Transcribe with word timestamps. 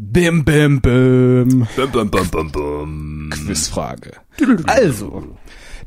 Bim, 0.00 0.44
bim, 0.44 0.80
bim. 0.80 1.66
Bum, 1.74 1.90
bum, 1.90 2.08
bum, 2.08 2.30
bum, 2.30 2.52
bum. 2.52 3.30
Quizfrage. 3.32 4.12
Also, 4.66 5.36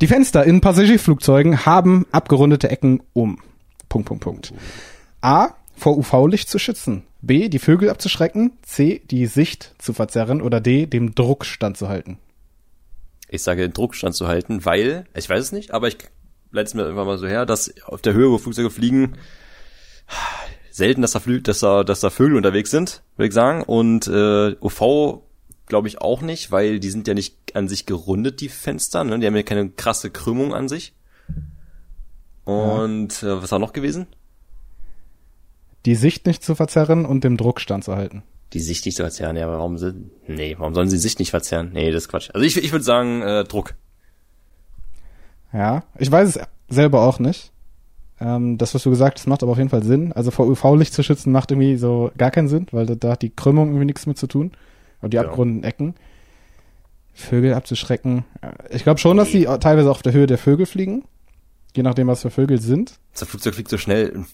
die 0.01 0.07
Fenster 0.07 0.43
in 0.43 0.59
Passagierflugzeugen 0.59 1.65
haben 1.65 2.05
abgerundete 2.11 2.69
Ecken 2.69 3.01
um. 3.13 3.39
Punkt, 3.87 4.09
Punkt, 4.09 4.21
Punkt. 4.21 4.53
A. 5.21 5.55
Vor 5.77 5.97
UV-Licht 5.97 6.49
zu 6.49 6.59
schützen. 6.59 7.03
B. 7.21 7.47
Die 7.47 7.59
Vögel 7.59 7.89
abzuschrecken. 7.89 8.51
C. 8.63 9.01
Die 9.09 9.27
Sicht 9.27 9.75
zu 9.77 9.93
verzerren. 9.93 10.41
Oder 10.41 10.59
D. 10.59 10.87
Dem 10.87 11.15
Druck 11.15 11.45
standzuhalten. 11.45 12.17
Ich 13.29 13.43
sage, 13.43 13.61
den 13.61 13.71
Druck 13.71 13.95
standzuhalten, 13.95 14.65
weil, 14.65 15.05
ich 15.15 15.29
weiß 15.29 15.39
es 15.39 15.51
nicht, 15.53 15.71
aber 15.71 15.87
ich 15.87 15.97
leite 16.51 16.67
es 16.67 16.73
mir 16.73 16.85
einfach 16.85 17.05
mal 17.05 17.17
so 17.17 17.27
her, 17.27 17.45
dass 17.45 17.73
auf 17.85 18.01
der 18.01 18.11
Höhe, 18.11 18.29
wo 18.29 18.37
Flugzeuge 18.37 18.69
fliegen, 18.69 19.13
selten, 20.71 21.01
dass 21.01 21.11
da, 21.11 21.19
Flü 21.19 21.41
dass 21.41 21.59
da, 21.59 21.83
dass 21.83 21.99
da 21.99 22.09
Vögel 22.09 22.37
unterwegs 22.37 22.71
sind, 22.71 23.03
würde 23.17 23.27
ich 23.27 23.33
sagen. 23.33 23.63
Und 23.63 24.07
äh, 24.07 24.55
UV 24.61 25.21
glaube 25.67 25.87
ich 25.87 26.01
auch 26.01 26.21
nicht, 26.21 26.51
weil 26.51 26.79
die 26.79 26.89
sind 26.89 27.07
ja 27.07 27.13
nicht 27.13 27.55
an 27.55 27.67
sich 27.67 27.85
gerundet, 27.85 28.41
die 28.41 28.49
Fenster. 28.49 29.03
Ne? 29.03 29.19
Die 29.19 29.27
haben 29.27 29.35
ja 29.35 29.43
keine 29.43 29.69
krasse 29.69 30.09
Krümmung 30.09 30.53
an 30.53 30.67
sich. 30.67 30.93
Und 32.45 33.23
äh, 33.23 33.41
was 33.41 33.51
war 33.51 33.59
noch 33.59 33.73
gewesen? 33.73 34.07
Die 35.85 35.95
Sicht 35.95 36.25
nicht 36.25 36.43
zu 36.43 36.55
verzerren 36.55 37.05
und 37.05 37.23
dem 37.23 37.37
Druck 37.37 37.59
standzuhalten. 37.59 38.23
Die 38.53 38.59
Sicht 38.59 38.85
nicht 38.85 38.97
zu 38.97 39.03
verzerren, 39.03 39.37
ja, 39.37 39.45
aber 39.45 39.57
warum 39.57 39.77
sind. 39.77 40.11
Nee, 40.27 40.55
warum 40.59 40.73
sollen 40.73 40.89
sie 40.89 40.97
die 40.97 41.01
Sicht 41.01 41.19
nicht 41.19 41.31
verzerren? 41.31 41.71
Nee, 41.73 41.91
das 41.91 42.03
ist 42.03 42.09
Quatsch. 42.09 42.29
Also 42.33 42.45
ich, 42.45 42.57
ich 42.57 42.71
würde 42.71 42.83
sagen, 42.83 43.21
äh, 43.21 43.43
Druck. 43.45 43.75
Ja, 45.53 45.83
ich 45.97 46.11
weiß 46.11 46.35
es 46.35 46.39
selber 46.69 47.01
auch 47.01 47.19
nicht. 47.19 47.51
Ähm, 48.23 48.57
das, 48.59 48.75
was 48.75 48.83
du 48.83 48.91
gesagt 48.91 49.17
hast, 49.19 49.25
macht 49.27 49.41
aber 49.41 49.53
auf 49.53 49.57
jeden 49.57 49.69
Fall 49.71 49.83
Sinn. 49.83 50.13
Also 50.13 50.29
vor 50.31 50.45
UV-Licht 50.47 50.93
zu 50.93 51.01
schützen 51.03 51.31
macht 51.31 51.49
irgendwie 51.51 51.75
so 51.77 52.11
gar 52.17 52.29
keinen 52.29 52.47
Sinn, 52.47 52.67
weil 52.71 52.85
da, 52.85 52.93
da 52.95 53.11
hat 53.13 53.23
die 53.23 53.31
Krümmung 53.35 53.69
irgendwie 53.69 53.85
nichts 53.85 54.05
mit 54.05 54.17
zu 54.17 54.27
tun. 54.27 54.51
Oder 55.01 55.09
die 55.09 55.15
Ja. 55.15 55.23
abgerunden 55.23 55.63
Ecken. 55.63 55.95
Vögel 57.13 57.53
abzuschrecken. 57.53 58.23
Äh, 58.41 58.75
Ich 58.75 58.83
glaube 58.83 58.99
schon, 58.99 59.17
dass 59.17 59.29
die 59.31 59.45
teilweise 59.59 59.89
auf 59.91 60.01
der 60.01 60.13
Höhe 60.13 60.27
der 60.27 60.37
Vögel 60.37 60.65
fliegen. 60.65 61.03
Je 61.75 61.83
nachdem, 61.83 62.07
was 62.07 62.21
für 62.21 62.29
Vögel 62.29 62.59
sind. 62.59 62.99
Das 63.17 63.27
Flugzeug 63.29 63.53
fliegt 63.55 63.69
so 63.69 63.77
schnell. 63.77 64.25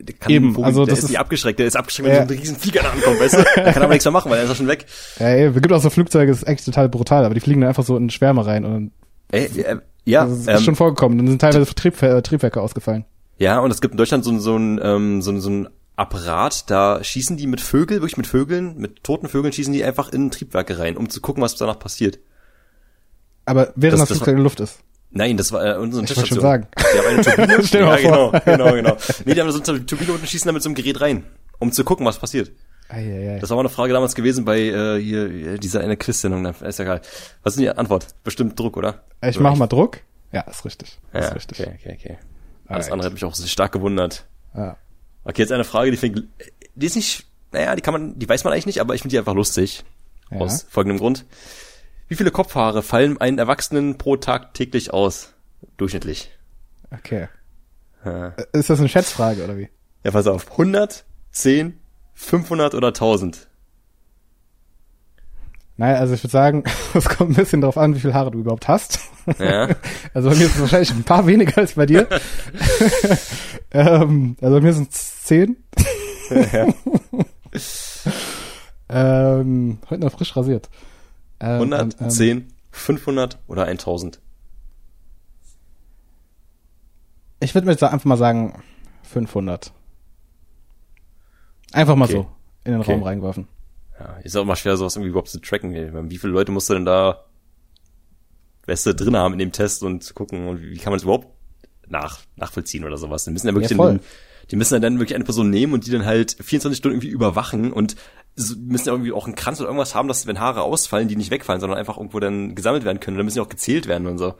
Der 0.00 0.14
kann 0.16 0.32
Eben, 0.32 0.54
Vogel, 0.54 0.64
also 0.64 0.86
das 0.86 0.98
ist 0.98 1.04
ist- 1.04 1.10
nicht 1.10 1.18
abgeschreckt, 1.20 1.58
der 1.58 1.66
ist 1.66 1.76
abgeschreckt, 1.76 2.08
wenn 2.08 2.16
Ja. 2.16 2.26
so 2.26 2.32
ein 2.32 2.38
riesen 2.38 2.56
Flieger 2.56 2.82
da 2.82 2.90
ankommt, 2.90 3.20
weißt 3.20 3.34
du? 3.34 3.42
Der 3.56 3.72
kann 3.74 3.82
aber 3.82 3.92
nichts 3.92 4.04
mehr 4.06 4.12
machen, 4.12 4.30
weil 4.30 4.38
er 4.38 4.44
ist 4.44 4.48
ja 4.50 4.54
schon 4.56 4.66
weg. 4.66 4.86
Ja, 5.18 5.26
ey, 5.26 5.44
es 5.48 5.54
gibt 5.54 5.72
auch 5.72 5.80
so 5.82 5.90
Flugzeuge, 5.90 6.32
das 6.32 6.38
ist 6.42 6.48
echt 6.48 6.64
total 6.64 6.88
brutal, 6.88 7.26
aber 7.26 7.34
die 7.34 7.40
fliegen 7.40 7.60
dann 7.60 7.68
einfach 7.68 7.84
so 7.84 7.96
in 7.98 8.08
Schwärme 8.08 8.46
rein 8.46 8.64
und 8.64 8.92
Ey, 9.30 9.44
äh, 9.60 9.76
ja, 10.06 10.24
das 10.24 10.38
ist 10.40 10.48
ähm, 10.48 10.58
schon 10.60 10.74
vorgekommen. 10.76 11.18
Dann 11.18 11.26
sind 11.28 11.40
teilweise 11.40 11.74
Trieb, 11.74 12.02
äh, 12.02 12.22
Triebwerke 12.22 12.60
ausgefallen. 12.62 13.04
Ja, 13.40 13.58
und 13.58 13.72
es 13.72 13.80
gibt 13.80 13.92
in 13.94 13.98
Deutschland 13.98 14.22
so, 14.24 14.30
ein- 14.30 14.38
so 14.40 14.56
ein, 14.56 14.78
ähm, 14.82 15.22
so, 15.22 15.32
ein- 15.32 15.40
so 15.40 15.50
ein 15.50 15.68
Apparat, 15.96 16.70
da 16.70 17.02
schießen 17.02 17.36
die 17.36 17.46
mit 17.48 17.60
Vögeln, 17.60 18.00
wirklich 18.00 18.16
mit 18.16 18.26
Vögeln, 18.28 18.78
mit 18.78 19.02
toten 19.02 19.28
Vögeln 19.28 19.52
schießen 19.52 19.72
die 19.72 19.82
einfach 19.84 20.10
in 20.12 20.30
Triebwerke 20.30 20.78
rein, 20.78 20.96
um 20.96 21.10
zu 21.10 21.20
gucken, 21.20 21.42
was 21.42 21.56
danach 21.56 21.78
passiert. 21.78 22.18
Aber 23.44 23.72
während 23.76 24.00
Das- 24.00 24.08
das, 24.08 24.18
Flugzeug 24.18 24.28
in 24.32 24.36
der 24.36 24.44
Luft 24.44 24.60
ist. 24.60 24.78
Nein, 25.12 25.36
das 25.36 25.50
war 25.50 25.64
äh, 25.66 25.76
unsere 25.78 26.04
Ich 26.04 26.16
wollte 26.16 26.28
schon 26.28 26.38
Teststation. 26.38 26.40
sagen. 26.40 26.68
Die 26.78 26.98
haben 26.98 27.06
eine 27.06 27.22
Turbine. 27.56 27.66
Stell 27.66 27.80
ja, 27.82 27.96
genau, 27.96 28.30
vor. 28.30 28.40
genau, 28.40 28.72
genau. 28.74 28.96
Nee, 29.24 29.34
die 29.34 29.40
haben 29.40 29.50
so 29.50 29.72
eine 29.72 29.84
Turbine 29.84 30.12
und 30.12 30.28
schießen 30.28 30.46
da 30.46 30.52
mit 30.52 30.62
so 30.62 30.68
einem 30.68 30.76
Gerät 30.76 31.00
rein, 31.00 31.24
um 31.58 31.72
zu 31.72 31.82
gucken, 31.82 32.06
was 32.06 32.18
passiert. 32.20 32.52
Eieiei. 32.88 33.38
Das 33.40 33.50
war 33.50 33.56
mal 33.56 33.62
eine 33.62 33.68
Frage 33.70 33.92
damals 33.92 34.14
gewesen 34.14 34.44
bei 34.44 34.60
äh, 34.60 35.00
hier 35.02 35.26
äh, 35.54 35.58
dieser 35.58 35.80
eine 35.80 35.96
Quiz-Sendung, 35.96 36.44
ist 36.46 36.78
ja 36.78 36.84
egal. 36.84 37.00
Was 37.42 37.54
ist 37.54 37.56
denn 37.60 37.64
die 37.72 37.76
Antwort? 37.78 38.06
Bestimmt 38.22 38.58
Druck, 38.58 38.76
oder? 38.76 39.02
Ich 39.22 39.36
Oder 39.36 39.42
mach 39.50 39.56
mal 39.56 39.66
Druck. 39.66 39.98
Ja, 40.32 40.42
ist 40.42 40.64
richtig. 40.64 40.98
Ja, 41.12 41.20
ist 41.20 41.34
richtig. 41.34 41.60
okay, 41.60 41.74
okay, 41.80 41.98
okay. 42.00 42.18
Alles 42.70 42.86
Alright. 42.86 42.92
andere 42.92 43.06
hat 43.06 43.12
mich 43.14 43.24
auch 43.24 43.34
sehr 43.34 43.48
stark 43.48 43.72
gewundert. 43.72 44.26
Ja. 44.54 44.76
Okay, 45.24 45.42
jetzt 45.42 45.52
eine 45.52 45.64
Frage, 45.64 45.90
die 45.90 45.96
fängt, 45.96 46.24
die 46.74 46.86
ist 46.86 46.96
nicht, 46.96 47.26
naja, 47.52 47.74
die 47.76 47.82
kann 47.82 47.92
man, 47.92 48.18
die 48.18 48.28
weiß 48.28 48.44
man 48.44 48.52
eigentlich 48.52 48.66
nicht, 48.66 48.80
aber 48.80 48.94
ich 48.94 49.02
finde 49.02 49.12
die 49.14 49.18
einfach 49.18 49.34
lustig. 49.34 49.84
Ja. 50.30 50.38
Aus 50.38 50.62
folgendem 50.68 50.98
Grund. 50.98 51.26
Wie 52.08 52.14
viele 52.16 52.30
Kopfhaare 52.30 52.82
fallen 52.82 53.20
einem 53.20 53.38
Erwachsenen 53.38 53.98
pro 53.98 54.16
Tag 54.16 54.54
täglich 54.54 54.92
aus? 54.92 55.32
Durchschnittlich. 55.76 56.30
Okay. 56.90 57.28
Ja, 58.04 58.28
Ist 58.52 58.70
das 58.70 58.78
eine 58.80 58.88
Schätzfrage 58.88 59.44
oder 59.44 59.58
wie? 59.58 59.68
ja 60.04 60.10
pass 60.10 60.26
auf. 60.26 60.50
100, 60.52 61.04
10, 61.32 61.78
500 62.14 62.74
oder 62.74 62.88
1000? 62.88 63.48
Naja, 65.80 65.96
also 65.96 66.12
ich 66.12 66.22
würde 66.22 66.30
sagen, 66.32 66.64
es 66.94 67.08
kommt 67.08 67.30
ein 67.30 67.36
bisschen 67.36 67.62
drauf 67.62 67.78
an, 67.78 67.94
wie 67.94 68.00
viel 68.00 68.12
Haare 68.12 68.30
du 68.30 68.40
überhaupt 68.40 68.68
hast. 68.68 69.00
Ja. 69.38 69.68
Also 70.12 70.28
bei 70.28 70.34
mir 70.36 70.44
ist 70.44 70.56
es 70.56 70.60
wahrscheinlich 70.60 70.90
ein 70.90 71.04
paar 71.04 71.26
weniger 71.26 71.56
als 71.56 71.72
bei 71.74 71.86
dir. 71.86 72.06
ähm, 73.70 74.36
also 74.42 74.56
bei 74.56 74.60
mir 74.60 74.72
sind 74.74 74.92
es 74.92 75.22
zehn. 75.24 75.56
ähm, 78.90 79.78
heute 79.88 80.02
noch 80.02 80.12
frisch 80.12 80.36
rasiert. 80.36 80.68
Ähm, 81.40 81.70
100, 81.72 81.80
ähm, 81.80 81.90
ähm, 82.00 82.10
10, 82.10 82.52
500 82.72 83.38
oder 83.46 83.64
1000? 83.64 84.20
Ich 87.40 87.54
würde 87.54 87.64
mir 87.66 87.72
jetzt 87.72 87.82
einfach 87.82 88.04
mal 88.04 88.18
sagen 88.18 88.62
500. 89.04 89.72
Einfach 91.72 91.96
mal 91.96 92.04
Okay. 92.04 92.12
so 92.14 92.26
in 92.64 92.72
den 92.72 92.80
Okay. 92.82 92.92
Raum 92.92 93.02
reingeworfen. 93.02 93.48
Ja, 94.00 94.16
ist 94.24 94.36
auch 94.36 94.44
mal 94.44 94.56
schwer, 94.56 94.76
sowas 94.76 94.96
irgendwie 94.96 95.10
überhaupt 95.10 95.28
zu 95.28 95.40
tracken. 95.40 95.72
meine, 95.72 96.10
Wie 96.10 96.18
viele 96.18 96.32
Leute 96.32 96.52
musst 96.52 96.70
du 96.70 96.74
denn 96.74 96.86
da 96.86 97.26
Beste 98.66 98.94
drin 98.94 99.16
haben 99.16 99.34
in 99.34 99.38
dem 99.38 99.52
Test 99.52 99.82
und 99.82 100.02
zu 100.02 100.14
gucken, 100.14 100.48
und 100.48 100.62
wie 100.62 100.78
kann 100.78 100.92
man 100.92 100.98
es 100.98 101.02
überhaupt 101.02 101.28
nach, 101.88 102.20
nachvollziehen 102.36 102.84
oder 102.84 102.96
sowas. 102.96 103.24
Die 103.24 103.30
müssen 103.30 103.48
ja 103.48 103.54
wirklich 103.54 103.70
Ja, 103.70 103.76
den, 103.76 104.00
die 104.50 104.56
müssen 104.56 104.74
ja 104.74 104.80
dann 104.80 104.98
wirklich 104.98 105.14
eine 105.14 105.24
Person 105.24 105.50
nehmen 105.50 105.74
und 105.74 105.86
die 105.86 105.90
dann 105.90 106.06
halt 106.06 106.36
24 106.40 106.78
Stunden 106.78 106.96
irgendwie 106.96 107.08
überwachen 107.08 107.72
und 107.72 107.96
müssen 108.36 108.86
ja 108.86 108.92
irgendwie 108.92 109.12
auch 109.12 109.26
einen 109.26 109.34
Kranz 109.34 109.60
oder 109.60 109.68
irgendwas 109.68 109.94
haben, 109.94 110.08
dass 110.08 110.26
wenn 110.26 110.40
Haare 110.40 110.62
ausfallen, 110.62 111.08
die 111.08 111.16
nicht 111.16 111.30
wegfallen, 111.30 111.60
sondern 111.60 111.78
einfach 111.78 111.98
irgendwo 111.98 112.20
dann 112.20 112.54
gesammelt 112.54 112.84
werden 112.84 113.00
können. 113.00 113.16
Und 113.16 113.18
dann 113.18 113.26
müssen 113.26 113.36
die 113.36 113.42
auch 113.42 113.48
gezählt 113.48 113.86
werden 113.86 114.06
und 114.06 114.18
so. 114.18 114.34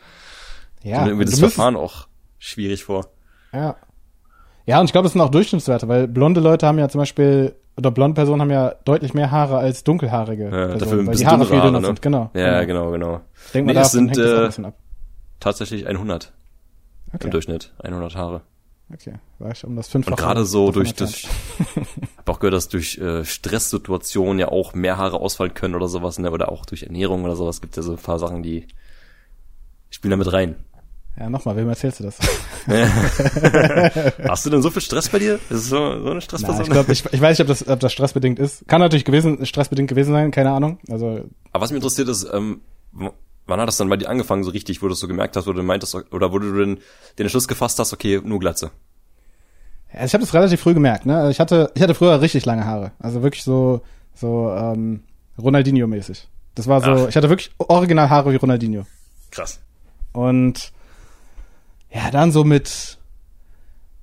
Ja, 0.82 1.03
und 1.03 1.09
irgendwie 1.09 1.27
das 1.27 1.38
Verfahren 1.38 1.77
auch 1.77 2.09
schwierig 2.38 2.84
vor. 2.84 3.12
Ja. 3.53 3.77
Ja, 4.66 4.78
und 4.81 4.87
ich 4.87 4.93
glaube, 4.93 5.06
es 5.06 5.12
sind 5.12 5.21
auch 5.22 5.31
Durchschnittswerte, 5.31 5.88
weil 5.88 6.06
blonde 6.09 6.41
Leute 6.41 6.66
haben 6.66 6.78
ja 6.78 6.88
zum 6.88 7.00
Beispiel, 7.00 7.54
oder 7.76 7.91
blonde 7.91 8.15
Personen 8.15 8.41
haben 8.43 8.50
ja 8.50 8.75
deutlich 8.84 9.15
mehr 9.15 9.31
Haare 9.31 9.59
als 9.59 9.84
dunkelhaarige 9.84 10.44
Ja, 10.44 10.50
Personen, 10.50 10.78
dafür 10.78 10.98
ein 11.00 11.06
weil 11.06 11.15
die 11.16 11.26
Haare 11.26 11.47
viel 11.47 11.60
dünner 11.60 11.81
ne? 11.81 11.87
sind. 11.87 12.03
Genau. 12.03 12.31
Ja, 12.34 12.65
genau, 12.65 12.91
genau. 12.91 13.21
Ich 13.47 13.53
denke 13.53 13.66
mal, 13.66 13.75
Nee, 13.75 13.81
es 13.81 13.93
davon 13.93 14.09
sind, 14.15 14.19
das 14.19 14.54
auch 14.54 14.59
ein 14.59 14.65
äh, 14.65 14.69
ab. 14.69 14.75
Tatsächlich 15.41 15.87
100 15.87 16.32
Okay. 17.12 17.25
im 17.25 17.31
Durchschnitt. 17.32 17.72
100 17.82 18.15
Haare. 18.15 18.43
Okay, 18.93 19.15
war 19.38 19.53
ich 19.53 19.65
um 19.65 19.76
das 19.76 19.88
fünffache. 19.88 20.15
Und 20.15 20.19
gerade 20.21 20.44
so 20.44 20.72
durch 20.72 20.91
entfernt. 20.91 21.28
das, 21.59 21.98
hab 22.19 22.28
auch 22.28 22.41
gehört, 22.41 22.54
dass 22.54 22.69
durch 22.69 22.98
äh, 22.98 23.25
Stresssituationen 23.25 24.38
ja 24.38 24.48
auch 24.48 24.75
mehr 24.75 24.97
Haare 24.97 25.21
ausfallen 25.21 25.54
können 25.54 25.75
oder 25.77 25.87
sowas, 25.88 26.19
ne? 26.19 26.31
Oder 26.31 26.50
auch 26.50 26.66
durch 26.66 26.82
Ernährung 26.84 27.25
oder 27.25 27.37
sowas. 27.37 27.60
Gibt 27.60 27.77
ja 27.77 27.82
so 27.82 27.92
ein 27.92 27.98
paar 27.98 28.19
Sachen, 28.19 28.42
die 28.42 28.66
spielen 29.91 30.10
da 30.10 30.16
mit 30.16 30.32
rein. 30.32 30.56
Ja, 31.19 31.28
nochmal, 31.28 31.56
wem 31.56 31.69
erzählst 31.69 32.00
du 32.00 32.04
das? 32.04 32.19
Hast 34.28 34.47
du 34.47 34.50
denn 34.50 34.62
so 34.62 34.71
viel 34.71 34.81
Stress 34.82 35.09
bei 35.09 35.19
dir? 35.19 35.34
Ist 35.34 35.50
es 35.50 35.69
so, 35.69 35.76
so 35.76 35.82
eine 35.82 36.15
Na, 36.15 36.21
Stressperson? 36.21 36.62
ich 36.62 36.71
glaube, 36.71 36.93
ich, 36.93 37.04
ich 37.12 37.21
weiß 37.21 37.38
nicht, 37.38 37.43
ob 37.43 37.48
das, 37.48 37.69
ob 37.69 37.81
das 37.81 37.93
stressbedingt 37.93 38.38
ist. 38.38 38.66
Kann 38.69 38.81
natürlich 38.81 39.04
gewesen, 39.04 39.44
stressbedingt 39.44 39.88
gewesen 39.88 40.12
sein, 40.12 40.31
keine 40.31 40.50
Ahnung. 40.53 40.78
Also, 40.88 41.25
Aber 41.53 41.62
was 41.62 41.71
mich 41.71 41.76
interessiert 41.76 42.09
ist, 42.09 42.26
ähm, 42.32 42.60
wann 43.47 43.60
hat 43.60 43.69
das 43.69 43.76
dann 43.76 43.88
bei 43.88 43.97
dir 43.97 44.09
angefangen 44.09 44.44
so 44.44 44.50
richtig, 44.50 44.82
wo 44.82 44.87
du 44.87 44.94
es 44.94 45.00
so 45.00 45.09
gemerkt 45.09 45.37
hast, 45.37 45.47
wo 45.47 45.53
du 45.53 45.62
meintest, 45.62 45.94
oder 46.12 46.32
wo 46.32 46.38
du 46.38 46.53
den, 46.56 46.76
den 47.19 47.25
Entschluss 47.27 47.48
gefasst 47.48 47.78
hast, 47.78 47.92
okay, 47.92 48.21
nur 48.25 48.38
Glatze. 48.38 48.71
ja, 49.92 50.04
ich 50.04 50.15
habe 50.15 50.25
das 50.25 50.32
relativ 50.32 50.60
früh 50.60 50.75
gemerkt, 50.75 51.04
ne? 51.06 51.16
Also 51.19 51.31
Ich 51.31 51.41
hatte, 51.41 51.71
ich 51.75 51.82
hatte 51.82 51.94
früher 51.94 52.21
richtig 52.21 52.47
lange 52.47 52.65
Haare. 52.65 52.92
Also 52.98 53.22
wirklich 53.22 53.42
so, 53.44 53.82
so, 54.15 54.50
ähm, 54.53 55.03
Ronaldinho-mäßig. 55.38 56.28
Das 56.54 56.66
war 56.66 56.81
so, 56.81 56.91
Ach. 57.04 57.09
ich 57.09 57.16
hatte 57.16 57.28
wirklich 57.28 57.50
original 57.59 58.09
Haare 58.10 58.32
wie 58.32 58.37
Ronaldinho. 58.37 58.84
Krass. 59.31 59.60
Und 60.12 60.72
ja, 61.93 62.11
dann 62.11 62.33
so 62.33 62.45
mit 62.45 62.99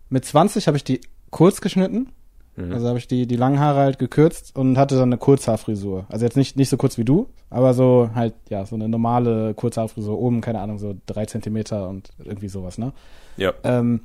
mit 0.10 0.26
20 0.26 0.68
habe 0.68 0.78
ich 0.78 0.84
die 0.84 1.02
kurz 1.32 1.62
geschnitten. 1.62 2.10
Mhm. 2.56 2.74
Also 2.74 2.88
habe 2.88 2.98
ich 2.98 3.08
die 3.08 3.28
die 3.28 3.36
langen 3.36 3.60
Haare 3.60 3.80
halt 3.80 4.00
gekürzt 4.00 4.56
und 4.56 4.78
hatte 4.78 4.96
dann 4.96 5.10
eine 5.10 5.18
Kurzhaarfrisur. 5.18 6.06
Also 6.10 6.26
jetzt 6.26 6.38
nicht 6.38 6.58
nicht 6.58 6.70
so 6.70 6.78
kurz 6.78 6.98
wie 6.98 7.06
du, 7.06 7.30
aber 7.50 7.74
so 7.74 8.10
halt 8.16 8.34
ja 8.50 8.66
so 8.66 8.76
eine 8.76 8.90
normale 8.90 9.54
Kurzhaarfrisur 9.54 10.18
oben, 10.18 10.42
keine 10.42 10.60
Ahnung, 10.62 10.80
so 10.80 10.96
drei 11.06 11.26
Zentimeter 11.26 11.88
und 11.90 12.10
irgendwie 12.24 12.50
sowas, 12.50 12.78
ne? 12.78 12.94
Ja. 13.38 13.54
Ähm, 13.64 14.02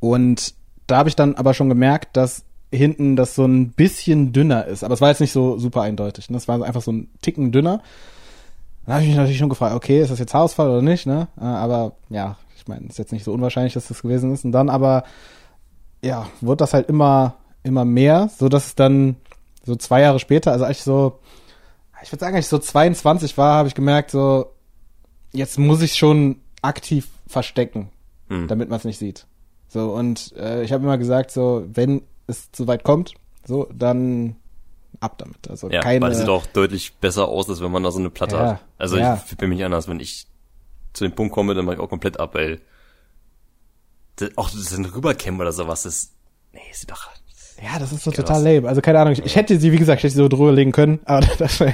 und 0.00 0.54
da 0.86 0.98
habe 0.98 1.08
ich 1.08 1.16
dann 1.16 1.34
aber 1.34 1.54
schon 1.54 1.68
gemerkt, 1.68 2.16
dass 2.16 2.44
hinten 2.70 3.16
das 3.16 3.34
so 3.34 3.44
ein 3.44 3.70
bisschen 3.70 4.32
dünner 4.32 4.66
ist. 4.66 4.84
Aber 4.84 4.94
es 4.94 5.00
war 5.00 5.08
jetzt 5.08 5.20
nicht 5.20 5.32
so 5.32 5.58
super 5.58 5.82
eindeutig. 5.82 6.30
Ne? 6.30 6.36
Es 6.36 6.48
war 6.48 6.62
einfach 6.62 6.82
so 6.82 6.92
ein 6.92 7.08
Ticken 7.22 7.50
dünner. 7.52 7.82
Dann 8.84 8.94
habe 8.94 9.02
ich 9.02 9.08
mich 9.08 9.16
natürlich 9.16 9.38
schon 9.38 9.48
gefragt, 9.48 9.74
okay, 9.74 10.00
ist 10.00 10.10
das 10.10 10.18
jetzt 10.18 10.34
Haarausfall 10.34 10.68
oder 10.68 10.82
nicht? 10.82 11.06
Ne? 11.06 11.28
Äh, 11.38 11.44
Aber 11.44 11.92
ja, 12.10 12.36
ich 12.68 12.74
meine, 12.74 12.86
ist 12.88 12.98
jetzt 12.98 13.12
nicht 13.12 13.24
so 13.24 13.32
unwahrscheinlich, 13.32 13.72
dass 13.72 13.88
das 13.88 14.02
gewesen 14.02 14.32
ist. 14.34 14.44
Und 14.44 14.52
dann 14.52 14.68
aber, 14.68 15.04
ja, 16.02 16.28
wurde 16.42 16.58
das 16.58 16.74
halt 16.74 16.88
immer, 16.88 17.36
immer 17.62 17.86
mehr, 17.86 18.28
so 18.36 18.48
dass 18.50 18.66
es 18.66 18.74
dann 18.74 19.16
so 19.64 19.74
zwei 19.74 20.02
Jahre 20.02 20.18
später, 20.18 20.52
also 20.52 20.66
als 20.66 20.78
ich 20.78 20.84
so, 20.84 21.18
ich 22.02 22.12
würde 22.12 22.20
sagen, 22.20 22.36
als 22.36 22.44
ich 22.44 22.50
so 22.50 22.58
22 22.58 23.38
war, 23.38 23.54
habe 23.56 23.68
ich 23.68 23.74
gemerkt, 23.74 24.10
so, 24.10 24.52
jetzt 25.32 25.58
muss 25.58 25.80
ich 25.82 25.94
schon 25.96 26.36
aktiv 26.62 27.08
verstecken 27.26 27.90
Hm. 28.28 28.46
damit 28.46 28.68
man 28.68 28.76
es 28.78 28.84
nicht 28.84 28.98
sieht. 28.98 29.26
So, 29.68 29.94
und 29.94 30.34
äh, 30.36 30.62
ich 30.62 30.72
habe 30.72 30.84
immer 30.84 30.98
gesagt, 30.98 31.30
so, 31.30 31.64
wenn 31.72 32.02
es 32.26 32.52
zu 32.52 32.66
weit 32.66 32.84
kommt, 32.84 33.14
so, 33.46 33.66
dann 33.74 34.36
ab 35.00 35.16
damit. 35.16 35.48
Also 35.48 35.70
Ja, 35.70 35.80
keine. 35.80 36.02
weil 36.02 36.12
es 36.12 36.18
sieht 36.18 36.28
auch 36.28 36.44
deutlich 36.44 36.92
besser 36.96 37.28
aus, 37.28 37.48
als 37.48 37.62
wenn 37.62 37.70
man 37.70 37.82
da 37.84 37.90
so 37.90 37.98
eine 37.98 38.10
Platte 38.10 38.36
Ja, 38.36 38.46
hat. 38.46 38.64
Also 38.76 38.98
ja. 38.98 39.18
ich 39.30 39.36
bin 39.38 39.48
mich 39.48 39.56
nicht 39.58 39.64
anders. 39.64 39.88
Wenn 39.88 39.98
ich 40.00 40.26
zu 40.92 41.04
dem 41.04 41.14
Punkt 41.14 41.32
komme, 41.32 41.54
dann 41.54 41.64
mache 41.64 41.76
ich 41.76 41.80
auch 41.80 41.88
komplett 41.88 42.18
ab, 42.20 42.34
weil 42.34 42.60
das, 44.16 44.30
auch 44.36 44.50
das 44.50 44.76
ein 44.76 44.84
Rüberkämmen 44.84 45.40
oder 45.40 45.52
sowas, 45.52 45.82
das, 45.82 46.12
nee, 46.52 46.60
sieht 46.72 46.90
doch, 46.90 47.08
Ja, 47.62 47.78
das 47.78 47.92
ist 47.92 48.04
so 48.04 48.10
total 48.10 48.42
lame. 48.42 48.68
Also 48.68 48.80
keine 48.80 49.00
Ahnung. 49.00 49.12
Ich, 49.12 49.24
ich 49.24 49.36
hätte 49.36 49.58
sie, 49.58 49.72
wie 49.72 49.78
gesagt, 49.78 49.98
ich 49.98 50.04
hätte 50.04 50.14
sie 50.14 50.22
so 50.22 50.28
drüber 50.28 50.52
legen 50.52 50.72
können, 50.72 51.00
aber 51.04 51.26
das 51.38 51.60
war, 51.60 51.72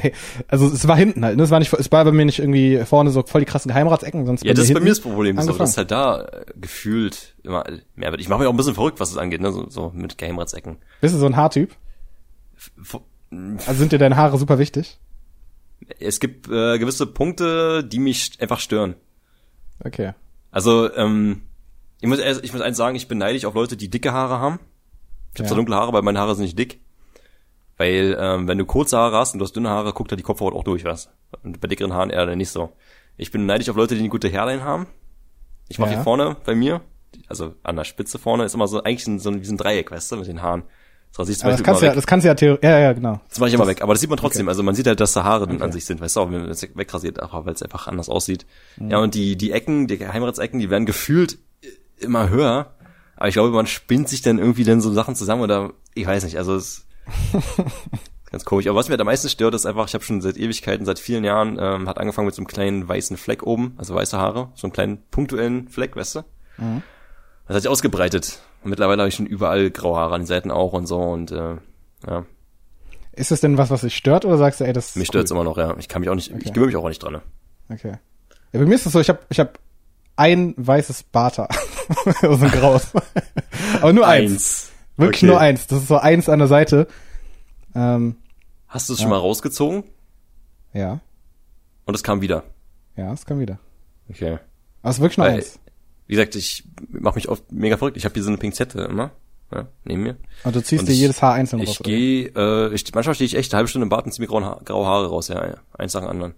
also 0.48 0.66
es 0.66 0.86
war 0.88 0.96
hinten 0.96 1.24
halt. 1.24 1.36
Ne? 1.36 1.42
Es 1.42 1.50
war 1.50 1.58
nicht, 1.58 1.72
es 1.72 1.92
war 1.92 2.04
bei 2.04 2.12
mir 2.12 2.24
nicht 2.24 2.38
irgendwie 2.38 2.78
vorne 2.84 3.10
so 3.10 3.22
voll 3.22 3.42
die 3.42 3.46
krassen 3.46 3.70
Geheimratsecken, 3.70 4.26
sonst 4.26 4.44
ja, 4.44 4.54
das 4.54 4.64
ist 4.64 4.74
bei 4.74 4.80
mir 4.80 4.90
das 4.90 5.00
Problem, 5.00 5.36
so, 5.36 5.42
angefangen. 5.42 5.58
dass 5.58 5.76
halt 5.76 5.90
da 5.90 6.22
äh, 6.22 6.44
gefühlt 6.56 7.34
immer 7.42 7.64
mehr 7.96 8.10
wird. 8.10 8.20
Ich 8.20 8.28
mache 8.28 8.40
mich 8.40 8.48
auch 8.48 8.52
ein 8.52 8.56
bisschen 8.56 8.74
verrückt, 8.74 9.00
was 9.00 9.10
das 9.10 9.18
angeht, 9.18 9.40
ne, 9.40 9.52
so, 9.52 9.68
so 9.68 9.92
mit 9.94 10.18
Geheimratsecken. 10.18 10.76
Bist 11.00 11.14
du 11.14 11.18
so 11.18 11.26
ein 11.26 11.36
Haartyp? 11.36 11.74
Also 13.30 13.74
sind 13.74 13.92
dir 13.92 13.98
deine 13.98 14.16
Haare 14.16 14.38
super 14.38 14.58
wichtig? 14.58 14.98
Es 16.00 16.20
gibt 16.20 16.48
äh, 16.48 16.78
gewisse 16.78 17.06
Punkte, 17.06 17.84
die 17.84 17.98
mich 17.98 18.32
einfach 18.40 18.60
stören. 18.60 18.94
Okay. 19.84 20.12
Also, 20.50 20.92
ähm, 20.94 21.42
ich 22.00 22.08
muss, 22.08 22.18
ich 22.20 22.52
muss 22.52 22.62
eins 22.62 22.76
sagen, 22.76 22.96
ich 22.96 23.08
bin 23.08 23.18
neidisch 23.18 23.44
auf 23.44 23.54
Leute, 23.54 23.76
die 23.76 23.88
dicke 23.90 24.12
Haare 24.12 24.38
haben. 24.38 24.60
Ich 25.32 25.40
habe 25.40 25.44
Ja. 25.44 25.48
zwar 25.48 25.56
dunkle 25.56 25.76
Haare, 25.76 25.88
aber 25.88 26.02
meine 26.02 26.18
Haare 26.18 26.34
sind 26.34 26.44
nicht 26.44 26.58
dick. 26.58 26.80
Weil, 27.76 28.16
ähm, 28.20 28.46
wenn 28.46 28.58
du 28.58 28.66
kurze 28.66 28.96
Haare 28.96 29.16
hast 29.16 29.32
und 29.32 29.40
du 29.40 29.44
hast 29.44 29.56
dünne 29.56 29.70
Haare, 29.70 29.92
guckt 29.92 30.12
da 30.12 30.16
die 30.16 30.22
Kopfhaut 30.22 30.54
auch 30.54 30.62
durch, 30.62 30.84
was. 30.84 31.10
Und 31.42 31.60
bei 31.60 31.66
dickeren 31.66 31.92
Haaren 31.92 32.10
eher 32.10 32.24
nicht 32.36 32.50
so. 32.50 32.72
Ich 33.16 33.30
bin 33.32 33.46
neidisch 33.46 33.68
auf 33.68 33.76
Leute, 33.76 33.94
die 33.94 34.00
eine 34.00 34.08
gute 34.10 34.30
Hairline 34.30 34.62
haben. 34.62 34.86
Ich 35.68 35.78
mache 35.78 35.90
Ja. 35.90 35.96
hier 35.96 36.04
vorne 36.04 36.36
bei 36.44 36.54
mir, 36.54 36.82
also 37.26 37.54
an 37.64 37.74
der 37.76 37.84
Spitze 37.84 38.18
vorne, 38.18 38.44
ist 38.44 38.54
immer 38.54 38.68
so 38.68 38.82
eigentlich 38.84 39.06
ein, 39.08 39.18
so 39.18 39.30
ein, 39.30 39.40
wie 39.40 39.44
so 39.44 39.54
ein 39.54 39.58
Dreieck, 39.58 39.90
weißt 39.90 40.12
du, 40.12 40.16
mit 40.16 40.26
den 40.28 40.42
Haaren. 40.42 40.62
Das 41.16 41.28
ich 41.28 41.38
zum 41.38 41.50
das 41.50 41.62
kannst 41.62 41.80
du 41.80 41.86
ja, 41.86 41.94
das 41.94 42.06
kannst 42.06 42.24
du 42.24 42.28
ja 42.28 42.34
theoretisch, 42.34 42.68
ja, 42.68 42.78
ja, 42.78 42.92
genau. 42.92 43.20
Das 43.28 43.38
mache 43.38 43.48
ich 43.48 43.54
immer 43.54 43.68
weg, 43.68 43.82
aber 43.82 43.94
das 43.94 44.00
sieht 44.00 44.10
man 44.10 44.18
trotzdem. 44.18 44.46
Okay. 44.46 44.50
Also 44.50 44.62
man 44.64 44.74
sieht 44.74 44.86
halt, 44.88 44.98
dass 44.98 45.12
da 45.12 45.22
Haare 45.22 45.46
dann 45.46 45.56
an 45.56 45.62
Okay. 45.62 45.72
sich 45.72 45.84
sind, 45.84 46.00
weißt 46.00 46.16
du, 46.16 46.20
auch 46.20 46.30
wenn 46.30 46.40
man 46.42 46.50
es 46.50 46.62
wegrasiert, 46.74 47.22
auch 47.22 47.46
weil 47.46 47.54
es 47.54 47.62
einfach 47.62 47.86
anders 47.86 48.08
aussieht. 48.08 48.46
Mhm. 48.76 48.90
Ja, 48.90 48.98
und 48.98 49.14
die, 49.14 49.36
die 49.36 49.52
Ecken, 49.52 49.86
die 49.86 49.96
Geheimratsecken, 49.96 50.58
die 50.58 50.70
werden 50.70 50.86
gefühlt 50.86 51.38
immer 51.98 52.28
höher. 52.30 52.74
Aber 53.16 53.28
ich 53.28 53.34
glaube, 53.34 53.50
man 53.50 53.68
spinnt 53.68 54.08
sich 54.08 54.22
dann 54.22 54.38
irgendwie 54.38 54.64
dann 54.64 54.80
so 54.80 54.92
Sachen 54.92 55.14
zusammen 55.14 55.42
oder 55.42 55.70
ich 55.94 56.04
weiß 56.04 56.24
nicht, 56.24 56.36
also 56.36 56.56
es 56.56 56.78
ist 56.78 56.86
ganz 58.32 58.44
komisch. 58.44 58.66
Aber 58.66 58.76
was 58.76 58.88
mir 58.88 58.94
halt 58.94 59.00
am 59.00 59.06
meisten 59.06 59.28
stört, 59.28 59.54
ist 59.54 59.66
einfach, 59.66 59.86
ich 59.86 59.94
habe 59.94 60.02
schon 60.02 60.20
seit 60.20 60.36
Ewigkeiten, 60.36 60.84
seit 60.84 60.98
vielen 60.98 61.22
Jahren, 61.22 61.56
ähm, 61.60 61.88
hat 61.88 61.98
angefangen 61.98 62.26
mit 62.26 62.34
so 62.34 62.40
einem 62.40 62.48
kleinen 62.48 62.88
weißen 62.88 63.16
Fleck 63.16 63.44
oben, 63.44 63.74
also 63.76 63.94
weiße 63.94 64.18
Haare, 64.18 64.48
so 64.56 64.66
einen 64.66 64.72
kleinen 64.72 65.02
punktuellen 65.12 65.68
Fleck, 65.68 65.94
weißt 65.94 66.16
du? 66.16 66.18
Mhm. 66.58 66.82
Das 67.46 67.54
hat 67.56 67.62
sich 67.62 67.70
ausgebreitet. 67.70 68.40
Und 68.64 68.70
mittlerweile 68.70 69.02
habe 69.02 69.08
ich 69.08 69.14
schon 69.14 69.26
überall 69.26 69.70
graue 69.70 69.96
Haare 69.98 70.14
an 70.14 70.22
den 70.22 70.26
Seiten 70.26 70.50
auch 70.50 70.72
und 70.72 70.86
so 70.86 70.98
und 71.00 71.30
äh, 71.32 71.56
ja. 72.06 72.24
Ist 73.12 73.30
das 73.30 73.40
denn 73.40 73.58
was, 73.58 73.70
was 73.70 73.82
dich 73.82 73.94
stört 73.94 74.24
oder 74.24 74.38
sagst 74.38 74.60
du, 74.60 74.64
ey, 74.64 74.72
das 74.72 74.88
ist 74.88 74.96
Mich 74.96 75.08
cool? 75.08 75.12
stört's 75.12 75.30
immer 75.30 75.44
noch, 75.44 75.56
ja. 75.56 75.76
Ich 75.78 75.88
kann 75.88 76.00
mich 76.00 76.08
auch 76.10 76.14
nicht, 76.16 76.30
Okay. 76.32 76.42
ich 76.46 76.52
gewöhne 76.52 76.68
mich 76.72 76.76
auch 76.76 76.88
nicht 76.88 77.02
dran. 77.02 77.12
Ne? 77.12 77.22
Okay. 77.70 77.92
Ja, 78.52 78.60
bei 78.60 78.66
mir 78.66 78.74
ist 78.74 78.86
es 78.86 78.92
so, 78.92 79.00
ich 79.00 79.08
habe 79.08 79.20
ich 79.28 79.38
hab 79.38 79.58
ein 80.16 80.54
weißes 80.56 81.04
Barthaar. 81.04 81.48
so 82.22 82.28
ein 82.30 82.50
graues. 82.50 82.88
Aber 83.80 83.92
nur 83.92 84.06
eins. 84.06 84.70
Wirklich 84.96 85.22
Okay. 85.22 85.26
nur 85.26 85.40
eins. 85.40 85.66
Das 85.66 85.82
ist 85.82 85.88
so 85.88 85.96
eins 85.98 86.28
an 86.28 86.38
der 86.38 86.48
Seite. 86.48 86.86
Ähm, 87.74 88.16
Hast 88.68 88.88
du 88.88 88.92
es 88.94 88.98
Ja. 89.00 89.02
schon 89.04 89.10
mal 89.10 89.18
rausgezogen 89.18 89.84
ja. 90.72 91.00
und 91.84 91.94
es 91.94 92.02
kam 92.02 92.20
wieder? 92.20 92.42
Ja, 92.96 93.12
es 93.12 93.26
kann 93.26 93.38
wieder. 93.40 93.58
Okay. 94.08 94.38
Aber 94.82 94.90
es 94.90 94.96
ist 94.96 95.00
wirklich 95.02 95.18
nur 95.18 95.26
Weil- 95.26 95.34
eins. 95.36 95.58
Wie 96.06 96.14
gesagt, 96.14 96.34
ich 96.36 96.64
mache 96.90 97.14
mich 97.16 97.28
oft 97.28 97.50
mega 97.52 97.76
verrückt. 97.76 97.96
Ich 97.96 98.04
habe 98.04 98.12
hier 98.14 98.22
so 98.22 98.28
eine 98.28 98.38
Pinzette 98.38 98.82
immer, 98.82 99.10
ja, 99.52 99.66
neben 99.84 100.02
mir. 100.02 100.16
Und 100.44 100.54
du 100.54 100.62
ziehst 100.62 100.80
Und 100.82 100.88
dir 100.88 100.92
ich- 100.92 101.00
jedes 101.00 101.22
Haar 101.22 101.34
einzeln 101.34 101.60
raus. 101.60 101.68
Ich 101.70 101.80
oder? 101.80 101.90
gehe, 101.90 102.26
äh, 102.36 102.74
ich, 102.74 102.84
manchmal 102.94 103.14
stehe 103.14 103.26
ich 103.26 103.34
echt 103.36 103.52
eine 103.52 103.58
halbe 103.58 103.68
Stunde 103.68 103.84
im 103.84 103.88
Bad 103.88 104.04
und 104.04 104.12
ziehe 104.12 104.22
mir 104.22 104.28
graue, 104.28 104.44
Ha- 104.44 104.60
graue 104.64 104.86
Haare 104.86 105.08
raus, 105.08 105.28
ja, 105.28 105.44
ja. 105.46 105.54
Eins 105.78 105.94
nach 105.94 106.02
dem 106.02 106.10
anderen. 106.10 106.34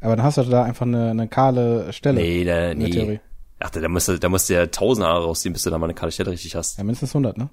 Aber 0.00 0.16
dann 0.16 0.24
hast 0.24 0.38
du 0.38 0.42
da 0.44 0.62
einfach 0.62 0.86
eine, 0.86 1.10
eine 1.10 1.28
kahle 1.28 1.92
Stelle. 1.92 2.20
Nee, 2.20 2.44
da, 2.44 2.70
in 2.70 2.80
der 2.80 2.90
Theorie. 2.90 3.08
nee. 3.10 3.20
Ach, 3.62 3.68
da 3.68 3.86
musst 3.88 4.08
du, 4.08 4.18
da 4.18 4.30
musst 4.30 4.48
du 4.48 4.54
ja 4.54 4.66
tausend 4.68 5.06
Haare 5.06 5.24
rausziehen, 5.24 5.52
bis 5.52 5.62
du 5.64 5.68
da 5.70 5.76
mal 5.76 5.84
eine 5.86 5.94
kahle 5.94 6.10
Stelle 6.12 6.30
richtig 6.30 6.54
hast. 6.56 6.78
Ja, 6.78 6.84
mindestens 6.84 7.10
100, 7.14 7.36
ne? 7.36 7.50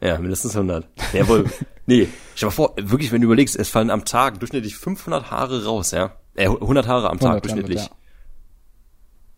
Ja, 0.00 0.18
mindestens 0.18 0.56
100. 0.56 0.86
Jawohl. 1.12 1.44
nee, 1.86 2.08
stell 2.34 2.46
mal 2.48 2.50
vor, 2.52 2.74
wirklich, 2.80 3.12
wenn 3.12 3.20
du 3.20 3.26
überlegst, 3.26 3.54
es 3.56 3.68
fallen 3.68 3.90
am 3.90 4.06
Tag 4.06 4.40
durchschnittlich 4.40 4.74
500 4.76 5.30
Haare 5.30 5.64
raus, 5.66 5.90
ja. 5.90 6.12
Äh, 6.34 6.46
100 6.48 6.88
Haare 6.88 7.10
am 7.10 7.18
Tag 7.20 7.28
100, 7.28 7.44
durchschnittlich. 7.44 7.80
ja. 7.84 7.90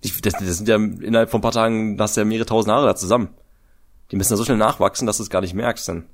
Ich, 0.05 0.21
das, 0.21 0.35
das 0.35 0.59
sind 0.59 0.69
ja 0.69 0.77
innerhalb 0.77 1.31
von 1.31 1.39
ein 1.39 1.43
paar 1.43 1.53
Tagen, 1.53 1.97
hast 1.99 2.17
du 2.17 2.21
ja 2.21 2.25
mehrere 2.25 2.47
tausend 2.47 2.73
Haare 2.73 2.87
da 2.87 2.95
zusammen. 2.97 3.29
Die 4.11 4.17
müssen 4.17 4.33
ja 4.33 4.37
so 4.37 4.45
schnell 4.45 4.59
nachwachsen, 4.59 5.07
dass 5.07 5.17
du 5.17 5.23
es 5.23 5.31
gar 5.31 5.41
nicht 5.41 5.55
merkst 5.55 5.89
dann. 5.89 6.05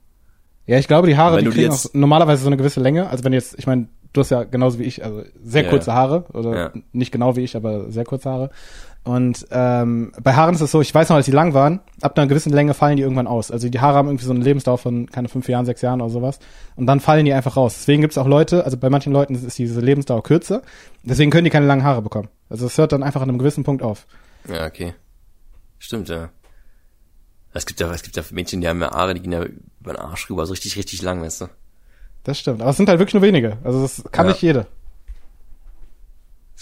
Ja, 0.67 0.79
ich 0.79 0.87
glaube, 0.87 1.09
die 1.09 1.17
Haare, 1.17 1.39
Wenn 1.39 1.45
die 1.47 1.51
kriegen 1.51 1.73
auch 1.73 1.85
normalerweise 1.93 2.43
so 2.43 2.47
eine 2.49 2.57
gewisse 2.57 2.81
Länge. 2.81 3.09
Also 3.11 3.25
wenn 3.25 3.33
jetzt, 3.33 3.59
ich 3.59 3.67
meine, 3.67 3.89
du 4.13 4.21
hast 4.21 4.31
ja 4.31 4.45
genauso 4.45 4.79
wie 4.79 4.85
ich, 4.85 5.05
also 5.05 5.25
sehr 5.43 5.65
Ja, 5.65 5.71
kurze. 5.71 5.93
Haare 5.93 6.25
oder 6.33 6.57
Ja. 6.57 6.73
nicht 6.93 7.11
genau 7.11 7.35
wie 7.35 7.41
ich, 7.41 7.57
aber 7.57 7.91
sehr 7.91 8.05
kurze 8.05 8.31
Haare. 8.31 8.51
Und 9.03 9.47
ähm, 9.51 10.13
bei 10.23 10.35
Haaren 10.35 10.55
ist 10.55 10.61
es 10.61 10.71
so, 10.71 10.83
ich 10.83 10.95
weiß 10.95 11.09
noch, 11.09 11.17
als 11.17 11.25
die 11.25 11.33
lang 11.33 11.55
waren, 11.55 11.81
ab 12.03 12.19
einer 12.19 12.27
gewissen 12.27 12.53
Länge 12.53 12.75
fallen 12.75 12.97
die 12.99 13.03
irgendwann 13.03 13.27
aus. 13.27 13.51
Also 13.51 13.69
die 13.71 13.81
Haare 13.81 13.97
haben 13.97 14.09
irgendwie 14.09 14.27
so 14.27 14.33
eine 14.33 14.45
Lebensdauer 14.45 14.77
von 14.77 15.07
keine 15.11 15.29
fünf 15.29 15.49
Jahren, 15.49 15.65
sechs 15.65 15.81
Jahren 15.81 16.03
oder 16.03 16.11
sowas. 16.11 16.39
Und 16.77 16.87
dann 16.87 17.01
fallen 17.01 17.25
die 17.25 17.33
einfach 17.33 17.57
raus. 17.57 17.75
Deswegen 17.79 18.03
gibt 18.03 18.13
es 18.13 18.19
auch 18.19 18.27
Leute, 18.27 18.65
also 18.65 18.77
bei 18.77 18.91
manchen 18.91 19.13
Leuten 19.13 19.35
ist 19.35 19.59
diese 19.59 19.81
Lebensdauer 19.81 20.23
kürzer. 20.23 20.61
Deswegen 21.03 21.31
können 21.31 21.45
die 21.45 21.51
keine 21.51 21.67
langen 21.67 21.83
Haare 21.83 22.03
bekommen. 22.03 22.29
Also 22.51 22.67
es 22.67 22.77
hört 22.77 22.93
dann 22.93 23.03
einfach 23.03 23.23
an 23.23 23.31
einem 23.31 23.39
gewissen 23.39 23.65
Punkt 23.65 23.83
auf. 23.83 24.07
Ja, 24.49 24.67
okay. 24.67 24.95
Stimmt, 25.79 26.11
ja. 26.11 26.29
Es 27.55 27.65
gibt 27.67 27.81
ja, 27.81 27.91
es 27.93 28.03
gibt 28.03 28.17
ja 28.17 28.23
Mädchen, 28.33 28.61
die 28.61 28.69
haben 28.69 28.81
ja 28.83 28.91
Haare, 28.91 29.15
die 29.15 29.23
gehen 29.23 29.33
ja 29.33 29.43
über 29.81 29.95
den 29.95 29.97
Arsch 29.97 30.29
rüber, 30.29 30.45
so 30.47 30.53
richtig, 30.53 30.77
richtig 30.77 31.01
lang, 31.03 31.23
weißt 31.23 31.41
du. 31.41 31.47
Das 32.23 32.39
stimmt. 32.39 32.61
Aber 32.61 32.71
es 32.71 32.77
sind 32.77 32.89
halt 32.89 32.99
wirklich 32.99 33.15
nur 33.15 33.23
wenige. 33.23 33.57
Also 33.65 33.81
das 33.81 34.05
kann 34.13 34.27
Ja. 34.27 34.33
nicht 34.33 34.43
jeder. 34.43 34.67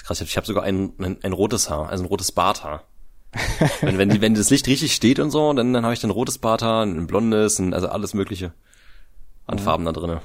Krass, 0.08 0.22
ich 0.22 0.36
habe 0.38 0.46
sogar 0.46 0.62
ein, 0.64 0.94
ein, 0.98 1.18
ein 1.22 1.34
rotes 1.34 1.68
Haar, 1.68 1.90
also 1.90 2.02
ein 2.02 2.06
rotes 2.06 2.32
Barthaar. 2.32 2.84
wenn, 3.82 3.98
wenn, 3.98 4.22
wenn 4.22 4.34
das 4.34 4.48
Licht 4.48 4.66
richtig 4.66 4.94
steht 4.94 5.18
und 5.18 5.30
so, 5.30 5.52
dann, 5.52 5.74
dann 5.74 5.84
habe 5.84 5.92
ich 5.92 6.02
ein 6.02 6.08
rotes 6.08 6.38
Barthaar, 6.38 6.86
ein 6.86 7.06
blondes, 7.06 7.58
ein, 7.58 7.74
also 7.74 7.88
alles 7.88 8.14
mögliche 8.14 8.54
an 9.46 9.58
Farben 9.58 9.84
da 9.84 9.92
drinne. 9.92 10.22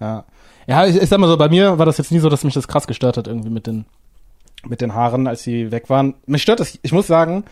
Ja. 0.00 0.24
Ja, 0.66 0.86
ich, 0.86 0.96
ich 0.96 1.06
sag 1.06 1.20
mal 1.20 1.26
so, 1.26 1.36
bei 1.36 1.50
mir 1.50 1.76
war 1.78 1.84
das 1.84 1.98
jetzt 1.98 2.12
nie 2.12 2.18
so, 2.18 2.30
dass 2.30 2.44
mich 2.44 2.54
das 2.54 2.66
krass 2.66 2.86
gestört 2.86 3.18
hat, 3.18 3.26
irgendwie 3.26 3.50
mit 3.50 3.66
den, 3.66 3.84
mit 4.66 4.80
den 4.80 4.94
Haaren, 4.94 5.26
als 5.26 5.42
sie 5.42 5.70
weg 5.70 5.90
waren. 5.90 6.14
Mich 6.24 6.40
stört 6.40 6.60
das, 6.60 6.78
ich 6.80 6.92
muss 6.92 7.06
sagen, 7.06 7.44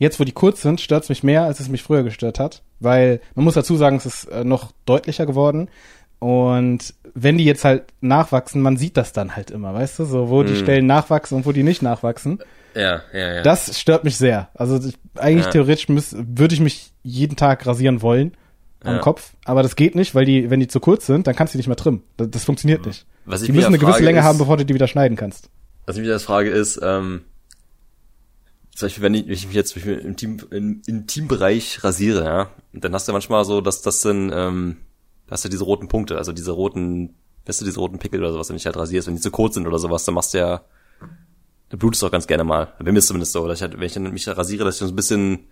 jetzt 0.00 0.18
wo 0.18 0.24
die 0.24 0.32
kurz 0.32 0.60
sind, 0.60 0.80
stört 0.80 1.04
es 1.04 1.08
mich 1.08 1.22
mehr, 1.22 1.44
als 1.44 1.60
es 1.60 1.68
mich 1.68 1.84
früher 1.84 2.02
gestört 2.02 2.40
hat. 2.40 2.62
Weil, 2.80 3.20
man 3.36 3.44
muss 3.44 3.54
dazu 3.54 3.76
sagen, 3.76 3.96
es 3.98 4.06
ist 4.06 4.24
äh, 4.24 4.42
noch 4.42 4.72
deutlicher 4.86 5.24
geworden. 5.24 5.68
Und 6.18 6.94
wenn 7.14 7.38
die 7.38 7.44
jetzt 7.44 7.64
halt 7.64 7.84
nachwachsen, 8.00 8.60
man 8.62 8.76
sieht 8.76 8.96
das 8.96 9.12
dann 9.12 9.36
halt 9.36 9.50
immer, 9.50 9.74
weißt 9.74 9.98
du, 10.00 10.04
so 10.04 10.28
wo 10.28 10.42
die 10.42 10.52
Mhm. 10.52 10.56
Stellen 10.56 10.86
nachwachsen 10.86 11.36
und 11.36 11.46
wo 11.46 11.52
die 11.52 11.62
nicht 11.62 11.82
nachwachsen. 11.82 12.38
Ja, 12.74 13.02
ja, 13.12 13.34
ja. 13.36 13.42
Das 13.42 13.78
stört 13.80 14.04
mich 14.04 14.16
sehr. 14.16 14.48
Also 14.54 14.76
ich, 14.86 14.96
eigentlich 15.16 15.46
Ja. 15.46 15.50
theoretisch 15.52 15.88
müß, 15.88 16.16
würde 16.18 16.54
ich 16.54 16.60
mich 16.60 16.92
jeden 17.02 17.36
Tag 17.36 17.66
rasieren 17.66 18.02
wollen 18.02 18.32
am 18.84 18.96
Ja. 18.96 19.00
Kopf, 19.00 19.32
aber 19.44 19.62
das 19.62 19.76
geht 19.76 19.94
nicht, 19.94 20.14
weil 20.14 20.24
die, 20.26 20.50
wenn 20.50 20.60
die 20.60 20.68
zu 20.68 20.78
kurz 20.80 21.06
sind, 21.06 21.26
dann 21.26 21.34
kannst 21.34 21.54
du 21.54 21.56
die 21.56 21.60
nicht 21.60 21.68
mehr 21.68 21.76
trimmen. 21.76 22.02
Das, 22.18 22.30
das 22.30 22.44
funktioniert 22.44 22.84
nicht. 22.86 23.06
Was 23.24 23.40
ich 23.42 23.46
Die 23.46 23.52
müssen 23.52 23.68
eine 23.68 23.78
gewisse 23.78 24.02
Länge 24.04 24.18
ist, 24.20 24.24
haben, 24.24 24.38
bevor 24.38 24.56
du 24.58 24.64
die 24.64 24.74
wieder 24.74 24.88
schneiden 24.88 25.16
kannst. 25.16 25.48
Was 25.86 25.96
ich 25.96 26.02
mich 26.02 26.10
jetzt 26.10 26.24
frage 26.24 26.50
ist, 26.50 26.78
ähm, 26.82 27.22
zum 28.74 28.86
Beispiel, 28.86 29.02
wenn 29.02 29.14
ich, 29.14 29.26
mich 29.46 29.54
jetzt 29.54 29.74
im, 29.76 30.16
Team, 30.16 30.38
im 30.50 30.82
Intimbereich 30.86 31.82
rasiere, 31.82 32.24
ja, 32.24 32.50
dann 32.74 32.92
hast 32.92 33.08
du 33.08 33.12
manchmal 33.12 33.44
so, 33.46 33.60
dass 33.62 33.80
das 33.82 34.02
sind, 34.02 34.30
ähm, 34.34 34.76
hast 35.30 35.44
du 35.44 35.48
diese 35.48 35.64
roten 35.64 35.88
Punkte, 35.88 36.16
also 36.18 36.32
diese 36.32 36.52
roten, 36.52 37.14
weißt 37.46 37.60
du, 37.60 37.64
diese 37.64 37.78
roten 37.80 37.98
Pickel 37.98 38.20
oder 38.20 38.32
sowas, 38.32 38.48
wenn 38.48 38.54
du 38.54 38.58
dich 38.58 38.66
halt 38.66 38.76
rasierst, 38.76 39.08
wenn 39.08 39.16
die 39.16 39.20
zu 39.20 39.30
kurz 39.30 39.54
sind 39.54 39.66
oder 39.66 39.78
sowas, 39.78 40.04
dann 40.04 40.14
machst 40.14 40.34
du 40.34 40.38
ja, 40.38 40.62
da 41.68 41.76
blutest 41.76 42.02
du 42.02 42.06
auch 42.06 42.12
ganz 42.12 42.26
gerne 42.26 42.44
mal. 42.44 42.72
Bei 42.78 42.92
mir 42.92 42.98
ist 42.98 43.08
zumindest 43.08 43.32
so, 43.32 43.46
dass 43.48 43.58
ich 43.58 43.62
halt, 43.62 43.74
wenn 43.74 43.82
ich 43.86 43.94
dann 43.94 44.12
mich 44.12 44.28
rasiere, 44.28 44.64
dass 44.64 44.76
ich 44.76 44.86
so 44.86 44.92
ein 44.92 44.96
bisschen, 44.96 45.46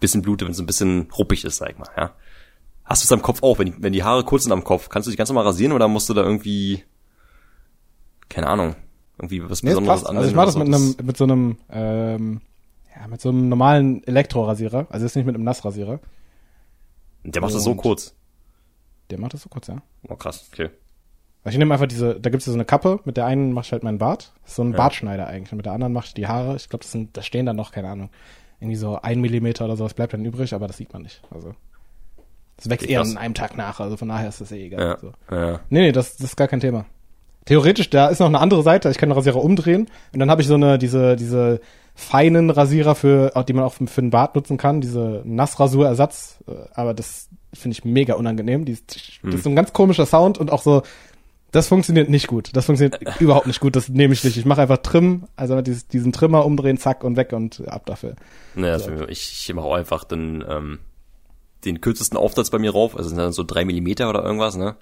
bisschen 0.00 0.22
blute, 0.22 0.44
wenn 0.44 0.50
es 0.52 0.56
so 0.56 0.62
ein 0.62 0.66
bisschen 0.66 1.08
ruppig 1.16 1.44
ist, 1.44 1.56
sag 1.58 1.70
ich 1.70 1.78
mal, 1.78 1.88
ja. 1.96 2.10
Hast 2.84 3.02
du 3.02 3.06
es 3.06 3.12
am 3.12 3.22
Kopf 3.22 3.42
auch, 3.42 3.58
wenn 3.58 3.66
die, 3.68 3.74
wenn 3.82 3.92
die 3.92 4.02
Haare 4.04 4.24
kurz 4.24 4.42
sind 4.42 4.52
am 4.52 4.64
Kopf, 4.64 4.88
kannst 4.90 5.06
du 5.06 5.10
dich 5.10 5.16
ganz 5.16 5.30
normal 5.30 5.44
rasieren 5.46 5.72
oder 5.72 5.88
musst 5.88 6.08
du 6.08 6.14
da 6.14 6.22
irgendwie, 6.22 6.82
keine 8.28 8.48
Ahnung, 8.48 8.74
irgendwie 9.18 9.48
was 9.48 9.62
Nee, 9.62 9.70
Besonderes 9.70 10.02
passt. 10.02 10.14
Also 10.16 10.28
ich 10.28 10.34
mache 10.34 10.46
das 10.46 10.56
mit 10.56 10.66
einem, 10.66 10.94
mit 11.02 11.16
so 11.16 11.24
einem, 11.24 11.56
ähm, 11.70 12.40
ja, 12.94 13.06
mit 13.08 13.20
so 13.20 13.28
einem 13.30 13.48
normalen 13.48 14.04
Elektrorasierer. 14.04 14.86
Also 14.90 15.06
jetzt 15.06 15.16
nicht 15.16 15.24
mit 15.24 15.34
einem 15.34 15.44
Nassrasierer. 15.44 16.00
Der 17.22 17.40
macht 17.40 17.54
das 17.54 17.64
so 17.64 17.70
Und- 17.70 17.76
kurz. 17.78 18.14
Der 19.10 19.18
macht 19.18 19.34
das 19.34 19.42
so 19.42 19.48
kurz, 19.48 19.66
ja. 19.68 19.76
Oh 20.08 20.16
krass, 20.16 20.48
okay. 20.52 20.70
Also 21.44 21.56
ich 21.56 21.58
nehme 21.58 21.74
einfach 21.74 21.86
diese, 21.86 22.18
da 22.18 22.30
gibt's 22.30 22.46
ja 22.46 22.52
so 22.52 22.56
eine 22.56 22.64
Kappe, 22.64 23.00
mit 23.04 23.16
der 23.18 23.26
einen 23.26 23.52
mache 23.52 23.66
ich 23.66 23.72
halt 23.72 23.82
meinen 23.82 23.98
Bart. 23.98 24.32
Das 24.42 24.52
ist 24.52 24.56
so 24.56 24.62
ein 24.62 24.70
Ja. 24.72 24.78
Bartschneider 24.78 25.26
eigentlich. 25.26 25.52
Und 25.52 25.56
mit 25.58 25.66
der 25.66 25.74
anderen 25.74 25.92
mache 25.92 26.06
ich 26.06 26.14
die 26.14 26.26
Haare. 26.26 26.56
Ich 26.56 26.68
glaube, 26.70 26.82
das 26.84 26.92
sind, 26.92 27.16
da 27.16 27.22
stehen 27.22 27.44
dann 27.44 27.56
noch, 27.56 27.70
keine 27.70 27.88
Ahnung, 27.90 28.08
irgendwie 28.60 28.76
so 28.76 28.98
ein 29.02 29.20
Millimeter 29.20 29.66
oder 29.66 29.76
sowas 29.76 29.92
bleibt 29.92 30.14
dann 30.14 30.24
übrig, 30.24 30.54
aber 30.54 30.66
das 30.66 30.78
sieht 30.78 30.92
man 30.94 31.02
nicht. 31.02 31.20
Also 31.30 31.54
das 32.56 32.70
wächst 32.70 32.88
eher 32.88 33.02
an 33.02 33.18
einem 33.18 33.34
Tag 33.34 33.56
nach, 33.58 33.80
also 33.80 33.96
von 33.98 34.08
daher 34.08 34.28
ist 34.28 34.40
das 34.40 34.52
eh 34.52 34.64
egal. 34.66 34.80
Ja, 34.80 34.98
So. 34.98 35.12
ja. 35.30 35.60
Nee, 35.68 35.80
nee, 35.80 35.92
das, 35.92 36.16
das 36.16 36.28
ist 36.30 36.36
gar 36.36 36.48
kein 36.48 36.60
Thema. 36.60 36.86
Theoretisch, 37.46 37.90
da 37.90 38.06
ist 38.08 38.20
noch 38.20 38.26
eine 38.28 38.40
andere 38.40 38.62
Seite, 38.62 38.88
ich 38.90 38.96
kann 38.96 39.10
den 39.10 39.16
Rasierer 39.16 39.42
umdrehen 39.42 39.90
und 40.14 40.18
dann 40.18 40.30
habe 40.30 40.40
ich 40.40 40.48
so 40.48 40.54
eine, 40.54 40.78
diese, 40.78 41.16
diese 41.16 41.60
feinen 41.94 42.48
Rasierer 42.48 42.94
für, 42.94 43.32
die 43.46 43.52
man 43.52 43.64
auch 43.64 43.74
für, 43.74 43.86
für 43.86 44.00
den 44.00 44.08
Bart 44.10 44.34
nutzen 44.34 44.56
kann, 44.56 44.80
diese 44.80 45.20
Nassrasurersatz, 45.26 46.42
äh, 46.48 46.52
aber 46.72 46.94
das 46.94 47.28
finde 47.54 47.76
ich 47.76 47.84
mega 47.84 48.14
unangenehm. 48.14 48.64
Die 48.64 48.72
ist, 48.72 49.20
Das 49.22 49.34
ist 49.34 49.44
so 49.44 49.50
ein 49.50 49.56
ganz 49.56 49.72
komischer 49.72 50.06
Sound 50.06 50.38
und 50.38 50.50
auch 50.50 50.62
so, 50.62 50.82
das 51.54 51.68
funktioniert 51.68 52.10
nicht 52.10 52.26
gut. 52.26 52.50
Das 52.54 52.66
funktioniert 52.66 52.98
überhaupt 53.20 53.46
nicht 53.46 53.60
gut. 53.60 53.76
Das 53.76 53.88
nehme 53.88 54.12
ich 54.12 54.24
nicht. 54.24 54.36
Ich 54.36 54.44
mache 54.44 54.62
einfach 54.62 54.78
Trim, 54.78 55.28
also 55.36 55.60
dieses, 55.62 55.86
diesen 55.86 56.12
Trimmer 56.12 56.44
umdrehen, 56.44 56.78
zack 56.78 57.04
und 57.04 57.16
weg 57.16 57.32
und 57.32 57.66
ab 57.68 57.86
dafür. 57.86 58.16
Naja, 58.56 58.78
so. 58.80 58.90
ich, 59.08 59.48
ich 59.48 59.54
mache 59.54 59.66
auch 59.66 59.74
einfach 59.74 60.02
den, 60.02 60.44
ähm, 60.48 60.80
den 61.64 61.80
kürzesten 61.80 62.18
Aufsatz 62.18 62.50
bei 62.50 62.58
mir 62.58 62.72
rauf, 62.72 62.96
also 62.96 63.08
sind 63.08 63.18
dann 63.18 63.32
so 63.32 63.44
drei 63.44 63.64
Millimeter 63.64 64.10
oder 64.10 64.24
irgendwas, 64.24 64.56
ne? 64.56 64.76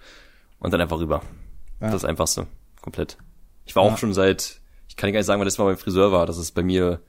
Und 0.58 0.72
dann 0.72 0.80
einfach 0.80 0.98
rüber. 0.98 1.22
Ja. 1.80 1.88
Das 1.88 1.96
ist 1.96 2.04
einfachste. 2.04 2.46
Komplett. 2.80 3.18
Ich 3.66 3.76
war 3.76 3.84
ja. 3.84 3.92
auch 3.92 3.98
schon 3.98 4.14
seit, 4.14 4.60
ich 4.88 4.96
kann 4.96 5.12
gar 5.12 5.18
nicht 5.18 5.26
sagen, 5.26 5.40
wann 5.40 5.46
das 5.46 5.58
mal 5.58 5.64
beim 5.64 5.76
Friseur 5.76 6.10
war. 6.10 6.24
Das 6.24 6.38
ist 6.38 6.52
bei 6.52 6.62
mir, 6.62 7.00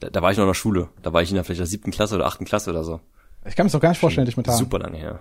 da, 0.00 0.08
da 0.08 0.22
war 0.22 0.30
ich 0.30 0.38
noch 0.38 0.44
in 0.44 0.48
der 0.48 0.54
Schule. 0.54 0.88
Da 1.02 1.12
war 1.12 1.20
ich 1.20 1.28
in 1.28 1.34
der 1.34 1.44
vielleicht 1.44 1.60
der 1.60 1.66
siebten 1.66 1.90
Klasse 1.90 2.14
oder 2.14 2.26
achten 2.26 2.44
Klasse 2.44 2.70
oder 2.70 2.84
so. 2.84 3.00
Ich 3.48 3.56
kann 3.56 3.66
mir 3.66 3.72
doch 3.72 3.80
gar 3.80 3.90
nicht 3.90 3.98
vorstellen, 3.98 4.26
dich 4.26 4.36
mit 4.36 4.46
Haaren. 4.46 4.58
Super 4.58 4.78
lange 4.78 4.98
her. 4.98 5.20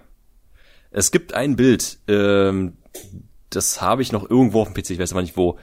Es 0.91 1.11
gibt 1.11 1.33
ein 1.33 1.55
Bild, 1.55 1.99
ähm, 2.07 2.77
das 3.49 3.81
habe 3.81 4.01
ich 4.01 4.11
noch 4.11 4.29
irgendwo 4.29 4.61
auf 4.61 4.71
dem 4.71 4.81
PC, 4.81 4.91
ich 4.91 4.99
weiß 4.99 5.11
aber 5.11 5.21
nicht 5.21 5.37
wo. 5.37 5.57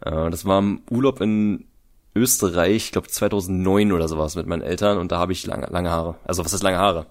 Äh, 0.00 0.30
das 0.30 0.44
war 0.44 0.58
im 0.58 0.82
Urlaub 0.90 1.20
in 1.20 1.66
Österreich, 2.14 2.76
ich 2.76 2.92
glaube 2.92 3.08
2009 3.08 3.92
oder 3.92 4.08
sowas 4.08 4.36
mit 4.36 4.46
meinen 4.46 4.62
Eltern 4.62 4.98
und 4.98 5.12
da 5.12 5.18
habe 5.18 5.32
ich 5.32 5.46
lange, 5.46 5.66
lange 5.66 5.90
Haare. 5.90 6.16
Also 6.24 6.44
was 6.44 6.52
ist 6.52 6.62
lange 6.62 6.78
Haare? 6.78 7.06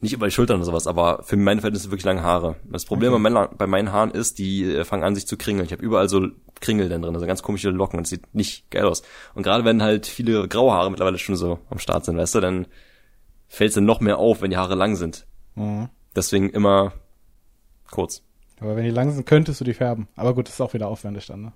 Nicht 0.00 0.12
über 0.12 0.26
die 0.26 0.32
Schultern 0.32 0.56
oder 0.56 0.64
sowas, 0.64 0.86
aber 0.86 1.24
für 1.24 1.36
meine 1.36 1.60
Verhältnisse 1.60 1.90
wirklich 1.90 2.04
lange 2.04 2.22
Haare. 2.22 2.56
Das 2.70 2.84
Problem 2.84 3.12
okay. 3.12 3.22
bei, 3.22 3.30
meinen, 3.30 3.48
bei 3.56 3.66
meinen 3.66 3.92
Haaren 3.92 4.12
ist, 4.12 4.38
die 4.38 4.64
äh, 4.64 4.84
fangen 4.84 5.02
an 5.02 5.14
sich 5.14 5.26
zu 5.26 5.36
kringeln. 5.36 5.66
Ich 5.66 5.72
habe 5.72 5.82
überall 5.82 6.08
so 6.08 6.28
Kringel 6.60 6.88
dann 6.88 7.02
drin, 7.02 7.14
also 7.14 7.26
ganz 7.26 7.42
komische 7.42 7.70
Locken. 7.70 7.98
Das 7.98 8.10
sieht 8.10 8.34
nicht 8.34 8.70
geil 8.70 8.84
aus. 8.84 9.02
Und 9.34 9.42
gerade 9.42 9.64
wenn 9.64 9.82
halt 9.82 10.06
viele 10.06 10.46
graue 10.46 10.72
Haare 10.72 10.90
mittlerweile 10.90 11.18
schon 11.18 11.36
so 11.36 11.58
am 11.68 11.78
Start 11.78 12.04
sind, 12.04 12.16
weißt 12.16 12.36
du, 12.36 12.40
dann 12.40 12.66
fällt 13.48 13.70
es 13.70 13.74
dann 13.74 13.84
noch 13.84 14.00
mehr 14.00 14.18
auf, 14.18 14.42
wenn 14.42 14.50
die 14.50 14.56
Haare 14.56 14.74
lang 14.74 14.96
sind. 14.96 15.26
Mhm. 15.54 15.88
Deswegen 16.14 16.50
immer 16.50 16.92
kurz. 17.90 18.22
Aber 18.60 18.76
wenn 18.76 18.84
die 18.84 18.90
lang 18.90 19.12
sind, 19.12 19.26
könntest 19.26 19.60
du 19.60 19.64
die 19.64 19.74
färben. 19.74 20.08
Aber 20.16 20.34
gut, 20.34 20.48
das 20.48 20.54
ist 20.54 20.60
auch 20.60 20.74
wieder 20.74 20.88
aufwendig 20.88 21.26
dann, 21.26 21.42
ne? 21.42 21.52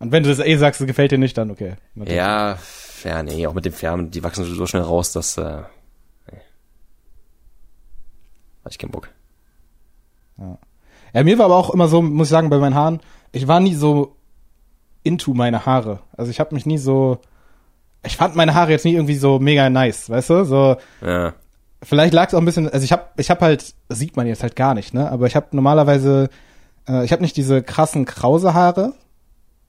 Und 0.00 0.12
wenn 0.12 0.22
du 0.22 0.28
das 0.28 0.38
eh 0.38 0.56
sagst, 0.56 0.80
es 0.80 0.86
gefällt 0.86 1.10
dir 1.10 1.18
nicht, 1.18 1.36
dann 1.36 1.50
okay. 1.50 1.74
Ja, 1.96 2.58
ja, 3.04 3.22
nee, 3.22 3.46
auch 3.46 3.54
mit 3.54 3.64
dem 3.64 3.72
Färben, 3.72 4.10
die 4.10 4.22
wachsen 4.22 4.44
so 4.44 4.66
schnell 4.66 4.82
raus, 4.82 5.12
dass, 5.12 5.36
äh, 5.36 5.62
nee. 6.30 6.38
Hatte 8.64 8.70
ich 8.70 8.78
keinen 8.78 8.92
Bock. 8.92 9.10
Ja. 10.38 10.58
ja, 11.14 11.24
mir 11.24 11.38
war 11.38 11.46
aber 11.46 11.56
auch 11.56 11.70
immer 11.70 11.88
so, 11.88 12.00
muss 12.00 12.28
ich 12.28 12.30
sagen, 12.30 12.48
bei 12.48 12.58
meinen 12.58 12.76
Haaren, 12.76 13.00
ich 13.32 13.48
war 13.48 13.58
nie 13.58 13.74
so 13.74 14.16
into 15.02 15.34
meine 15.34 15.66
Haare. 15.66 16.00
Also 16.16 16.30
ich 16.30 16.38
habe 16.38 16.54
mich 16.54 16.64
nie 16.64 16.78
so, 16.78 17.18
ich 18.04 18.16
fand 18.16 18.36
meine 18.36 18.54
Haare 18.54 18.70
jetzt 18.70 18.84
nie 18.84 18.94
irgendwie 18.94 19.16
so 19.16 19.38
mega 19.38 19.68
nice, 19.70 20.08
weißt 20.08 20.30
du? 20.30 20.44
So, 20.44 20.76
ja. 21.04 21.34
Vielleicht 21.82 22.12
lag 22.12 22.28
es 22.28 22.34
auch 22.34 22.38
ein 22.38 22.44
bisschen, 22.44 22.68
also 22.68 22.84
ich 22.84 22.92
habe 22.92 23.04
ich 23.16 23.30
hab 23.30 23.40
halt, 23.40 23.74
sieht 23.88 24.16
man 24.16 24.26
jetzt 24.26 24.42
halt 24.42 24.56
gar 24.56 24.74
nicht, 24.74 24.94
ne? 24.94 25.10
Aber 25.10 25.26
ich 25.26 25.36
habe 25.36 25.46
normalerweise, 25.52 26.28
äh, 26.88 27.04
ich 27.04 27.12
habe 27.12 27.22
nicht 27.22 27.36
diese 27.36 27.62
krassen 27.62 28.04
krause 28.04 28.52
Haare, 28.54 28.94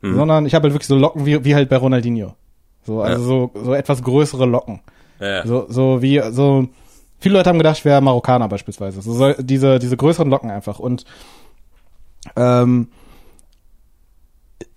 mhm. 0.01 0.15
sondern 0.15 0.45
ich 0.45 0.55
habe 0.55 0.63
halt 0.63 0.73
wirklich 0.73 0.87
so 0.87 0.95
Locken 0.95 1.25
wie, 1.25 1.43
wie 1.45 1.55
halt 1.55 1.69
bei 1.69 1.77
Ronaldinho. 1.77 2.35
So, 2.83 3.01
also 3.01 3.21
ja. 3.21 3.27
so, 3.27 3.63
so 3.63 3.73
etwas 3.73 4.01
größere 4.01 4.45
Locken. 4.45 4.81
Ja. 5.19 5.45
So, 5.45 5.65
so 5.69 6.01
wie, 6.01 6.21
so, 6.31 6.67
viele 7.19 7.35
Leute 7.35 7.49
haben 7.49 7.57
gedacht, 7.57 7.77
ich 7.77 7.85
wäre 7.85 8.01
Marokkaner 8.01 8.47
beispielsweise. 8.47 9.01
So, 9.01 9.13
so 9.13 9.33
diese, 9.33 9.77
diese 9.77 9.97
größeren 9.97 10.29
Locken 10.29 10.49
einfach. 10.49 10.79
Und 10.79 11.05
ähm, 12.35 12.87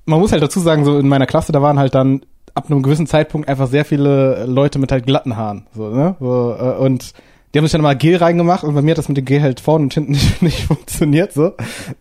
man 0.04 0.20
muss 0.20 0.32
halt 0.32 0.42
dazu 0.42 0.60
sagen, 0.60 0.84
so 0.84 0.98
in 0.98 1.08
meiner 1.08 1.26
Klasse, 1.26 1.52
da 1.52 1.62
waren 1.62 1.78
halt 1.78 1.94
dann 1.94 2.26
ab 2.54 2.70
einem 2.70 2.82
gewissen 2.82 3.06
Zeitpunkt 3.06 3.48
einfach 3.48 3.68
sehr 3.68 3.84
viele 3.84 4.44
Leute 4.46 4.78
mit 4.78 4.92
halt 4.92 5.06
glatten 5.06 5.36
Haaren. 5.36 5.66
So, 5.74 5.88
ne? 5.88 6.16
So, 6.20 6.56
äh, 6.58 6.76
und 6.76 7.12
die 7.52 7.58
haben 7.58 7.66
sich 7.66 7.72
dann 7.72 7.82
mal 7.82 7.96
Gel 7.96 8.16
reingemacht 8.16 8.64
und 8.64 8.74
bei 8.74 8.80
mir 8.80 8.92
hat 8.92 8.98
das 8.98 9.08
mit 9.08 9.18
dem 9.18 9.26
Gel 9.26 9.42
halt 9.42 9.60
vorne 9.60 9.84
und 9.84 9.94
hinten 9.94 10.12
nicht, 10.12 10.42
nicht 10.42 10.64
funktioniert. 10.64 11.32
So. 11.32 11.52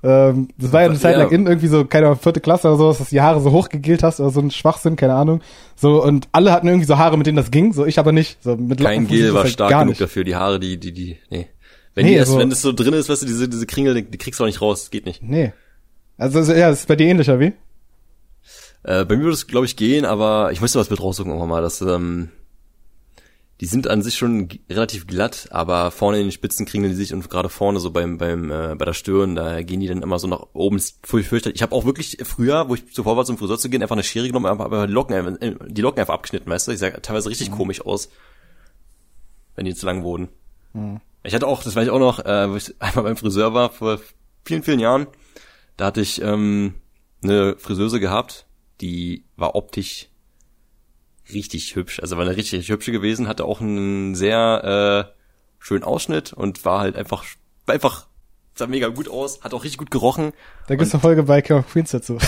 Ähm, 0.02 0.48
das 0.58 0.72
war 0.72 0.82
ja 0.82 0.90
eine 0.90 0.98
Zeit 0.98 1.18
lang 1.18 1.30
in 1.30 1.46
irgendwie 1.46 1.68
so, 1.68 1.84
keine 1.86 2.08
Ahnung, 2.08 2.20
vierte 2.20 2.40
Klasse 2.40 2.70
oder 2.70 2.78
so, 2.78 2.88
dass 2.90 2.98
du 3.00 3.06
die 3.06 3.22
Haare 3.22 3.42
so 3.42 3.52
hochgegelt 3.52 4.04
hast 4.04 4.20
oder 4.20 4.30
so 4.30 4.40
ein 4.40 4.52
Schwachsinn, 4.52 4.96
keine 4.96 5.14
Ahnung. 5.14 5.42
So, 5.76 6.04
und 6.04 6.30
alle 6.32 6.52
hatten 6.54 6.68
irgendwie 6.68 6.86
so 6.86 6.98
Haare, 6.98 7.18
mit 7.18 7.28
denen 7.28 7.36
das 7.36 7.52
ging, 7.52 7.74
so 7.74 7.86
ich 7.86 8.00
aber 8.00 8.14
nicht. 8.14 8.42
So, 8.42 8.56
mit 8.56 8.80
Kein 8.80 9.08
Gel 9.08 9.34
war 9.34 9.44
halt 9.44 9.54
stark 9.54 9.72
genug 9.72 9.88
nicht. 9.88 10.02
dafür, 10.02 10.24
die 10.24 10.36
Haare, 10.36 10.60
die, 10.60 10.80
die, 10.80 10.94
die, 10.94 11.18
nee. 11.30 11.48
Wenn, 11.94 12.06
nee, 12.06 12.12
die 12.12 12.18
erst, 12.18 12.32
so, 12.32 12.38
wenn 12.40 12.50
das 12.50 12.62
so 12.62 12.72
drin 12.72 12.94
ist, 12.94 13.10
weißt 13.10 13.22
du, 13.22 13.26
diese, 13.26 13.50
diese 13.50 13.66
Kringel, 13.66 13.94
die, 13.96 14.04
die 14.10 14.18
kriegst 14.18 14.40
du 14.40 14.46
auch 14.46 14.48
nicht 14.48 14.62
raus, 14.62 14.90
geht 14.90 15.06
nicht. 15.06 15.22
Nee. 15.22 15.52
Also, 16.18 16.40
ja, 16.54 16.70
das 16.70 16.82
ist 16.82 16.88
bei 16.88 16.96
dir 16.96 17.08
ähnlicher, 17.08 17.40
wie? 17.40 17.52
Äh, 18.84 19.06
bei 19.06 19.16
mir 19.16 19.24
würde 19.24 19.34
es, 19.34 19.48
glaube 19.48 19.66
ich, 19.66 19.76
gehen, 19.76 20.06
aber 20.06 20.52
ich 20.52 20.62
müsste 20.62 20.80
was 20.80 20.90
mit 20.90 21.02
raussuchen 21.02 21.30
irgendwann 21.30 21.50
mal. 21.50 21.62
Das, 21.62 21.82
ähm, 21.82 22.30
die 23.62 23.68
sind 23.68 23.88
an 23.88 24.02
sich 24.02 24.18
schon 24.18 24.50
relativ 24.72 25.06
glatt, 25.06 25.48
aber 25.52 25.92
vorne 25.92 26.18
in 26.18 26.26
den 26.26 26.32
Spitzen 26.32 26.66
kriegen 26.66 26.84
die 26.84 26.96
sich 26.96 27.14
und 27.14 27.30
gerade 27.30 27.48
vorne 27.48 27.80
so 27.80 27.92
beim 27.92 28.18
beim 28.18 28.50
äh, 28.52 28.76
bei 28.76 28.86
der 28.86 28.94
Stirn, 28.94 29.36
da 29.36 29.62
gehen 29.62 29.80
die 29.80 29.88
dann 29.88 30.02
immer 30.02 30.18
so 30.18 30.28
nach 30.28 30.48
oben. 30.54 30.82
Fürchterlich. 31.04 31.56
Ich 31.58 31.62
habe 31.62 31.76
auch 31.76 31.86
wirklich 31.86 32.18
früher, 32.24 32.70
wo 32.70 32.74
ich 32.74 32.92
zuvor 32.92 33.18
war 33.18 33.26
zum 33.26 33.38
Friseur 33.38 33.60
zu 33.60 33.70
gehen, 33.70 33.84
einfach 33.84 33.96
eine 33.96 34.04
Schere 34.04 34.26
genommen, 34.26 34.48
aber 34.48 34.88
die 34.88 34.94
Locken, 34.94 35.42
äh, 35.42 35.56
die 35.68 35.82
Locken 35.82 36.00
einfach 36.00 36.16
abgeschnitten, 36.16 36.50
weißt 36.50 36.68
du? 36.68 36.72
Ich 36.72 36.80
sah 36.80 36.90
teilweise 36.90 37.30
richtig 37.30 37.52
mhm. 37.52 37.56
komisch 37.56 37.86
aus, 37.86 38.10
wenn 39.56 39.66
die 39.66 39.76
zu 39.76 39.86
lang 39.86 40.02
wurden. 40.02 40.30
Mhm. 40.74 41.00
Ich 41.22 41.36
hatte 41.36 41.46
auch, 41.46 41.62
das 41.62 41.76
weiß 41.76 41.86
ich 41.86 41.92
auch 41.92 42.00
noch, 42.00 42.18
äh, 42.26 42.50
wo 42.50 42.56
ich 42.56 42.74
einmal 42.80 43.04
beim 43.04 43.18
Friseur 43.18 43.54
war 43.54 43.70
vor 43.70 44.00
vielen 44.44 44.64
vielen 44.64 44.80
Jahren, 44.80 45.06
da 45.78 45.86
hatte 45.86 46.02
ich 46.02 46.20
ähm, 46.24 46.74
eine 47.22 47.56
Friseuse 47.60 48.00
gehabt 48.00 48.48
die 48.82 49.26
war 49.36 49.56
optisch 49.56 50.10
richtig 51.34 51.76
hübsch. 51.76 52.00
Also 52.00 52.18
war 52.18 52.26
eine 52.26 52.36
richtig, 52.36 52.60
richtig 52.60 52.74
hübsche 52.74 52.92
gewesen, 52.92 53.28
hatte 53.28 53.46
auch 53.46 53.62
einen 53.62 54.16
sehr 54.16 55.08
äh, 55.10 55.14
schönen 55.60 55.84
Ausschnitt 55.84 56.34
und 56.34 56.66
war 56.66 56.82
halt 56.82 56.96
einfach, 56.96 57.24
einfach 57.68 58.08
sah 58.56 58.68
mega 58.68 58.90
gut 58.90 59.08
aus, 59.10 59.42
hat 59.42 59.54
auch 59.54 59.64
richtig 59.64 59.78
gut 59.78 59.92
gerochen. 59.92 60.34
Da 60.68 60.76
gibt's 60.76 60.94
eine 60.94 61.02
Folge 61.02 61.24
bei 61.24 61.42
King 61.42 61.58
of 61.58 61.72
Queens 61.72 61.92
dazu. 61.92 62.18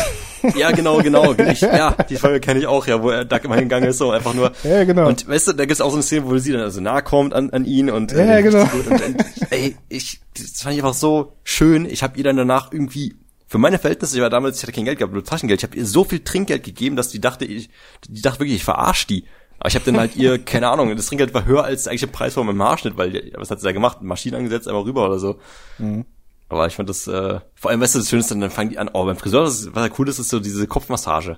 Ja, 0.57 0.71
genau, 0.71 0.97
genau. 0.97 1.33
Ich, 1.37 1.61
ja, 1.61 1.91
die 2.09 2.17
Folge 2.17 2.41
kenne 2.41 2.59
ich 2.59 2.67
auch, 2.67 2.85
ja, 2.85 3.01
wo 3.01 3.09
er 3.11 3.23
Duck 3.23 3.45
immer 3.45 3.55
hingegangen 3.55 3.87
ist, 3.87 3.97
so 3.97 4.11
einfach 4.11 4.33
nur. 4.33 4.51
Ja, 4.65 4.83
genau. 4.83 5.07
Und 5.07 5.25
weißt 5.25 5.47
du, 5.47 5.53
da 5.53 5.63
gibt's 5.63 5.79
auch 5.79 5.89
so 5.89 5.95
eine 5.95 6.03
Szene, 6.03 6.25
wo 6.25 6.37
sie 6.37 6.51
dann 6.51 6.59
also 6.59 6.81
nahe 6.81 7.01
kommt 7.01 7.33
an, 7.33 7.51
an 7.51 7.63
ihn 7.63 7.89
und 7.89 8.11
ja, 8.11 8.39
äh, 8.39 8.43
genau. 8.43 8.63
Und, 8.63 9.01
und, 9.01 9.25
ey, 9.51 9.77
ich, 9.87 10.19
das 10.37 10.61
fand 10.61 10.75
ich 10.75 10.83
einfach 10.83 10.95
so 10.95 11.37
schön. 11.45 11.85
Ich 11.85 12.03
habe 12.03 12.17
ihr 12.17 12.25
dann 12.25 12.35
danach 12.35 12.73
irgendwie 12.73 13.15
für 13.53 13.59
meine 13.59 13.77
Verhältnisse, 13.77 14.15
ich 14.15 14.21
war 14.23 14.31
damals, 14.31 14.57
ich 14.57 14.63
hatte 14.63 14.71
kein 14.71 14.85
Geld 14.85 14.97
gehabt, 14.97 15.13
nur 15.13 15.23
Taschengeld. 15.23 15.59
Ich 15.59 15.63
habe 15.63 15.77
ihr 15.77 15.85
so 15.85 16.03
viel 16.03 16.23
Trinkgeld 16.23 16.63
gegeben, 16.63 16.95
dass 16.95 17.09
die 17.09 17.21
dachte, 17.21 17.45
ich, 17.45 17.69
die 18.09 18.19
dachte 18.19 18.39
wirklich, 18.39 18.55
ich 18.55 18.63
verarsche 18.63 19.05
die. 19.05 19.25
Aber 19.59 19.69
ich 19.69 19.75
habe 19.75 19.85
dann 19.85 19.97
halt 19.97 20.15
ihr, 20.15 20.39
keine 20.43 20.69
Ahnung, 20.69 20.95
das 20.95 21.05
Trinkgeld 21.05 21.35
war 21.35 21.45
höher 21.45 21.63
als 21.63 21.83
der 21.83 21.91
eigentliche 21.91 22.11
Preis 22.11 22.33
von 22.33 22.47
meinem 22.47 22.63
Haarschnitt, 22.63 22.97
weil, 22.97 23.31
was 23.35 23.51
hat 23.51 23.59
sie 23.59 23.65
da 23.65 23.71
gemacht? 23.71 24.01
Maschine 24.01 24.37
angesetzt, 24.37 24.67
einmal 24.67 24.81
rüber 24.81 25.05
oder 25.05 25.19
so. 25.19 25.39
Mhm. 25.77 26.03
Aber 26.49 26.65
ich 26.65 26.73
fand 26.73 26.89
das, 26.89 27.05
äh, 27.07 27.41
vor 27.53 27.69
allem, 27.69 27.79
weißt 27.79 27.93
du, 27.93 27.99
das 27.99 28.09
Schönste, 28.09 28.35
dann 28.35 28.49
fangen 28.49 28.71
die 28.71 28.79
an, 28.79 28.89
oh, 28.91 29.05
beim 29.05 29.17
Friseur, 29.17 29.43
das, 29.43 29.67
was 29.71 29.83
halt 29.83 29.99
cool 29.99 30.09
ist, 30.09 30.17
ist 30.17 30.29
so 30.29 30.39
diese 30.39 30.65
Kopfmassage. 30.65 31.37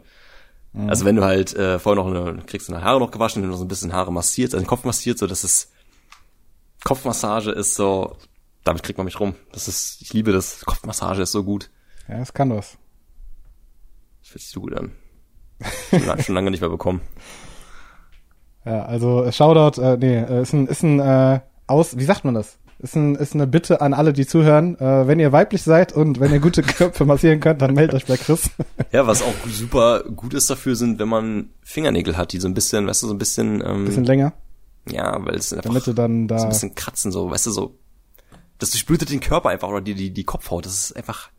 Mhm. 0.71 0.89
Also 0.89 1.03
wenn 1.03 1.17
du 1.17 1.25
halt 1.25 1.53
äh, 1.53 1.79
vorher 1.79 2.01
noch 2.01 2.09
eine, 2.09 2.43
kriegst 2.43 2.69
du 2.69 2.73
eine 2.73 2.81
Haare 2.81 3.01
noch 3.01 3.11
gewaschen, 3.11 3.41
wenn 3.41 3.49
du 3.49 3.51
noch 3.55 3.59
so 3.59 3.65
ein 3.65 3.67
bisschen 3.67 3.91
Haare 3.91 4.13
massiert, 4.13 4.53
also 4.53 4.63
den 4.63 4.69
Kopf 4.69 4.85
massiert, 4.85 5.17
so 5.17 5.27
das 5.27 5.43
ist 5.43 5.69
Kopfmassage 6.85 7.51
ist 7.51 7.75
so, 7.75 8.15
damit 8.63 8.83
kriegt 8.83 8.97
man 8.97 9.03
mich 9.03 9.19
rum. 9.19 9.35
Das 9.51 9.67
ist, 9.67 10.01
ich 10.01 10.13
liebe 10.13 10.31
das. 10.31 10.63
Kopfmassage 10.63 11.23
ist 11.23 11.33
so 11.33 11.43
gut. 11.43 11.69
Ja, 12.07 12.19
es 12.19 12.33
kann 12.33 12.51
was. 12.51 12.77
Das 14.21 14.29
fühlt 14.29 14.41
sich 14.41 14.51
so 14.51 14.61
gut 14.61 14.75
an. 14.75 14.91
Schon, 15.89 16.19
schon 16.21 16.35
lange 16.35 16.51
nicht 16.51 16.61
mehr 16.61 16.69
bekommen. 16.69 17.01
Ja, 18.65 18.83
also 18.83 19.31
Shoutout, 19.31 19.81
äh, 19.81 19.97
nee, 19.97 20.17
äh, 20.17 20.41
ist 20.41 20.53
ein, 20.53 20.67
ist 20.67 20.83
ein 20.83 20.99
äh, 20.99 21.39
aus, 21.67 21.97
wie 21.97 22.03
sagt 22.03 22.25
man 22.25 22.33
das? 22.33 22.57
Ist, 22.79 22.95
ein, 22.95 23.15
ist 23.15 23.33
eine 23.33 23.47
Bitte 23.47 23.79
an 23.79 23.93
alle, 23.93 24.11
die 24.11 24.27
zuhören. 24.27 24.77
Äh, 24.79 25.07
wenn 25.07 25.19
ihr 25.19 25.31
weiblich 25.31 25.63
seid 25.63 25.93
und 25.93 26.19
wenn 26.19 26.33
ihr 26.33 26.39
gute 26.39 26.61
Köpfe 26.63 27.05
massieren 27.05 27.39
könnt, 27.39 27.61
dann 27.61 27.73
meldet 27.73 27.95
euch 27.95 28.05
bei 28.05 28.17
Chris. 28.17 28.49
ja, 28.91 29.07
was 29.07 29.21
auch 29.21 29.33
super 29.47 30.03
gut 30.03 30.33
ist 30.33 30.49
dafür 30.49 30.75
sind, 30.75 30.99
wenn 30.99 31.07
man 31.07 31.49
Fingernägel 31.63 32.17
hat, 32.17 32.33
die 32.33 32.39
so 32.39 32.47
ein 32.47 32.53
bisschen, 32.53 32.87
weißt 32.87 33.03
du, 33.03 33.07
so 33.07 33.13
ein 33.13 33.17
bisschen 33.17 33.63
ähm, 33.65 33.85
bisschen 33.85 34.03
länger. 34.03 34.33
Ja, 34.89 35.17
weil 35.25 35.35
es 35.35 35.53
einfach 35.53 35.69
Damit 35.69 35.87
du 35.87 35.93
dann 35.93 36.27
da 36.27 36.37
so 36.37 36.45
ein 36.45 36.49
bisschen 36.49 36.75
kratzen 36.75 37.11
so, 37.11 37.31
weißt 37.31 37.47
du, 37.47 37.51
so 37.51 37.77
das 38.59 38.71
durchblutet 38.71 39.09
den 39.09 39.19
Körper 39.19 39.49
einfach 39.49 39.69
oder 39.69 39.81
die 39.81 39.95
die 39.95 40.11
die 40.11 40.23
Kopfhaut, 40.23 40.65
das 40.65 40.73
ist 40.73 40.95
einfach 40.95 41.29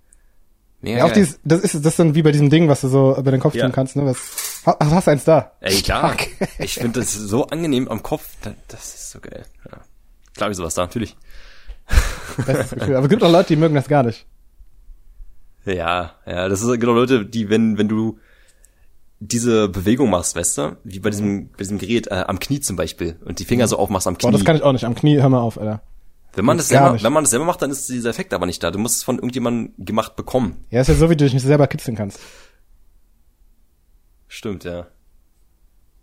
Mega 0.87 0.99
ja, 0.99 1.05
auch 1.07 1.11
dieses, 1.11 1.41
das 1.43 1.63
ist 1.63 1.85
das 1.85 1.97
dann 1.97 2.15
wie 2.15 2.23
bei 2.23 2.31
diesem 2.31 2.49
Ding, 2.49 2.69
was 2.69 2.83
du 2.83 2.87
so 2.87 3.17
über 3.17 3.33
den 3.33 3.41
Kopf 3.41 3.57
ja. 3.57 3.65
tun 3.65 3.73
kannst, 3.73 3.97
ne? 3.97 4.07
Was, 4.07 4.63
ach, 4.67 4.93
hast 4.93 5.09
du 5.09 5.11
eins 5.11 5.25
da? 5.25 5.51
Ey, 5.61 5.83
klar. 5.83 6.15
ich 6.61 6.75
finde 6.75 7.01
das 7.01 7.13
so 7.13 7.49
angenehm 7.49 7.89
am 7.89 8.05
Kopf, 8.05 8.25
das 8.69 8.95
ist 8.95 9.11
so 9.11 9.19
geil. 9.19 9.45
Ja. 9.69 9.79
Klar, 10.37 10.51
wie 10.51 10.55
sowas 10.55 10.75
da, 10.75 10.83
natürlich. 10.83 11.17
Aber 12.39 13.03
es 13.03 13.09
gibt 13.09 13.25
auch 13.25 13.33
Leute, 13.33 13.49
die 13.49 13.57
mögen 13.57 13.75
das 13.75 13.89
gar 13.89 14.05
nicht. 14.05 14.27
Ja, 15.65 16.13
ja, 16.25 16.49
das 16.49 16.63
ist 16.63 16.79
genau 16.79 16.93
Leute, 16.93 17.27
die, 17.27 17.51
wenn, 17.51 17.79
wenn 17.79 17.89
du 17.89 18.21
diese 19.19 19.69
Bewegung 19.69 20.09
machst, 20.09 20.37
weißt 20.37 20.59
du, 20.59 20.77
wie 20.85 21.01
bei 21.01 21.11
diesem, 21.11 21.49
bei 21.49 21.59
diesem 21.59 21.79
Gerät, 21.79 22.07
äh, 22.13 22.23
am 22.29 22.39
Knie 22.39 22.61
zum 22.61 22.77
Beispiel, 22.77 23.17
und 23.25 23.41
die 23.41 23.45
Finger 23.45 23.67
so 23.67 23.77
aufmachst 23.77 24.07
am 24.07 24.19
Knie. 24.19 24.31
Boah, 24.31 24.33
das 24.33 24.45
kann 24.45 24.55
ich 24.55 24.63
auch 24.63 24.73
nicht, 24.73 24.85
am 24.85 24.95
Knie, 24.95 25.21
hör 25.21 25.29
mal 25.31 25.41
auf, 25.41 25.59
Alter. 25.59 25.83
Wenn 26.37 26.45
man 26.45 26.57
das 26.59 26.69
selber, 26.69 27.03
wenn 27.03 27.13
man 27.13 27.25
das 27.25 27.31
selber 27.31 27.45
macht, 27.47 27.61
dann 27.63 27.71
ist 27.71 27.89
dieser 27.89 28.11
Effekt 28.11 28.33
aber 28.35 28.47
nicht 28.47 28.63
da. 28.63 28.71
Du 28.71 28.79
musst 28.79 28.97
es 28.97 29.03
von 29.03 29.17
irgendjemandem 29.17 29.73
gemacht 29.85 30.15
bekommen. 30.17 30.65
Ja, 30.71 30.83
ist 30.83 30.89
ja 30.89 30.95
so, 30.95 31.11
wie 31.11 31.17
du 31.17 31.25
dich 31.25 31.35
nicht 31.35 31.43
selber 31.45 31.67
kitzeln 31.67 31.97
kannst. 31.97 32.21
Stimmt, 34.29 34.65
ja. 34.65 34.87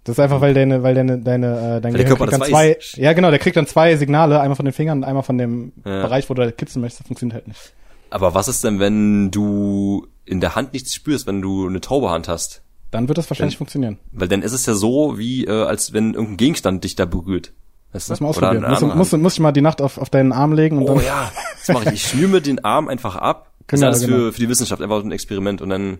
Das 0.05 0.15
ist 0.15 0.19
einfach, 0.19 0.41
weil 0.41 0.53
deine, 0.53 0.83
weil 0.83 0.95
deine, 0.95 1.19
deine, 1.19 1.77
äh, 1.77 1.81
dein 1.81 1.93
Gehirn 1.93 2.07
Körper 2.09 2.27
kriegt 2.27 2.41
dann 2.41 2.49
zwei, 2.49 2.75
weiß. 2.75 2.95
ja 2.97 3.13
genau, 3.13 3.29
der 3.29 3.39
kriegt 3.39 3.55
dann 3.55 3.67
zwei 3.67 3.95
Signale, 3.95 4.41
einmal 4.41 4.55
von 4.57 4.65
den 4.65 4.73
Fingern 4.73 4.97
und 4.99 5.03
einmal 5.05 5.23
von 5.23 5.37
dem 5.37 5.71
Ja. 5.85 6.01
Bereich, 6.01 6.29
wo 6.29 6.33
du 6.33 6.41
halt 6.41 6.57
kitzen 6.57 6.81
möchtest, 6.81 7.01
das 7.01 7.07
funktioniert 7.07 7.35
halt 7.35 7.47
nicht. 7.47 7.73
Aber 8.09 8.33
was 8.33 8.47
ist 8.47 8.63
denn, 8.63 8.79
wenn 8.79 9.31
du 9.31 10.07
in 10.25 10.41
der 10.41 10.55
Hand 10.55 10.73
nichts 10.73 10.93
spürst, 10.93 11.25
wenn 11.25 11.41
du 11.41 11.67
eine 11.67 11.79
taube 11.79 12.09
Hand 12.09 12.27
hast? 12.27 12.61
Dann 12.91 13.07
wird 13.07 13.17
das 13.17 13.29
wahrscheinlich 13.29 13.55
Wenn- 13.55 13.59
funktionieren. 13.59 13.99
Weil 14.11 14.27
dann 14.27 14.41
ist 14.41 14.51
es 14.53 14.65
ja 14.65 14.73
so, 14.73 15.17
wie 15.17 15.45
äh, 15.45 15.63
als 15.63 15.93
wenn 15.93 16.13
irgendein 16.13 16.37
Gegenstand 16.37 16.83
dich 16.83 16.95
da 16.95 17.05
berührt. 17.05 17.53
Weißt 17.93 18.09
du? 18.09 18.11
Lass 18.13 18.19
mal 18.21 18.27
Oder 18.29 18.37
ausprobieren. 18.49 18.69
Muss, 18.71 18.83
andere 18.83 18.97
muss, 18.97 19.11
muss 19.13 19.33
ich 19.33 19.39
mal 19.39 19.51
die 19.51 19.61
Nacht 19.61 19.81
auf, 19.81 19.97
auf 19.97 20.09
deinen 20.09 20.31
Arm 20.33 20.51
legen 20.53 20.77
und 20.79 20.83
Oh 20.89 20.95
dann, 20.95 21.05
ja, 21.05 21.31
das 21.65 21.73
mache 21.73 21.89
ich. 21.89 21.95
Ich 21.95 22.07
schnür 22.09 22.27
mir 22.27 22.41
den 22.41 22.63
Arm 22.65 22.87
einfach 22.89 23.15
ab. 23.15 23.49
Das 23.65 23.79
Genau, 23.79 23.91
ist 23.91 23.95
alles 23.95 24.07
genau. 24.07 24.17
für, 24.25 24.33
für 24.33 24.39
die 24.41 24.49
Wissenschaft, 24.49 24.81
einfach 24.81 24.99
so 24.99 25.05
ein 25.07 25.11
Experiment. 25.13 25.61
Und 25.61 25.69
dann, 25.69 25.99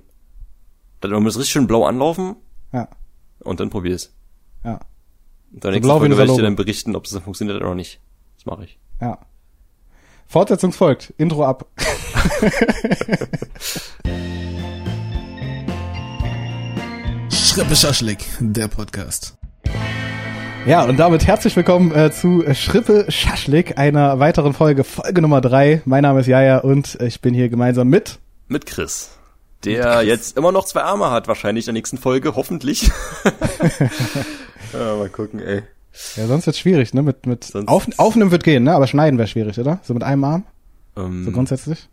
dann 0.99 1.11
muss 1.23 1.35
es 1.35 1.39
richtig 1.39 1.53
schön 1.53 1.65
blau 1.65 1.85
anlaufen 1.85 2.35
ja, 2.73 2.89
und 3.39 3.61
dann 3.61 3.69
probier 3.69 3.95
es. 3.95 4.13
ja, 4.65 4.81
Und 5.53 5.63
dann 5.63 5.73
So 5.75 5.79
blau 5.79 5.99
Folge 5.99 6.17
werde 6.17 6.31
ich 6.31 6.35
dir 6.35 6.43
dann 6.43 6.57
berichten, 6.57 6.93
ob 6.97 7.05
es 7.05 7.11
dann 7.11 7.21
funktioniert 7.23 7.61
oder 7.61 7.73
nicht. 7.73 8.01
Das 8.35 8.45
mache 8.45 8.65
ich. 8.65 8.77
ja. 8.99 9.17
Fortsetzung 10.27 10.73
folgt. 10.73 11.13
Intro 11.17 11.45
ab. 11.45 11.65
Schrippe 17.31 17.75
Schaschlik, 17.75 18.25
der 18.39 18.67
Podcast. 18.67 19.37
Ja, 20.65 20.83
und 20.85 20.97
damit 20.97 21.27
herzlich 21.27 21.55
willkommen 21.55 21.91
äh, 21.93 22.09
zu 22.11 22.43
Schrippe 22.53 23.05
Schaschlik, 23.09 23.77
einer 23.77 24.19
weiteren 24.19 24.53
Folge, 24.53 24.83
Folge 24.83 25.21
Nummer 25.21 25.41
drei. 25.41 25.81
Mein 25.85 26.03
Name 26.03 26.21
ist 26.21 26.27
Jaja 26.27 26.59
und 26.59 26.95
ich 27.01 27.19
bin 27.19 27.33
hier 27.33 27.49
gemeinsam 27.49 27.89
mit 27.89 28.19
Mit 28.47 28.65
Chris. 28.65 29.09
Der 29.65 30.03
jetzt 30.03 30.37
immer 30.37 30.51
noch 30.51 30.65
zwei 30.65 30.81
Arme 30.83 31.11
hat, 31.11 31.27
wahrscheinlich 31.27 31.65
in 31.65 31.73
der 31.73 31.79
nächsten 31.79 31.97
Folge, 31.97 32.35
hoffentlich. 32.35 32.83
ja, 34.73 34.95
mal 34.95 35.09
gucken, 35.09 35.39
ey. 35.41 35.63
Ja, 36.15 36.27
sonst 36.27 36.45
wird's 36.47 36.59
schwierig, 36.59 36.93
ne? 36.93 37.01
Mit, 37.03 37.25
mit 37.25 37.43
Sonst- 37.43 37.67
auf, 37.69 37.87
Aufnehmen 37.97 38.31
wird 38.31 38.43
gehen, 38.43 38.63
ne? 38.63 38.73
Aber 38.73 38.87
schneiden 38.87 39.17
wäre 39.19 39.27
schwierig, 39.27 39.59
oder? 39.59 39.79
So 39.83 39.93
mit 39.93 40.03
einem 40.03 40.23
Arm, 40.23 40.43
Ähm, 40.97 41.25
so 41.25 41.31
grundsätzlich. 41.31 41.87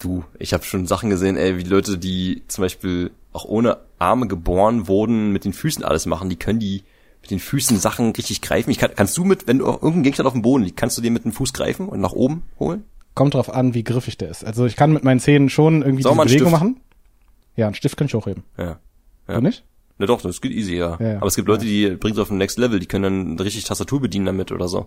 Du, 0.00 0.24
ich 0.38 0.52
habe 0.52 0.64
schon 0.64 0.86
Sachen 0.86 1.08
gesehen, 1.10 1.36
ey, 1.36 1.56
wie 1.56 1.62
Leute, 1.64 1.98
die 1.98 2.42
zum 2.48 2.62
Beispiel 2.62 3.10
auch 3.32 3.44
ohne 3.46 3.78
Arme 3.98 4.26
geboren 4.28 4.86
wurden, 4.86 5.32
mit 5.32 5.44
den 5.44 5.52
Füßen 5.52 5.82
alles 5.84 6.06
machen, 6.06 6.28
die 6.28 6.36
können 6.36 6.60
die 6.60 6.82
mit 7.28 7.40
den 7.40 7.40
Füßen 7.40 7.78
Sachen 7.78 8.12
richtig 8.12 8.40
greifen. 8.40 8.70
Ich 8.70 8.78
kann, 8.78 8.90
kannst 8.96 9.16
du 9.18 9.24
mit, 9.24 9.46
wenn 9.46 9.58
du 9.58 9.66
irgendein 9.66 10.02
Gegenstand 10.02 10.26
auf 10.26 10.32
dem 10.32 10.40
Boden 10.42 10.64
liegt, 10.64 10.78
kannst 10.78 10.96
du 10.96 11.02
den 11.02 11.12
mit 11.12 11.24
dem 11.24 11.32
Fuß 11.32 11.52
greifen 11.52 11.88
und 11.88 12.00
nach 12.00 12.12
oben 12.12 12.42
holen? 12.58 12.84
Kommt 13.14 13.34
drauf 13.34 13.52
an, 13.52 13.74
wie 13.74 13.84
griffig 13.84 14.16
der 14.16 14.30
ist. 14.30 14.44
Also 14.44 14.64
ich 14.64 14.76
kann 14.76 14.92
mit 14.92 15.04
meinen 15.04 15.20
Zähnen 15.20 15.50
schon 15.50 15.82
irgendwie 15.82 16.06
einen 16.06 16.16
Bewegung 16.16 16.28
Stift. 16.48 16.50
machen. 16.52 16.80
Ja, 17.56 17.66
einen 17.66 17.74
Stift 17.74 17.96
kann 17.98 18.06
ich 18.06 18.14
hochheben. 18.14 18.44
Ja. 18.56 18.78
Ja. 19.28 19.34
Du 19.34 19.40
nicht? 19.42 19.64
Na 19.98 20.06
doch, 20.06 20.22
das 20.22 20.40
geht 20.40 20.52
easy, 20.52 20.76
ja. 20.76 20.96
Ja, 21.00 21.06
ja. 21.08 21.16
Aber 21.18 21.26
es 21.26 21.34
gibt 21.34 21.48
Leute, 21.48 21.64
die 21.66 21.90
bringen 21.96 22.14
es 22.14 22.20
auf 22.20 22.28
den 22.28 22.38
Next 22.38 22.56
Level, 22.58 22.78
die 22.78 22.86
können 22.86 23.36
dann 23.36 23.44
richtig 23.44 23.64
Tastatur 23.64 24.00
bedienen 24.00 24.24
damit 24.26 24.50
oder 24.52 24.68
so. 24.68 24.86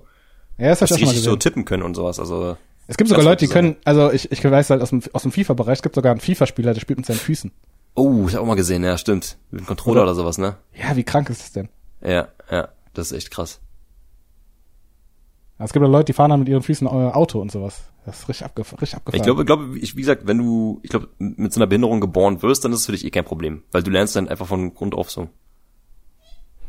Ja, 0.57 0.69
das 0.69 0.79
Dass 0.79 0.89
die 0.93 1.03
richtig 1.03 1.21
so 1.21 1.35
tippen 1.35 1.65
können 1.65 1.83
und 1.83 1.93
sowas. 1.95 2.19
Also 2.19 2.57
Es 2.87 2.97
gibt 2.97 3.09
sogar 3.09 3.23
Leute, 3.23 3.45
die 3.45 3.51
können, 3.51 3.75
also 3.83 4.11
ich, 4.11 4.31
ich 4.31 4.43
weiß 4.43 4.69
halt 4.71 4.81
aus 4.81 4.89
dem, 4.89 5.01
aus 5.13 5.21
dem 5.23 5.31
FIFA-Bereich, 5.31 5.79
es 5.79 5.83
gibt 5.83 5.95
sogar 5.95 6.11
einen 6.11 6.21
FIFA-Spieler, 6.21 6.73
der 6.73 6.81
spielt 6.81 6.97
mit 6.97 7.05
seinen 7.05 7.19
Füßen. 7.19 7.51
Oh, 7.93 8.25
ich 8.27 8.35
hab 8.35 8.41
auch 8.41 8.45
mal 8.47 8.55
gesehen, 8.55 8.83
ja, 8.85 8.97
stimmt. 8.97 9.37
Mit 9.51 9.59
dem 9.61 9.67
Controller 9.67 10.03
Oder- 10.03 10.11
oder 10.11 10.15
sowas, 10.15 10.37
ne? 10.37 10.55
Ja, 10.81 10.95
wie 10.95 11.03
krank 11.03 11.29
ist 11.29 11.41
das 11.41 11.51
denn? 11.51 11.67
Ja, 12.03 12.27
ja. 12.49 12.69
Das 12.93 13.11
ist 13.11 13.17
echt 13.17 13.31
krass. 13.31 13.61
Es 15.57 15.73
gibt 15.73 15.83
ja 15.83 15.89
Leute, 15.89 16.05
die 16.05 16.13
fahren 16.13 16.31
dann 16.31 16.39
mit 16.39 16.49
ihren 16.49 16.63
Füßen 16.63 16.87
äh, 16.87 16.89
Auto 16.89 17.39
und 17.39 17.51
sowas. 17.51 17.83
Das 18.05 18.19
ist 18.19 18.29
richtig, 18.29 18.45
abgef 18.45 18.73
richtig 18.81 18.95
abgefahren. 18.95 19.19
Ich 19.19 19.23
glaube, 19.23 19.45
glaube, 19.45 19.77
ich, 19.77 19.95
wie 19.95 20.01
gesagt, 20.01 20.25
wenn 20.25 20.39
du, 20.39 20.79
ich 20.81 20.89
glaube, 20.89 21.09
mit 21.19 21.53
so 21.53 21.59
einer 21.59 21.67
Behinderung 21.67 22.01
geboren 22.01 22.41
wirst, 22.41 22.65
dann 22.65 22.73
ist 22.73 22.79
es 22.79 22.85
für 22.87 22.93
dich 22.93 23.05
eh 23.05 23.11
kein 23.11 23.25
Problem, 23.25 23.63
weil 23.71 23.83
du 23.83 23.91
lernst 23.91 24.15
dann 24.15 24.27
einfach 24.27 24.47
von 24.47 24.73
Grund 24.73 24.95
auf 24.95 25.11
so. 25.11 25.29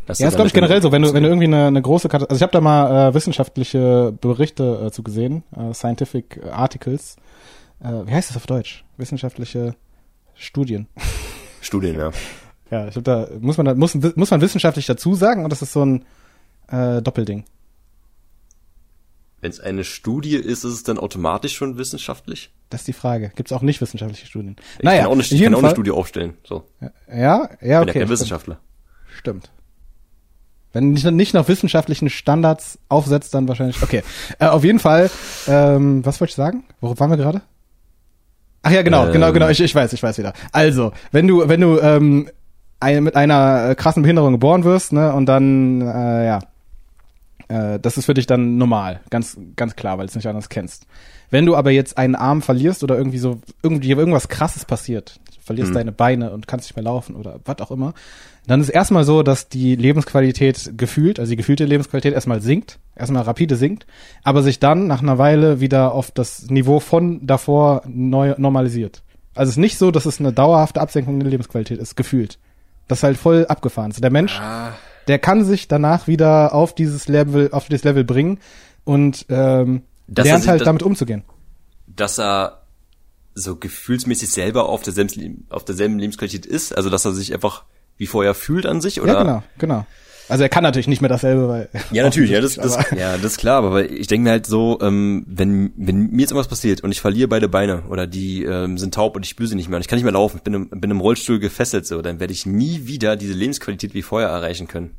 Dass 0.07 0.19
Ja, 0.19 0.29
ist 0.29 0.35
glaube 0.35 0.49
ich 0.49 0.53
generell 0.53 0.83
so, 0.83 0.93
wenn 0.93 1.03
du, 1.03 1.15
wenn 1.15 1.23
du 1.23 1.29
irgendwie 1.29 1.47
eine, 1.47 1.69
eine 1.69 1.81
große 1.81 2.09
Karte, 2.09 2.29
also 2.29 2.37
ich 2.37 2.43
habe 2.43 2.53
da 2.53 2.61
mal 2.61 3.09
äh, 3.09 3.15
wissenschaftliche 3.15 4.13
Berichte 4.21 4.87
äh, 4.87 4.91
zu 4.91 5.03
gesehen, 5.03 5.45
äh, 5.57 5.73
Scientific 5.73 6.41
Articles. 6.51 7.17
Äh, 7.81 8.07
wie 8.07 8.13
heißt 8.13 8.29
das 8.29 8.37
auf 8.37 8.47
Deutsch? 8.47 8.85
Wissenschaftliche 8.99 9.75
Studien. 10.35 10.89
Studien, 11.61 11.99
ja. 11.99 12.11
Ja, 12.73 12.87
ich 12.87 12.95
glaube, 12.95 13.03
da 13.03 13.29
muss 13.39 13.59
man 13.59 13.79
muss, 13.79 13.95
muss 13.95 14.31
man 14.31 14.41
wissenschaftlich 14.41 14.87
dazu 14.87 15.15
sagen 15.15 15.45
und 15.45 15.51
das 15.51 15.61
ist 15.61 15.75
so 15.75 15.85
ein 15.85 16.07
äh, 16.69 17.03
Doppelding. 17.03 17.45
Wenn 19.43 19.51
es 19.51 19.61
eine 19.61 19.85
Studie 19.85 20.37
ist, 20.37 20.65
ist 20.65 20.73
es 20.73 20.83
dann 20.83 20.99
automatisch 20.99 21.55
schon 21.55 21.77
wissenschaftlich? 21.77 22.51
Das 22.71 22.81
ist 22.81 22.89
die 22.89 22.95
Frage. 22.95 23.31
Gibt 23.37 23.51
es 23.51 23.53
auch 23.53 23.61
nicht 23.61 23.83
wissenschaftliche 23.83 24.25
Studien? 24.25 24.57
Ich 24.79 24.85
kann 24.85 25.05
auch 25.05 25.13
eine, 25.13 25.21
ich 25.21 25.43
kann 25.43 25.55
auch 25.55 25.59
eine 25.59 25.71
Studie 25.71 25.91
aufstellen. 25.91 26.39
So. 26.49 26.65
Ja, 26.81 26.91
ja, 27.15 27.43
Ich 27.45 27.59
bin 27.59 27.69
ja 27.69 27.83
okay. 27.83 27.99
kein. 27.99 28.09
Wissenschaftler. 28.09 28.59
Stimmt. 29.19 29.51
Wenn 30.73 30.93
nicht, 30.93 31.05
nicht 31.05 31.35
nach 31.35 31.49
wissenschaftlichen 31.49 32.09
Standards 32.09 32.79
aufsetzt, 32.89 33.35
dann 33.35 33.49
wahrscheinlich. 33.49 33.83
Okay. 33.83 34.03
Äh, 34.39 34.47
auf 34.47 34.65
jeden 34.65 34.79
Fall, 34.79 35.11
ähm, 35.47 36.07
was 36.07 36.23
wollte 36.23 36.31
ich 36.31 36.37
sagen? 36.37 36.65
Worauf 36.81 36.99
waren 37.01 37.11
wir 37.11 37.19
gerade? 37.19 37.43
Ach 38.63 38.71
ja, 38.71 38.81
genau, 38.81 39.07
Ähm. 39.07 39.13
genau, 39.13 39.33
genau, 39.35 39.49
ich, 39.51 39.61
ich 39.61 39.75
weiß, 39.75 39.93
ich 39.93 40.03
weiß 40.03 40.17
wieder. 40.17 40.33
Also, 40.53 40.93
wenn 41.11 41.27
du, 41.27 41.47
wenn 41.47 41.61
du 41.61 41.79
ähm, 41.79 42.31
ein, 42.83 43.03
mit 43.03 43.17
einer 43.17 43.71
äh, 43.71 43.75
krassen 43.75 44.03
Behinderung 44.03 44.33
geboren 44.33 44.65
wirst, 44.65 44.93
ne, 44.93 45.13
und 45.13 45.27
dann, 45.27 45.81
äh, 45.81 46.27
ja, 46.27 46.39
äh, 47.49 47.79
das 47.81 47.97
ist 47.97 48.07
für 48.07 48.15
dich 48.15 48.27
dann 48.27 48.57
normal, 48.59 49.01
ganz, 49.11 49.37
ganz 49.57 49.77
klar, 49.77 49.99
weil 49.99 50.07
du 50.07 50.11
es 50.11 50.17
nicht 50.17 50.27
anders 50.29 50.49
kennst. 50.49 50.87
Wenn 51.31 51.47
du 51.47 51.57
aber 51.57 51.71
jetzt 51.71 51.97
einen 51.97 52.15
Arm 52.15 52.43
verlierst 52.43 52.83
oder 52.83 52.97
irgendwie 52.97 53.19
so, 53.19 53.41
irgendwie 53.63 53.91
irgendwas 53.91 54.29
krasses 54.29 54.65
passiert, 54.65 55.19
verlierst 55.41 55.71
Mhm. 55.71 55.75
deine 55.77 55.93
Beine 55.93 56.31
und 56.31 56.47
kannst 56.47 56.67
nicht 56.67 56.77
mehr 56.77 56.85
laufen 56.85 57.17
oder 57.17 57.41
was 57.45 57.61
auch 57.61 57.71
immer, 57.71 57.95
dann 58.47 58.61
ist 58.61 58.69
erstmal 58.69 59.05
so, 59.05 59.23
dass 59.23 59.49
die 59.49 59.77
Lebensqualität 59.77 60.73
gefühlt, 60.77 61.19
also 61.19 61.31
die 61.31 61.37
gefühlte 61.37 61.65
Lebensqualität 61.65 62.13
erstmal 62.13 62.41
sinkt, 62.43 62.79
erstmal 62.97 63.23
rapide 63.23 63.57
sinkt, 63.57 63.87
aber 64.25 64.43
sich 64.43 64.59
dann 64.59 64.87
nach 64.87 65.03
einer 65.03 65.19
Weile 65.19 65.61
wieder 65.61 65.93
auf 65.93 66.11
das 66.11 66.51
Niveau 66.51 66.81
von 66.81 67.27
davor 67.27 67.83
neu 67.87 68.35
normalisiert. 68.37 69.03
Also 69.35 69.49
es 69.49 69.55
ist 69.57 69.61
nicht 69.61 69.79
so, 69.79 69.91
dass 69.91 70.07
es 70.07 70.21
eine 70.21 70.33
dauerhafte 70.33 70.81
Absenkung 70.81 71.19
der 71.19 71.31
Lebensqualität 71.31 71.79
ist, 71.79 71.97
gefühlt. 71.97 72.39
Das 72.89 72.99
ist 72.99 73.03
halt 73.05 73.17
voll 73.17 73.47
abgefahren. 73.47 73.91
Also 73.91 74.01
der 74.01 74.11
Mensch, 74.11 74.41
der 75.09 75.19
kann 75.19 75.45
sich 75.45 75.69
danach 75.69 76.07
wieder 76.07 76.55
auf 76.55 76.75
dieses 76.75 77.09
Level, 77.09 77.51
auf 77.53 77.67
dieses 77.69 77.85
Level 77.85 78.05
bringen 78.05 78.39
und 78.85 79.27
ähm, 79.29 79.83
Dass 80.09 80.27
er 80.27 80.33
lernt 80.33 80.43
sich 80.43 80.51
halt 80.51 80.61
das- 80.61 80.67
damit 80.67 80.83
umzugehen. 80.83 81.25
Dass 81.87 82.19
er 82.19 82.63
so 83.35 83.57
gefühlsmäßig 83.57 84.31
selber 84.31 84.69
auf 84.69 84.83
derselben, 84.83 85.47
auf 85.49 85.65
derselben 85.65 85.99
Lebensqualität 85.99 86.45
ist, 86.45 86.77
also 86.77 86.91
dass 86.91 87.05
er 87.05 87.13
sich 87.13 87.33
einfach 87.33 87.65
wie 87.97 88.07
vorher 88.07 88.35
fühlt 88.35 88.67
an 88.67 88.81
sich, 88.81 89.01
oder? 89.01 89.13
Ja, 89.15 89.23
genau, 89.23 89.43
genau. 89.59 89.87
Also 90.33 90.43
er 90.43 90.49
kann 90.49 90.63
natürlich 90.65 90.89
nicht 90.89 91.01
mehr 91.01 91.09
dasselbe, 91.09 91.49
weil 91.49 91.69
Ja, 91.93 92.03
natürlich, 92.03 92.31
ja, 92.31 92.41
das, 92.41 92.57
das, 92.57 92.77
ja, 92.91 93.17
das 93.17 93.25
ist 93.33 93.39
klar, 93.39 93.63
aber 93.63 93.89
ich 93.91 94.07
denke 94.09 94.25
mir 94.25 94.31
halt 94.31 94.47
so, 94.47 94.79
ähm, 94.81 95.25
wenn, 95.29 95.73
wenn 95.77 96.11
mir 96.11 96.23
jetzt 96.23 96.31
irgendwas 96.33 96.49
passiert 96.49 96.83
und 96.83 96.91
ich 96.91 97.01
verliere 97.01 97.29
beide 97.29 97.49
Beine 97.49 97.83
oder 97.89 98.07
die 98.07 98.43
ähm, 98.45 98.79
sind 98.79 98.95
taub 98.95 99.15
und 99.17 99.25
ich 99.25 99.31
spüre 99.31 99.49
sie 99.49 99.55
nicht 99.57 99.69
mehr 99.69 99.77
und 99.77 99.83
ich 99.83 99.89
kann 99.89 99.97
nicht 99.97 100.05
mehr 100.05 100.13
laufen, 100.13 100.39
ich 100.39 100.43
bin 100.43 100.55
im, 100.55 100.69
bin 100.71 100.91
im 100.91 101.01
Rollstuhl 101.01 101.39
gefesselt 101.39 101.87
so, 101.87 102.03
dann 102.03 102.19
werde 102.19 102.33
ich 102.33 102.47
nie 102.47 102.87
wieder 102.87 103.17
diese 103.17 103.35
Lebensqualität 103.35 103.95
wie 103.95 104.03
vorher 104.03 104.29
erreichen 104.31 104.67
können. 104.69 104.91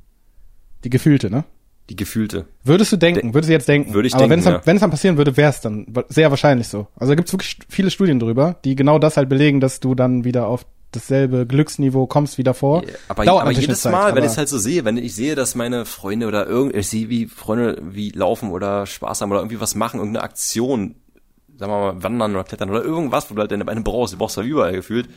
die 0.83 0.89
gefühlte, 0.89 1.29
ne? 1.29 1.43
Die 1.89 1.97
gefühlte. 1.97 2.45
Würdest 2.63 2.93
du 2.93 2.97
denken, 2.97 3.33
würdest 3.33 3.49
du 3.49 3.53
jetzt 3.53 3.67
denken? 3.67 3.93
Würde 3.93 4.07
ich 4.07 4.13
Aber 4.13 4.21
denken, 4.27 4.31
wenn 4.31 4.39
es 4.39 4.45
dann, 4.45 4.53
ja. 4.53 4.61
wenn 4.65 4.75
es 4.77 4.79
dann 4.81 4.91
passieren 4.91 5.17
würde, 5.17 5.35
wäre 5.35 5.49
es 5.49 5.59
dann 5.59 5.85
sehr 6.07 6.29
wahrscheinlich 6.29 6.69
so. 6.69 6.87
Also 6.95 7.11
da 7.11 7.15
gibt 7.15 7.27
es 7.27 7.33
wirklich 7.33 7.59
viele 7.67 7.91
Studien 7.91 8.19
drüber, 8.19 8.55
die 8.63 8.75
genau 8.75 8.99
das 8.99 9.17
halt 9.17 9.27
belegen, 9.27 9.59
dass 9.59 9.81
du 9.81 9.93
dann 9.93 10.23
wieder 10.23 10.47
auf 10.47 10.65
dasselbe 10.95 11.45
Glücksniveau 11.45 12.07
kommst 12.07 12.37
wie 12.37 12.43
davor. 12.43 12.83
Aber, 13.07 13.25
Dauert 13.25 13.41
aber 13.43 13.51
jedes 13.51 13.81
Zeit, 13.81 13.91
Mal, 13.91 14.07
wenn 14.07 14.17
aber- 14.17 14.25
ich 14.25 14.31
es 14.31 14.37
halt 14.37 14.49
so 14.49 14.57
sehe, 14.57 14.85
wenn 14.85 14.97
ich 14.97 15.13
sehe, 15.15 15.35
dass 15.35 15.55
meine 15.55 15.85
Freunde 15.85 16.27
oder 16.27 16.47
irgend, 16.47 16.75
ich 16.75 16.87
sehe, 16.87 17.09
wie 17.09 17.27
Freunde 17.27 17.81
wie 17.81 18.11
laufen 18.11 18.49
oder 18.51 18.85
Spaß 18.85 19.21
haben 19.21 19.31
oder 19.31 19.41
irgendwie 19.41 19.59
was 19.59 19.75
machen, 19.75 19.99
irgendeine 19.99 20.23
Aktion, 20.23 20.95
sagen 21.57 21.71
wir 21.71 21.93
mal, 21.93 22.03
wandern 22.03 22.33
oder 22.35 22.43
klettern 22.43 22.69
oder 22.69 22.83
irgendwas, 22.83 23.29
wo 23.29 23.35
du 23.35 23.41
halt 23.41 23.51
deine 23.51 23.65
Beine 23.65 23.81
brauchst, 23.81 24.13
du 24.13 24.17
brauchst 24.17 24.37
ja 24.37 24.43
überall 24.43 24.73
gefühlt. 24.73 25.09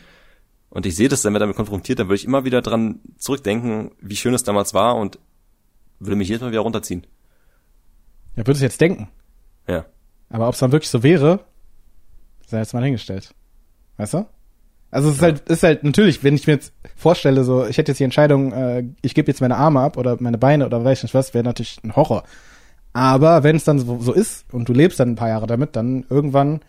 Und 0.68 0.84
ich 0.84 0.96
sehe 0.96 1.08
das, 1.08 1.22
dann 1.22 1.32
wird 1.32 1.42
damit 1.42 1.56
konfrontiert, 1.56 1.98
dann 1.98 2.08
würde 2.08 2.16
ich 2.16 2.24
immer 2.24 2.44
wieder 2.44 2.60
dran 2.60 3.00
zurückdenken, 3.18 3.92
wie 4.00 4.16
schön 4.16 4.34
es 4.34 4.42
damals 4.42 4.74
war 4.74 4.96
und 4.96 5.18
würde 6.00 6.16
mich 6.16 6.28
jedes 6.28 6.42
Mal 6.42 6.50
wieder 6.50 6.60
runterziehen. 6.60 7.06
Ja, 8.34 8.46
würdest 8.46 8.60
du 8.60 8.66
jetzt 8.66 8.80
denken. 8.80 9.08
Ja. 9.68 9.86
Aber 10.28 10.48
ob 10.48 10.54
es 10.54 10.60
dann 10.60 10.72
wirklich 10.72 10.90
so 10.90 11.02
wäre, 11.02 11.40
sei 12.46 12.58
jetzt 12.58 12.74
mal 12.74 12.82
hingestellt. 12.84 13.34
Weißt 13.96 14.14
du? 14.14 14.26
Also 14.90 15.08
es 15.10 15.16
ist 15.16 15.22
halt, 15.22 15.48
ist 15.48 15.62
halt 15.62 15.84
natürlich, 15.84 16.22
wenn 16.22 16.34
ich 16.36 16.46
mir 16.46 16.54
jetzt 16.54 16.72
vorstelle, 16.94 17.44
so, 17.44 17.66
ich 17.66 17.76
hätte 17.76 17.92
jetzt 17.92 17.98
die 17.98 18.04
Entscheidung, 18.04 18.52
äh, 18.52 18.84
ich 19.02 19.14
gebe 19.14 19.30
jetzt 19.30 19.40
meine 19.40 19.56
Arme 19.56 19.80
ab 19.80 19.96
oder 19.96 20.16
meine 20.20 20.38
Beine 20.38 20.64
oder 20.66 20.84
weiß 20.84 20.98
ich 20.98 21.02
nicht 21.04 21.14
was, 21.14 21.34
wäre 21.34 21.44
natürlich 21.44 21.78
ein 21.82 21.96
Horror. 21.96 22.22
Aber 22.92 23.42
wenn 23.42 23.56
es 23.56 23.64
dann 23.64 23.78
so, 23.78 23.98
so 24.00 24.12
ist 24.12 24.46
und 24.52 24.68
du 24.68 24.72
lebst 24.72 24.98
dann 24.98 25.10
ein 25.10 25.16
paar 25.16 25.28
Jahre 25.28 25.46
damit, 25.46 25.76
dann 25.76 26.06
irgendwann 26.08 26.60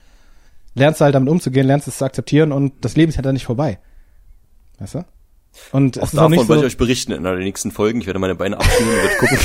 lernst 0.74 1.00
du 1.00 1.06
halt 1.06 1.16
damit 1.16 1.30
umzugehen, 1.30 1.66
lernst 1.66 1.88
es 1.88 2.00
zu 2.00 2.06
akzeptieren 2.06 2.52
und 2.52 2.74
das 2.82 2.96
Leben 2.96 3.10
ist 3.10 3.16
ja 3.16 3.22
dann 3.22 3.34
nicht 3.34 3.46
vorbei. 3.46 3.80
Weißt 4.80 4.96
du? 4.96 5.06
Und 5.72 6.00
Auch 6.02 6.10
davon 6.12 6.46
so, 6.46 6.56
ich 6.56 6.64
euch 6.64 6.78
berichten 6.78 7.14
in 7.14 7.20
einer 7.20 7.36
der 7.36 7.46
nächsten 7.46 7.72
Folgen. 7.72 8.02
Ich 8.02 8.08
werde 8.08 8.20
meine 8.20 8.36
Beine 8.36 8.58
abschneiden 8.58 8.88
und 8.88 8.96
werde 8.96 9.16
gucken. 9.16 9.38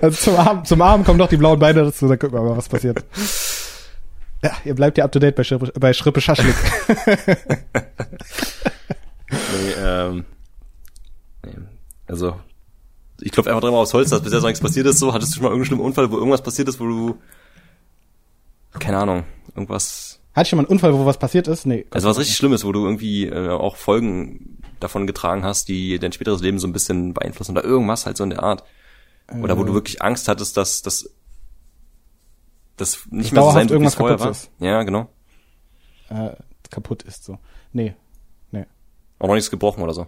also 0.02 0.16
zum 0.16 0.36
Arm, 0.36 0.64
zum 0.64 0.82
Arm 0.82 1.04
kommen 1.04 1.18
doch 1.18 1.28
die 1.28 1.36
blauen 1.36 1.58
Beine 1.58 1.84
dazu, 1.84 2.08
dann 2.08 2.18
gucken 2.18 2.38
wir 2.38 2.42
mal, 2.42 2.56
was 2.56 2.68
passiert. 2.68 3.04
Ja, 4.42 4.52
ihr 4.64 4.74
bleibt 4.74 4.96
ja 4.98 5.04
up 5.04 5.12
to 5.12 5.18
date 5.18 5.34
bei 5.34 5.42
Schrippe, 5.44 5.72
bei 5.78 5.92
Schrippe 5.92 6.20
Schaschlik. 6.20 6.54
nee, 9.30 9.72
ähm, 9.84 10.24
nee. 11.44 11.52
Also, 12.06 12.38
ich 13.20 13.32
klopfe 13.32 13.50
einfach 13.50 13.62
dreimal 13.62 13.80
aufs 13.80 13.94
Holz, 13.94 14.10
dass 14.10 14.22
bisher 14.22 14.40
so 14.40 14.46
nichts 14.46 14.60
passiert 14.60 14.86
ist. 14.86 14.98
So, 14.98 15.12
hattest 15.12 15.32
du 15.32 15.36
schon 15.36 15.42
mal 15.42 15.48
irgendeinen 15.50 15.66
schlimmen 15.66 15.82
Unfall, 15.84 16.10
wo 16.10 16.16
irgendwas 16.18 16.42
passiert 16.42 16.68
ist, 16.68 16.78
wo 16.80 16.86
du, 16.86 17.18
keine 18.78 18.98
Ahnung, 18.98 19.24
irgendwas, 19.54 20.20
Hatte 20.34 20.42
ich 20.44 20.48
schon 20.50 20.56
mal 20.58 20.62
einen 20.62 20.70
Unfall, 20.72 20.94
wo 20.94 21.04
was 21.04 21.18
passiert 21.18 21.48
ist? 21.48 21.66
Nee. 21.66 21.86
also 21.90 22.08
was 22.08 22.18
richtig 22.18 22.36
Schlimmes, 22.36 22.64
wo 22.64 22.72
du 22.72 22.84
irgendwie 22.84 23.26
äh, 23.26 23.48
auch 23.50 23.76
Folgen 23.76 24.58
davon 24.80 25.06
getragen 25.08 25.44
hast, 25.44 25.68
die 25.68 25.98
dein 25.98 26.12
späteres 26.12 26.40
Leben 26.40 26.58
so 26.60 26.68
ein 26.68 26.72
bisschen 26.72 27.12
beeinflussen 27.12 27.52
oder 27.52 27.64
irgendwas 27.64 28.06
halt 28.06 28.16
so 28.16 28.24
in 28.24 28.30
der 28.30 28.42
Art. 28.44 28.62
Oder 29.42 29.54
Äh. 29.54 29.58
wo 29.58 29.64
du 29.64 29.74
wirklich 29.74 30.00
Angst 30.00 30.28
hattest, 30.28 30.56
dass 30.56 30.82
dass 30.82 31.10
das 32.80 33.06
nicht 33.10 33.26
Dass 33.26 33.32
mehr 33.32 33.42
so 33.44 33.50
sein 33.50 33.68
wie 33.68 33.72
irgendwas 33.72 33.94
vorher 33.94 34.16
kaputt 34.16 34.24
war. 34.26 34.30
ist. 34.32 34.50
Ja, 34.58 34.82
genau. 34.82 35.08
äh, 36.10 36.30
kaputt 36.70 37.02
ist 37.02 37.24
so. 37.24 37.38
Nee. 37.72 37.94
Nee. 38.50 38.64
Auch 39.18 39.28
noch 39.28 39.34
nichts 39.34 39.50
gebrochen 39.50 39.82
oder 39.82 39.92
so. 39.94 40.06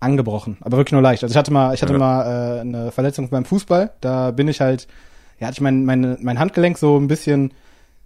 angebrochen, 0.00 0.56
aber 0.62 0.76
wirklich 0.78 0.92
nur 0.92 1.02
leicht. 1.02 1.22
Also 1.22 1.32
ich 1.32 1.36
hatte 1.36 1.52
mal, 1.52 1.74
ich 1.74 1.82
hatte 1.82 1.92
Ja. 1.92 1.98
mal 1.98 2.56
äh, 2.56 2.60
eine 2.60 2.90
Verletzung 2.90 3.28
beim 3.28 3.44
Fußball. 3.44 3.92
Da 4.00 4.30
bin 4.30 4.48
ich 4.48 4.60
halt, 4.60 4.88
ja, 5.38 5.46
hatte 5.46 5.54
ich 5.56 5.60
mein, 5.60 5.84
mein, 5.84 6.16
mein 6.20 6.38
Handgelenk 6.38 6.78
so 6.78 6.96
ein 6.98 7.06
bisschen, 7.08 7.52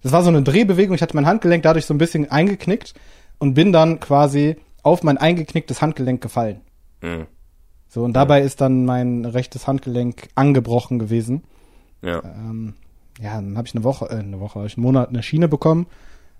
das 0.02 0.10
war 0.12 0.22
so 0.22 0.28
eine 0.28 0.42
Drehbewegung. 0.42 0.94
Ich 0.96 1.02
hatte 1.02 1.14
mein 1.16 1.26
Handgelenk 1.26 1.62
dadurch 1.62 1.86
so 1.86 1.94
ein 1.94 1.98
bisschen 1.98 2.30
eingeknickt 2.30 2.94
und 3.38 3.54
bin 3.54 3.72
dann 3.72 4.00
quasi 4.00 4.56
auf 4.82 5.02
mein 5.04 5.18
eingeknicktes 5.18 5.80
Handgelenk 5.82 6.20
gefallen. 6.20 6.60
Mhm. 7.00 7.26
So 7.88 8.02
und 8.02 8.12
dabei 8.14 8.42
ist 8.42 8.60
dann 8.60 8.84
mein 8.86 9.24
rechtes 9.24 9.68
Handgelenk 9.68 10.28
angebrochen 10.34 10.98
gewesen. 10.98 11.44
Ja. 12.02 12.22
Ähm, 12.24 12.74
ja, 13.20 13.34
dann 13.34 13.56
habe 13.56 13.66
ich 13.68 13.74
eine 13.74 13.84
Woche, 13.84 14.06
äh, 14.10 14.18
eine 14.18 14.40
Woche, 14.40 14.58
hab 14.60 14.66
ich 14.66 14.76
einen 14.76 14.84
Monat 14.84 15.08
eine 15.08 15.22
Schiene 15.22 15.48
bekommen. 15.48 15.86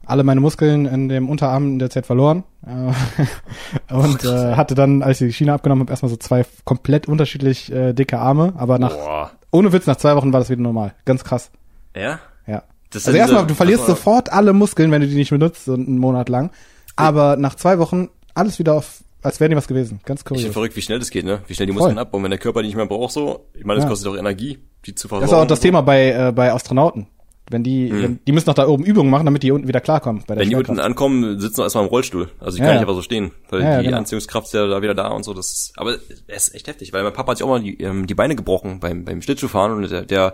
Alle 0.06 0.22
meine 0.22 0.40
Muskeln 0.40 0.84
in 0.84 1.08
dem 1.08 1.30
Unterarm 1.30 1.64
in 1.74 1.78
der 1.78 1.88
Zeit 1.88 2.04
verloren. 2.04 2.44
Äh, 2.66 3.92
und 3.94 4.22
äh, 4.24 4.54
hatte 4.54 4.74
dann, 4.74 5.02
als 5.02 5.20
ich 5.20 5.28
die 5.28 5.32
Schiene 5.32 5.52
abgenommen 5.54 5.82
habe, 5.84 5.92
erstmal 5.92 6.10
so 6.10 6.16
zwei 6.16 6.44
komplett 6.64 7.08
unterschiedlich 7.08 7.72
äh, 7.72 7.92
dicke 7.94 8.18
Arme. 8.18 8.52
Aber 8.56 8.78
nach, 8.78 8.92
Boah. 8.94 9.30
ohne 9.50 9.72
Witz, 9.72 9.86
nach 9.86 9.96
zwei 9.96 10.14
Wochen 10.16 10.32
war 10.32 10.40
das 10.40 10.50
wieder 10.50 10.60
normal. 10.62 10.94
Ganz 11.06 11.24
krass. 11.24 11.50
Ja? 11.96 12.18
Ja. 12.46 12.64
Das 12.90 13.06
Also 13.06 13.18
erstmal, 13.18 13.46
du 13.46 13.54
verlierst 13.54 13.86
sofort 13.86 14.30
alle 14.30 14.52
Muskeln, 14.52 14.90
wenn 14.90 15.00
du 15.00 15.08
die 15.08 15.14
nicht 15.14 15.30
benutzt, 15.30 15.64
so 15.64 15.72
einen 15.74 15.98
Monat 15.98 16.28
lang. 16.28 16.50
Aber 16.96 17.36
nach 17.36 17.54
zwei 17.54 17.78
Wochen 17.78 18.08
alles 18.34 18.58
wieder 18.58 18.74
auf, 18.74 19.02
als 19.22 19.40
wäre 19.40 19.48
nie 19.48 19.56
was 19.56 19.66
gewesen. 19.68 20.00
Ganz 20.04 20.20
Ich 20.20 20.24
bin 20.26 20.36
kurios. 20.36 20.52
verrückt, 20.52 20.76
wie 20.76 20.82
schnell 20.82 20.98
das 20.98 21.10
geht, 21.10 21.24
ne? 21.24 21.40
Wie 21.46 21.54
schnell 21.54 21.66
die 21.66 21.72
Voll. 21.72 21.80
Muskeln 21.80 21.98
abbauen, 21.98 22.22
wenn 22.24 22.30
der 22.30 22.38
Körper 22.38 22.60
die 22.60 22.68
nicht 22.68 22.76
mehr 22.76 22.86
braucht, 22.86 23.12
so. 23.12 23.46
Ich 23.54 23.64
meine, 23.64 23.78
das 23.78 23.84
Ja. 23.84 23.88
kostet 23.90 24.08
auch 24.12 24.16
Energie, 24.16 24.58
die 24.86 24.94
zu 24.94 25.08
versorgen. 25.08 25.30
Das 25.30 25.38
ist 25.38 25.42
auch 25.42 25.46
das. 25.46 25.60
Thema 25.60 25.80
bei, 25.82 26.10
äh, 26.12 26.32
bei 26.32 26.52
Astronauten. 26.52 27.06
Wenn 27.50 27.62
die, 27.62 27.92
wenn, 27.92 28.20
die 28.26 28.32
müssen 28.32 28.48
noch 28.48 28.54
da 28.54 28.66
oben 28.66 28.84
Übungen 28.84 29.10
machen, 29.10 29.26
damit 29.26 29.42
die 29.42 29.50
unten 29.50 29.68
wieder 29.68 29.82
klarkommen. 29.82 30.24
Hm. 30.26 30.36
Wenn 30.36 30.48
die 30.48 30.56
unten 30.56 30.80
ankommen, 30.80 31.38
sitzen 31.38 31.58
wir 31.58 31.64
erstmal 31.64 31.84
im 31.84 31.90
Rollstuhl. 31.90 32.30
Also 32.40 32.56
ich 32.56 32.60
Ja, 32.60 32.64
kann 32.64 32.68
ja. 32.68 32.80
nicht 32.80 32.88
einfach 32.88 32.94
so 32.94 33.02
stehen, 33.02 33.32
weil 33.50 33.62
Ja, 33.62 33.78
die 33.80 33.84
genau. 33.84 33.98
Anziehungskraft 33.98 34.46
ist 34.46 34.54
ja 34.54 34.66
da 34.66 34.80
wieder 34.80 34.94
da 34.94 35.08
und 35.08 35.24
so. 35.24 35.34
Das 35.34 35.52
ist, 35.52 35.72
aber 35.76 35.96
es 36.26 36.48
ist 36.48 36.54
echt 36.54 36.68
heftig, 36.68 36.94
weil 36.94 37.02
mein 37.02 37.12
Papa 37.12 37.32
hat 37.32 37.36
sich 37.38 37.44
auch 37.44 37.50
mal 37.50 37.60
die, 37.60 37.78
ähm, 37.82 38.06
die 38.06 38.14
Beine 38.14 38.34
gebrochen 38.34 38.80
beim, 38.80 39.04
beim 39.04 39.20
Schlittschuhfahren 39.20 39.72
und 39.72 39.90
der, 39.90 40.06
der 40.06 40.32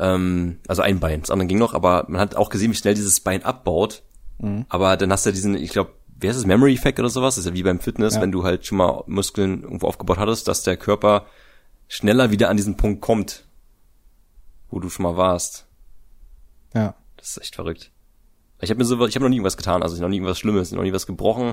ähm, 0.00 0.58
also 0.66 0.82
ein 0.82 0.98
Bein, 0.98 1.20
das 1.20 1.30
andere 1.30 1.46
ging 1.46 1.58
noch, 1.58 1.74
aber 1.74 2.06
man 2.08 2.20
hat 2.20 2.34
auch 2.34 2.50
gesehen, 2.50 2.72
wie 2.72 2.76
schnell 2.76 2.94
dieses 2.94 3.20
Bein 3.20 3.44
abbaut. 3.44 4.02
Mhm. 4.38 4.66
Aber 4.68 4.96
dann 4.96 5.12
hast 5.12 5.26
du 5.26 5.30
ja 5.30 5.34
diesen, 5.34 5.54
ich 5.54 5.70
glaube, 5.70 5.92
wer 6.18 6.32
ist 6.32 6.36
es, 6.38 6.44
Memory 6.46 6.74
Effect 6.74 6.98
oder 6.98 7.08
sowas? 7.08 7.36
Das 7.36 7.44
ist 7.44 7.50
ja 7.50 7.54
wie 7.54 7.62
beim 7.62 7.78
Fitness, 7.80 8.20
wenn 8.20 8.32
du 8.32 8.42
halt 8.42 8.66
schon 8.66 8.78
mal 8.78 9.04
Muskeln 9.06 9.62
irgendwo 9.62 9.86
aufgebaut 9.86 10.18
hattest, 10.18 10.48
dass 10.48 10.64
der 10.64 10.76
Körper 10.76 11.26
schneller 11.88 12.30
wieder 12.32 12.48
an 12.50 12.56
diesen 12.56 12.76
Punkt 12.76 13.00
kommt, 13.00 13.44
wo 14.70 14.80
du 14.80 14.88
schon 14.90 15.04
mal 15.04 15.16
warst. 15.16 15.66
Ja. 16.74 16.94
Das 17.16 17.28
ist 17.30 17.38
echt 17.38 17.54
verrückt. 17.54 17.90
Ich 18.60 18.70
habe 18.70 18.78
mir 18.78 18.84
so, 18.84 18.94
ich 19.06 19.14
habe 19.14 19.24
noch 19.24 19.30
nie 19.30 19.36
irgendwas 19.36 19.56
getan, 19.56 19.82
also 19.82 19.94
ich 19.94 20.00
noch 20.00 20.08
nie 20.08 20.16
irgendwas 20.16 20.38
Schlimmes, 20.38 20.72
noch 20.72 20.82
nie 20.82 20.92
was 20.92 21.06
gebrochen. 21.06 21.52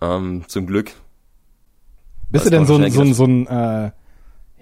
Ähm, 0.00 0.44
zum 0.46 0.66
Glück. 0.66 0.92
Bist 2.30 2.46
du 2.46 2.50
denn 2.50 2.66
so 2.66 2.76
ein, 2.76 2.90
so 2.90 3.00
ein, 3.00 3.14
so 3.14 3.24
ein, 3.24 3.46
äh, 3.46 3.90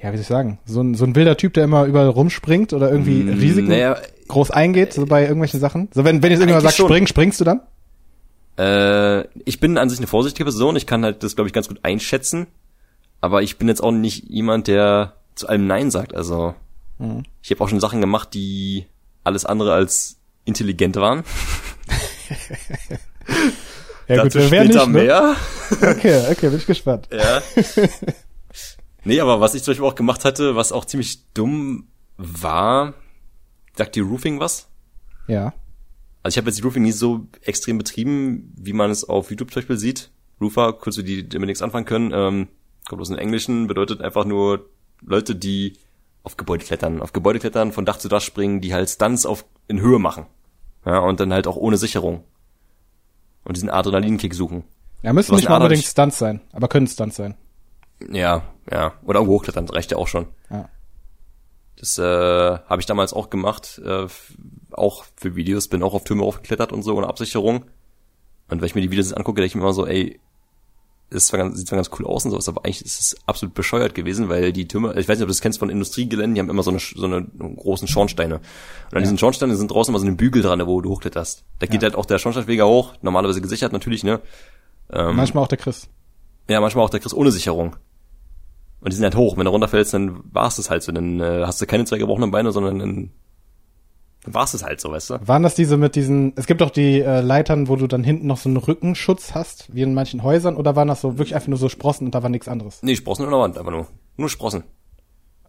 ja, 0.02 0.12
wie 0.12 0.16
soll 0.16 0.20
ich 0.20 0.26
sagen, 0.26 0.58
so 0.64 0.80
ein, 0.80 0.94
so 0.94 1.04
ein 1.04 1.14
wilder 1.14 1.36
Typ, 1.36 1.54
der 1.54 1.64
immer 1.64 1.84
überall 1.84 2.08
rumspringt 2.08 2.72
oder 2.72 2.90
irgendwie 2.90 3.22
Mm, 3.24 3.38
Risiken 3.38 3.68
naja. 3.68 3.96
groß 4.28 4.50
eingeht, 4.50 4.92
so 4.92 5.04
bei 5.06 5.22
irgendwelchen 5.22 5.60
Sachen? 5.60 5.88
So, 5.92 6.04
wenn, 6.04 6.22
wenn 6.22 6.30
jetzt 6.30 6.40
irgendjemand 6.40 6.62
sagt, 6.62 6.76
schon. 6.76 6.86
spring, 6.86 7.06
springst 7.06 7.40
du 7.40 7.44
dann? 7.44 7.60
Äh, 8.58 9.26
ich 9.44 9.60
bin 9.60 9.76
an 9.78 9.90
sich 9.90 9.98
eine 9.98 10.06
vorsichtige 10.06 10.44
Person, 10.44 10.76
ich 10.76 10.86
kann 10.86 11.04
halt 11.04 11.22
das, 11.22 11.34
glaube 11.34 11.48
ich, 11.48 11.52
ganz 11.54 11.68
gut 11.68 11.80
einschätzen. 11.82 12.46
Aber 13.20 13.42
ich 13.42 13.58
bin 13.58 13.68
jetzt 13.68 13.82
auch 13.82 13.92
nicht 13.92 14.24
jemand, 14.28 14.68
der 14.68 15.14
zu 15.34 15.48
allem 15.48 15.66
Nein 15.66 15.90
sagt. 15.90 16.14
Also 16.14 16.54
Mhm. 16.98 17.24
ich 17.42 17.50
habe 17.50 17.62
auch 17.62 17.68
schon 17.68 17.80
Sachen 17.80 18.00
gemacht, 18.00 18.32
die 18.34 18.86
alles 19.24 19.44
andere 19.44 19.74
als 19.74 20.18
intelligent 20.44 20.96
waren. 20.96 21.24
Ja 24.08 24.22
Dazu 24.22 24.38
wer 24.38 24.46
später 24.46 24.86
nicht, 24.86 24.94
ne? 24.94 25.02
mehr. 25.02 25.36
Okay, 25.70 26.30
okay, 26.30 26.48
bin 26.48 26.58
ich 26.58 26.66
gespannt. 26.66 27.08
Ja. 27.10 27.42
nee, 29.04 29.20
aber 29.20 29.40
was 29.40 29.54
ich 29.54 29.64
zum 29.64 29.72
Beispiel 29.72 29.86
auch 29.86 29.96
gemacht 29.96 30.24
hatte, 30.24 30.54
was 30.54 30.70
auch 30.70 30.84
ziemlich 30.84 31.26
dumm 31.32 31.88
war, 32.16 32.94
sagt 33.74 33.96
die 33.96 34.00
Roofing 34.00 34.38
was? 34.38 34.68
Ja. 35.26 35.54
Also 36.22 36.34
ich 36.34 36.38
habe 36.38 36.48
jetzt 36.48 36.58
die 36.58 36.62
Roofing 36.62 36.84
nie 36.84 36.92
so 36.92 37.26
extrem 37.42 37.78
betrieben, 37.78 38.52
wie 38.56 38.72
man 38.72 38.90
es 38.90 39.04
auf 39.04 39.30
YouTube 39.30 39.50
zum 39.50 39.62
Beispiel 39.62 39.78
sieht. 39.78 40.10
Roofer, 40.40 40.72
kurz 40.74 40.96
für 40.96 41.04
die, 41.04 41.24
die 41.24 41.28
damit 41.28 41.48
nichts 41.48 41.62
anfangen 41.62 41.86
können, 41.86 42.12
ähm, 42.14 42.48
kommt 42.88 43.00
aus 43.02 43.08
dem 43.08 43.18
Englischen, 43.18 43.66
bedeutet 43.66 44.02
einfach 44.02 44.24
nur 44.24 44.68
Leute, 45.02 45.34
die 45.34 45.78
auf 46.26 46.36
Gebäude 46.36 46.64
klettern, 46.64 47.00
auf 47.00 47.12
Gebäude 47.12 47.38
klettern, 47.38 47.70
von 47.70 47.84
Dach 47.84 47.98
zu 47.98 48.08
Dach 48.08 48.20
springen, 48.20 48.60
die 48.60 48.74
halt 48.74 48.90
Stunts 48.90 49.24
auf, 49.24 49.44
in 49.68 49.80
Höhe 49.80 50.00
machen. 50.00 50.26
Ja, 50.84 50.98
und 50.98 51.20
dann 51.20 51.32
halt 51.32 51.46
auch 51.46 51.54
ohne 51.54 51.76
Sicherung. 51.76 52.24
Und 53.44 53.56
diesen 53.56 53.70
Adrenalinkick 53.70 54.34
suchen. 54.34 54.64
Ja, 55.02 55.12
müssen 55.12 55.30
Was 55.30 55.36
nicht 55.40 55.48
mal 55.48 55.62
unbedingt 55.62 55.84
Stunts 55.84 56.18
sein, 56.18 56.40
aber 56.52 56.66
können 56.66 56.88
Stunts 56.88 57.14
sein. 57.14 57.36
Ja, 58.10 58.42
ja. 58.68 58.94
Oder 59.04 59.20
irgendwo 59.20 59.34
hochklettern, 59.34 59.68
reicht 59.68 59.92
ja 59.92 59.98
auch 59.98 60.08
schon. 60.08 60.26
Ja. 60.50 60.68
Das 61.76 61.96
äh, 61.96 62.02
habe 62.02 62.80
ich 62.80 62.86
damals 62.86 63.12
auch 63.12 63.30
gemacht, 63.30 63.80
äh, 63.84 64.08
auch 64.72 65.04
für 65.14 65.36
Videos, 65.36 65.68
bin 65.68 65.84
auch 65.84 65.94
auf 65.94 66.02
Türme 66.02 66.24
aufgeklettert 66.24 66.72
und 66.72 66.82
so 66.82 66.96
ohne 66.96 67.06
Absicherung. 67.06 67.66
Und 68.48 68.60
wenn 68.60 68.66
ich 68.66 68.74
mir 68.74 68.80
die 68.80 68.90
Videos 68.90 69.12
angucke, 69.12 69.40
denke 69.40 69.46
ich 69.46 69.54
mir 69.54 69.62
immer 69.62 69.72
so, 69.72 69.86
ey, 69.86 70.18
das 71.10 71.28
zwar 71.28 71.38
ganz, 71.38 71.56
sieht 71.56 71.68
zwar 71.68 71.76
ganz 71.76 71.90
cool 71.98 72.06
aus 72.06 72.24
und 72.24 72.32
sowas, 72.32 72.48
aber 72.48 72.64
eigentlich 72.64 72.84
ist 72.84 73.00
es 73.00 73.16
absolut 73.26 73.54
bescheuert 73.54 73.94
gewesen, 73.94 74.28
weil 74.28 74.52
die 74.52 74.66
Türme, 74.66 74.90
ich 74.98 75.08
weiß 75.08 75.18
nicht, 75.18 75.22
ob 75.22 75.28
du 75.28 75.32
das 75.32 75.40
kennst 75.40 75.58
von 75.60 75.70
Industriegeländen, 75.70 76.34
die 76.34 76.40
haben 76.40 76.50
immer 76.50 76.62
so 76.62 76.70
eine, 76.70 76.80
so 76.80 77.04
eine 77.06 77.24
großen 77.24 77.86
Schornsteine. 77.86 78.36
Und 78.36 78.96
an 78.96 79.02
diesen 79.02 79.16
Schornsteinen 79.18 79.56
sind 79.56 79.70
draußen 79.70 79.92
immer 79.92 80.00
so 80.00 80.06
eine 80.06 80.16
Bügel 80.16 80.42
dran, 80.42 80.64
wo 80.66 80.80
du 80.80 80.90
hochkletterst. 80.90 81.44
Da 81.60 81.66
geht 81.66 81.82
halt 81.82 81.94
auch 81.94 82.06
der 82.06 82.18
Schornsteinfeger 82.18 82.66
hoch, 82.66 82.94
normalerweise 83.02 83.40
gesichert 83.40 83.72
natürlich, 83.72 84.02
ne? 84.02 84.20
Ähm, 84.90 85.16
Manchmal 85.16 85.44
auch 85.44 85.48
der 85.48 85.58
Chris. 85.58 85.88
ja, 86.48 86.60
manchmal 86.60 86.84
auch 86.84 86.90
der 86.90 87.00
Chris 87.00 87.14
ohne 87.14 87.30
Sicherung. 87.30 87.76
Und 88.80 88.92
die 88.92 88.96
sind 88.96 89.04
halt 89.04 89.16
hoch. 89.16 89.36
Wenn 89.36 89.46
du 89.46 89.50
runterfällst, 89.50 89.94
dann 89.94 90.20
war's 90.32 90.56
das 90.56 90.70
halt 90.70 90.82
so. 90.82 90.92
Dann 90.92 91.18
äh, 91.20 91.42
hast 91.46 91.60
du 91.60 91.66
keine 91.66 91.84
zwei 91.86 91.98
gebrochenen 91.98 92.30
Beine, 92.30 92.52
sondern 92.52 93.10
dann, 94.26 94.32
dann 94.32 94.34
war's 94.34 94.52
das 94.52 94.62
halt 94.62 94.80
so, 94.80 94.90
weißt 94.90 95.10
du? 95.10 95.28
Waren 95.28 95.42
das 95.42 95.54
diese 95.54 95.76
mit 95.76 95.94
diesen, 95.96 96.32
es 96.36 96.46
gibt 96.46 96.60
doch 96.60 96.70
die 96.70 97.00
äh, 97.00 97.20
Leitern, 97.20 97.68
wo 97.68 97.76
du 97.76 97.86
dann 97.86 98.04
hinten 98.04 98.26
noch 98.26 98.38
so 98.38 98.48
einen 98.48 98.58
Rückenschutz 98.58 99.34
hast, 99.34 99.74
wie 99.74 99.82
in 99.82 99.94
manchen 99.94 100.22
Häusern, 100.22 100.56
oder 100.56 100.76
waren 100.76 100.88
das 100.88 101.00
so 101.00 101.18
wirklich 101.18 101.34
einfach 101.34 101.48
nur 101.48 101.58
so 101.58 101.68
Sprossen 101.68 102.06
und 102.06 102.14
da 102.14 102.22
war 102.22 102.30
nichts 102.30 102.48
anderes? 102.48 102.78
Nee, 102.82 102.96
Sprossen 102.96 103.24
an 103.24 103.30
der 103.30 103.40
Wand, 103.40 103.58
einfach 103.58 103.72
nur. 103.72 103.86
Nur 104.16 104.28
Sprossen. 104.28 104.64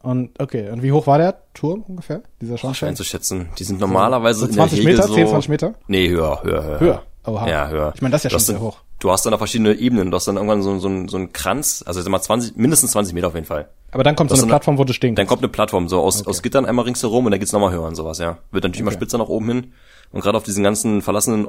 Und 0.02 0.40
okay, 0.40 0.70
und 0.70 0.84
wie 0.84 0.92
hoch 0.92 1.08
war 1.08 1.18
der 1.18 1.42
Turm 1.54 1.84
ungefähr, 1.88 2.22
dieser 2.40 2.58
Schornstein? 2.58 2.90
Einzuschätzen. 2.90 3.50
Die 3.58 3.64
sind 3.64 3.80
normalerweise 3.80 4.42
So 4.42 4.46
in 4.46 4.52
der 4.52 4.68
20 4.68 4.80
Regel 4.80 4.92
Meter, 4.94 5.08
so, 5.08 5.16
10, 5.16 5.28
20 5.28 5.50
Meter? 5.50 5.74
Nee, 5.88 6.10
höher, 6.10 6.42
höher, 6.44 6.64
höher. 6.64 6.80
Höher. 6.80 7.04
Oha. 7.26 7.50
Ja, 7.50 7.68
höher. 7.68 7.92
Ich 7.96 8.02
meine, 8.02 8.14
das 8.14 8.22
ist 8.24 8.24
ja 8.26 8.30
schon 8.30 8.40
sehr 8.40 8.62
hoch. 8.62 8.78
Du 9.00 9.12
hast 9.12 9.26
dann 9.26 9.32
da 9.32 9.38
verschiedene 9.38 9.74
Ebenen. 9.74 10.10
Du 10.12 10.16
hast 10.16 10.28
dann 10.28 10.38
irgendwann 10.38 10.62
so, 10.64 10.80
so, 10.80 10.88
einen- 10.88 11.08
so 11.08 11.18
einen 11.18 11.32
Kranz, 11.34 11.84
also 11.86 12.02
sag 12.02 12.10
mal 12.10 12.20
20, 12.22 12.56
mindestens 12.58 12.92
20 12.92 13.14
Meter 13.14 13.28
auf 13.28 13.36
jeden 13.36 13.46
Fall. 13.46 13.70
Aber 13.92 14.04
dann 14.04 14.16
kommt 14.16 14.30
so 14.30 14.34
Das 14.36 14.40
eine 14.40 14.42
ist 14.42 14.44
eine- 14.46 14.52
Plattform, 14.58 14.78
wo 14.80 14.84
du 14.84 14.94
stehen 14.94 15.16
Dann 15.16 15.28
kommt 15.28 15.42
eine 15.44 15.50
Plattform 15.50 15.88
so 15.88 16.02
aus, 16.02 16.26
aus 16.26 16.42
Gittern 16.42 16.66
einmal 16.66 16.86
ringsherum 16.86 17.26
und 17.26 17.32
dann 17.32 17.40
geht's 17.40 17.52
nochmal 17.54 17.72
höher 17.72 17.84
und 17.84 17.96
sowas, 17.96 18.18
ja. 18.20 18.40
Wird 18.52 18.64
natürlich 18.64 18.82
immer 18.82 18.90
Okay. 18.90 18.98
spitzer 18.98 19.18
nach 19.20 19.28
oben 19.30 19.48
hin. 19.48 19.74
Und 20.12 20.22
gerade 20.22 20.38
auf 20.38 20.44
diesen 20.44 20.64
ganzen 20.64 21.02
verlassenen 21.02 21.48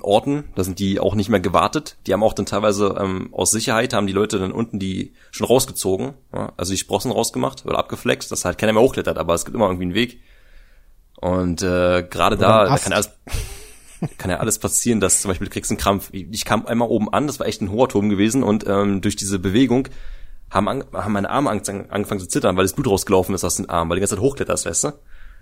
Orten, 0.00 0.44
da 0.54 0.64
sind 0.64 0.78
die 0.80 0.98
auch 1.00 1.14
nicht 1.14 1.28
mehr 1.28 1.40
gewartet. 1.40 1.96
Die 2.06 2.12
haben 2.12 2.22
auch 2.22 2.32
dann 2.32 2.44
teilweise 2.46 2.96
ähm, 3.00 3.28
aus 3.32 3.50
Sicherheit 3.52 3.92
haben 3.92 4.06
die 4.06 4.12
Leute 4.12 4.38
dann 4.38 4.52
unten 4.52 4.78
die 4.78 5.12
schon 5.30 5.46
rausgezogen, 5.46 6.14
ja, 6.34 6.52
also 6.56 6.72
die 6.72 6.78
Sprossen 6.78 7.10
rausgemacht 7.12 7.64
oder 7.66 7.78
abgeflext, 7.78 8.30
dass 8.32 8.44
halt 8.44 8.58
keiner 8.58 8.72
mehr 8.72 8.82
hochklettert, 8.82 9.16
aber 9.16 9.34
es 9.34 9.44
gibt 9.44 9.54
immer 9.54 9.66
irgendwie 9.66 9.84
einen 9.84 9.94
Weg. 9.94 10.20
Und 11.20 11.62
äh, 11.62 12.02
gerade 12.08 12.36
da, 12.36 12.64
da 12.66 12.78
kann 12.78 12.92
alles 12.94 13.10
kann 14.18 14.30
ja 14.30 14.38
alles 14.38 14.58
passieren, 14.58 15.00
dass 15.00 15.22
zum 15.22 15.30
Beispiel 15.30 15.46
du 15.48 15.52
kriegst 15.52 15.70
einen 15.70 15.78
Krampf. 15.78 16.10
Ich 16.12 16.44
kam 16.44 16.66
einmal 16.66 16.88
oben 16.88 17.12
an, 17.12 17.26
das 17.26 17.38
war 17.40 17.46
echt 17.46 17.60
ein 17.60 17.70
hoher 17.70 17.88
Turm 17.88 18.08
gewesen 18.08 18.42
und 18.42 18.66
ähm, 18.66 19.00
durch 19.00 19.16
diese 19.16 19.38
Bewegung 19.38 19.88
haben, 20.50 20.68
an, 20.68 20.84
haben 20.92 21.12
meine 21.12 21.30
Arme 21.30 21.50
angefangen, 21.50 22.20
zu 22.20 22.26
zittern, 22.26 22.56
weil 22.56 22.64
das 22.64 22.72
Blut 22.72 22.88
rausgelaufen 22.88 23.34
ist 23.34 23.44
aus 23.44 23.56
den 23.56 23.68
Armen, 23.68 23.90
weil 23.90 23.96
du 23.96 24.00
die 24.00 24.02
ganze 24.02 24.16
Zeit 24.16 24.22
hochkletterst, 24.22 24.66
weißt 24.66 24.84
du? 24.84 24.92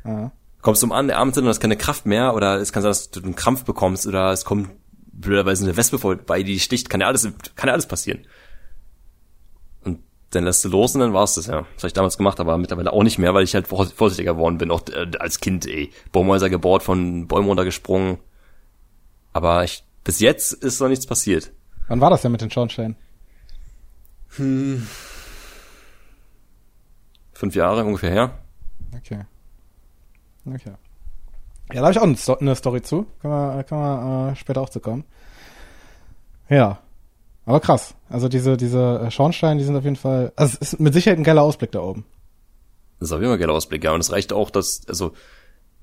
Ja. 0.05 0.33
Kommst 0.61 0.83
du 0.83 0.87
um 0.87 0.93
an, 0.93 1.07
der 1.07 1.19
Arm 1.19 1.31
zittert 1.31 1.45
und 1.45 1.51
hast 1.51 1.61
keine 1.61 1.77
Kraft 1.77 2.05
mehr 2.05 2.35
oder 2.35 2.57
es 2.61 2.73
kann 2.73 2.83
sein, 2.83 2.91
dass 2.91 3.11
du 3.11 3.23
einen 3.23 3.37
Krampf 3.37 3.65
bekommst 3.65 4.07
oder 4.07 4.33
es 4.33 4.45
kommt 4.45 4.71
blöderweise 5.13 5.65
eine 5.65 5.77
Wespe 5.77 5.99
vorbei, 5.99 6.43
die 6.43 6.55
dich 6.55 6.65
sticht, 6.65 6.91
kann 6.91 7.01
ja 7.01 7.07
alles, 7.07 7.23
kann 7.55 7.69
ja 7.69 7.73
alles 7.73 7.87
passieren. 7.87 8.27
Und 9.85 10.01
dann 10.31 10.45
lässt 10.45 10.65
du 10.65 10.69
los 10.69 10.95
und 10.95 11.01
dann 11.01 11.13
war's 11.15 11.35
das, 11.35 11.47
ja. 11.47 11.61
Das 11.75 11.83
habe 11.83 11.87
ich 11.87 11.93
damals 11.93 12.17
gemacht, 12.19 12.39
aber 12.41 12.59
mittlerweile 12.59 12.93
auch 12.93 13.03
nicht 13.03 13.19
mehr, 13.19 13.35
weil 13.35 13.45
ich 13.45 13.55
halt 13.55 13.69
vor- 13.69 13.87
vorsichtiger 13.87 14.35
geworden 14.35 14.59
bin, 14.59 14.71
auch 14.71 14.83
äh, 14.89 15.11
als 15.19 15.41
Kind, 15.41 15.67
ey. 15.67 15.91
Baumhäuser 16.13 16.51
gebohrt, 16.51 16.83
von 16.83 17.27
Bäumen 17.29 17.49
runtergesprungen. 17.49 18.19
Aber 19.39 19.63
ich, 19.63 19.85
bis 20.03 20.19
jetzt 20.19 20.53
ist 20.53 20.81
noch 20.81 20.89
nichts 20.89 21.07
passiert. 21.07 21.53
Wann 21.87 22.01
war 22.01 22.11
das 22.11 22.23
denn 22.23 22.33
mit 22.33 22.41
den 22.41 22.51
Schornsteinen? 22.51 22.97
Hm. 24.31 24.85
Fünf 27.35 27.55
Jahre 27.55 27.85
ungefähr 27.85 28.11
her. 28.11 28.39
Okay. 28.97 29.27
Okay. 30.45 30.73
Ja, 31.73 31.75
da 31.75 31.83
habe 31.83 31.93
ich 31.93 31.99
auch 32.01 32.03
eine, 32.03 32.17
Sto 32.17 32.35
eine 32.35 32.57
Story 32.57 32.83
zu. 32.83 33.07
Können 33.23 33.33
wir, 33.33 33.63
können 33.63 33.81
wir 33.81 34.33
äh, 34.33 34.35
später 34.35 34.61
auch 34.61 34.71
zu 34.71 34.81
kommen. 34.81 35.05
Ja. 36.49 36.81
Aber 37.47 37.61
krass. 37.61 37.95
Also 38.09 38.29
diese, 38.29 38.57
diese 38.57 39.03
äh, 39.07 39.11
Schornsteine, 39.13 39.61
die 39.61 39.65
sind 39.65 39.77
auf 39.77 39.85
jeden 39.85 39.95
Fall. 39.95 40.33
Also 40.35 40.59
es 40.61 40.73
ist 40.73 40.81
mit 40.81 40.95
Sicherheit 40.95 41.17
ein 41.17 41.23
geiler 41.25 41.43
Ausblick 41.43 41.71
da 41.71 41.81
oben. 41.81 42.05
Das 42.99 43.11
ist 43.11 43.13
auf 43.13 43.21
jeden 43.21 43.31
Fall 43.31 43.37
ein 43.37 43.41
geiler 43.41 43.55
Ausblick, 43.55 43.85
ja. 43.85 43.93
Und 43.93 44.01
es 44.01 44.11
reicht 44.11 44.33
auch, 44.33 44.51
dass, 44.51 44.81
also, 44.89 45.13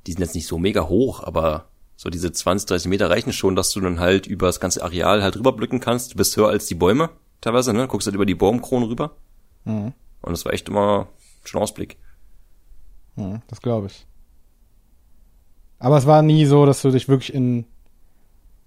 die 0.07 0.11
sind 0.11 0.19
jetzt 0.19 0.35
nicht 0.35 0.47
so 0.47 0.57
mega 0.57 0.89
hoch, 0.89 1.23
aber 1.23 1.69
so 1.95 2.09
diese 2.09 2.31
20, 2.31 2.67
30 2.67 2.89
Meter 2.89 3.09
reichen 3.09 3.33
schon, 3.33 3.55
dass 3.55 3.71
du 3.71 3.79
dann 3.79 3.99
halt 3.99 4.27
über 4.27 4.47
das 4.47 4.59
ganze 4.59 4.83
Areal 4.83 5.23
halt 5.23 5.37
rüberblicken 5.37 5.79
kannst. 5.79 6.13
Du 6.13 6.17
bist 6.17 6.35
höher 6.35 6.49
als 6.49 6.67
die 6.67 6.75
Bäume 6.75 7.09
teilweise, 7.41 7.73
ne? 7.73 7.87
Guckst 7.87 8.07
halt 8.07 8.15
über 8.15 8.25
die 8.25 8.35
Baumkronen 8.35 8.89
rüber. 8.89 9.15
Mhm. 9.63 9.93
Und 10.21 10.31
das 10.31 10.45
war 10.45 10.53
echt 10.53 10.67
immer 10.67 11.07
schon 11.43 11.61
Ausblick. 11.61 11.97
Mhm, 13.15 13.41
das 13.47 13.61
glaube 13.61 13.87
ich. 13.87 14.05
Aber 15.79 15.97
es 15.97 16.05
war 16.05 16.21
nie 16.21 16.45
so, 16.45 16.65
dass 16.65 16.81
du 16.81 16.91
dich 16.91 17.07
wirklich 17.07 17.33
in 17.33 17.65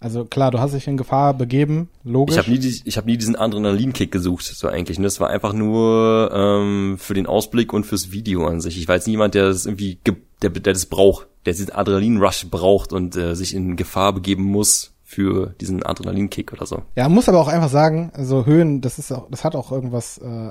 also 0.01 0.25
klar, 0.25 0.51
du 0.51 0.59
hast 0.61 0.75
dich 0.75 0.87
in 0.87 0.97
Gefahr 0.97 1.35
begeben, 1.35 1.89
logisch. 2.05 2.37
Ich 2.37 2.39
habe 2.39 2.51
nie, 2.51 2.59
die- 2.59 2.83
ich 2.85 2.97
hab 2.97 3.07
nie 3.07 3.17
diesen 3.17 3.35
Adrenalinkick 3.37 4.13
gesucht, 4.13 4.45
so 4.45 4.69
eigentlich. 4.69 4.99
Ne? 4.99 5.05
Das 5.05 5.19
war 5.21 5.29
einfach 5.31 5.53
nur 5.53 6.31
ähm, 6.33 6.97
für 6.99 7.15
den 7.15 7.27
Ausblick 7.27 7.73
und 7.73 7.85
fürs 7.85 8.13
Video 8.13 8.47
an 8.47 8.61
sich. 8.61 8.79
Ich 8.79 8.87
war 8.89 8.95
jetzt 8.95 9.09
niemand, 9.09 9.35
der 9.35 9.47
das 9.49 9.67
irgendwie, 9.67 9.99
ge- 10.05 10.17
der, 10.43 10.51
der 10.51 10.73
das 10.73 10.87
braucht, 10.87 11.27
der 11.47 11.53
diesen 11.55 11.73
Adrenalin-Rush 11.73 12.47
braucht 12.51 12.93
und 12.93 13.17
äh, 13.17 13.35
sich 13.35 13.55
in 13.55 13.77
Gefahr 13.77 14.13
begeben 14.13 14.45
muss 14.45 14.93
für 15.05 15.55
diesen 15.61 15.83
Adrenalinkick 15.83 16.53
oder 16.53 16.67
so. 16.67 16.83
Ja, 16.95 17.09
muss 17.09 17.29
aber 17.29 17.41
auch 17.41 17.49
einfach 17.49 17.71
sagen, 17.71 18.11
also 18.15 18.45
Höhen, 18.47 18.81
das 18.83 18.99
ist 18.99 19.11
auch, 19.11 19.27
das 19.31 19.43
hat 19.43 19.57
auch 19.57 19.73
irgendwas, 19.73 20.19
äh, 20.19 20.51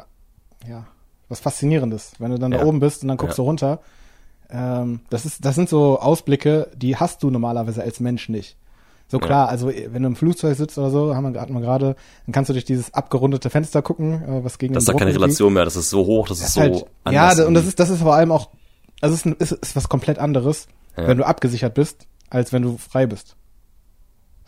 ja, 0.67 0.87
was 1.29 1.39
Faszinierendes. 1.39 2.13
Wenn 2.19 2.31
du 2.31 2.39
dann 2.39 2.51
Ja. 2.51 2.57
da 2.59 2.65
oben 2.65 2.79
bist 2.79 3.01
und 3.03 3.07
dann 3.09 3.17
guckst 3.17 3.37
Ja. 3.37 3.43
du 3.43 3.47
runter, 3.47 3.79
ähm, 4.49 5.01
das 5.09 5.25
ist, 5.25 5.45
das 5.45 5.55
sind 5.55 5.69
so 5.69 5.99
Ausblicke, 5.99 6.69
die 6.75 6.95
hast 6.95 7.21
du 7.23 7.29
normalerweise 7.29 7.81
als 7.83 7.99
Mensch 7.99 8.29
nicht. 8.29 8.57
So 9.09 9.19
Ja. 9.19 9.25
klar, 9.25 9.49
also 9.49 9.69
wenn 9.69 10.01
du 10.03 10.07
im 10.09 10.15
Flugzeug 10.15 10.57
sitzt 10.57 10.77
oder 10.77 10.89
so, 10.89 11.15
haben 11.15 11.33
wir, 11.33 11.39
hatten 11.39 11.53
wir 11.53 11.61
gerade, 11.61 11.95
dann 12.25 12.33
kannst 12.33 12.49
du 12.49 12.53
durch 12.53 12.65
dieses 12.65 12.93
abgerundete 12.93 13.49
Fenster 13.49 13.81
gucken, 13.81 14.21
äh, 14.21 14.43
was 14.43 14.57
gegen 14.57 14.73
Das 14.73 14.83
ist 14.83 14.89
da 14.89 14.93
keine 14.93 15.13
Relation 15.13 15.53
mehr, 15.53 15.63
das 15.65 15.75
ist 15.77 15.89
so 15.89 16.05
hoch, 16.05 16.27
das, 16.27 16.39
Das 16.39 16.49
ist 16.49 16.53
so 16.55 16.61
halt, 16.61 16.85
ja, 17.09 17.27
anders 17.29 17.47
und 17.47 17.53
das 17.53 17.65
ist, 17.65 17.79
das 17.79 17.89
ist 17.89 18.01
vor 18.01 18.15
allem 18.15 18.31
auch, 18.31 18.49
also 18.99 19.13
es 19.13 19.21
ist, 19.21 19.25
ein, 19.25 19.35
ist, 19.39 19.51
ist 19.53 19.75
was 19.77 19.87
komplett 19.87 20.19
anderes, 20.19 20.67
Ja. 20.97 21.07
wenn 21.07 21.17
du 21.17 21.25
abgesichert 21.25 21.73
bist, 21.73 22.07
als 22.29 22.51
wenn 22.51 22.63
du 22.63 22.77
frei 22.77 23.05
bist. 23.05 23.35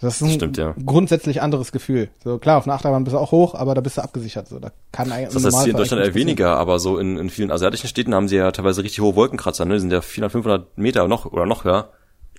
Das 0.02 0.16
ist 0.16 0.22
ein 0.22 0.28
Das 0.28 0.36
stimmt, 0.36 0.58
ja. 0.58 0.76
grundsätzlich 0.86 1.42
anderes 1.42 1.74
Gefühl. 1.74 2.10
So 2.24 2.38
klar, 2.38 2.58
auf 2.58 2.66
einer 2.66 2.74
Achterbahn 2.74 3.04
bist 3.04 3.14
du 3.16 3.20
auch 3.20 3.32
hoch, 3.32 3.54
aber 3.54 3.76
da 3.76 3.82
bist 3.82 3.98
du 3.98 4.02
abgesichert. 4.02 4.48
So, 4.48 4.58
da 4.60 4.72
kann 4.94 5.12
eigentlich 5.12 5.34
Das 5.34 5.44
heißt 5.44 5.64
hier 5.66 5.72
in 5.72 5.78
Deutschland 5.78 6.04
eher 6.06 6.14
weniger, 6.16 6.58
aber 6.58 6.80
so 6.80 6.98
in, 6.98 7.18
in 7.18 7.30
vielen 7.30 7.52
asiatischen 7.52 7.88
Städten 7.90 8.16
haben 8.16 8.30
sie 8.30 8.38
ja 8.38 8.50
teilweise 8.52 8.82
richtig 8.82 9.02
hohe 9.02 9.16
Wolkenkratzer, 9.16 9.66
ne? 9.66 9.74
Die 9.74 9.80
sind 9.82 9.92
ja 9.92 10.00
400, 10.02 10.32
500 10.32 10.78
Meter 10.78 11.06
noch 11.10 11.26
oder 11.26 11.46
noch 11.46 11.66
höher. 11.66 11.90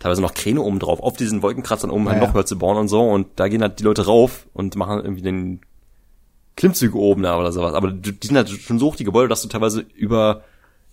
Teilweise 0.00 0.22
noch 0.22 0.34
Kräne 0.34 0.62
oben 0.62 0.78
drauf, 0.80 0.98
auf 1.00 1.16
diesen 1.16 1.42
Wolkenkratzern, 1.42 1.90
um 1.90 2.08
halt 2.08 2.16
Ja, 2.16 2.22
noch 2.22 2.30
ja. 2.30 2.34
höher 2.34 2.46
zu 2.46 2.58
bauen 2.58 2.76
und 2.78 2.88
so. 2.88 3.02
Und 3.02 3.28
da 3.36 3.46
gehen 3.48 3.62
halt 3.62 3.78
die 3.78 3.84
Leute 3.84 4.06
rauf 4.06 4.48
und 4.54 4.74
machen 4.74 4.98
irgendwie 5.04 5.22
den 5.22 5.60
Klimmzüge 6.56 6.98
oben 6.98 7.22
da 7.22 7.38
oder 7.38 7.52
sowas. 7.52 7.74
Aber 7.74 7.92
die 7.92 8.18
die 8.18 8.26
sind 8.26 8.36
halt 8.36 8.48
schon 8.48 8.78
so 8.78 8.86
hoch, 8.86 8.96
die 8.96 9.04
Gebäude, 9.04 9.28
dass 9.28 9.42
du 9.42 9.48
teilweise 9.48 9.80
über, 9.94 10.42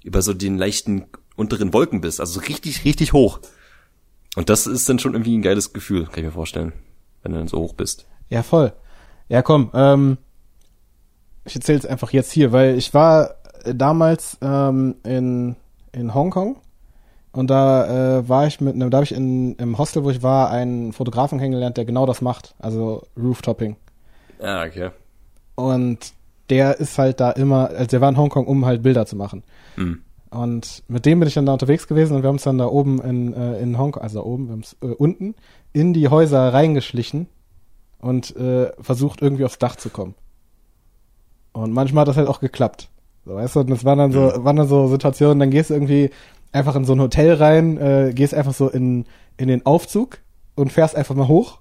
über 0.03 0.21
so 0.21 0.33
den 0.33 0.57
leichten 0.57 1.05
unteren 1.35 1.73
Wolken 1.73 2.01
bist. 2.01 2.19
Also 2.19 2.39
so 2.39 2.45
richtig, 2.45 2.83
richtig 2.85 3.13
hoch. 3.13 3.39
Und 4.35 4.49
das 4.49 4.67
ist 4.67 4.87
dann 4.89 4.99
schon 4.99 5.13
irgendwie 5.13 5.37
ein 5.37 5.41
geiles 5.41 5.73
Gefühl, 5.73 6.05
kann 6.05 6.17
ich 6.19 6.25
mir 6.25 6.31
vorstellen, 6.31 6.73
wenn 7.23 7.31
du 7.31 7.37
dann 7.39 7.47
so 7.47 7.59
hoch 7.59 7.73
bist. 7.73 8.05
Ja, 8.29 8.43
voll. 8.43 8.73
Ja, 9.29 9.41
komm, 9.41 9.71
ähm, 9.73 10.17
ich 11.45 11.55
erzähle 11.55 11.79
es 11.79 11.85
einfach 11.85 12.11
jetzt 12.11 12.31
hier, 12.33 12.51
weil 12.51 12.77
ich 12.77 12.93
war 12.93 13.35
äh, 13.63 13.73
damals 13.73 14.37
ähm, 14.41 14.95
in, 15.03 15.55
in 15.93 16.13
Hongkong 16.13 16.57
und 17.37 17.51
da 17.51 18.17
äh, 18.17 18.27
war 18.27 18.47
ich 18.47 18.61
mit 18.61 18.73
einem, 18.73 18.89
da 18.89 18.97
habe 18.97 19.05
ich 19.05 19.13
in, 19.13 19.53
im 19.57 19.77
Hostel, 19.77 20.03
wo 20.03 20.09
ich 20.09 20.23
war, 20.23 20.49
einen 20.49 20.91
Fotografen 20.91 21.37
kennengelernt, 21.37 21.77
der 21.77 21.85
genau 21.85 22.07
das 22.07 22.19
macht, 22.19 22.55
also 22.57 23.03
Rooftopping. 23.15 23.75
Ja, 24.41 24.63
okay. 24.63 24.89
Und 25.53 25.99
der 26.49 26.79
ist 26.79 26.97
halt 26.97 27.19
da 27.19 27.29
immer, 27.29 27.69
also 27.69 27.85
der 27.85 28.01
war 28.01 28.09
in 28.09 28.17
Hongkong, 28.17 28.47
um 28.47 28.65
halt 28.65 28.81
Bilder 28.81 29.05
zu 29.05 29.15
machen. 29.15 29.43
Hm. 29.75 30.01
Und 30.31 30.81
mit 30.87 31.05
dem 31.05 31.19
bin 31.19 31.27
ich 31.27 31.35
dann 31.35 31.45
da 31.45 31.53
unterwegs 31.53 31.87
gewesen 31.87 32.15
und 32.15 32.23
wir 32.23 32.29
haben 32.29 32.37
uns 32.37 32.43
dann 32.43 32.57
da 32.57 32.65
oben 32.65 32.99
in, 33.03 33.33
äh, 33.35 33.59
in 33.59 33.77
Hongkong, 33.77 34.01
also 34.01 34.19
da 34.19 34.25
oben, 34.25 34.47
wir 34.47 34.53
haben 34.53 34.59
uns 34.61 34.75
äh, 34.81 34.87
unten 34.87 35.35
in 35.73 35.93
die 35.93 36.07
Häuser 36.07 36.51
reingeschlichen 36.51 37.27
und 37.99 38.35
äh, 38.35 38.71
versucht 38.81 39.21
irgendwie 39.21 39.45
aufs 39.45 39.59
Dach 39.59 39.75
zu 39.75 39.91
kommen. 39.91 40.15
Und 41.53 41.71
manchmal 41.71 42.01
hat 42.01 42.07
das 42.07 42.17
halt 42.17 42.29
auch 42.29 42.39
geklappt. 42.39 42.89
So, 43.25 43.35
weißt 43.35 43.57
du, 43.57 43.59
und 43.59 43.69
das 43.69 43.83
waren 43.83 43.99
dann 43.99 44.11
so, 44.11 44.43
waren 44.43 44.55
dann 44.55 44.67
so 44.67 44.87
Situationen, 44.87 45.39
dann 45.39 45.51
gehst 45.51 45.69
du 45.69 45.73
irgendwie 45.73 46.09
einfach 46.57 46.75
in 46.75 46.85
so 46.85 46.93
ein 46.93 47.01
Hotel 47.01 47.33
rein, 47.33 47.77
äh, 47.77 48.11
gehst 48.13 48.33
einfach 48.33 48.53
so 48.53 48.69
in, 48.69 49.05
in 49.37 49.47
den 49.47 49.65
Aufzug 49.65 50.19
und 50.55 50.71
fährst 50.71 50.95
einfach 50.95 51.15
mal 51.15 51.27
hoch 51.27 51.59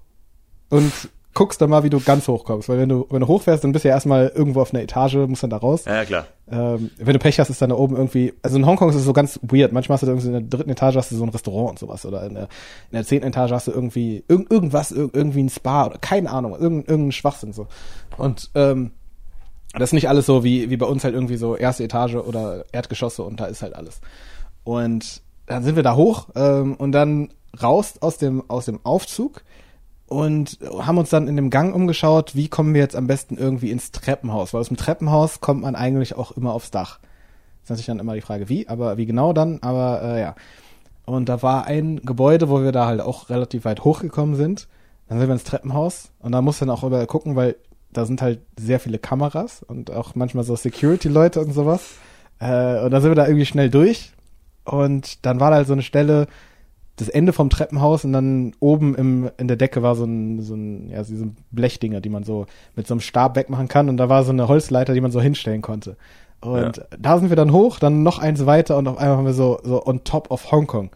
und 0.69 0.91
guckst 1.37 1.61
dann 1.61 1.69
mal, 1.69 1.83
wie 1.83 1.91
du 1.91 1.99
ganz 1.99 2.27
hoch 2.27 2.45
kommst. 2.45 2.67
Weil 2.67 2.79
wenn 2.79 2.89
du, 2.89 3.05
wenn 3.11 3.21
du 3.21 3.27
hochfährst, 3.27 3.63
dann 3.63 3.71
bist 3.71 3.85
du 3.85 3.89
ja 3.89 3.93
erstmal 3.93 4.29
irgendwo 4.33 4.59
auf 4.59 4.73
einer 4.73 4.81
Etage, 4.81 5.17
musst 5.27 5.43
dann 5.43 5.51
da 5.51 5.57
raus. 5.57 5.85
Ja, 5.85 6.03
klar. 6.03 6.25
Ähm, 6.49 6.89
wenn 6.97 7.13
du 7.13 7.19
Pech 7.19 7.39
hast, 7.39 7.51
ist 7.51 7.61
dann 7.61 7.69
da 7.69 7.75
oben 7.75 7.95
irgendwie, 7.95 8.33
also 8.41 8.57
in 8.57 8.65
Hongkong 8.65 8.89
ist 8.89 8.95
es 8.95 9.03
so 9.03 9.13
ganz 9.13 9.39
weird. 9.43 9.71
Manchmal 9.71 9.97
hast 9.97 10.01
du 10.01 10.07
da 10.07 10.13
irgendwie 10.13 10.27
in 10.29 10.33
der 10.33 10.41
dritten 10.41 10.71
Etage 10.71 10.95
hast 10.95 11.11
du 11.11 11.15
so 11.15 11.23
ein 11.23 11.29
Restaurant 11.29 11.69
und 11.69 11.79
sowas 11.79 12.07
oder 12.07 12.25
in 12.25 12.33
der, 12.33 12.43
in 12.43 12.93
der 12.93 13.05
zehnten 13.05 13.27
Etage 13.27 13.51
hast 13.51 13.67
du 13.67 13.71
irgendwie 13.71 14.23
irg 14.27 14.49
irgendwas, 14.49 14.91
irg 14.91 15.11
irgendwie 15.13 15.43
ein 15.43 15.49
Spa 15.49 15.85
oder 15.85 15.99
keine 15.99 16.31
Ahnung, 16.31 16.53
irgendein, 16.53 16.89
irgendein 16.89 17.11
Schwachsinn 17.11 17.53
so. 17.53 17.67
Und 18.17 18.49
ähm, 18.55 18.91
das 19.73 19.89
ist 19.89 19.93
nicht 19.93 20.09
alles 20.09 20.25
so 20.25 20.43
wie, 20.43 20.71
wie 20.71 20.77
bei 20.77 20.87
uns 20.87 21.03
halt 21.03 21.13
irgendwie 21.13 21.37
so 21.37 21.55
erste 21.55 21.83
Etage 21.83 22.15
oder 22.15 22.65
Erdgeschosse 22.71 23.21
und 23.21 23.39
da 23.39 23.45
ist 23.45 23.61
halt 23.61 23.75
alles. 23.75 24.01
Und 24.67 25.21
dann 25.45 25.63
sind 25.63 25.77
wir 25.77 25.83
da 25.83 25.95
hoch 25.95 26.27
ähm, 26.35 26.75
und 26.75 26.91
dann 26.91 27.29
raus 27.63 27.93
aus 28.01 28.17
dem, 28.17 28.43
aus 28.49 28.65
dem 28.65 28.81
Aufzug 28.83 29.43
und 30.07 30.59
haben 30.77 30.97
uns 30.97 31.09
dann 31.09 31.29
in 31.29 31.37
dem 31.37 31.49
Gang 31.49 31.73
umgeschaut, 31.73 32.35
wie 32.35 32.49
kommen 32.49 32.73
wir 32.73 32.81
jetzt 32.81 32.97
am 32.97 33.07
besten 33.07 33.37
irgendwie 33.37 33.71
ins 33.71 33.93
Treppenhaus, 33.93 34.53
weil 34.53 34.59
aus 34.59 34.67
dem 34.67 34.75
Treppenhaus 34.75 35.39
kommt 35.39 35.61
man 35.61 35.75
eigentlich 35.75 36.17
auch 36.17 36.33
immer 36.33 36.51
aufs 36.51 36.69
Dach. 36.69 36.99
Das 36.99 37.63
ist 37.63 37.69
natürlich 37.69 37.85
dann 37.85 37.99
immer 37.99 38.15
die 38.15 38.21
Frage, 38.21 38.49
wie, 38.49 38.67
aber 38.67 38.97
wie 38.97 39.05
genau 39.05 39.31
dann, 39.31 39.59
aber 39.61 40.01
äh, 40.01 40.19
ja. 40.19 40.35
Und 41.05 41.29
da 41.29 41.41
war 41.41 41.63
ein 41.63 42.01
Gebäude, 42.03 42.49
wo 42.49 42.61
wir 42.61 42.73
da 42.73 42.87
halt 42.87 42.99
auch 42.99 43.29
relativ 43.29 43.63
weit 43.63 43.85
hochgekommen 43.85 44.35
sind. 44.35 44.67
Dann 45.07 45.17
sind 45.17 45.29
wir 45.29 45.33
ins 45.33 45.45
Treppenhaus 45.45 46.11
und 46.19 46.33
da 46.33 46.41
musst 46.41 46.59
du 46.59 46.65
dann 46.65 46.75
auch 46.75 46.83
über 46.83 47.05
gucken, 47.07 47.37
weil 47.37 47.55
da 47.93 48.05
sind 48.05 48.21
halt 48.21 48.41
sehr 48.59 48.81
viele 48.81 48.99
Kameras 48.99 49.63
und 49.63 49.91
auch 49.91 50.13
manchmal 50.15 50.43
so 50.43 50.57
Security-Leute 50.57 51.39
und 51.39 51.53
sowas. 51.53 51.91
Äh, 52.39 52.81
und 52.83 52.91
dann 52.91 53.01
sind 53.01 53.11
wir 53.11 53.15
da 53.15 53.27
irgendwie 53.27 53.45
schnell 53.45 53.69
durch. 53.69 54.11
Und 54.67 55.25
dann 55.25 55.39
war 55.39 55.49
da 55.51 55.57
halt 55.57 55.67
so 55.67 55.73
eine 55.73 55.81
Stelle, 55.81 56.27
das 56.97 57.09
Ende 57.09 57.31
vom 57.31 57.49
Treppenhaus 57.49 58.03
und 58.05 58.13
dann 58.13 58.53
oben 58.59 58.95
im, 58.95 59.29
in 59.37 59.47
der 59.47 59.55
Decke 59.57 59.83
war 59.83 59.95
so 59.95 60.03
ein, 60.03 60.41
so 60.41 60.55
ein, 60.55 60.89
ja, 60.89 61.03
so 61.03 61.13
diese 61.13 61.29
Blechdinger, 61.51 62.01
die 62.01 62.09
man 62.09 62.23
so 62.23 62.47
mit 62.75 62.87
so 62.87 62.95
einem 62.95 63.01
Stab 63.01 63.35
wegmachen 63.35 63.67
kann 63.67 63.87
und 63.87 63.97
da 63.97 64.09
war 64.09 64.23
so 64.23 64.31
eine 64.31 64.47
Holzleiter, 64.47 64.93
die 64.95 65.01
man 65.01 65.11
so 65.11 65.21
hinstellen 65.21 65.61
konnte. 65.61 65.95
Und 66.41 66.77
Ja. 66.77 66.83
da 66.99 67.19
sind 67.19 67.29
wir 67.29 67.35
dann 67.35 67.51
hoch, 67.51 67.77
dann 67.79 68.01
noch 68.01 68.17
eins 68.17 68.45
weiter 68.47 68.77
und 68.77 68.87
auf 68.87 68.97
einmal 68.97 69.17
haben 69.17 69.25
wir 69.25 69.33
so, 69.33 69.59
so 69.63 69.85
on 69.85 70.03
top 70.03 70.31
of 70.31 70.51
Hongkong. 70.51 70.89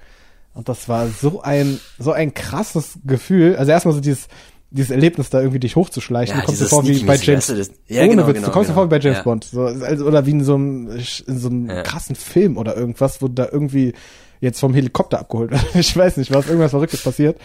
Und 0.55 0.67
das 0.69 0.89
war 0.89 1.07
so 1.07 1.41
ein, 1.43 1.79
so 1.99 2.11
ein 2.11 2.33
krasses 2.33 2.99
Gefühl. 3.05 3.55
Also 3.55 3.71
erstmal 3.71 3.93
so 3.93 4.01
dieses, 4.01 4.27
dieses 4.71 4.89
Erlebnis 4.91 5.29
da 5.29 5.39
irgendwie 5.39 5.59
dich 5.59 5.75
hochzuschleichen. 5.75 6.35
Ja, 6.35 6.41
du 6.41 6.45
kommst 6.47 6.61
dir 6.61 6.65
vor 6.67 6.83
wie 6.87 7.03
bei 7.03 7.15
James, 7.15 7.27
weißt 7.27 7.49
du, 7.49 7.55
das- 7.55 7.71
ja, 7.87 8.01
ohne 8.01 8.09
genau, 8.09 8.27
Witz, 8.27 8.35
genau, 8.35 8.47
du 8.47 8.53
kommst 8.53 8.69
dir 8.69 8.73
genau. 8.73 8.81
vor 8.81 8.85
wie 8.85 8.89
bei 8.89 8.99
James 8.99 9.17
Ja. 9.17 9.23
Bond. 9.23 9.43
So, 9.43 9.61
also, 9.63 10.05
oder 10.05 10.25
wie 10.25 10.31
in 10.31 10.43
so 10.43 10.55
einem, 10.55 10.89
in 11.27 11.39
so 11.39 11.49
einem 11.49 11.69
Ja. 11.69 11.81
krassen 11.83 12.15
Film 12.15 12.57
oder 12.57 12.75
irgendwas, 12.75 13.21
wo 13.21 13.27
da 13.27 13.47
irgendwie 13.51 13.93
jetzt 14.39 14.59
vom 14.59 14.73
Helikopter 14.73 15.19
abgeholt 15.19 15.51
wird. 15.51 15.61
Ich 15.75 15.95
weiß 15.95 16.17
nicht, 16.17 16.33
was, 16.33 16.47
irgendwas 16.47 16.71
Verrücktes 16.71 17.03
passiert. 17.03 17.39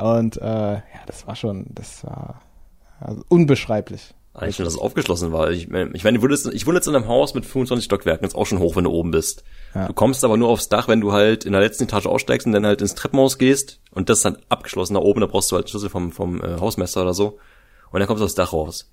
Und 0.00 0.36
äh, 0.36 0.44
ja, 0.74 0.82
das 1.06 1.26
war 1.26 1.36
schon, 1.36 1.66
das 1.70 2.04
war 2.04 2.40
also 3.00 3.22
unbeschreiblich. 3.28 4.14
Eigentlich 4.34 4.58
nur, 4.58 4.64
dass 4.64 4.74
es 4.74 4.80
aufgeschlossen 4.80 5.30
war. 5.30 5.50
Ich 5.50 5.68
meine, 5.68 5.90
ich, 5.92 6.04
meine, 6.04 6.16
ich 6.16 6.22
wohne 6.22 6.32
jetzt- 6.32 6.46
ich 6.46 6.66
wohne 6.66 6.76
jetzt 6.78 6.86
in 6.88 6.96
einem 6.96 7.06
Haus 7.06 7.34
mit 7.34 7.44
25 7.44 7.84
Stockwerken, 7.84 8.26
ist 8.26 8.34
auch 8.34 8.46
schon 8.46 8.60
hoch, 8.60 8.76
wenn 8.76 8.84
du 8.84 8.90
oben 8.90 9.10
bist. 9.10 9.44
Ja. 9.74 9.88
Du 9.88 9.92
kommst 9.92 10.24
aber 10.24 10.38
nur 10.38 10.48
aufs 10.48 10.70
Dach, 10.70 10.88
wenn 10.88 11.02
du 11.02 11.12
halt 11.12 11.44
in 11.44 11.52
der 11.52 11.60
letzten 11.60 11.84
Etage 11.84 12.06
aussteigst 12.06 12.46
und 12.46 12.52
dann 12.54 12.64
halt 12.64 12.80
ins 12.80 12.94
Treppenhaus 12.94 13.36
gehst 13.36 13.80
und 13.90 14.08
das 14.08 14.18
ist 14.18 14.24
dann 14.24 14.38
abgeschlossen 14.48 14.94
da 14.94 15.00
oben, 15.00 15.20
da 15.20 15.26
brauchst 15.26 15.52
du 15.52 15.56
halt 15.56 15.68
Schlüssel 15.68 15.90
vom, 15.90 16.12
vom 16.12 16.40
äh, 16.42 16.58
Hausmeister 16.58 17.02
oder 17.02 17.12
so 17.12 17.38
und 17.90 18.00
dann 18.00 18.06
kommst 18.06 18.20
du 18.20 18.24
aufs 18.24 18.34
Dach 18.34 18.54
raus. 18.54 18.90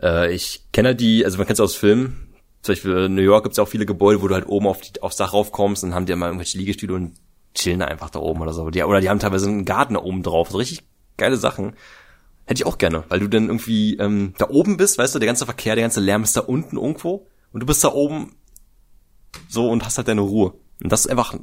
Äh, 0.00 0.32
ich 0.32 0.62
kenne 0.72 0.88
halt 0.90 1.00
die, 1.00 1.24
also 1.24 1.38
man 1.38 1.46
kennt 1.46 1.56
es 1.58 1.60
aus 1.64 1.74
Filmen, 1.74 2.28
zum 2.62 2.72
Beispiel 2.74 2.92
in 3.06 3.14
New 3.16 3.22
York 3.22 3.42
gibt 3.44 3.52
es 3.54 3.56
ja 3.56 3.64
auch 3.64 3.68
viele 3.68 3.86
Gebäude, 3.86 4.22
wo 4.22 4.28
du 4.28 4.34
halt 4.34 4.46
oben 4.48 4.66
auf 4.68 4.80
die, 4.80 5.02
aufs 5.02 5.16
Dach 5.16 5.32
raufkommst 5.32 5.82
und 5.84 5.94
haben 5.94 6.06
die 6.06 6.12
immer 6.12 6.26
irgendwelche 6.26 6.58
Liegestühle 6.58 6.94
und 6.94 7.14
chillen 7.54 7.82
einfach 7.82 8.10
da 8.10 8.20
oben 8.20 8.40
oder 8.42 8.52
so. 8.52 8.70
Die, 8.70 8.82
oder 8.84 9.00
die 9.00 9.08
haben 9.08 9.18
teilweise 9.18 9.48
einen 9.48 9.64
Garten 9.64 9.94
da 9.94 10.00
oben 10.00 10.22
drauf, 10.22 10.50
so 10.50 10.58
richtig 10.58 10.82
geile 11.16 11.36
Sachen. 11.36 11.74
Hätte 12.48 12.62
ich 12.62 12.66
auch 12.66 12.78
gerne, 12.78 13.04
weil 13.10 13.20
du 13.20 13.28
dann 13.28 13.44
irgendwie 13.48 13.98
ähm, 13.98 14.32
da 14.38 14.48
oben 14.48 14.78
bist, 14.78 14.96
weißt 14.96 15.14
du, 15.14 15.18
der 15.18 15.26
ganze 15.26 15.44
Verkehr, 15.44 15.74
der 15.74 15.84
ganze 15.84 16.00
Lärm 16.00 16.22
ist 16.22 16.34
da 16.34 16.40
unten 16.40 16.78
irgendwo 16.78 17.26
und 17.52 17.60
du 17.60 17.66
bist 17.66 17.84
da 17.84 17.92
oben 17.92 18.36
so 19.50 19.68
und 19.68 19.84
hast 19.84 19.98
halt 19.98 20.08
deine 20.08 20.22
Ruhe. 20.22 20.54
Und 20.82 20.90
das 20.90 21.00
ist 21.00 21.10
einfach 21.10 21.34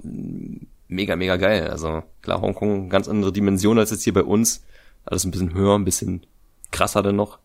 mega, 0.87 1.15
mega 1.15 1.35
geil. 1.37 1.69
Also 1.69 2.01
klar, 2.23 2.41
Hongkong, 2.41 2.89
ganz 2.89 3.07
andere 3.07 3.31
Dimension 3.31 3.77
als 3.77 3.91
jetzt 3.91 4.03
hier 4.03 4.13
bei 4.15 4.23
uns. 4.23 4.63
Alles 5.05 5.25
ein 5.25 5.31
bisschen 5.31 5.53
höher, 5.53 5.77
ein 5.77 5.85
bisschen 5.85 6.25
krasser 6.71 7.03
dann 7.03 7.17
noch. 7.17 7.37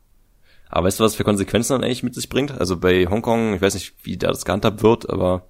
Aber 0.71 0.87
weißt 0.87 0.99
du, 0.99 1.05
was 1.05 1.15
für 1.15 1.25
Konsequenzen 1.25 1.75
dann 1.75 1.85
eigentlich 1.85 2.03
mit 2.03 2.15
sich 2.15 2.31
bringt? 2.31 2.53
Also 2.59 2.79
bei 2.79 3.07
Hongkong, 3.09 3.53
ich 3.55 3.61
weiß 3.61 3.75
nicht, 3.75 3.93
wie 4.05 4.17
da 4.17 4.29
das 4.29 4.47
gehandhabt 4.47 4.83
wird, 4.83 5.11
aber 5.11 5.43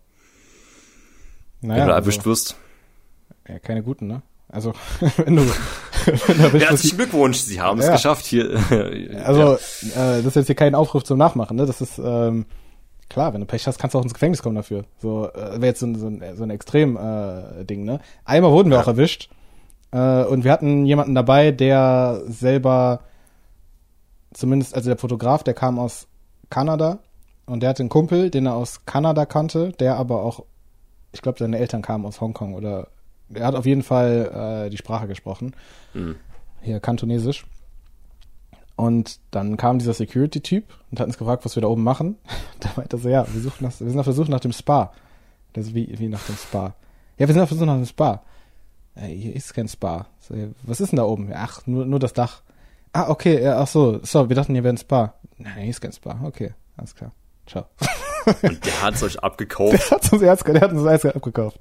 Naja, 1.60 1.82
wenn 1.82 1.88
du 1.88 1.94
also, 1.94 2.06
erwischt 2.06 2.26
wirst. 2.26 2.56
ja, 3.46 3.60
keine 3.60 3.84
guten, 3.84 4.08
ne? 4.08 4.22
Also, 4.48 4.72
wenn 5.18 5.36
du, 5.36 5.46
Herzlichen 6.06 6.96
Glückwunsch, 6.96 7.38
Sie 7.38 7.60
haben 7.60 7.78
es 7.80 7.86
Ja. 7.86 7.92
geschafft 7.92 8.26
hier. 8.26 8.58
Also, 9.24 9.54
äh, 9.54 9.58
das 9.94 10.26
ist 10.26 10.34
jetzt 10.36 10.46
hier 10.46 10.54
kein 10.54 10.74
Aufruf 10.74 11.04
zum 11.04 11.18
Nachmachen, 11.18 11.56
ne? 11.56 11.66
Das 11.66 11.80
ist, 11.80 11.98
ähm, 11.98 12.46
klar, 13.08 13.32
wenn 13.34 13.40
du 13.40 13.46
Pech 13.46 13.66
hast, 13.66 13.78
kannst 13.78 13.94
du 13.94 13.98
auch 13.98 14.02
ins 14.04 14.14
Gefängnis 14.14 14.42
kommen 14.42 14.56
dafür. 14.56 14.84
So, 15.00 15.28
äh, 15.32 15.52
wäre 15.60 15.66
jetzt 15.66 15.80
so 15.80 15.86
ein, 15.86 15.94
so 15.96 16.06
ein, 16.06 16.22
so 16.36 16.42
ein 16.44 16.50
Extrem, 16.50 16.96
äh, 16.96 17.64
Ding, 17.64 17.84
ne? 17.84 18.00
Einmal 18.24 18.50
wurden 18.52 18.70
wir 18.70 18.76
Ja. 18.76 18.82
auch 18.82 18.88
erwischt, 18.88 19.28
äh, 19.92 20.24
und 20.24 20.44
wir 20.44 20.52
hatten 20.52 20.86
jemanden 20.86 21.14
dabei, 21.14 21.50
der 21.50 22.22
selber, 22.26 23.00
zumindest, 24.32 24.74
also 24.74 24.88
der 24.90 24.98
Fotograf, 24.98 25.42
der 25.42 25.54
kam 25.54 25.78
aus 25.78 26.06
Kanada, 26.50 26.98
und 27.46 27.60
der 27.60 27.70
hatte 27.70 27.82
einen 27.82 27.88
Kumpel, 27.88 28.30
den 28.30 28.46
er 28.46 28.54
aus 28.54 28.84
Kanada 28.86 29.26
kannte, 29.26 29.72
der 29.72 29.96
aber 29.96 30.22
auch, 30.22 30.44
ich 31.12 31.20
glaube, 31.22 31.38
seine 31.40 31.58
Eltern 31.58 31.82
kamen 31.82 32.06
aus 32.06 32.20
Hongkong, 32.20 32.54
oder, 32.54 32.88
er 33.34 33.46
hat 33.46 33.54
auf 33.54 33.66
jeden 33.66 33.82
Fall, 33.82 34.66
äh, 34.66 34.70
die 34.70 34.76
Sprache 34.76 35.06
gesprochen. 35.06 35.54
Mhm. 35.94 36.16
Hier, 36.62 36.80
kantonesisch. 36.80 37.46
Und 38.76 39.20
dann 39.30 39.56
kam 39.56 39.78
dieser 39.78 39.92
Security-Typ 39.92 40.64
und 40.90 41.00
hat 41.00 41.06
uns 41.06 41.18
gefragt, 41.18 41.44
was 41.44 41.54
wir 41.54 41.62
da 41.62 41.68
oben 41.68 41.82
machen. 41.82 42.16
Da 42.60 42.70
meinte 42.76 42.96
er 42.96 43.00
so, 43.00 43.08
ja, 43.08 43.26
wir, 43.32 43.40
suchen 43.40 43.64
nach, 43.64 43.80
wir 43.80 43.88
sind 43.88 43.98
auf 43.98 44.04
der 44.04 44.12
Suche 44.12 44.30
nach 44.30 44.40
dem 44.40 44.52
Spa. 44.52 44.92
Das 45.54 45.74
wie, 45.74 45.98
wie 45.98 46.08
nach 46.08 46.22
dem 46.26 46.36
Spa. 46.36 46.74
Ja, 47.16 47.26
wir 47.26 47.32
sind 47.32 47.42
auf 47.42 47.48
der 47.48 47.56
Suche 47.56 47.66
nach 47.66 47.76
dem 47.76 47.86
Spa. 47.86 48.22
Äh, 48.94 49.06
hier 49.06 49.34
ist 49.34 49.54
kein 49.54 49.66
Spa. 49.66 50.06
So, 50.18 50.34
was 50.62 50.80
ist 50.80 50.92
denn 50.92 50.98
da 50.98 51.04
oben? 51.04 51.30
Ach, 51.32 51.66
nur, 51.66 51.86
nur 51.86 51.98
das 51.98 52.12
Dach. 52.12 52.42
Ah, 52.92 53.08
okay, 53.08 53.42
ja, 53.42 53.58
ach 53.58 53.68
so, 53.68 54.00
so, 54.02 54.28
wir 54.28 54.36
dachten, 54.36 54.52
hier 54.52 54.64
wäre 54.64 54.74
ein 54.74 54.78
Spa. 54.78 55.14
Nein, 55.38 55.60
hier 55.60 55.70
ist 55.70 55.80
kein 55.80 55.92
Spa. 55.92 56.20
Okay, 56.22 56.52
alles 56.76 56.94
klar. 56.94 57.12
Ciao. 57.46 57.66
Und 58.42 58.64
der 58.66 58.82
hat's 58.82 59.02
euch 59.02 59.22
abgekauft. 59.22 59.72
Der 59.90 59.90
hat 59.90 60.12
uns 60.12 60.22
Erz, 60.22 60.44
der 60.44 60.60
hat 60.60 60.72
uns 60.72 60.86
Eis 60.86 61.04
abgekauft. 61.06 61.58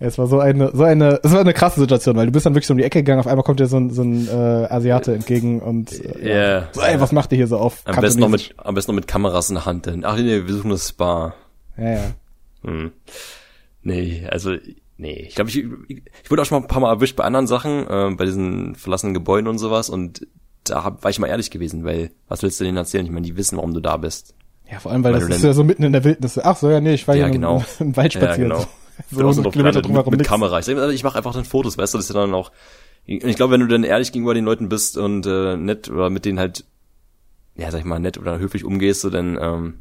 Es 0.00 0.18
war 0.18 0.26
so 0.26 0.40
eine, 0.40 0.70
so 0.74 0.82
eine, 0.82 1.20
es 1.22 1.32
war 1.32 1.40
eine 1.40 1.54
krasse 1.54 1.80
Situation, 1.80 2.16
weil 2.16 2.26
du 2.26 2.32
bist 2.32 2.44
dann 2.46 2.54
wirklich 2.54 2.66
so 2.66 2.74
um 2.74 2.78
die 2.78 2.84
Ecke 2.84 2.98
gegangen, 3.00 3.20
auf 3.20 3.26
einmal 3.26 3.44
kommt 3.44 3.60
dir 3.60 3.66
so 3.66 3.76
ein, 3.76 3.90
so 3.90 4.02
ein 4.02 4.26
äh, 4.28 4.30
Asiate 4.68 5.14
entgegen 5.14 5.60
und 5.60 5.92
äh, 5.92 6.56
Ja. 6.56 6.68
so, 6.72 6.80
ey, 6.80 7.00
was 7.00 7.12
macht 7.12 7.30
ihr 7.32 7.36
hier 7.36 7.46
so 7.46 7.58
auf? 7.58 7.82
Am 7.84 7.96
besten 8.00 8.20
noch 8.20 8.28
mit, 8.28 8.54
am 8.56 8.74
besten 8.74 8.90
noch 8.92 8.96
mit 8.96 9.06
Kameras 9.06 9.48
in 9.50 9.54
der 9.54 9.66
Hand, 9.66 9.86
denn, 9.86 10.04
ach 10.04 10.16
nee, 10.16 10.46
wir 10.46 10.54
suchen 10.54 10.70
das 10.70 10.88
Spa. 10.88 11.34
Ja, 11.76 11.90
ja. 11.90 12.04
Hm. 12.64 12.92
Nee, 13.82 14.26
also, 14.30 14.54
nee. 14.96 15.26
Ich 15.28 15.34
glaube, 15.34 15.50
ich, 15.50 15.58
ich 15.88 16.30
wurde 16.30 16.42
auch 16.42 16.46
schon 16.46 16.58
mal 16.58 16.64
ein 16.64 16.68
paar 16.68 16.80
Mal 16.80 16.90
erwischt 16.90 17.16
bei 17.16 17.24
anderen 17.24 17.46
Sachen, 17.46 17.86
äh, 17.86 18.14
bei 18.16 18.24
diesen 18.24 18.74
verlassenen 18.74 19.14
Gebäuden 19.14 19.46
und 19.48 19.58
sowas 19.58 19.90
und 19.90 20.26
da 20.64 20.82
hab, 20.82 21.04
war 21.04 21.10
ich 21.10 21.18
mal 21.18 21.26
ehrlich 21.26 21.50
gewesen, 21.50 21.84
weil 21.84 22.10
was 22.26 22.42
willst 22.42 22.58
du 22.58 22.64
denen 22.64 22.78
erzählen? 22.78 23.04
Ich 23.04 23.12
meine, 23.12 23.26
die 23.26 23.36
wissen, 23.36 23.56
warum 23.56 23.74
du 23.74 23.80
da 23.80 23.96
bist. 23.98 24.34
Ja, 24.70 24.78
vor 24.80 24.92
allem, 24.92 25.04
weil, 25.04 25.12
Weil 25.14 25.20
das 25.28 25.36
ist 25.38 25.44
ja 25.44 25.52
so 25.52 25.62
mitten 25.64 25.82
in 25.82 25.92
der 25.92 26.04
Wildnis. 26.04 26.38
Ach 26.38 26.56
so, 26.56 26.70
ja, 26.70 26.80
nee, 26.80 26.94
ich 26.94 27.06
war 27.06 27.14
Ja, 27.16 27.28
genau. 27.28 27.62
im, 27.80 27.88
im 27.88 27.96
Wald 27.96 28.12
spazieren. 28.14 28.50
Ja, 28.50 28.56
genau. 28.58 28.66
So, 29.10 29.32
so 29.32 29.42
Kilometer 29.50 29.78
mit, 29.78 29.86
drumherum 29.86 30.10
mit 30.12 30.20
nix. 30.20 30.30
Kamera. 30.30 30.60
Ich, 30.60 30.68
ich 30.68 31.02
mache 31.02 31.18
einfach 31.18 31.32
dann 31.34 31.44
Fotos, 31.44 31.76
weißt 31.76 31.94
du, 31.94 31.98
das 31.98 32.08
ist 32.08 32.14
ja 32.14 32.20
dann 32.20 32.32
auch. 32.32 32.52
Und 33.08 33.24
ich 33.24 33.34
glaube, 33.34 33.52
wenn 33.52 33.60
du 33.60 33.66
dann 33.66 33.82
ehrlich 33.82 34.12
gegenüber 34.12 34.34
den 34.34 34.44
Leuten 34.44 34.68
bist 34.68 34.96
und 34.96 35.26
äh, 35.26 35.56
nett 35.56 35.90
oder 35.90 36.10
mit 36.10 36.24
denen 36.24 36.38
halt, 36.38 36.64
ja, 37.56 37.72
sag 37.72 37.80
ich 37.80 37.84
mal, 37.86 37.98
nett 37.98 38.18
oder 38.18 38.38
höflich 38.38 38.64
umgehst, 38.64 39.00
so 39.00 39.10
dann 39.10 39.36
ähm, 39.40 39.74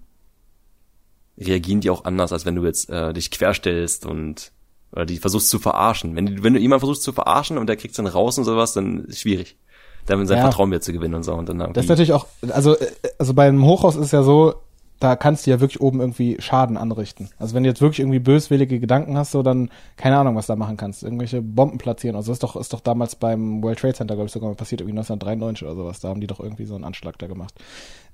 reagieren 1.39 1.81
die 1.81 1.89
auch 1.91 2.05
anders, 2.05 2.31
als 2.33 2.45
wenn 2.45 2.55
du 2.55 2.65
jetzt 2.65 2.89
äh, 2.89 3.13
dich 3.13 3.31
querstellst 3.31 4.05
und 4.07 4.51
oder 4.91 5.05
die 5.05 5.17
versuchst 5.17 5.49
zu 5.49 5.59
verarschen. 5.59 6.15
Wenn, 6.15 6.25
du- 6.27 6.43
wenn 6.43 6.53
du 6.55 6.59
jemanden 6.59 6.81
versuchst 6.81 7.03
zu 7.03 7.13
verarschen 7.13 7.57
und 7.59 7.67
der 7.67 7.75
kriegst 7.77 7.97
dann 7.99 8.07
raus 8.07 8.37
und 8.37 8.43
sowas, 8.45 8.73
dann 8.73 9.05
ist 9.05 9.19
schwierig. 9.21 9.57
Dann 10.05 10.25
sein 10.27 10.37
Ja. 10.37 10.43
Vertrauen 10.45 10.69
wieder 10.69 10.81
zu 10.81 10.91
gewinnen 10.93 11.13
und 11.15 11.23
so. 11.23 11.33
Und 11.33 11.49
dann 11.49 11.59
Das 11.73 11.85
ist 11.85 11.89
natürlich 11.89 12.13
auch, 12.13 12.27
also, 12.49 12.77
äh, 12.77 12.87
also 13.17 13.33
beim 13.33 13.63
Hochhaus 13.63 13.95
ist 13.95 14.11
ja 14.11 14.21
so, 14.23 14.55
da 15.03 15.15
kannst 15.17 15.45
du 15.45 15.51
ja 15.51 15.59
wirklich 15.59 15.81
oben 15.81 15.99
irgendwie 15.99 16.37
Schaden 16.39 16.77
anrichten. 16.77 17.29
Also 17.37 17.53
wenn 17.53 17.63
du 17.63 17.69
jetzt 17.69 17.81
wirklich 17.81 17.99
irgendwie 17.99 18.19
böswillige 18.19 18.79
Gedanken 18.79 19.17
hast, 19.17 19.31
so 19.31 19.43
dann, 19.43 19.69
keine 19.97 20.17
Ahnung, 20.17 20.35
was 20.35 20.47
da 20.47 20.55
machen 20.55 20.77
kannst. 20.77 21.03
Irgendwelche 21.03 21.41
Bomben 21.41 21.77
platzieren. 21.77 22.15
Also 22.15 22.31
das 22.31 22.37
ist 22.37 22.43
doch, 22.43 22.55
ist 22.55 22.71
doch 22.71 22.79
damals 22.79 23.15
beim 23.15 23.61
World 23.61 23.79
Trade 23.79 23.95
Center, 23.95 24.15
glaube 24.15 24.27
ich, 24.27 24.31
sogar 24.31 24.49
mal 24.49 24.55
passiert, 24.55 24.81
irgendwie 24.81 24.97
1993 24.97 25.67
oder 25.67 25.75
sowas. 25.75 25.99
Da 25.99 26.09
haben 26.09 26.21
die 26.21 26.27
doch 26.27 26.39
irgendwie 26.39 26.65
so 26.65 26.75
einen 26.75 26.85
Anschlag 26.85 27.17
da 27.17 27.27
gemacht. 27.27 27.53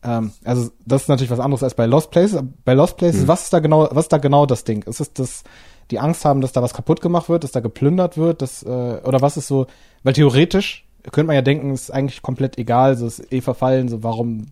Ähm, 0.03 0.31
also 0.43 0.71
das 0.85 1.03
ist 1.03 1.07
natürlich 1.09 1.29
was 1.29 1.39
anderes 1.39 1.61
als 1.61 1.75
bei 1.75 1.85
Lost 1.85 2.09
Places. 2.09 2.41
Bei 2.65 2.73
Lost 2.73 2.97
Places, 2.97 3.27
was 3.27 3.43
ist 3.43 3.53
da 3.53 3.59
genau, 3.59 3.87
was 3.91 4.05
ist 4.05 4.13
da 4.13 4.17
genau 4.17 4.47
das 4.47 4.63
Ding? 4.63 4.83
Ist 4.83 4.99
es 4.99 5.13
das, 5.13 5.43
die 5.91 5.99
Angst 5.99 6.25
haben, 6.25 6.41
dass 6.41 6.53
da 6.53 6.63
was 6.63 6.73
kaputt 6.73 7.01
gemacht 7.01 7.29
wird, 7.29 7.43
dass 7.43 7.51
da 7.51 7.59
geplündert 7.59 8.17
wird, 8.17 8.41
dass, 8.41 8.63
äh, 8.63 8.67
oder 9.03 9.21
was 9.21 9.37
ist 9.37 9.47
so, 9.47 9.67
weil 10.03 10.13
theoretisch 10.13 10.85
könnte 11.03 11.27
man 11.27 11.35
ja 11.35 11.41
denken, 11.41 11.71
ist 11.71 11.91
eigentlich 11.91 12.21
komplett 12.21 12.57
egal, 12.57 12.97
so 12.97 13.07
ist 13.07 13.31
eh 13.31 13.41
verfallen, 13.41 13.89
so 13.89 14.03
warum, 14.03 14.47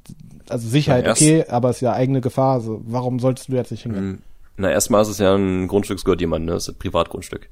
also 0.49 0.67
Sicherheit 0.67 1.05
Na, 1.05 1.11
okay, 1.11 1.45
aber 1.47 1.69
es 1.69 1.77
ist 1.77 1.81
ja 1.81 1.93
eigene 1.93 2.21
Gefahr, 2.21 2.61
so 2.61 2.81
warum 2.85 3.19
solltest 3.19 3.49
du 3.49 3.53
jetzt 3.53 3.71
nicht 3.71 3.83
hingehen? 3.83 4.07
Mhm. 4.07 4.21
Na, 4.57 4.71
erstmal 4.71 5.01
ist 5.03 5.09
es 5.09 5.19
ja 5.19 5.35
ein 5.35 5.67
Grundstück, 5.67 5.97
es 5.97 6.05
gehört 6.05 6.21
jemandem, 6.21 6.47
ne? 6.47 6.53
Das 6.53 6.67
ist 6.67 6.75
ein 6.75 6.79
Privatgrundstück. 6.79 7.49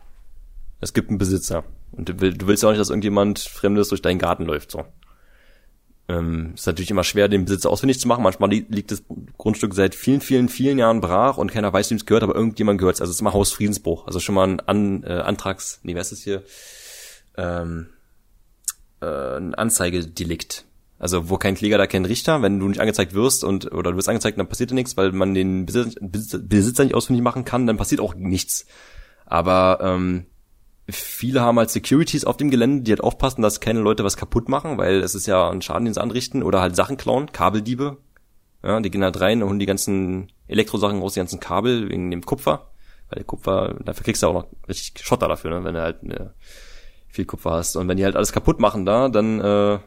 Es 0.81 0.93
gibt 0.93 1.10
einen 1.10 1.19
Besitzer. 1.19 1.63
Und 1.91 2.10
du, 2.10 2.19
will, 2.19 2.34
du 2.34 2.47
willst 2.47 2.63
ja 2.63 2.69
auch 2.69 2.73
nicht, 2.73 2.81
dass 2.81 2.89
irgendjemand 2.89 3.39
Fremdes 3.39 3.89
durch 3.89 4.01
deinen 4.01 4.19
Garten 4.19 4.45
läuft, 4.45 4.71
so. 4.71 4.86
Ähm, 6.08 6.51
ist 6.53 6.67
natürlich 6.67 6.91
immer 6.91 7.03
schwer, 7.03 7.27
den 7.27 7.45
Besitzer 7.45 7.69
ausfindig 7.69 7.99
zu 7.99 8.08
machen. 8.08 8.23
Manchmal 8.23 8.51
li 8.51 8.65
liegt 8.69 8.91
das 8.91 9.03
Grundstück 9.38 9.73
seit 9.73 9.95
vielen, 9.95 10.21
vielen, 10.21 10.49
vielen 10.49 10.77
Jahren 10.77 11.01
brach 11.01 11.38
und 11.38 11.51
keiner 11.51 11.73
weiß, 11.73 11.89
wem 11.89 11.97
es 11.97 12.05
gehört, 12.05 12.23
aber 12.23 12.36
irgendjemand 12.36 12.77
gehört 12.79 13.01
Also 13.01 13.10
es 13.10 13.17
ist 13.17 13.21
immer 13.21 13.34
Hausfriedensbruch. 13.34 14.05
Also 14.05 14.19
schon 14.19 14.36
mal 14.36 14.47
ein 14.47 14.60
An, 14.60 15.03
äh, 15.03 15.13
Antrags, 15.13 15.79
nee, 15.81 15.95
wer 15.95 16.01
ist 16.01 16.12
das 16.12 16.19
hier? 16.21 16.43
Ähm, 17.38 17.88
äh, 19.01 19.38
ein 19.38 19.55
Anzeigedelikt. 19.55 20.65
Also 20.97 21.29
wo 21.29 21.38
kein 21.38 21.55
Kläger, 21.55 21.77
da 21.77 21.88
kein 21.88 22.05
Richter. 22.05 22.41
Wenn 22.41 22.60
du 22.60 22.67
nicht 22.67 22.79
angezeigt 22.79 23.13
wirst 23.13 23.43
und 23.43 23.71
oder 23.71 23.91
du 23.91 23.97
wirst 23.97 24.10
angezeigt, 24.10 24.38
dann 24.39 24.47
passiert 24.47 24.71
ja 24.71 24.75
nichts, 24.75 24.95
weil 24.95 25.12
man 25.12 25.34
den 25.34 25.65
Besitzer, 25.65 26.39
Besitzer, 26.39 26.84
nicht 26.84 26.95
ausfindig 26.95 27.23
machen 27.23 27.45
kann, 27.45 27.67
dann 27.67 27.77
passiert 27.77 28.01
auch 28.01 28.15
nichts. 28.15 28.65
Aber 29.25 29.79
ähm, 29.81 30.25
viele 30.88 31.41
haben 31.41 31.58
halt 31.58 31.69
Securities 31.69 32.25
auf 32.25 32.38
dem 32.38 32.49
Gelände, 32.49 32.84
die 32.84 32.91
halt 32.91 33.01
aufpassen, 33.01 33.41
dass 33.41 33.60
keine 33.60 33.81
Leute 33.81 34.03
was 34.03 34.17
kaputt 34.17 34.47
machen, 34.47 34.77
weil 34.77 35.01
es 35.01 35.15
ist 35.15 35.25
ja 35.25 35.49
ein 35.49 35.62
Schaden, 35.62 35.86
den 35.86 35.93
sie 35.93 36.01
anrichten 36.01 36.43
oder 36.43 36.62
halt 36.62 36.75
Sachen 36.75 36.97
klauen, 36.97 37.31
Kabeldiebe. 37.31 37.97
Ja, 38.63 38.79
die 38.79 38.89
gehen 38.89 39.03
halt 39.03 39.19
rein 39.19 39.43
und 39.43 39.49
holen 39.49 39.60
die 39.60 39.65
ganzen 39.65 40.31
Elektrosachen 40.47 40.99
raus, 40.99 41.13
die 41.13 41.19
ganzen 41.19 41.39
Kabel 41.39 41.89
wegen 41.89 42.10
dem 42.10 42.25
Kupfer. 42.25 42.71
Weil 43.10 43.17
der 43.17 43.25
Kupfer, 43.25 43.75
dafür 43.84 44.03
kriegst 44.03 44.23
du 44.23 44.27
auch 44.27 44.34
noch 44.34 44.47
richtig 44.67 45.05
Schotter 45.05 45.27
dafür, 45.27 45.51
ne, 45.51 45.63
wenn 45.63 45.75
du 45.75 45.81
halt 45.81 46.03
äh, 46.03 46.29
viel 47.08 47.25
Kupfer 47.25 47.51
hast. 47.51 47.75
Und 47.75 47.88
wenn 47.88 47.97
die 47.97 48.05
halt 48.05 48.15
alles 48.15 48.31
kaputt 48.31 48.60
machen 48.60 48.86
da, 48.86 49.10
dann 49.10 49.39
äh, 49.39 49.79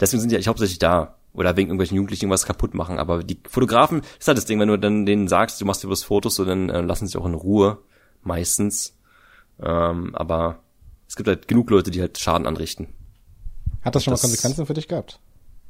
deswegen 0.00 0.20
sind 0.20 0.30
die 0.30 0.36
eigentlich 0.36 0.48
hauptsächlich 0.48 0.78
da. 0.78 1.16
Oder 1.32 1.56
wegen 1.56 1.68
irgendwelchen 1.68 1.94
Jugendlichen 1.96 2.28
was 2.28 2.44
kaputt 2.44 2.74
machen. 2.74 2.98
Aber 2.98 3.22
die 3.22 3.38
Fotografen, 3.48 4.02
ist 4.18 4.26
halt 4.26 4.36
das 4.36 4.46
Ding, 4.46 4.58
wenn 4.58 4.66
du 4.68 4.76
dann 4.76 5.06
denen 5.06 5.28
sagst, 5.28 5.60
du 5.60 5.64
machst 5.64 5.82
dir 5.82 5.86
bloß 5.86 6.02
Fotos, 6.02 6.34
so 6.34 6.44
dann 6.44 6.68
äh, 6.70 6.80
lassen 6.80 7.06
sie 7.06 7.16
auch 7.18 7.26
in 7.26 7.34
Ruhe. 7.34 7.78
Meistens. 8.22 8.96
Ähm, 9.62 10.14
aber 10.16 10.58
es 11.08 11.14
gibt 11.14 11.28
halt 11.28 11.46
genug 11.46 11.70
Leute, 11.70 11.90
die 11.92 12.00
halt 12.00 12.18
Schaden 12.18 12.46
anrichten. 12.48 12.88
Hat 13.82 13.94
das 13.94 14.02
schon 14.04 14.10
das- 14.12 14.22
mal 14.22 14.28
Konsequenzen 14.28 14.66
für 14.66 14.74
dich 14.74 14.88
gehabt? 14.88 15.20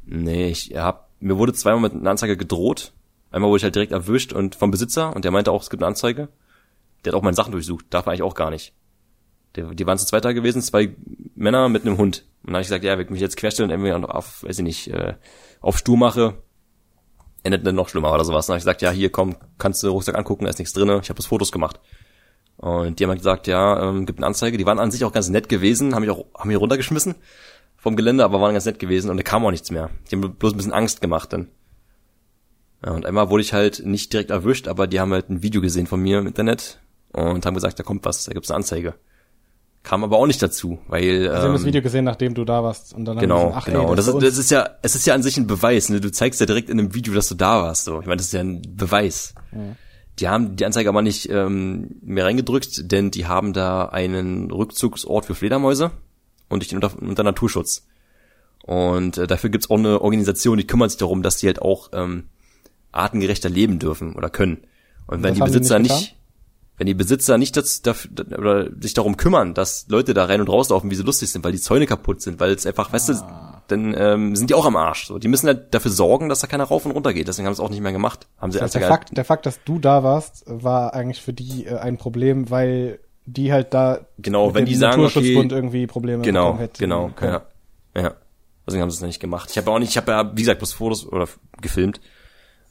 Nee, 0.06 0.48
ich 0.48 0.74
hab, 0.76 1.10
mir 1.20 1.36
wurde 1.36 1.52
zweimal 1.52 1.82
mit 1.82 1.92
einer 1.92 2.10
Anzeige 2.10 2.36
gedroht. 2.38 2.92
Einmal 3.30 3.50
wurde 3.50 3.58
ich 3.58 3.64
halt 3.64 3.74
direkt 3.74 3.92
erwischt 3.92 4.32
und 4.32 4.54
vom 4.54 4.70
Besitzer 4.70 5.14
und 5.14 5.24
der 5.24 5.30
meinte 5.30 5.52
auch, 5.52 5.62
es 5.62 5.70
gibt 5.70 5.82
eine 5.82 5.88
Anzeige. 5.88 6.28
Der 7.04 7.12
hat 7.12 7.18
auch 7.18 7.22
meine 7.22 7.36
Sachen 7.36 7.52
durchsucht. 7.52 7.84
Darf 7.90 8.06
er 8.06 8.12
eigentlich 8.12 8.22
auch 8.22 8.34
gar 8.34 8.50
nicht. 8.50 8.72
Der, 9.56 9.74
die 9.74 9.86
waren 9.86 9.98
zu 9.98 10.06
zweit 10.06 10.24
da 10.24 10.32
gewesen, 10.32 10.62
zwei 10.62 10.94
Männer 11.34 11.68
mit 11.68 11.84
einem 11.84 11.98
Hund. 11.98 12.24
Und 12.42 12.48
dann 12.48 12.54
habe 12.54 12.62
ich 12.62 12.68
gesagt, 12.68 12.84
ja, 12.84 12.96
wenn 12.96 13.04
ich 13.04 13.10
mich 13.10 13.20
jetzt 13.20 13.36
querstellen 13.36 13.70
und 13.70 13.74
irgendwie 13.74 13.98
noch 13.98 14.14
auf, 14.14 14.44
weiß 14.44 14.58
ich 14.58 14.64
nicht, 14.64 14.88
äh, 14.88 15.14
auf 15.60 15.78
Stur 15.78 15.96
mache, 15.96 16.34
endet 17.42 17.66
dann 17.66 17.74
noch 17.74 17.88
schlimmer 17.88 18.12
oder 18.12 18.24
sowas. 18.24 18.46
Dann 18.46 18.54
habe 18.54 18.58
ich 18.58 18.64
gesagt, 18.64 18.82
ja, 18.82 18.90
hier 18.90 19.10
komm, 19.10 19.36
kannst 19.58 19.82
du 19.82 19.88
den 19.88 19.92
Rucksack 19.92 20.16
angucken, 20.16 20.44
da 20.44 20.50
ist 20.50 20.58
nichts 20.58 20.72
drinne. 20.72 21.00
Ich 21.02 21.08
habe 21.08 21.16
das 21.16 21.26
Fotos 21.26 21.52
gemacht. 21.52 21.80
Und 22.56 22.98
die 22.98 23.04
haben 23.04 23.10
halt 23.10 23.20
gesagt, 23.20 23.46
ja, 23.46 23.88
ähm, 23.88 24.06
gibt 24.06 24.18
eine 24.18 24.26
Anzeige. 24.26 24.58
Die 24.58 24.66
waren 24.66 24.78
an 24.78 24.90
sich 24.90 25.04
auch 25.04 25.12
ganz 25.12 25.28
nett 25.30 25.48
gewesen, 25.48 25.94
haben 25.94 26.02
mich 26.02 26.10
auch 26.10 26.26
haben 26.34 26.48
mich 26.48 26.58
runtergeschmissen 26.58 27.14
vom 27.76 27.96
Gelände, 27.96 28.24
aber 28.24 28.40
waren 28.40 28.52
ganz 28.52 28.66
nett 28.66 28.78
gewesen 28.78 29.10
und 29.10 29.16
da 29.16 29.22
kam 29.22 29.44
auch 29.44 29.50
nichts 29.50 29.70
mehr. 29.70 29.90
Die 30.10 30.16
haben 30.16 30.34
bloß 30.34 30.52
ein 30.52 30.58
bisschen 30.58 30.72
Angst 30.72 31.00
gemacht 31.00 31.32
dann. 31.32 31.48
Ja, 32.84 32.92
und 32.92 33.06
einmal 33.06 33.30
wurde 33.30 33.42
ich 33.42 33.54
halt 33.54 33.84
nicht 33.84 34.12
direkt 34.12 34.30
erwischt, 34.30 34.68
aber 34.68 34.86
die 34.86 35.00
haben 35.00 35.12
halt 35.12 35.30
ein 35.30 35.42
Video 35.42 35.62
gesehen 35.62 35.86
von 35.86 36.00
mir 36.00 36.18
im 36.18 36.26
Internet 36.26 36.80
und 37.12 37.44
haben 37.44 37.54
gesagt, 37.54 37.78
da 37.78 37.82
kommt 37.82 38.04
was, 38.04 38.24
da 38.24 38.32
gibt's 38.32 38.50
eine 38.50 38.56
Anzeige. 38.56 38.94
Kam 39.82 40.04
aber 40.04 40.18
auch 40.18 40.26
nicht 40.26 40.42
dazu, 40.42 40.78
weil 40.88 41.22
Sie 41.22 41.28
haben 41.28 41.52
das 41.52 41.62
ähm, 41.62 41.66
Video 41.68 41.80
gesehen, 41.80 42.04
nachdem 42.04 42.34
du 42.34 42.44
da 42.44 42.62
warst 42.62 42.92
und 42.92 43.06
dann 43.06 43.18
Genau, 43.18 43.46
gesagt, 43.46 43.56
ach, 43.56 43.64
genau. 43.64 43.80
Ey, 43.80 43.86
und 43.86 43.96
das, 43.96 44.10
für 44.10 44.18
das 44.18 44.36
ist 44.36 44.50
ja, 44.50 44.68
es 44.82 44.94
ist 44.94 45.06
ja 45.06 45.14
an 45.14 45.22
sich 45.22 45.38
ein 45.38 45.46
Beweis. 45.46 45.88
Ne? 45.88 46.00
Du 46.00 46.12
zeigst 46.12 46.38
ja 46.38 46.46
direkt 46.46 46.68
in 46.68 46.78
einem 46.78 46.94
Video, 46.94 47.14
dass 47.14 47.28
du 47.28 47.34
da 47.34 47.62
warst. 47.62 47.84
So, 47.84 47.98
ich 48.00 48.06
meine, 48.06 48.18
das 48.18 48.26
ist 48.26 48.32
ja 48.32 48.40
ein 48.40 48.60
Beweis. 48.76 49.34
Die 50.18 50.28
haben 50.28 50.56
die 50.56 50.66
Anzeige 50.66 50.90
aber 50.90 51.00
nicht 51.00 51.30
ähm, 51.30 51.96
mehr 52.02 52.26
reingedrückt, 52.26 52.92
denn 52.92 53.10
die 53.10 53.26
haben 53.26 53.54
da 53.54 53.86
einen 53.86 54.50
Rückzugsort 54.50 55.24
für 55.24 55.34
Fledermäuse 55.34 55.92
und 56.50 56.62
ich 56.62 56.68
den 56.68 56.76
unter, 56.76 57.00
unter 57.00 57.22
Naturschutz. 57.22 57.86
Und 58.62 59.16
äh, 59.16 59.26
dafür 59.26 59.48
gibt's 59.48 59.70
auch 59.70 59.78
eine 59.78 60.02
Organisation, 60.02 60.58
die 60.58 60.66
kümmert 60.66 60.90
sich 60.90 60.98
darum, 60.98 61.22
dass 61.22 61.38
die 61.38 61.46
halt 61.46 61.62
auch 61.62 61.88
ähm, 61.94 62.24
artengerechter 62.92 63.48
leben 63.48 63.78
dürfen 63.78 64.14
oder 64.14 64.28
können. 64.28 64.58
Und 65.06 65.22
wenn 65.22 65.34
die 65.34 65.40
Besitzer 65.40 65.78
nicht 65.78 65.92
nicht? 65.92 66.16
Wenn 66.80 66.86
die 66.86 66.94
Besitzer 66.94 67.36
nicht 67.36 67.58
das, 67.58 67.82
dafür, 67.82 68.10
oder 68.38 68.70
sich 68.80 68.94
darum 68.94 69.18
kümmern, 69.18 69.52
dass 69.52 69.84
Leute 69.90 70.14
da 70.14 70.24
rein 70.24 70.40
und 70.40 70.48
rauslaufen, 70.48 70.90
wie 70.90 70.94
sie 70.94 71.02
lustig 71.02 71.30
sind, 71.30 71.44
weil 71.44 71.52
die 71.52 71.60
Zäune 71.60 71.84
kaputt 71.84 72.22
sind, 72.22 72.40
weil 72.40 72.52
es 72.52 72.64
einfach, 72.64 72.90
weißt 72.90 73.10
du, 73.10 73.14
dann 73.68 73.94
ähm, 73.94 74.34
sind 74.34 74.48
die 74.48 74.54
auch 74.54 74.64
am 74.64 74.76
Arsch. 74.76 75.08
So, 75.08 75.18
die 75.18 75.28
müssen 75.28 75.46
halt 75.46 75.74
dafür 75.74 75.90
sorgen, 75.90 76.30
dass 76.30 76.40
da 76.40 76.46
keiner 76.46 76.64
rauf 76.64 76.86
und 76.86 76.92
runter 76.92 77.12
geht. 77.12 77.28
Deswegen 77.28 77.46
haben 77.46 77.52
sie 77.52 77.60
es 77.60 77.66
auch 77.66 77.68
nicht 77.68 77.82
mehr 77.82 77.92
gemacht. 77.92 78.28
Haben 78.38 78.50
sie 78.50 78.56
Das 78.56 78.74
heißt, 78.74 78.76
der, 78.76 78.88
Fakt, 78.88 79.14
der 79.14 79.26
Fakt, 79.26 79.44
dass 79.44 79.62
du 79.62 79.78
da 79.78 80.02
warst, 80.02 80.44
war 80.46 80.94
eigentlich 80.94 81.20
für 81.20 81.34
die 81.34 81.66
äh, 81.66 81.76
ein 81.76 81.98
Problem, 81.98 82.48
weil 82.48 82.98
die 83.26 83.52
halt 83.52 83.74
da 83.74 84.00
Genau, 84.16 84.54
wenn 84.54 84.64
die 84.64 84.74
sagen, 84.74 85.02
Naturschutzbund 85.02 85.52
okay, 85.52 85.54
irgendwie 85.54 85.86
Probleme 85.86 86.22
genau, 86.22 86.56
hätten 86.56 86.78
genau, 86.78 87.10
können. 87.14 87.42
ja, 87.94 88.02
ja. 88.02 88.14
Deswegen 88.66 88.80
haben 88.80 88.90
sie 88.90 88.96
es 88.96 89.02
nicht 89.02 89.20
gemacht. 89.20 89.50
Ich 89.50 89.58
habe 89.58 89.70
auch 89.70 89.78
nicht, 89.78 89.90
ich 89.90 89.98
habe 89.98 90.12
ja 90.12 90.30
wie 90.34 90.40
gesagt 90.40 90.60
bloß 90.60 90.72
Fotos 90.72 91.06
oder 91.06 91.28
gefilmt. 91.60 92.00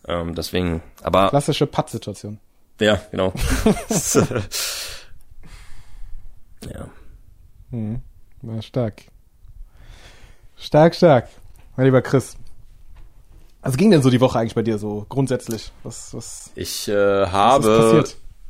Ähm, 0.07 0.33
deswegen, 0.33 0.81
aber 1.03 1.29
Klassische 1.29 1.67
Patt-Situation. 1.67 2.39
Ja, 2.79 3.01
genau. 3.11 3.33
ja. 6.73 6.87
Mhm. 7.71 8.01
War 8.41 8.61
stark. 8.61 9.03
Stark, 10.57 10.95
stark. 10.95 11.29
Mein 11.75 11.85
lieber 11.85 12.01
Chris. 12.01 12.35
Was 13.61 13.75
ging 13.77 13.91
denn 13.91 14.01
so 14.01 14.09
die 14.09 14.21
Woche 14.21 14.39
eigentlich 14.39 14.55
bei 14.55 14.61
dir 14.63 14.77
so 14.77 15.05
grundsätzlich? 15.09 15.71
Was, 15.83 16.13
was, 16.13 16.51
Ich 16.55 16.87
äh, 16.87 17.27
habe 17.27 18.05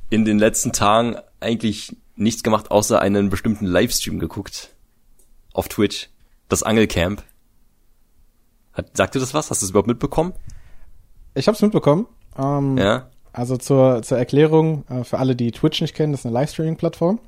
in 0.10 0.26
den 0.26 0.38
letzten 0.38 0.72
Tagen 0.72 1.16
eigentlich 1.40 1.96
nichts 2.16 2.44
gemacht, 2.44 2.70
außer 2.72 3.02
einen 3.02 3.30
bestimmten 3.30 3.66
Livestream 3.66 4.20
geguckt. 4.20 4.70
Auf 5.54 5.68
Twitch. 5.68 6.10
Das 6.48 6.64
Angelcamp. 6.64 7.24
Hat, 8.74 8.96
sagt 8.96 9.16
dir 9.16 9.20
das 9.20 9.34
was? 9.34 9.50
Hast 9.50 9.62
du 9.62 9.66
es 9.66 9.72
überhaupt 9.72 9.88
mitbekommen? 9.88 10.34
Ich 11.34 11.48
hab's 11.48 11.62
mitbekommen. 11.62 12.08
Ähm, 12.38 12.78
Ja. 12.78 13.09
Also 13.32 13.58
zur, 13.58 14.02
zur 14.02 14.18
Erklärung, 14.18 14.84
äh, 14.90 15.04
für 15.04 15.20
alle, 15.20 15.36
die 15.36 15.52
Twitch 15.52 15.82
nicht 15.82 15.96
kennen, 15.96 16.14
das 16.14 16.22
ist 16.22 16.26
eine 16.26 16.34
Livestreaming-Plattform. 16.34 17.20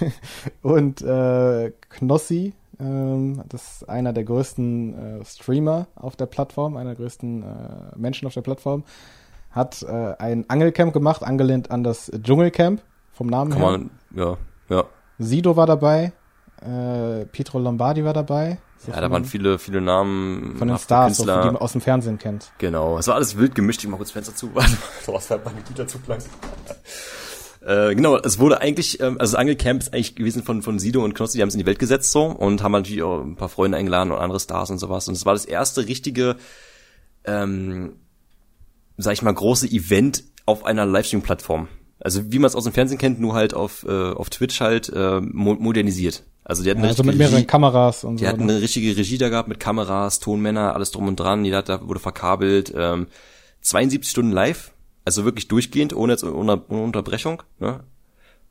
Und 0.62 1.02
äh, 1.02 1.72
Knossi, 1.88 2.52
ähm, 2.80 3.42
das 3.48 3.80
ist 3.80 3.88
einer 3.88 4.12
der 4.12 4.24
größten 4.24 5.20
äh, 5.20 5.24
Streamer 5.24 5.86
auf 5.96 6.16
der 6.16 6.26
Plattform, 6.26 6.76
einer 6.76 6.90
der 6.90 6.96
größten 6.96 7.42
äh, 7.42 7.46
Menschen 7.96 8.26
auf 8.26 8.34
der 8.34 8.42
Plattform, 8.42 8.84
hat 9.50 9.82
äh, 9.82 10.14
ein 10.18 10.48
Angelcamp 10.48 10.92
gemacht, 10.92 11.22
angelehnt 11.22 11.70
an 11.70 11.82
das 11.82 12.10
Dschungelcamp 12.22 12.82
vom 13.12 13.26
Namen 13.26 13.52
Kann 13.52 13.60
her. 13.60 13.70
man, 13.70 13.90
ja, 14.14 14.36
ja. 14.68 14.84
Sido 15.18 15.56
war 15.56 15.66
dabei, 15.66 16.12
äh, 16.62 17.24
Pietro 17.26 17.58
Lombardi 17.58 18.04
war 18.04 18.12
dabei. 18.12 18.58
So 18.78 18.92
Ja, 18.92 19.00
da 19.00 19.10
waren 19.10 19.24
viele, 19.24 19.58
viele 19.58 19.80
Namen 19.80 20.56
von 20.56 20.68
den 20.68 20.78
Stars, 20.78 21.16
so, 21.16 21.24
die 21.24 21.30
man 21.30 21.56
aus 21.56 21.72
dem 21.72 21.80
Fernsehen 21.80 22.18
kennt. 22.18 22.52
Genau, 22.58 22.98
es 22.98 23.08
war 23.08 23.16
alles 23.16 23.36
wild 23.36 23.54
gemischt. 23.54 23.82
Ich 23.82 23.90
mach 23.90 23.96
kurz 23.98 24.12
Fenster 24.12 24.34
zu. 24.34 24.50
Warte, 24.54 24.76
so 25.04 25.12
was 25.12 25.26
fällt 25.26 25.44
mein 25.44 25.54
Gitter 25.64 25.86
zu 25.86 25.98
lang. 26.06 26.18
Äh, 27.60 27.94
genau, 27.96 28.16
es 28.16 28.38
wurde 28.38 28.60
eigentlich, 28.60 29.00
ähm, 29.00 29.18
also 29.18 29.32
das 29.32 29.34
Angelcamp 29.34 29.82
ist 29.82 29.92
eigentlich 29.92 30.14
gewesen 30.14 30.44
von, 30.44 30.62
von 30.62 30.78
Sido 30.78 31.04
und 31.04 31.14
Knossi, 31.14 31.38
die 31.38 31.42
haben 31.42 31.48
es 31.48 31.54
in 31.54 31.60
die 31.60 31.66
Welt 31.66 31.80
gesetzt 31.80 32.12
so 32.12 32.24
und 32.26 32.62
haben 32.62 32.72
natürlich 32.72 33.02
auch 33.02 33.20
ein 33.20 33.36
paar 33.36 33.48
Freunde 33.48 33.76
eingeladen 33.76 34.12
und 34.12 34.18
andere 34.18 34.38
Stars 34.38 34.70
und 34.70 34.78
sowas. 34.78 35.08
Und 35.08 35.14
es 35.14 35.26
war 35.26 35.34
das 35.34 35.44
erste 35.44 35.86
richtige, 35.86 36.36
ähm, 37.24 37.96
sag 38.96 39.12
ich 39.12 39.22
mal, 39.22 39.34
große 39.34 39.66
Event 39.66 40.22
auf 40.46 40.64
einer 40.64 40.86
Livestream-Plattform. 40.86 41.68
Also 42.00 42.32
wie 42.32 42.38
man 42.38 42.46
es 42.46 42.54
aus 42.54 42.64
dem 42.64 42.72
Fernsehen 42.72 42.98
kennt, 42.98 43.20
nur 43.20 43.34
halt 43.34 43.54
auf, 43.54 43.84
äh, 43.84 44.12
auf 44.12 44.30
Twitch 44.30 44.60
halt 44.60 44.88
äh, 44.94 45.20
mo 45.20 45.54
modernisiert. 45.54 46.22
Also 46.48 46.62
die 46.64 46.70
hatten 46.70 46.78
Ja, 46.80 46.84
eine 46.84 46.88
also 46.90 47.02
mit 47.04 47.10
richtige 47.12 47.18
mehreren 47.24 47.34
Regie- 47.36 47.46
Kameras 47.46 48.04
und 48.04 48.16
die 48.16 48.24
so. 48.24 48.28
hatten 48.30 48.46
ne? 48.46 48.52
eine 48.54 48.62
richtige 48.62 48.96
Regie 48.96 49.18
da 49.18 49.28
gehabt 49.28 49.48
mit 49.48 49.60
Kameras, 49.60 50.18
Tonmänner, 50.18 50.74
alles 50.74 50.90
drum 50.90 51.06
und 51.06 51.20
dran. 51.20 51.44
Jeder 51.44 51.58
hat, 51.58 51.68
da 51.68 51.86
wurde 51.86 52.00
verkabelt. 52.00 52.72
Ähm, 52.74 53.06
72 53.60 54.10
Stunden 54.10 54.32
live, 54.32 54.72
also 55.04 55.24
wirklich 55.24 55.46
durchgehend, 55.48 55.94
ohne, 55.94 56.14
jetzt, 56.14 56.24
ohne, 56.24 56.62
ohne 56.68 56.82
Unterbrechung. 56.82 57.42
Ne? 57.60 57.80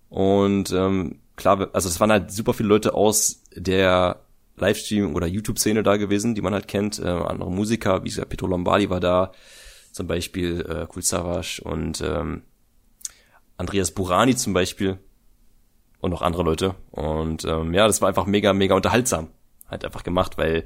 Und 0.09 0.71
ähm, 0.71 1.19
klar, 1.35 1.69
also 1.73 1.89
es 1.89 1.99
waren 1.99 2.11
halt 2.11 2.31
super 2.31 2.53
viele 2.53 2.69
Leute 2.69 2.93
aus 2.93 3.41
der 3.55 4.17
Livestream- 4.57 5.15
oder 5.15 5.27
YouTube-Szene 5.27 5.81
da 5.83 5.97
gewesen, 5.97 6.35
die 6.35 6.41
man 6.41 6.53
halt 6.53 6.67
kennt. 6.67 6.99
Äh, 6.99 7.07
andere 7.07 7.51
Musiker, 7.51 8.03
wie 8.03 8.09
gesagt, 8.09 8.29
Petro 8.29 8.47
Lombardi 8.47 8.89
war 8.89 8.99
da, 8.99 9.31
zum 9.91 10.05
Beispiel 10.07 10.61
äh, 10.69 10.85
Kul 10.87 11.01
Savas 11.01 11.59
und 11.59 12.01
ähm, 12.01 12.43
Andreas 13.57 13.91
Burani 13.91 14.35
zum 14.35 14.53
Beispiel 14.53 14.99
und 15.99 16.11
noch 16.11 16.21
andere 16.21 16.43
Leute. 16.43 16.75
Und 16.91 17.45
ähm, 17.45 17.73
ja, 17.73 17.87
das 17.87 18.01
war 18.01 18.09
einfach 18.09 18.25
mega, 18.25 18.53
mega 18.53 18.75
unterhaltsam. 18.75 19.29
Halt 19.69 19.83
einfach 19.83 20.03
gemacht, 20.03 20.37
weil 20.37 20.63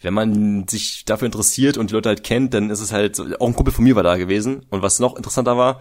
wenn 0.00 0.14
man 0.14 0.68
sich 0.68 1.04
dafür 1.04 1.26
interessiert 1.26 1.76
und 1.76 1.90
die 1.90 1.94
Leute 1.94 2.10
halt 2.10 2.24
kennt, 2.24 2.54
dann 2.54 2.70
ist 2.70 2.80
es 2.80 2.92
halt, 2.92 3.18
auch 3.40 3.46
ein 3.46 3.54
Kumpel 3.54 3.72
von 3.72 3.84
mir 3.84 3.96
war 3.96 4.02
da 4.02 4.16
gewesen. 4.16 4.66
Und 4.70 4.82
was 4.82 4.98
noch 4.98 5.16
interessanter 5.16 5.56
war, 5.56 5.80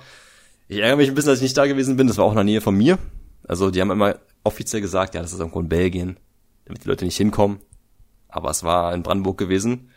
ich 0.68 0.80
ärgere 0.80 0.98
mich 0.98 1.10
ein 1.10 1.16
bisschen, 1.16 1.32
dass 1.32 1.40
ich 1.40 1.44
nicht 1.44 1.58
da 1.58 1.66
gewesen 1.66 1.98
bin, 1.98 2.08
das 2.08 2.18
war 2.18 2.26
auch 2.26 2.32
in 2.32 2.38
der 2.38 2.46
Nähe 2.46 2.62
von 2.62 2.76
mir. 2.76 2.98
Also 3.48 3.70
die 3.70 3.82
haben 3.82 3.92
immer 3.92 4.16
offiziell 4.44 4.82
gesagt, 4.82 5.16
ja, 5.16 5.22
das 5.22 5.34
ist 5.34 5.40
irgendwo 5.40 5.60
in 5.60 5.70
Belgien, 5.70 6.18
damit 6.66 6.84
die 6.84 6.88
Leute 6.88 7.06
nicht 7.06 7.18
hinkommen. 7.18 7.60
Aber 8.30 8.50
es 8.50 8.64
war 8.64 8.94
in 8.94 9.04
Brandenburg 9.04 9.38
gewesen. 9.38 9.90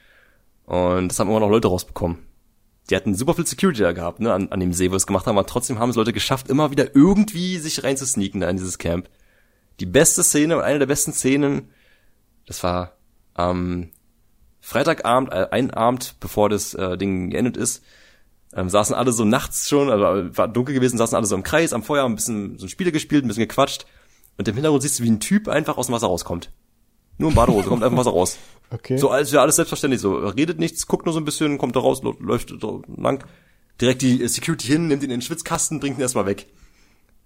Und 0.65 1.09
das 1.09 1.19
haben 1.19 1.29
immer 1.29 1.41
noch 1.41 1.49
Leute 1.49 1.69
rausbekommen. 1.69 2.19
Die 2.89 2.97
hatten 2.97 3.15
super 3.15 3.35
viel 3.35 3.47
Security 3.47 3.83
da 3.83 3.93
gehabt, 3.93 4.21
ne, 4.21 4.33
an, 4.33 4.49
an 4.51 4.61
dem 4.61 4.73
See, 4.73 4.91
wo 4.91 4.97
es 4.97 5.07
gemacht 5.07 5.27
haben, 5.27 5.39
aber 5.39 5.47
trotzdem 5.47 5.79
haben 5.79 5.91
es 5.91 5.97
Leute 5.97 6.13
geschafft, 6.13 6.49
immer 6.49 6.71
wieder 6.71 6.95
irgendwie 6.95 7.59
sich 7.59 7.83
reinzusneaken 7.83 8.41
da 8.41 8.49
in 8.49 8.57
dieses 8.57 8.79
Camp. 8.79 9.09
Die 9.81 9.87
beste 9.87 10.23
Szene, 10.23 10.63
eine 10.63 10.79
der 10.79 10.87
besten 10.87 11.13
Szenen, 11.13 11.71
das 12.47 12.63
war 12.63 12.97
am 13.35 13.91
Freitagabend, 14.61 15.33
äh, 15.33 15.49
ein 15.51 15.73
Abend, 15.73 16.17
bevor 16.21 16.49
das 16.49 16.75
äh, 16.75 16.97
Ding 16.97 17.31
geendet 17.31 17.57
ist, 17.57 17.85
ähm, 18.55 18.69
saßen 18.69 18.95
alle 18.95 19.13
so 19.13 19.25
nachts 19.25 19.69
schon, 19.69 19.91
also 19.91 20.37
war 20.37 20.49
dunkel 20.49 20.75
gewesen, 20.75 20.97
saßen 20.97 21.17
alle 21.17 21.27
so 21.27 21.35
im 21.35 21.43
Kreis 21.43 21.73
am 21.73 21.83
Feuer, 21.83 22.05
ein 22.05 22.15
bisschen 22.15 22.59
so 22.59 22.67
ein 22.67 22.69
Spiele 22.69 22.93
gespielt, 22.93 23.25
ein 23.25 23.29
bisschen 23.29 23.47
gequatscht. 23.47 23.87
Und 24.39 24.49
im 24.49 24.55
Hintergrund 24.55 24.83
siehst 24.83 24.99
du, 24.99 25.05
wie 25.05 25.11
ein 25.11 25.21
Typ 25.21 25.49
einfach 25.49 25.77
aus 25.77 25.87
dem 25.87 25.95
Wasser 25.95 26.07
rauskommt. 26.07 26.51
Nur 27.19 27.31
in 27.31 27.35
Badehose, 27.35 27.69
kommt 27.69 27.83
einfach 27.83 27.99
Wasser 27.99 28.11
raus. 28.11 28.39
Okay. 28.69 28.97
So 28.97 29.11
als 29.11 29.31
wäre 29.31 29.43
alles 29.43 29.55
selbstverständlich 29.55 30.01
so. 30.01 30.17
Redet 30.17 30.59
nichts, 30.59 30.89
guckt 30.89 31.07
nur 31.07 31.13
so 31.13 31.21
ein 31.21 31.25
bisschen, 31.25 31.57
kommt 31.57 31.77
da 31.77 31.81
raus, 31.81 32.03
läuft 32.03 32.53
lang. 32.97 33.25
Direkt 33.81 34.03
die 34.03 34.21
äh, 34.21 34.27
Security 34.27 34.67
hin, 34.67 34.89
nimmt 34.89 35.05
ihn 35.05 35.11
in 35.11 35.21
den 35.21 35.23
Schwitzkasten, 35.23 35.79
bringt 35.79 35.99
ihn 35.99 36.03
erstmal 36.03 36.27
weg. 36.27 36.49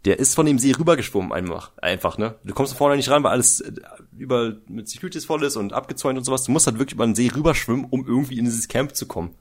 Der 0.04 0.18
ist 0.18 0.34
von 0.34 0.46
dem 0.46 0.58
See 0.58 0.72
rübergeschwommen 0.72 1.32
einfach, 1.32 1.72
einfach, 1.78 2.18
ne? 2.18 2.34
Du 2.44 2.52
kommst 2.52 2.72
da 2.72 2.76
vorne 2.76 2.96
nicht 2.96 3.10
rein, 3.10 3.22
weil 3.22 3.32
alles 3.32 3.60
äh, 3.60 3.72
über 4.16 4.56
mit 4.66 4.88
Securities 4.88 5.24
voll 5.24 5.42
ist 5.44 5.56
und 5.56 5.72
abgezäunt 5.72 6.18
und 6.18 6.24
sowas. 6.24 6.44
Du 6.44 6.52
musst 6.52 6.66
halt 6.66 6.78
wirklich 6.78 6.94
über 6.94 7.06
den 7.06 7.14
See 7.14 7.30
rüberschwimmen, 7.34 7.86
um 7.88 8.06
irgendwie 8.06 8.38
in 8.38 8.44
dieses 8.44 8.68
Camp 8.68 8.94
zu 8.94 9.06
kommen. 9.06 9.34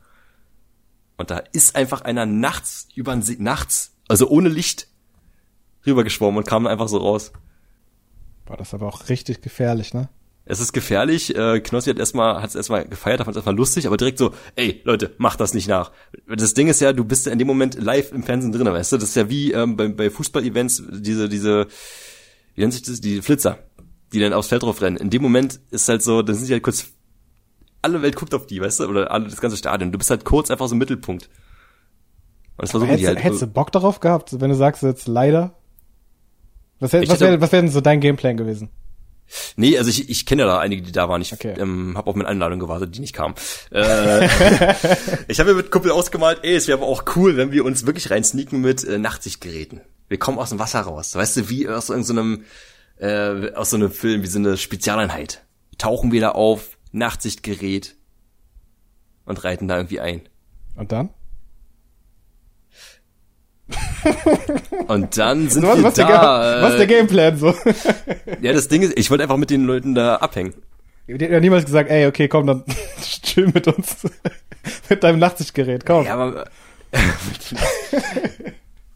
Und 1.18 1.32
da 1.32 1.39
ist 1.52 1.76
einfach 1.76 2.02
einer 2.02 2.26
nachts 2.26 2.88
über 2.95 3.14
den 3.14 3.24
See, 3.24 3.36
nachts, 3.39 3.91
also 4.08 4.30
ohne 4.30 4.47
Licht, 4.47 4.88
rübergeschwommen 5.86 6.38
und 6.38 6.47
kam 6.47 6.66
einfach 6.68 6.88
so 6.88 6.97
raus. 6.97 7.34
War 8.45 8.58
das 8.58 8.74
aber 8.74 8.88
auch 8.88 9.10
richtig 9.10 9.41
gefährlich, 9.41 9.93
ne? 9.93 10.10
Es 10.46 10.60
ist 10.60 10.74
gefährlich. 10.74 11.36
Äh, 11.36 11.60
Knossi 11.60 11.90
hat 11.90 12.00
erstmal 12.00 12.42
hat 12.42 12.50
es 12.50 12.56
erstmal 12.56 12.88
gefeiert, 12.88 13.20
fand 13.20 13.32
es 13.32 13.38
erstmal 13.38 13.56
lustig, 13.56 13.86
aber 13.86 13.98
direkt 13.98 14.18
so, 14.18 14.34
ey 14.56 14.82
Leute, 14.84 15.14
macht 15.18 15.40
das 15.40 15.54
nicht 15.54 15.68
nach. 15.68 15.92
Das 16.28 16.54
Ding 16.54 16.68
ist 16.68 16.82
ja, 16.82 16.92
du 16.94 17.06
bist 17.06 17.26
ja 17.26 17.32
in 17.32 17.40
dem 17.40 17.48
Moment 17.48 17.80
live 17.80 18.12
im 18.12 18.24
Fernsehen 18.24 18.52
drin, 18.52 18.66
weißt 18.66 18.92
du? 18.92 18.98
Das 18.98 19.10
ist 19.10 19.16
ja 19.16 19.30
wie 19.30 19.52
ähm, 19.52 19.78
bei, 19.78 19.88
bei 19.90 20.10
Fußball-Events 20.10 20.84
diese 20.92 21.30
diese 21.30 21.68
wie 22.56 22.62
nennt 22.62 22.74
sich 22.74 22.82
das 22.82 23.00
die 23.00 23.22
Flitzer, 23.22 23.60
die 24.12 24.20
dann 24.20 24.34
aufs 24.34 24.48
Feld 24.48 24.64
drauf 24.64 24.82
rennen. 24.82 24.98
In 24.98 25.10
dem 25.10 25.22
Moment 25.22 25.60
ist 25.72 25.88
halt 25.88 26.02
so, 26.02 26.22
dann 26.22 26.36
sind 26.36 26.48
die 26.48 26.54
halt 26.54 26.64
kurz 26.64 26.88
alle 27.82 28.02
Welt 28.02 28.16
guckt 28.16 28.34
auf 28.34 28.46
die, 28.46 28.62
weißt 28.62 28.82
du, 28.82 28.88
oder 28.88 29.12
alle, 29.12 29.26
das 29.26 29.42
ganze 29.42 29.58
Stadion. 29.58 29.92
Du 29.92 29.98
bist 29.98 30.10
halt 30.10 30.26
kurz 30.26 30.52
einfach 30.52 30.68
so 30.68 30.76
im 30.76 30.80
Mittelpunkt. 30.80 31.30
Und 32.58 32.64
das 32.64 32.72
versuchen 32.72 32.90
Hättest, 32.90 33.04
die 33.04 33.08
halt. 33.08 33.24
hättest 33.24 33.42
du 33.42 33.48
Bock 33.48 33.72
darauf 33.72 34.00
gehabt, 34.00 34.40
wenn 34.42 34.50
du 34.50 34.56
sagst 34.56 34.84
jetzt 34.84 35.08
leider? 35.08 35.56
Was, 36.80 36.92
wär, 36.94 37.08
was 37.08 37.20
wäre 37.20 37.40
was 37.40 37.52
wär 37.52 37.62
denn 37.62 37.72
so 37.72 37.82
dein 37.82 38.02
Gameplan 38.02 38.38
gewesen? 38.38 38.70
Nee, 39.55 39.77
also 39.77 39.89
ich, 39.89 40.09
ich 40.09 40.25
kenne 40.25 40.43
ja 40.43 40.47
da 40.47 40.59
einige, 40.59 40.82
die 40.82 40.91
da 40.91 41.07
waren. 41.09 41.21
Ich 41.21 41.34
Okay. 41.34 41.53
ähm, 41.59 41.93
habe 41.97 42.09
auf 42.09 42.15
meine 42.15 42.27
Einladung 42.30 42.59
gewartet, 42.59 42.95
die 42.95 42.99
nicht 42.99 43.13
kam. 43.13 43.36
Äh, 43.71 44.25
ich 45.27 45.39
habe 45.39 45.51
mir 45.51 45.55
mit 45.55 45.71
Kumpel 45.71 45.91
ausgemalt, 45.91 46.39
ey, 46.43 46.55
es 46.55 46.67
wäre 46.67 46.77
aber 46.80 46.88
auch 46.88 47.03
cool, 47.15 47.38
wenn 47.38 47.51
wir 47.51 47.65
uns 47.65 47.86
wirklich 47.86 48.09
reinsneaken 48.09 48.61
mit 48.61 48.84
äh, 48.84 48.97
Nachtsichtgeräten. 48.97 49.82
Wir 50.07 50.17
kommen 50.17 50.39
aus 50.39 50.49
dem 50.49 50.59
Wasser 50.59 50.82
raus. 50.82 51.15
Weißt 51.15 51.38
du, 51.38 51.49
wie 51.49 51.67
aus 51.69 51.89
irgendeinem 51.89 52.43
äh, 52.97 53.53
aus 53.53 53.69
so 53.69 53.77
einem 53.77 53.91
Film, 53.91 54.23
wie 54.23 54.27
so 54.27 54.39
eine 54.39 54.57
Spezialeinheit. 54.57 55.43
Tauchen 55.77 56.11
wir 56.11 56.19
da 56.21 56.30
auf, 56.32 56.77
Nachtsichtgerät 56.91 57.95
und 59.25 59.43
reiten 59.43 59.67
da 59.67 59.77
irgendwie 59.77 59.99
ein. 59.99 60.21
Und 60.75 60.91
dann? 60.91 61.09
Und 64.88 65.17
dann 65.17 65.49
sind 65.49 65.63
Was, 65.63 65.78
wir 65.78 65.84
was, 65.84 65.93
der, 65.95 66.05
da. 66.07 66.11
Ga- 66.11 66.61
was 66.61 66.72
ist 66.74 66.80
der 66.80 66.89
äh, 66.89 66.93
Gameplan 66.95 67.38
so? 67.38 67.53
ja, 68.41 68.53
das 68.53 68.67
Ding 68.67 68.82
ist, 68.82 68.97
ich 68.97 69.09
wollte 69.11 69.24
einfach 69.24 69.38
mit 69.38 69.49
den 69.49 69.65
Leuten 69.65 69.95
da 69.95 70.15
abhängen. 70.17 70.53
Die 71.07 71.13
hat 71.13 71.22
ja 71.22 71.39
niemals 71.39 71.65
gesagt, 71.65 71.89
ey, 71.89 72.05
okay, 72.07 72.28
komm, 72.28 72.47
dann 72.47 72.63
chill 73.24 73.47
mit 73.53 73.67
uns. 73.67 73.97
mit 74.89 75.03
deinem 75.03 75.20
Nachtsichtgerät, 75.20 75.86
komm. 75.86 76.05
Ja, 76.05 76.13
aber 76.15 76.45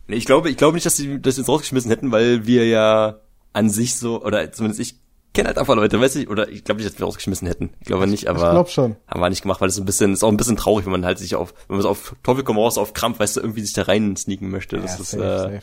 ich 0.08 0.26
glaube, 0.26 0.50
ich 0.50 0.58
glaube 0.58 0.76
nicht, 0.76 0.86
dass 0.86 0.96
sie 0.96 1.20
das 1.22 1.38
jetzt 1.38 1.48
rausgeschmissen 1.48 1.90
hätten, 1.90 2.12
weil 2.12 2.46
wir 2.46 2.68
ja 2.68 3.20
an 3.54 3.70
sich 3.70 3.96
so 3.96 4.24
oder 4.24 4.52
zumindest 4.52 4.80
ich 4.82 4.96
kenne 5.34 5.48
halt 5.48 5.58
einfach 5.58 5.76
Leute, 5.76 6.00
weiß 6.00 6.16
ich, 6.18 6.30
oder 6.30 6.48
ich 6.50 6.64
glaube 6.64 6.82
nicht, 6.82 6.92
dass 6.92 7.00
wir 7.00 7.06
rausgeschmissen 7.06 7.48
hätten. 7.48 7.72
Ich 7.80 7.88
glaube 7.88 8.08
nicht, 8.08 8.28
aber 8.28 8.40
ich 8.40 8.52
glaub 8.52 8.70
schon. 8.70 8.96
haben 9.08 9.20
wir 9.20 9.30
nicht 9.30 9.42
gemacht, 9.42 9.62
weil 9.62 9.70
es 9.70 9.78
ein 9.80 9.86
bisschen 9.86 10.14
ist 10.14 10.24
auch 10.24 10.30
ein 10.30 10.38
bisschen 10.38 10.58
traurig, 10.58 10.86
wenn 10.86 10.92
man 10.92 11.06
halt 11.06 11.18
sich 11.20 11.36
auf 11.36 11.54
wenn 11.68 11.78
man 11.78 11.82
so 11.84 11.90
auf 11.90 12.16
Teufel 12.24 12.44
komm 12.44 12.58
raus 12.58 12.78
auf 12.78 12.94
Krampf, 12.94 13.20
weißt 13.20 13.38
du, 13.38 13.42
irgendwie 13.42 13.62
sich 13.62 13.74
da 13.74 13.84
rein 13.84 14.16
sneaken 14.16 14.50
möchte. 14.50 14.78
Das 14.80 14.96
Ja, 14.96 15.02
ist 15.02 15.12
safe, 15.12 15.24
äh, 15.24 15.38
safe. 15.40 15.62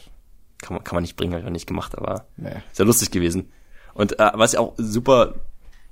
kann 0.60 0.74
man 0.76 0.84
kann 0.84 0.96
man 0.96 1.02
nicht 1.02 1.16
bringen, 1.16 1.32
habe 1.32 1.42
ich 1.42 1.46
auch 1.46 1.52
nicht 1.52 1.66
gemacht, 1.66 1.96
aber 1.96 2.26
Nee. 2.36 2.50
ist 2.70 2.78
ja 2.78 2.84
lustig 2.84 3.10
gewesen. 3.10 3.50
Und 3.94 4.18
äh, 4.18 4.30
was 4.34 4.52
ich 4.54 4.58
auch 4.58 4.74
super 4.76 5.34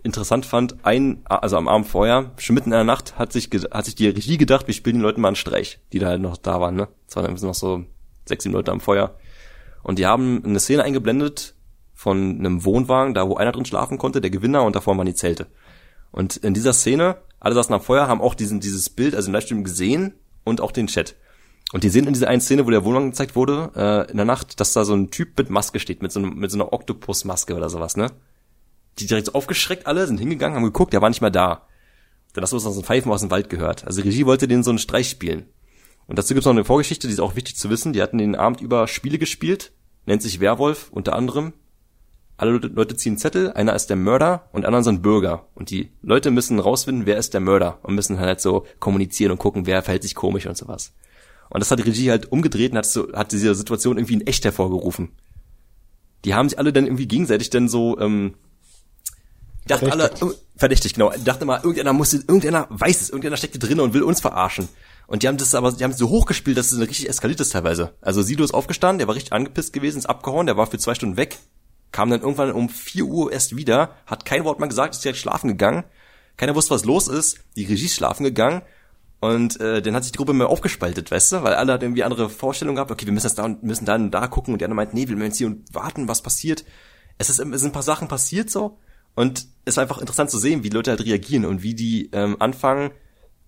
interessant 0.02 0.46
fand, 0.46 0.76
ein, 0.84 1.22
also 1.24 1.56
am 1.56 1.66
Abend 1.68 1.86
vorher, 1.88 2.30
schon 2.38 2.54
mitten 2.54 2.68
in 2.68 2.76
der 2.76 2.84
Nacht, 2.84 3.18
hat 3.18 3.32
sich, 3.32 3.50
hat 3.72 3.84
sich 3.84 3.96
die 3.96 4.08
Regie 4.08 4.38
gedacht, 4.38 4.66
wir 4.68 4.74
spielen 4.74 4.96
den 4.96 5.02
Leuten 5.02 5.20
mal 5.20 5.28
einen 5.28 5.36
Streich, 5.36 5.80
die 5.92 5.98
da 5.98 6.06
halt 6.06 6.20
noch 6.22 6.36
da 6.36 6.60
waren, 6.60 6.76
ne? 6.76 6.86
Es 7.08 7.16
waren 7.16 7.34
noch 7.34 7.54
so 7.54 7.84
sechs, 8.24 8.44
sieben 8.44 8.54
Leute 8.54 8.70
am 8.70 8.80
Feuer. 8.80 9.16
Und 9.82 9.98
die 9.98 10.06
haben 10.06 10.42
eine 10.44 10.60
Szene 10.60 10.84
eingeblendet 10.84 11.54
von 11.98 12.38
einem 12.38 12.64
Wohnwagen, 12.64 13.12
da 13.12 13.28
wo 13.28 13.34
einer 13.34 13.50
drin 13.50 13.64
schlafen 13.64 13.98
konnte, 13.98 14.20
der 14.20 14.30
Gewinner, 14.30 14.62
und 14.62 14.76
davor 14.76 14.96
waren 14.96 15.06
die 15.06 15.16
Zelte. 15.16 15.48
Und 16.12 16.36
in 16.36 16.54
dieser 16.54 16.72
Szene, 16.72 17.16
alle 17.40 17.56
saßen 17.56 17.74
am 17.74 17.80
Feuer, 17.80 18.06
haben 18.06 18.20
auch 18.20 18.36
diesen, 18.36 18.60
dieses 18.60 18.88
Bild, 18.88 19.16
also 19.16 19.26
im 19.26 19.34
Livestream 19.34 19.64
gesehen 19.64 20.14
und 20.44 20.60
auch 20.60 20.70
den 20.70 20.86
Chat. 20.86 21.16
Und 21.72 21.82
die 21.82 21.88
sehen 21.88 22.06
in 22.06 22.12
dieser 22.12 22.28
einen 22.28 22.40
Szene, 22.40 22.64
wo 22.64 22.70
der 22.70 22.84
Wohnwagen 22.84 23.10
gezeigt 23.10 23.34
wurde, 23.34 23.72
äh, 23.74 24.10
in 24.12 24.16
der 24.16 24.26
Nacht, 24.26 24.60
dass 24.60 24.74
da 24.74 24.84
so 24.84 24.94
ein 24.94 25.10
Typ 25.10 25.36
mit 25.38 25.50
Maske 25.50 25.80
steht, 25.80 26.00
mit 26.00 26.12
so, 26.12 26.20
einem, 26.20 26.36
mit 26.36 26.52
so 26.52 26.56
einer 26.56 26.72
Oktopusmaske 26.72 27.56
oder 27.56 27.68
sowas, 27.68 27.96
ne? 27.96 28.12
Die 29.00 29.08
direkt 29.08 29.26
so 29.26 29.32
aufgeschreckt 29.32 29.88
alle, 29.88 30.06
sind 30.06 30.20
hingegangen, 30.20 30.54
haben 30.54 30.64
geguckt, 30.64 30.92
der 30.92 31.02
war 31.02 31.08
nicht 31.08 31.20
mehr 31.20 31.32
da. 31.32 31.66
Dann 32.32 32.42
hast 32.42 32.52
du 32.52 32.60
so 32.60 32.70
ein 32.70 32.84
Pfeifen 32.84 33.10
aus 33.10 33.22
dem 33.22 33.32
Wald 33.32 33.50
gehört. 33.50 33.84
Also 33.84 34.02
Regie 34.02 34.24
wollte 34.24 34.46
denen 34.46 34.62
so 34.62 34.70
einen 34.70 34.78
Streich 34.78 35.10
spielen. 35.10 35.46
Und 36.06 36.16
dazu 36.16 36.32
gibt's 36.32 36.46
noch 36.46 36.52
eine 36.52 36.64
Vorgeschichte, 36.64 37.08
die 37.08 37.12
ist 37.12 37.18
auch 37.18 37.34
wichtig 37.34 37.56
zu 37.56 37.70
wissen. 37.70 37.92
Die 37.92 38.02
hatten 38.02 38.18
den 38.18 38.36
Abend 38.36 38.60
über 38.60 38.86
Spiele 38.86 39.18
gespielt, 39.18 39.72
nennt 40.06 40.22
sich 40.22 40.38
Werwolf 40.38 40.90
unter 40.92 41.16
anderem. 41.16 41.54
Alle 42.38 42.52
Leute 42.52 42.94
ziehen 42.96 43.18
Zettel, 43.18 43.52
einer 43.52 43.74
ist 43.74 43.90
der 43.90 43.96
Mörder 43.96 44.48
und 44.52 44.64
anderen 44.64 44.84
sind 44.84 45.02
Bürger. 45.02 45.46
Und 45.54 45.70
die 45.70 45.90
Leute 46.02 46.30
müssen 46.30 46.60
rausfinden, 46.60 47.04
wer 47.04 47.18
ist 47.18 47.34
der 47.34 47.40
Mörder 47.40 47.80
und 47.82 47.96
müssen 47.96 48.20
halt 48.20 48.40
so 48.40 48.64
kommunizieren 48.78 49.32
und 49.32 49.38
gucken, 49.38 49.66
wer 49.66 49.82
verhält 49.82 50.04
sich 50.04 50.14
komisch 50.14 50.46
und 50.46 50.56
sowas. 50.56 50.92
Und 51.50 51.60
das 51.60 51.70
hat 51.72 51.80
die 51.80 51.82
Regie 51.84 52.10
halt 52.10 52.30
umgedreht 52.30 52.70
und 52.70 52.78
hat, 52.78 52.86
so, 52.86 53.12
hat 53.12 53.32
diese 53.32 53.54
Situation 53.56 53.98
irgendwie 53.98 54.14
in 54.14 54.26
echt 54.26 54.44
hervorgerufen. 54.44 55.10
Die 56.24 56.34
haben 56.34 56.48
sich 56.48 56.60
alle 56.60 56.72
dann 56.72 56.86
irgendwie 56.86 57.08
gegenseitig 57.08 57.50
dann 57.50 57.68
so, 57.68 57.98
ähm, 57.98 58.34
dachten 59.66 59.90
alle, 59.90 60.12
verdächtig, 60.56 60.94
genau, 60.94 61.12
dachte 61.24 61.44
mal, 61.44 61.56
irgendeiner 61.56 61.92
muss, 61.92 62.14
irgendeiner 62.14 62.68
weiß 62.70 63.00
es, 63.00 63.10
irgendeiner 63.10 63.36
steckt 63.36 63.54
hier 63.54 63.60
drin 63.60 63.80
und 63.80 63.94
will 63.94 64.02
uns 64.04 64.20
verarschen. 64.20 64.68
Und 65.08 65.24
die 65.24 65.28
haben 65.28 65.38
das 65.38 65.56
aber, 65.56 65.72
die 65.72 65.82
haben 65.82 65.92
so 65.92 66.08
hochgespielt, 66.08 66.56
dass 66.56 66.70
es 66.70 66.78
richtig 66.78 67.08
eskaliert 67.08 67.40
ist 67.40 67.50
teilweise. 67.52 67.94
Also 68.00 68.22
Sido 68.22 68.44
ist 68.44 68.54
aufgestanden, 68.54 68.98
der 68.98 69.08
war 69.08 69.16
richtig 69.16 69.32
angepisst 69.32 69.72
gewesen, 69.72 69.98
ist 69.98 70.06
abgehauen, 70.06 70.46
der 70.46 70.56
war 70.56 70.68
für 70.68 70.78
zwei 70.78 70.94
Stunden 70.94 71.16
weg, 71.16 71.38
kam 71.92 72.10
dann 72.10 72.20
irgendwann 72.20 72.52
um 72.52 72.68
vier 72.68 73.04
Uhr 73.04 73.32
erst 73.32 73.56
wieder, 73.56 73.96
hat 74.06 74.24
kein 74.24 74.44
Wort 74.44 74.58
mehr 74.58 74.68
gesagt, 74.68 74.94
ist 74.94 75.04
direkt 75.04 75.18
schlafen 75.18 75.48
gegangen. 75.48 75.84
Keiner 76.36 76.54
wusste, 76.54 76.74
was 76.74 76.84
los 76.84 77.08
ist. 77.08 77.40
Die 77.56 77.64
Regie 77.64 77.86
ist 77.86 77.96
schlafen 77.96 78.24
gegangen. 78.24 78.62
Und 79.20 79.60
äh, 79.60 79.82
dann 79.82 79.94
hat 79.94 80.04
sich 80.04 80.12
die 80.12 80.18
Gruppe 80.18 80.32
mehr 80.32 80.48
aufgespaltet, 80.48 81.10
weißt 81.10 81.32
du, 81.32 81.42
weil 81.42 81.54
alle 81.54 81.72
hatten 81.72 81.84
irgendwie 81.84 82.04
andere 82.04 82.30
Vorstellungen 82.30 82.76
gehabt. 82.76 82.92
Okay, 82.92 83.06
wir 83.06 83.12
müssen 83.12 83.26
jetzt 83.26 83.38
da 83.38 83.44
und 83.44 83.64
müssen 83.64 83.84
da 83.84 83.96
und 83.96 84.12
da 84.12 84.28
gucken. 84.28 84.54
Und 84.54 84.60
die 84.60 84.64
anderen 84.64 84.76
meinten, 84.76 84.96
nee, 84.96 85.08
wir 85.08 85.16
müssen 85.16 85.28
jetzt 85.28 85.38
hier 85.38 85.48
und 85.48 85.74
warten, 85.74 86.06
was 86.06 86.22
passiert. 86.22 86.64
Es, 87.18 87.28
ist, 87.28 87.40
es 87.40 87.60
sind 87.60 87.70
ein 87.70 87.72
paar 87.72 87.82
Sachen 87.82 88.06
passiert 88.06 88.48
so. 88.48 88.78
Und 89.16 89.48
es 89.64 89.76
war 89.76 89.82
einfach 89.82 89.98
interessant 89.98 90.30
zu 90.30 90.38
sehen, 90.38 90.62
wie 90.62 90.68
Leute 90.68 90.92
halt 90.92 91.04
reagieren 91.04 91.44
und 91.44 91.64
wie 91.64 91.74
die 91.74 92.10
ähm, 92.12 92.36
anfangen, 92.38 92.92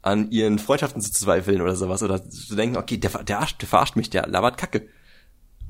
an 0.02 0.30
ihren 0.32 0.58
Freundschaften 0.58 1.00
zu 1.00 1.12
zweifeln 1.12 1.60
oder 1.60 1.76
sowas. 1.76 2.02
Oder 2.02 2.28
zu 2.28 2.56
denken, 2.56 2.76
okay, 2.76 2.96
der, 2.96 3.10
der, 3.22 3.46
der 3.60 3.68
verarscht 3.68 3.94
mich, 3.94 4.10
der 4.10 4.26
labert 4.26 4.58
Kacke. 4.58 4.88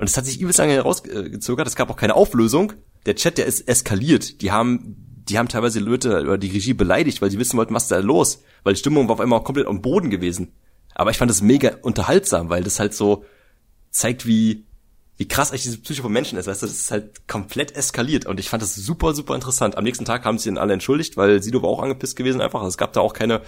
Und 0.01 0.09
es 0.09 0.17
hat 0.17 0.25
sich 0.25 0.41
übelst 0.41 0.59
lange 0.59 0.73
herausgezögert. 0.73 1.69
Es 1.69 1.77
gab 1.77 1.91
auch 1.91 1.97
keine 1.97 2.15
Auflösung. 2.15 2.73
Der 3.05 3.17
Chat, 3.17 3.37
der 3.37 3.45
ist 3.45 3.69
eskaliert. 3.69 4.41
Die 4.41 4.51
haben, 4.51 4.97
die 5.29 5.37
haben 5.37 5.49
teilweise 5.49 5.79
Leute 5.79 6.23
oder 6.23 6.39
die 6.39 6.49
Regie 6.49 6.73
beleidigt, 6.73 7.21
weil 7.21 7.31
sie 7.31 7.39
wissen 7.39 7.59
wollten, 7.59 7.75
was 7.75 7.89
da 7.89 7.99
los. 7.99 8.43
Weil 8.65 8.73
die 8.73 8.81
Stimmung 8.81 9.09
war 9.09 9.17
auf 9.17 9.21
einmal 9.21 9.45
komplett 9.45 9.67
am 9.67 9.83
Boden 9.83 10.09
gewesen. 10.09 10.55
Aber 10.95 11.11
ich 11.11 11.19
fand 11.19 11.31
das 11.31 11.43
mega 11.43 11.77
unterhaltsam, 11.83 12.49
weil 12.49 12.65
das 12.65 12.81
halt 12.81 12.95
so 12.95 13.27
zeigt, 13.91 14.27
wie, 14.27 14.65
wie 15.19 15.29
krass 15.29 15.51
eigentlich 15.51 15.65
diese 15.65 15.83
Psyche 15.83 16.01
von 16.01 16.13
Menschen 16.13 16.39
ist. 16.39 16.47
Weißt 16.47 16.63
du, 16.63 16.67
das 16.67 16.77
ist 16.77 16.91
halt 16.91 17.29
komplett 17.29 17.77
eskaliert. 17.77 18.25
Und 18.25 18.41
ich 18.41 18.49
fand 18.49 18.63
das 18.63 18.75
super, 18.75 19.13
super 19.13 19.35
interessant. 19.35 19.77
Am 19.77 19.85
nächsten 19.85 20.07
Tag 20.07 20.25
haben 20.25 20.39
sie 20.39 20.49
dann 20.49 20.57
alle 20.57 20.73
entschuldigt, 20.73 21.19
weil 21.19 21.43
Sido 21.43 21.63
war 21.63 21.69
auch 21.69 21.83
angepisst 21.83 22.17
gewesen 22.17 22.41
einfach. 22.41 22.61
Also 22.61 22.71
es 22.71 22.79
gab 22.79 22.95
da 22.95 23.01
auch 23.01 23.13
keine, 23.13 23.43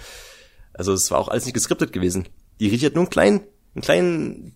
also 0.71 0.93
es 0.93 1.09
war 1.09 1.17
auch 1.17 1.29
alles 1.29 1.45
nicht 1.45 1.55
geskriptet 1.55 1.93
gewesen. 1.93 2.27
Die 2.59 2.67
Regie 2.67 2.85
hat 2.85 2.93
nur 2.93 3.05
einen 3.05 3.09
kleinen, 3.09 3.41
einen 3.73 3.81
kleinen, 3.81 4.55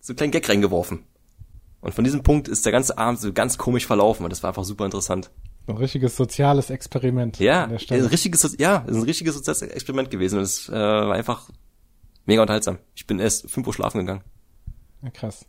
so 0.00 0.10
einen 0.10 0.16
kleinen 0.16 0.32
Gag 0.32 0.48
reingeworfen. 0.48 1.04
Und 1.80 1.94
von 1.94 2.04
diesem 2.04 2.22
Punkt 2.22 2.48
ist 2.48 2.64
der 2.66 2.72
ganze 2.72 2.98
Abend 2.98 3.20
so 3.20 3.32
ganz 3.32 3.56
komisch 3.58 3.86
verlaufen 3.86 4.24
und 4.24 4.30
das 4.30 4.42
war 4.42 4.48
einfach 4.50 4.64
super 4.64 4.84
interessant. 4.84 5.30
Ein 5.66 5.76
richtiges 5.76 6.16
soziales 6.16 6.68
Experiment. 6.70 7.38
Ja, 7.38 7.64
ein 7.64 7.70
richtiges, 8.06 8.56
ja, 8.58 8.78
ist 8.86 8.96
ein 8.96 9.02
richtiges 9.02 9.34
soziales 9.34 9.62
Experiment 9.62 10.10
gewesen 10.10 10.38
und 10.38 10.42
es 10.42 10.68
äh, 10.68 10.72
war 10.72 11.12
einfach 11.12 11.48
mega 12.26 12.42
unterhaltsam. 12.42 12.78
Ich 12.94 13.06
bin 13.06 13.18
erst 13.18 13.48
fünf 13.50 13.66
Uhr 13.66 13.72
schlafen 13.74 13.98
gegangen. 14.00 14.22
Ja, 15.02 15.10
krass. 15.10 15.46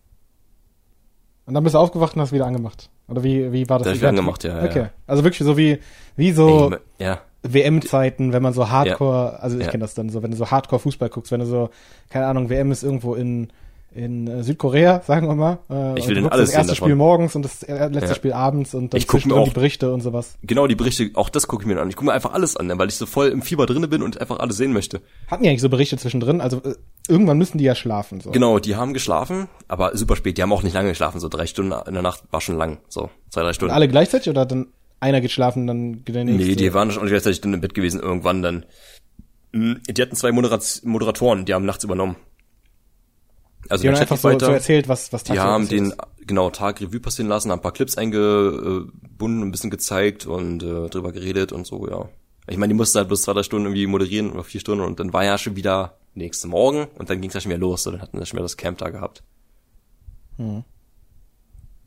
Und 1.46 1.54
dann 1.56 1.64
bist 1.64 1.76
du 1.76 1.80
aufgewacht 1.80 2.16
und 2.16 2.22
hast 2.22 2.32
wieder 2.32 2.46
angemacht. 2.46 2.90
Oder 3.08 3.24
wie, 3.24 3.52
wie 3.52 3.68
war 3.68 3.80
das? 3.80 3.88
Da 3.88 3.92
ich 3.94 4.00
wieder 4.00 4.10
angemacht, 4.10 4.44
ja. 4.44 4.64
Okay. 4.64 4.80
Ja. 4.84 4.90
Also 5.08 5.24
wirklich 5.24 5.46
so 5.46 5.58
wie, 5.58 5.80
wie 6.16 6.32
so 6.32 6.74
ja. 6.98 7.20
WM-Zeiten, 7.44 8.32
wenn 8.32 8.44
man 8.44 8.54
so 8.54 8.70
Hardcore, 8.70 9.40
also 9.42 9.58
ich 9.58 9.66
Ja. 9.66 9.72
kenne 9.72 9.82
das 9.82 9.96
dann 9.96 10.10
so, 10.10 10.24
wenn 10.24 10.32
du 10.32 10.38
so 10.38 10.50
Hardcore-Fußball 10.50 11.10
guckst, 11.10 11.32
wenn 11.32 11.40
du 11.42 11.46
so, 11.46 11.70
keine 12.10 12.28
Ahnung, 12.28 12.50
WM 12.50 12.72
ist 12.72 12.84
irgendwo 12.84 13.16
in, 13.16 13.52
in 13.94 14.26
äh, 14.28 14.44
Südkorea, 14.44 15.02
sagen 15.06 15.28
wir 15.28 15.36
mal. 15.36 15.60
Äh, 15.70 15.98
Ich 16.00 16.04
und 16.04 16.08
will 16.10 16.16
denn 16.16 16.28
alles 16.30 16.50
das 16.50 16.56
erste 16.56 16.68
sehen 16.70 16.76
Spiel 16.78 16.88
davon. 16.90 16.98
morgens 16.98 17.36
und 17.36 17.42
das 17.44 17.62
letzte 17.62 18.06
Ja. 18.10 18.16
Spiel 18.16 18.34
abends 18.34 18.74
und 18.74 18.94
dann 18.94 18.98
Ich 18.98 19.08
guck 19.08 19.26
mir 19.26 19.36
auch- 19.36 19.44
die 19.48 19.54
Berichte 19.54 19.92
und 19.94 20.02
sowas. 20.02 20.38
Genau, 20.44 20.68
die 20.68 20.76
Berichte, 20.76 21.10
auch 21.16 21.30
das 21.30 21.48
gucke 21.48 21.64
ich 21.64 21.68
mir 21.68 21.80
an. 21.82 21.90
Ich 21.90 21.96
gucke 21.96 22.06
mir 22.06 22.14
einfach 22.14 22.34
alles 22.34 22.56
an, 22.58 22.68
ne, 22.68 22.78
weil 22.80 22.88
ich 22.88 22.96
so 22.96 23.06
voll 23.06 23.28
im 23.28 23.42
Fieber 23.42 23.66
drinne 23.66 23.88
bin 23.88 24.02
und 24.02 24.20
einfach 24.22 24.40
alles 24.40 24.58
sehen 24.58 24.72
möchte. 24.74 25.02
Hatten 25.28 25.44
die 25.44 25.50
eigentlich 25.50 25.62
so 25.62 25.70
Berichte 25.70 25.98
zwischendrin? 25.98 26.40
Also 26.42 26.58
äh, 26.64 26.76
irgendwann 27.08 27.38
müssen 27.38 27.58
die 27.58 27.64
ja 27.66 27.76
schlafen. 27.76 28.22
So. 28.22 28.32
Genau, 28.32 28.60
die 28.60 28.76
haben 28.76 28.94
geschlafen, 28.94 29.48
aber 29.68 29.98
super 29.98 30.16
spät. 30.16 30.38
Die 30.38 30.42
haben 30.42 30.54
auch 30.54 30.64
nicht 30.64 30.74
lange 30.74 30.90
geschlafen, 30.90 31.20
so 31.20 31.28
drei 31.28 31.46
Stunden 31.48 31.74
in 31.88 31.94
der 31.94 32.04
Nacht 32.04 32.24
war 32.32 32.40
schon 32.42 32.58
lang, 32.58 32.78
so 32.88 33.10
zwei, 33.30 33.42
drei 33.42 33.54
Stunden. 33.54 33.74
Alle 33.74 33.88
gleichzeitig 33.88 34.30
oder 34.30 34.46
dann 34.46 34.68
einer 35.00 35.20
geht 35.20 35.32
schlafen, 35.32 35.66
dann 35.68 36.06
geht 36.06 36.16
der 36.16 36.24
nächste? 36.26 36.48
Nee, 36.48 36.56
die 36.56 36.74
waren 36.74 36.92
schon 36.92 37.08
gleichzeitig 37.08 37.42
dann 37.42 37.54
im 37.56 37.60
Bett 37.62 37.74
gewesen 37.74 38.00
irgendwann 38.00 38.42
dann. 38.44 38.66
Mm, 39.52 39.74
Die 39.90 40.02
hatten 40.02 40.16
zwei 40.16 40.32
Moderat 40.32 40.82
Moderatoren, 40.86 41.44
die 41.46 41.54
haben 41.54 41.66
nachts 41.66 41.84
übernommen. 41.84 42.16
Also 43.70 43.84
Die 43.84 43.90
haben 43.90 43.96
einfach 43.96 44.18
so, 44.18 44.30
weiter. 44.30 44.48
so 44.48 44.52
erzählt, 44.52 44.88
was, 44.88 45.14
was 45.14 45.24
die 45.24 45.30
tagsüber 45.30 45.50
haben 45.50 45.68
den, 45.68 45.94
genau, 46.26 46.50
Tag 46.50 46.82
Revue 46.82 47.00
passieren 47.00 47.30
lassen, 47.30 47.52
haben 47.52 47.60
ein 47.60 47.64
paar 47.64 47.74
Clips 47.74 47.98
eingebunden, 47.98 49.42
ein 49.42 49.52
bisschen 49.52 49.70
gezeigt 49.70 50.26
und 50.26 50.64
äh, 50.64 50.90
drüber 50.90 51.12
geredet 51.12 51.52
und 51.52 51.66
so, 51.66 51.88
ja. 51.88 52.10
Ich 52.48 52.58
meine, 52.58 52.74
die 52.74 52.78
mussten 52.78 52.98
halt 52.98 53.08
bloß 53.08 53.22
zwei, 53.22 53.34
drei 53.34 53.44
Stunden 53.44 53.68
irgendwie 53.68 53.88
moderieren 53.88 54.32
oder 54.32 54.44
vier 54.44 54.60
Stunden 54.60 54.84
und 54.84 55.00
dann 55.00 55.14
war 55.14 55.24
ja 55.24 55.38
schon 55.38 55.56
wieder 55.56 55.98
nächste 56.16 56.48
Morgen 56.48 56.88
und 56.98 57.10
dann 57.10 57.22
ging 57.22 57.30
es 57.30 57.36
ja 57.36 57.42
schon 57.42 57.52
wieder 57.52 57.60
los, 57.60 57.84
so, 57.84 57.92
dann 57.92 58.02
hatten 58.02 58.18
wir 58.18 58.26
schon 58.26 58.38
wieder 58.38 58.46
das 58.46 58.58
Camp 58.58 58.80
da 58.80 58.90
gehabt. 58.90 59.24
Hm. 60.38 60.64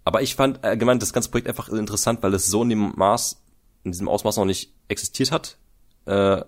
Aber 0.04 0.22
ich 0.22 0.36
fand 0.36 0.62
allgemein 0.64 0.98
das 0.98 1.12
ganze 1.12 1.30
Projekt 1.30 1.48
einfach 1.48 1.68
interessant, 1.70 2.22
weil 2.22 2.34
es 2.34 2.46
so 2.46 2.62
in 2.62 2.68
dem 2.68 2.92
Maß, 2.94 3.42
in 3.84 3.92
diesem 3.92 4.08
Ausmaß 4.08 4.36
noch 4.36 4.44
nicht 4.44 4.72
existiert 4.88 5.32
hat. 5.32 5.56
Äh, 6.06 6.42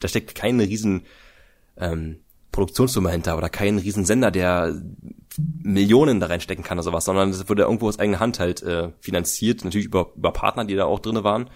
da 0.00 0.08
steckt 0.08 0.34
keine 0.34 0.64
riesen 0.64 1.04
ähm, 1.76 2.21
Produktionssumme 2.52 3.10
hinter 3.10 3.36
oder 3.36 3.48
kein 3.48 3.78
riesen 3.78 4.04
Sender, 4.04 4.30
der 4.30 4.80
Millionen 5.62 6.20
da 6.20 6.26
reinstecken 6.26 6.64
kann 6.64 6.78
oder 6.78 6.84
sowas, 6.84 7.06
sondern 7.06 7.30
es 7.30 7.48
wurde 7.48 7.62
irgendwo 7.62 7.88
aus 7.88 7.98
eigener 7.98 8.20
Hand 8.20 8.38
halt 8.38 8.62
äh, 8.62 8.90
finanziert, 9.00 9.64
natürlich 9.64 9.86
über, 9.86 10.12
über 10.14 10.32
Partner, 10.32 10.64
die 10.64 10.76
da 10.76 10.84
auch 10.84 11.00
drinne 11.00 11.24
waren. 11.24 11.48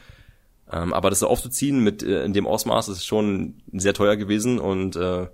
Ähm, 0.73 0.93
aber 0.93 1.11
das 1.11 1.21
so 1.21 1.29
aufzuziehen 1.29 1.85
mit 1.85 2.03
äh, 2.03 2.25
in 2.25 2.33
dem 2.33 2.47
Ausmaß 2.47 2.89
ist 2.89 3.05
schon 3.05 3.63
sehr 3.73 3.95
teuer 3.95 4.17
gewesen 4.17 4.59
und 4.59 4.97
äh, 4.97 5.29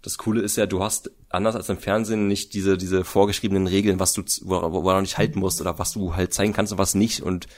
das 0.00 0.18
Coole 0.18 0.42
ist 0.42 0.56
ja, 0.56 0.66
du 0.66 0.82
hast 0.82 1.10
anders 1.28 1.56
als 1.56 1.68
im 1.68 1.78
Fernsehen 1.78 2.28
nicht 2.28 2.54
diese 2.54 2.78
diese 2.78 3.04
vorgeschriebenen 3.04 3.66
Regeln, 3.66 3.98
was 3.98 4.12
du 4.12 4.22
z- 4.22 4.44
wo, 4.46 4.60
wo 4.84 4.90
du 4.90 5.00
nicht 5.00 5.18
halten 5.18 5.40
musst 5.40 5.60
oder 5.60 5.78
was 5.78 5.92
du 5.92 6.14
halt 6.14 6.32
zeigen 6.32 6.52
kannst 6.52 6.72
und 6.72 6.78
was 6.78 6.94
nicht 6.94 7.22
und 7.22 7.48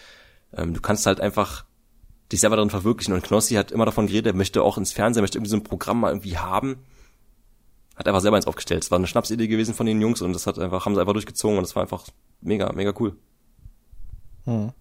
ähm, 0.57 0.73
du 0.73 0.81
kannst 0.81 1.07
halt 1.07 1.21
einfach 1.21 1.67
dich 2.33 2.41
selber 2.41 2.57
darin 2.57 2.71
verwirklichen 2.71 3.15
und 3.15 3.23
Knossi 3.23 3.55
hat 3.55 3.71
immer 3.71 3.85
davon 3.87 4.07
geredet, 4.07 4.35
er 4.35 4.37
möchte 4.37 4.63
auch 4.63 4.79
ins 4.79 4.93
Fernsehen, 4.93 5.23
möchte 5.23 5.39
irgendwie 5.39 5.51
so 5.51 5.57
ein 5.57 5.63
Programm 5.65 6.01
mal 6.01 6.11
irgendwie 6.11 6.39
haben. 6.39 6.79
Hat 7.95 8.07
einfach 8.09 8.21
selber 8.21 8.37
eins 8.37 8.47
aufgestellt. 8.47 8.83
Es 8.83 8.91
war 8.91 8.99
eine 8.99 9.07
Schnapsidee 9.07 9.47
gewesen 9.49 9.75
von 9.75 9.87
den 9.87 10.01
Jungs 10.01 10.21
und 10.23 10.33
das 10.33 10.47
hat 10.47 10.59
einfach 10.59 10.85
haben 10.85 10.95
sie 10.95 11.01
einfach 11.01 11.15
durchgezogen 11.15 11.59
und 11.59 11.65
es 11.65 11.75
war 11.77 11.83
einfach 11.83 12.05
mega 12.41 12.73
mega 12.73 12.93
cool. 12.99 13.17
Hm. 14.45 14.73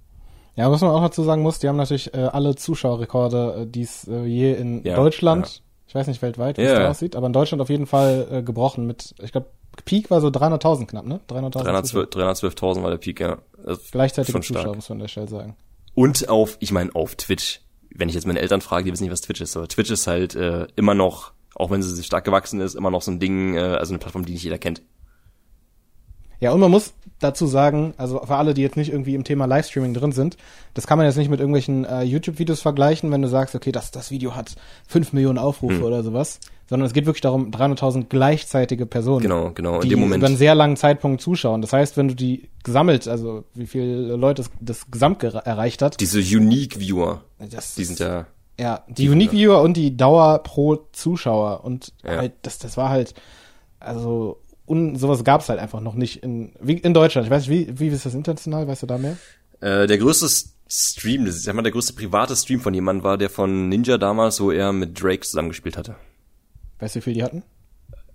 Ja, 0.55 0.71
was 0.71 0.81
man 0.81 0.91
auch 0.91 1.01
dazu 1.01 1.23
sagen 1.23 1.41
muss, 1.41 1.59
die 1.59 1.67
haben 1.67 1.75
natürlich 1.75 2.13
äh, 2.13 2.17
alle 2.31 2.55
Zuschauerrekorde, 2.55 3.61
äh, 3.61 3.67
die 3.67 3.81
es 3.81 4.07
äh, 4.07 4.23
je 4.23 4.53
in 4.53 4.83
Ja, 4.83 4.95
Deutschland, 4.95 5.47
ja. 5.47 5.61
ich 5.87 5.95
weiß 5.95 6.07
nicht 6.07 6.21
weltweit, 6.21 6.57
wie 6.57 6.61
es 6.61 6.71
da 6.71 6.83
ja. 6.83 6.89
aussieht, 6.89 7.15
aber 7.15 7.27
in 7.27 7.33
Deutschland 7.33 7.61
auf 7.61 7.69
jeden 7.69 7.87
Fall 7.87 8.27
äh, 8.31 8.41
gebrochen 8.43 8.85
mit, 8.87 9.15
ich 9.21 9.31
glaube, 9.33 9.47
Peak 9.83 10.09
war 10.09 10.21
so 10.21 10.29
300.000 10.29 10.85
knapp, 10.87 11.05
ne? 11.05 11.19
300.000 11.29 11.51
Zuschauer. 11.51 12.05
312 12.05 12.55
312.000 12.55 12.83
war 12.83 12.89
der 12.91 12.97
Peak, 12.97 13.19
ja. 13.19 13.37
Das 13.65 13.79
ist 13.79 13.91
Gleichzeitige 13.91 14.31
schon 14.31 14.43
Zuschauer, 14.43 14.61
stark. 14.61 14.75
muss 14.75 14.89
man 14.89 14.95
an 14.95 15.01
der 15.01 15.07
Stelle 15.09 15.27
sagen. 15.27 15.57
Und 15.95 16.29
auf, 16.29 16.57
ich 16.59 16.71
meine, 16.71 16.93
auf 16.93 17.15
Twitch. 17.15 17.61
Wenn 17.89 18.09
ich 18.09 18.15
jetzt 18.15 18.27
meine 18.27 18.39
Eltern 18.39 18.61
frage, 18.61 18.83
die 18.83 18.91
wissen 18.91 19.03
nicht, 19.03 19.11
was 19.13 19.21
Twitch 19.21 19.41
ist. 19.41 19.55
Aber 19.55 19.67
Twitch 19.67 19.89
ist 19.89 20.05
halt 20.05 20.35
äh, 20.35 20.67
immer 20.75 20.93
noch, 20.93 21.31
auch 21.55 21.71
wenn 21.71 21.81
sie 21.81 22.03
stark 22.03 22.25
gewachsen 22.25 22.59
ist, 22.59 22.75
immer 22.75 22.91
noch 22.91 23.01
so 23.01 23.11
ein 23.11 23.19
Ding, 23.19 23.55
äh, 23.55 23.59
also 23.61 23.93
eine 23.93 23.99
Plattform, 23.99 24.25
die 24.25 24.33
nicht 24.33 24.43
jeder 24.43 24.57
kennt. 24.57 24.81
Ja, 26.41 26.51
und 26.51 26.59
man 26.59 26.69
muss 26.69 26.93
dazu 27.19 27.47
sagen, 27.47 27.93
also 27.95 28.19
für 28.19 28.35
alle, 28.35 28.53
die 28.53 28.61
jetzt 28.61 28.75
nicht 28.75 28.91
irgendwie 28.91 29.15
im 29.15 29.23
Thema 29.23 29.45
Livestreaming 29.45 29.93
drin 29.93 30.11
sind, 30.11 30.35
das 30.73 30.85
kann 30.85 30.97
man 30.97 31.07
jetzt 31.07 31.15
nicht 31.15 31.29
mit 31.29 31.39
irgendwelchen 31.39 31.85
äh, 31.85 32.03
YouTube-Videos 32.03 32.61
vergleichen, 32.61 33.09
wenn 33.11 33.21
du 33.21 33.29
sagst, 33.29 33.55
okay, 33.55 33.71
das, 33.71 33.91
das 33.91 34.11
Video 34.11 34.35
hat 34.35 34.55
fünf 34.85 35.13
Millionen 35.13 35.37
Aufrufe 35.37 35.75
Hm. 35.77 35.83
oder 35.83 36.03
sowas. 36.03 36.39
Sondern 36.67 36.85
es 36.87 36.93
geht 36.93 37.05
wirklich 37.05 37.21
darum, 37.21 37.51
300.000 37.51 38.05
gleichzeitige 38.09 38.85
Personen. 38.85 39.21
Genau, 39.21 39.51
genau, 39.53 39.75
in 39.75 39.81
die 39.81 39.89
dem 39.89 39.99
Moment. 39.99 40.21
über 40.21 40.27
einen 40.27 40.37
sehr 40.37 40.55
langen 40.55 40.77
Zeitpunkt 40.77 41.21
zuschauen. 41.21 41.61
Das 41.61 41.73
heißt, 41.73 41.95
wenn 41.97 42.07
du 42.07 42.15
die 42.15 42.49
gesammelt, 42.63 43.07
also 43.07 43.43
wie 43.53 43.67
viele 43.67 44.15
Leute 44.15 44.41
das, 44.43 44.51
das 44.59 44.89
gesamt 44.91 45.23
erreicht 45.23 45.81
hat, 45.81 45.99
Diese 45.99 46.19
Unique 46.19 46.79
Viewer, 46.79 47.21
das 47.39 47.75
die 47.75 47.83
sind 47.83 47.99
ja, 47.99 48.25
ja, 48.59 48.83
die 48.87 49.09
Unique 49.09 49.31
Viewer 49.31 49.61
und 49.61 49.77
die 49.77 49.95
Dauer 49.95 50.39
pro 50.39 50.77
Zuschauer 50.91 51.63
und 51.63 51.93
Ja. 52.03 52.17
halt, 52.17 52.33
das, 52.41 52.57
das 52.57 52.77
war 52.77 52.89
halt, 52.89 53.13
also 53.79 54.41
un, 54.65 54.95
sowas 54.95 55.23
gab's 55.23 55.49
halt 55.49 55.59
einfach 55.59 55.81
noch 55.81 55.93
nicht 55.95 56.23
in, 56.23 56.53
wie 56.59 56.73
in 56.77 56.93
Deutschland. 56.93 57.27
Ich 57.27 57.31
weiß 57.31 57.47
nicht, 57.47 57.69
wie, 57.69 57.79
wie 57.79 57.87
ist 57.89 58.05
das 58.05 58.15
international? 58.15 58.67
Weißt 58.67 58.81
du 58.83 58.87
da 58.87 58.97
mehr? 58.97 59.17
äh, 59.61 59.85
der 59.87 59.97
größte 59.97 60.27
Stream, 60.67 61.25
das 61.25 61.35
ist, 61.35 61.43
sag 61.43 61.53
mal, 61.55 61.61
der 61.61 61.71
größte 61.71 61.93
private 61.93 62.35
Stream 62.35 62.59
von 62.59 62.73
jemandem 62.73 63.03
war 63.03 63.17
der 63.17 63.29
von 63.29 63.69
Ninja 63.69 63.97
damals, 63.99 64.41
wo 64.41 64.51
er 64.51 64.73
mit 64.73 64.99
Drake 65.01 65.21
zusammengespielt 65.21 65.77
hatte. 65.77 65.95
Weißt 66.79 66.95
du, 66.95 66.99
wie 66.99 67.03
viel 67.03 67.13
die 67.13 67.23
hatten? 67.23 67.43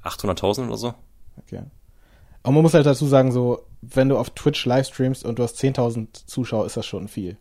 800.000 0.05 0.67
oder 0.67 0.77
so? 0.77 0.95
Okay. 1.39 1.63
Aber 2.43 2.53
man 2.55 2.63
muss 2.63 2.75
halt 2.75 2.87
dazu 2.87 3.07
sagen, 3.07 3.33
so, 3.33 3.67
wenn 3.83 4.09
du 4.09 4.17
auf 4.17 4.31
Twitch 4.31 4.65
livestreamst 4.65 5.25
und 5.25 5.39
du 5.39 5.43
hast 5.43 5.59
10.000 5.59 6.27
Zuschauer, 6.27 6.67
ist 6.67 6.77
das 6.77 6.87
schon 6.87 7.09
viel. 7.09 7.37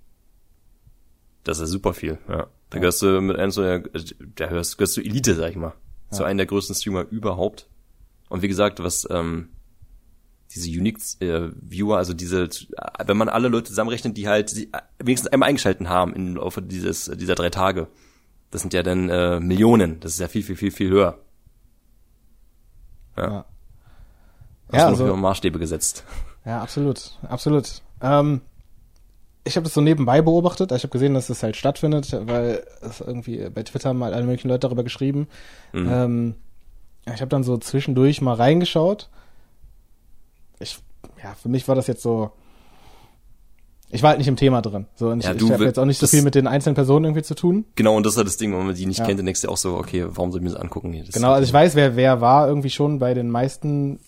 Das 1.43 1.59
ist 1.59 1.70
super 1.70 1.93
viel, 1.93 2.17
ja. 2.28 2.47
Da 2.70 2.80
gehörst 2.80 3.01
du 3.01 3.20
mit 3.22 3.38
einem 3.38 3.51
so, 3.51 3.61
der, 3.61 3.84
da 4.36 4.49
hörst, 4.49 4.78
gehörst 4.78 4.97
du 4.97 5.01
Elite, 5.01 5.36
sag 5.36 5.51
ich 5.51 5.55
mal. 5.55 5.74
Zu 6.11 6.24
einem 6.24 6.38
der 6.38 6.47
größten 6.47 6.76
Streamer 6.76 7.05
überhaupt. 7.09 7.67
Und 8.30 8.41
wie 8.41 8.47
gesagt, 8.47 8.84
was, 8.84 9.07
ähm, 9.09 9.49
diese 10.53 10.70
Unique 10.70 10.99
äh, 11.20 11.49
Viewer, 11.61 11.97
also 11.97 12.13
diese, 12.13 12.49
wenn 13.05 13.17
man 13.17 13.30
alle 13.30 13.47
Leute 13.47 13.70
zusammenrechnet, 13.70 14.17
die 14.17 14.28
halt 14.28 14.49
sie, 14.49 14.65
äh, 14.72 14.82
wenigstens 14.99 15.32
einmal 15.32 15.49
eingeschalten 15.49 15.89
haben 15.89 16.13
im 16.13 16.36
Laufe 16.36 16.61
dieses, 16.61 17.05
dieser 17.05 17.36
drei 17.36 17.49
Tage, 17.49 17.88
das 18.52 18.62
sind 18.62 18.74
ja 18.74 18.84
dann 18.84 19.10
äh, 19.10 19.39
Millionen. 19.39 20.00
Das 20.00 20.14
ist 20.14 20.20
ja 20.20 20.28
viel, 20.28 20.43
viel, 20.43 20.56
viel, 20.56 20.72
viel 20.72 20.89
höher. 20.89 21.18
Ja. 23.18 23.28
Ja. 23.28 23.45
Ja, 24.72 24.80
Ja, 24.80 24.88
also, 24.88 25.16
Maßstäbe 25.16 25.60
gesetzt. 25.60 26.04
Ja, 26.45 26.62
absolut, 26.62 27.18
absolut. 27.28 27.82
Ähm, 28.02 28.41
ich 29.43 29.56
habe 29.56 29.64
das 29.64 29.74
so 29.74 29.82
nebenbei 29.82 30.22
beobachtet. 30.22 30.72
Ich 30.72 30.84
habe 30.84 30.91
gesehen, 30.91 31.14
dass 31.14 31.28
das 31.28 31.41
halt 31.43 31.56
stattfindet, 31.56 32.12
weil 32.28 32.64
es 32.82 33.02
irgendwie 33.02 33.50
bei 33.50 33.64
Twitter 33.64 33.89
haben 33.89 34.04
halt 34.04 34.14
alle 34.14 34.26
möglichen 34.26 34.47
Leute 34.50 34.62
darüber 34.62 34.84
geschrieben. 34.84 35.28
Ähm, 35.74 36.36
ja, 37.08 37.14
ich 37.14 37.22
habe 37.22 37.30
dann 37.30 37.43
so 37.43 37.58
zwischendurch 37.58 38.22
mal 38.22 38.36
reingeschaut. 38.36 39.10
Ich, 40.60 40.80
ja, 41.24 41.34
für 41.34 41.50
mich 41.50 41.68
war 41.68 41.76
das 41.76 41.88
jetzt 41.88 42.04
so. 42.04 42.32
Ich 43.92 44.04
war 44.04 44.10
halt 44.10 44.20
nicht 44.20 44.28
im 44.28 44.36
Thema 44.36 44.62
drin. 44.62 44.86
So, 44.96 45.10
und 45.10 45.20
ich, 45.20 45.26
Ja, 45.26 45.32
ich 45.34 45.40
du 45.40 45.52
habe 45.52 45.66
jetzt 45.66 45.80
auch 45.80 45.86
nicht 45.86 46.00
so 46.00 46.06
viel 46.08 46.22
mit 46.22 46.36
den 46.36 46.46
einzelnen 46.46 46.76
Personen 46.76 47.06
irgendwie 47.06 47.24
zu 47.24 47.34
tun. 47.34 47.66
Genau, 47.76 47.96
und 47.98 48.06
das 48.06 48.14
ist 48.14 48.18
halt 48.18 48.28
das 48.28 48.38
Ding, 48.38 48.52
wenn 48.56 48.66
man 48.66 48.76
die 48.76 48.86
nicht 48.86 49.00
Ja. 49.00 49.06
kennt, 49.06 49.18
dann 49.20 49.26
denkst 49.26 49.42
du 49.42 49.50
auch 49.50 49.58
so, 49.58 49.76
okay, 49.78 50.06
warum 50.08 50.32
soll 50.32 50.42
ich 50.42 50.44
mir 50.44 50.52
das 50.52 50.60
angucken? 50.62 50.94
hier? 50.94 51.04
Das 51.06 51.16
Genau, 51.16 51.32
also 51.32 51.44
ich 51.44 51.54
weiß, 51.54 51.74
wer 51.76 51.96
wer 51.96 52.22
war 52.22 52.48
irgendwie 52.48 52.70
schon 52.70 53.00
bei 53.00 53.14
den 53.16 53.30
meisten 53.32 54.00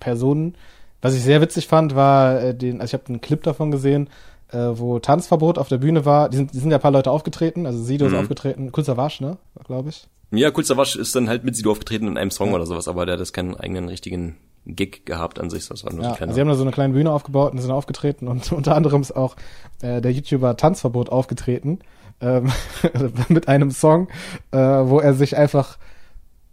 Personen. 0.00 0.56
Was 1.00 1.14
ich 1.14 1.22
sehr 1.22 1.40
witzig 1.40 1.68
fand, 1.68 1.94
war 1.94 2.40
äh, 2.42 2.54
den, 2.54 2.80
also 2.80 2.90
ich 2.96 3.00
habe 3.00 3.08
einen 3.08 3.20
Clip 3.20 3.40
davon 3.42 3.70
gesehen, 3.70 4.08
äh, 4.50 4.58
wo 4.72 4.98
Tanzverbot 4.98 5.58
auf 5.58 5.68
der 5.68 5.78
Bühne 5.78 6.04
war. 6.04 6.28
Die 6.28 6.36
sind, 6.36 6.52
die 6.52 6.58
sind 6.58 6.70
ja 6.72 6.78
ein 6.78 6.82
paar 6.82 6.90
Leute 6.90 7.10
aufgetreten, 7.12 7.66
also 7.66 7.80
Sido 7.80 8.06
ist 8.06 8.12
Mhm. 8.12 8.18
aufgetreten, 8.18 8.72
Kurzer 8.72 8.96
Wasch, 8.96 9.20
ne, 9.20 9.36
glaube 9.64 9.90
ich. 9.90 10.08
Ja, 10.32 10.50
Cool 10.54 10.64
Savage 10.64 10.98
ist 10.98 11.14
dann 11.14 11.28
halt 11.28 11.44
mit 11.44 11.54
Sido 11.56 11.70
aufgetreten 11.70 12.06
in 12.08 12.18
einem 12.18 12.30
Song 12.32 12.52
oder 12.52 12.66
sowas, 12.66 12.88
aber 12.88 13.06
der 13.06 13.12
hat 13.14 13.20
jetzt 13.20 13.32
keinen 13.32 13.54
eigenen 13.54 13.88
richtigen 13.88 14.36
Gig 14.68 15.06
gehabt 15.06 15.40
an 15.40 15.50
sich, 15.50 15.66
das 15.68 15.84
war 15.84 15.92
nur 15.92 16.04
Ja, 16.04 16.14
so 16.14 16.20
also 16.20 16.34
sie 16.34 16.40
haben 16.40 16.48
da 16.48 16.54
so 16.54 16.62
eine 16.62 16.72
kleine 16.72 16.92
Bühne 16.92 17.10
aufgebaut 17.10 17.52
und 17.52 17.58
sind 17.58 17.70
aufgetreten 17.70 18.28
und 18.28 18.52
unter 18.52 18.76
anderem 18.76 19.00
ist 19.00 19.16
auch 19.16 19.36
äh, 19.82 20.00
der 20.00 20.12
YouTuber 20.12 20.56
Tanzverbot 20.56 21.10
aufgetreten 21.10 21.80
ähm, 22.20 22.50
mit 23.28 23.48
einem 23.48 23.70
Song, 23.70 24.08
äh, 24.50 24.58
wo 24.58 25.00
er 25.00 25.14
sich 25.14 25.36
einfach 25.36 25.78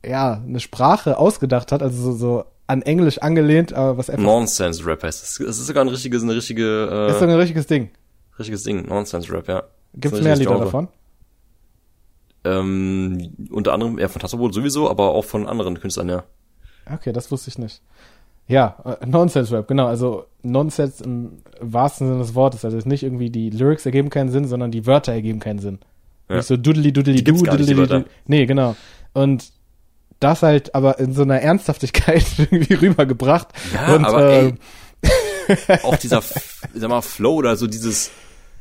ja 0.05 0.41
eine 0.45 0.59
Sprache 0.59 1.18
ausgedacht 1.18 1.72
hat, 1.72 1.82
also 1.82 2.11
so, 2.11 2.18
so 2.18 2.45
an 2.68 2.82
Englisch 2.82 3.20
angelehnt, 3.20 3.74
aber 3.74 3.97
was 3.97 4.09
einfach 4.09 4.24
Nonsense 4.24 4.86
Rap 4.86 5.03
heißt 5.03 5.24
es. 5.24 5.39
Ist 5.39 5.66
sogar 5.66 5.84
ein 5.84 5.89
richtiges, 5.89 6.24
eine 6.24 6.36
richtige, 6.36 6.89
äh, 6.91 7.11
ist 7.11 7.20
so 7.20 7.26
ein 7.26 7.32
richtiges 7.32 7.68
Ding. 7.68 7.91
richtiges 8.39 8.63
Ding. 8.63 8.88
Nonsense 8.88 9.32
Rap, 9.32 9.47
ja. 9.47 9.63
Gibt's 9.93 10.22
mehr 10.22 10.36
Lieder 10.36 10.51
Genre. 10.51 10.66
davon? 10.66 10.88
Ähm, 12.43 13.34
unter 13.49 13.74
anderem, 13.74 13.97
ja, 13.97 14.07
von 14.07 14.22
Tassobot 14.22 14.53
sowieso, 14.53 14.89
aber 14.89 15.11
auch 15.11 15.26
von 15.26 15.47
anderen 15.47 15.80
Künstlern, 15.80 16.09
ja. 16.09 16.24
Okay, 16.92 17.12
das 17.12 17.32
wusste 17.32 17.50
ich 17.50 17.58
nicht. 17.58 17.82
Ja, 18.48 18.98
äh, 19.02 19.06
Nonsense-Rap, 19.06 19.68
genau. 19.68 19.88
Also 19.88 20.26
Nonsense 20.44 21.04
im 21.04 21.42
wahrsten 21.60 22.08
Sinne 22.08 22.20
des 22.20 22.36
Wortes. 22.36 22.64
Also 22.64 22.78
es 22.78 22.84
ist 22.84 22.88
nicht 22.88 23.04
irgendwie 23.04 23.30
die 23.30 23.50
Lyrics 23.50 23.86
ergeben 23.86 24.10
keinen 24.10 24.30
Sinn, 24.30 24.48
sondern 24.48 24.72
die 24.72 24.86
Wörter 24.86 25.14
ergeben 25.14 25.40
keinen 25.40 25.60
Sinn. 25.60 25.80
Ja. 26.30 26.38
Nicht 26.38 26.48
so 26.48 26.56
nicht, 26.56 27.24
die 27.24 27.64
duddeli 27.64 27.78
Wörter. 27.78 28.00
du. 28.02 28.06
Nee, 28.28 28.46
genau. 28.46 28.76
Und 29.14 29.52
das 30.20 30.44
halt 30.44 30.76
aber 30.76 31.00
in 31.00 31.14
so 31.14 31.24
einer 31.24 31.40
Ernsthaftigkeit 31.42 32.26
irgendwie 32.38 32.74
rübergebracht. 32.76 33.48
Ja, 33.74 33.96
und, 33.96 34.06
aber 34.06 34.32
äh, 34.32 34.54
ey, 35.02 35.80
auch 35.84 35.96
dieser, 35.98 36.22
sag 36.22 36.90
mal, 36.90 37.02
Flow 37.02 37.36
oder 37.36 37.56
so 37.56 37.68
dieses, 37.68 38.12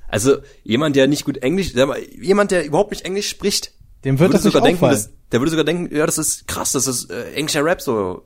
also 0.09 0.37
jemand, 0.63 0.97
der 0.97 1.09
nicht 1.09 1.25
gut 1.25 1.39
Englisch, 1.39 1.73
sag 1.75 1.89
mal, 1.89 2.01
jemand, 2.01 2.51
der 2.51 2.65
überhaupt 2.65 2.91
nicht 2.91 3.05
Englisch 3.05 3.29
spricht, 3.29 3.73
Dem 4.05 4.19
wird 4.19 4.21
würde 4.21 4.33
das 4.35 4.45
nicht 4.45 4.53
sogar 4.53 4.67
denken, 4.67 4.85
auffallen. 4.85 5.03
das, 5.03 5.11
der 5.33 5.41
würde 5.41 5.51
sogar 5.51 5.65
denken, 5.65 5.95
ja, 5.95 6.07
das 6.07 6.19
ist 6.19 6.47
krass, 6.47 6.73
das 6.73 6.87
ist 6.87 7.11
äh, 7.11 7.33
englischer 7.33 7.65
Rap, 7.65 7.81
so, 7.81 8.23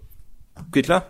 geht 0.73 0.87
klar. 0.87 1.07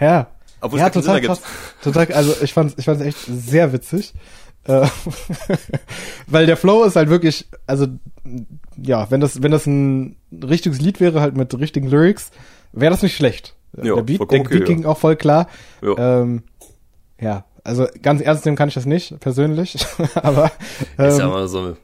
Ja. 0.00 0.28
Obwohl 0.60 0.78
es 0.78 0.84
ja, 0.84 0.90
keinen 0.90 1.02
total 1.02 1.20
krass. 1.20 1.40
Total, 1.82 2.12
also 2.12 2.34
ich 2.42 2.52
fand's, 2.52 2.74
ich 2.76 2.84
fand's 2.84 3.02
echt 3.02 3.18
sehr 3.26 3.72
witzig. 3.72 4.12
Äh, 4.64 4.86
Weil 6.26 6.46
der 6.46 6.56
Flow 6.56 6.84
ist 6.84 6.96
halt 6.96 7.08
wirklich, 7.08 7.48
also 7.66 7.86
ja, 8.76 9.10
wenn 9.10 9.20
das, 9.20 9.42
wenn 9.42 9.52
das 9.52 9.66
ein 9.66 10.16
richtiges 10.32 10.80
Lied 10.80 11.00
wäre, 11.00 11.20
halt 11.20 11.36
mit 11.36 11.56
richtigen 11.58 11.88
Lyrics, 11.88 12.30
wäre 12.72 12.90
das 12.90 13.02
nicht 13.02 13.16
schlecht. 13.16 13.54
Ja, 13.76 13.94
der 13.94 14.02
Beat, 14.02 14.20
der 14.20 14.24
okay, 14.24 14.42
Beat 14.42 14.60
ja. 14.60 14.66
ging 14.66 14.84
auch 14.84 14.98
voll 14.98 15.16
klar. 15.16 15.48
Ja. 15.82 16.20
Ähm, 16.20 16.42
ja, 17.20 17.44
also 17.64 17.86
ganz 18.02 18.20
ernst 18.20 18.44
nehmen 18.44 18.56
kann 18.56 18.68
ich 18.68 18.74
das 18.74 18.86
nicht, 18.86 19.18
persönlich. 19.20 19.76
Aber 20.14 20.46
ist 20.96 21.18
ja 21.18 21.24
ähm, 21.24 21.30
immer 21.30 21.48
so 21.48 21.76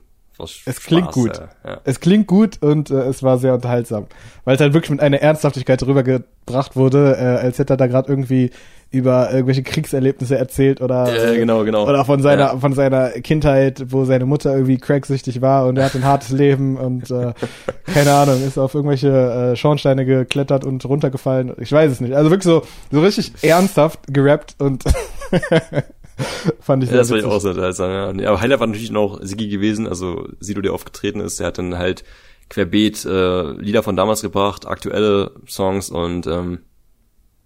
es 0.66 0.80
klingt 0.80 1.12
gut. 1.12 1.38
äh, 1.38 1.68
ja. 1.68 1.80
es 1.84 2.00
klingt 2.00 2.26
gut 2.26 2.60
und 2.62 2.90
äh, 2.90 2.94
es 3.04 3.22
war 3.22 3.38
sehr 3.38 3.54
unterhaltsam. 3.54 4.06
Weil 4.44 4.56
es 4.56 4.60
halt 4.60 4.74
wirklich 4.74 4.90
mit 4.90 5.00
einer 5.00 5.18
Ernsthaftigkeit 5.20 5.82
rübergebracht 5.84 6.76
wurde, 6.76 7.16
äh, 7.18 7.24
als 7.44 7.58
hätte 7.58 7.74
er 7.74 7.76
da 7.76 7.86
gerade 7.86 8.08
irgendwie 8.10 8.50
über 8.90 9.32
irgendwelche 9.32 9.64
Kriegserlebnisse 9.64 10.38
erzählt 10.38 10.80
oder 10.80 11.12
Ja, 11.12 11.34
genau, 11.34 11.64
genau. 11.64 11.84
oder 11.88 12.04
von 12.04 12.22
seiner 12.22 12.52
Ja. 12.52 12.56
von 12.58 12.74
seiner 12.74 13.10
Kindheit, 13.10 13.86
wo 13.88 14.04
seine 14.04 14.24
Mutter 14.24 14.52
irgendwie 14.52 14.78
cracksüchtig 14.78 15.40
war 15.40 15.66
und 15.66 15.76
er 15.78 15.86
hat 15.86 15.96
ein 15.96 16.04
hartes 16.04 16.30
Leben 16.30 16.76
und 16.76 17.10
äh, 17.10 17.32
keine 17.92 18.12
Ahnung, 18.12 18.40
ist 18.46 18.56
auf 18.56 18.74
irgendwelche 18.74 19.08
äh, 19.52 19.56
Schornsteine 19.56 20.04
geklettert 20.04 20.64
und 20.64 20.84
runtergefallen. 20.84 21.54
Ich 21.58 21.72
weiß 21.72 21.90
es 21.90 22.00
nicht. 22.00 22.14
Also 22.14 22.30
wirklich 22.30 22.44
so 22.44 22.62
so 22.92 23.00
richtig 23.00 23.32
ernsthaft 23.42 23.98
gerappt 24.08 24.54
und 24.60 24.84
fand 26.60 26.84
ich 26.84 26.90
Ja, 26.90 26.96
sehr 26.96 26.98
das 27.02 27.10
war 27.10 27.16
ich 27.18 27.24
witzig. 27.24 27.36
auch 27.36 27.40
so 27.40 27.48
unterhaltsam, 27.50 27.90
ja. 27.90 28.12
Nee, 28.12 28.26
Aber 28.26 28.40
Highlight 28.40 28.60
war 28.60 28.66
natürlich 28.66 28.90
noch 28.90 29.20
Sigi 29.22 29.48
gewesen, 29.48 29.86
also 29.86 30.28
Sido, 30.40 30.60
der 30.60 30.72
aufgetreten 30.72 31.20
ist, 31.20 31.40
der 31.40 31.48
hat 31.48 31.58
dann 31.58 31.78
halt 31.78 32.04
querbeet 32.50 33.04
äh, 33.04 33.52
Lieder 33.52 33.82
von 33.82 33.96
damals 33.96 34.22
gebracht, 34.22 34.66
aktuelle 34.66 35.32
Songs 35.48 35.90
und 35.90 36.26
ähm, 36.26 36.60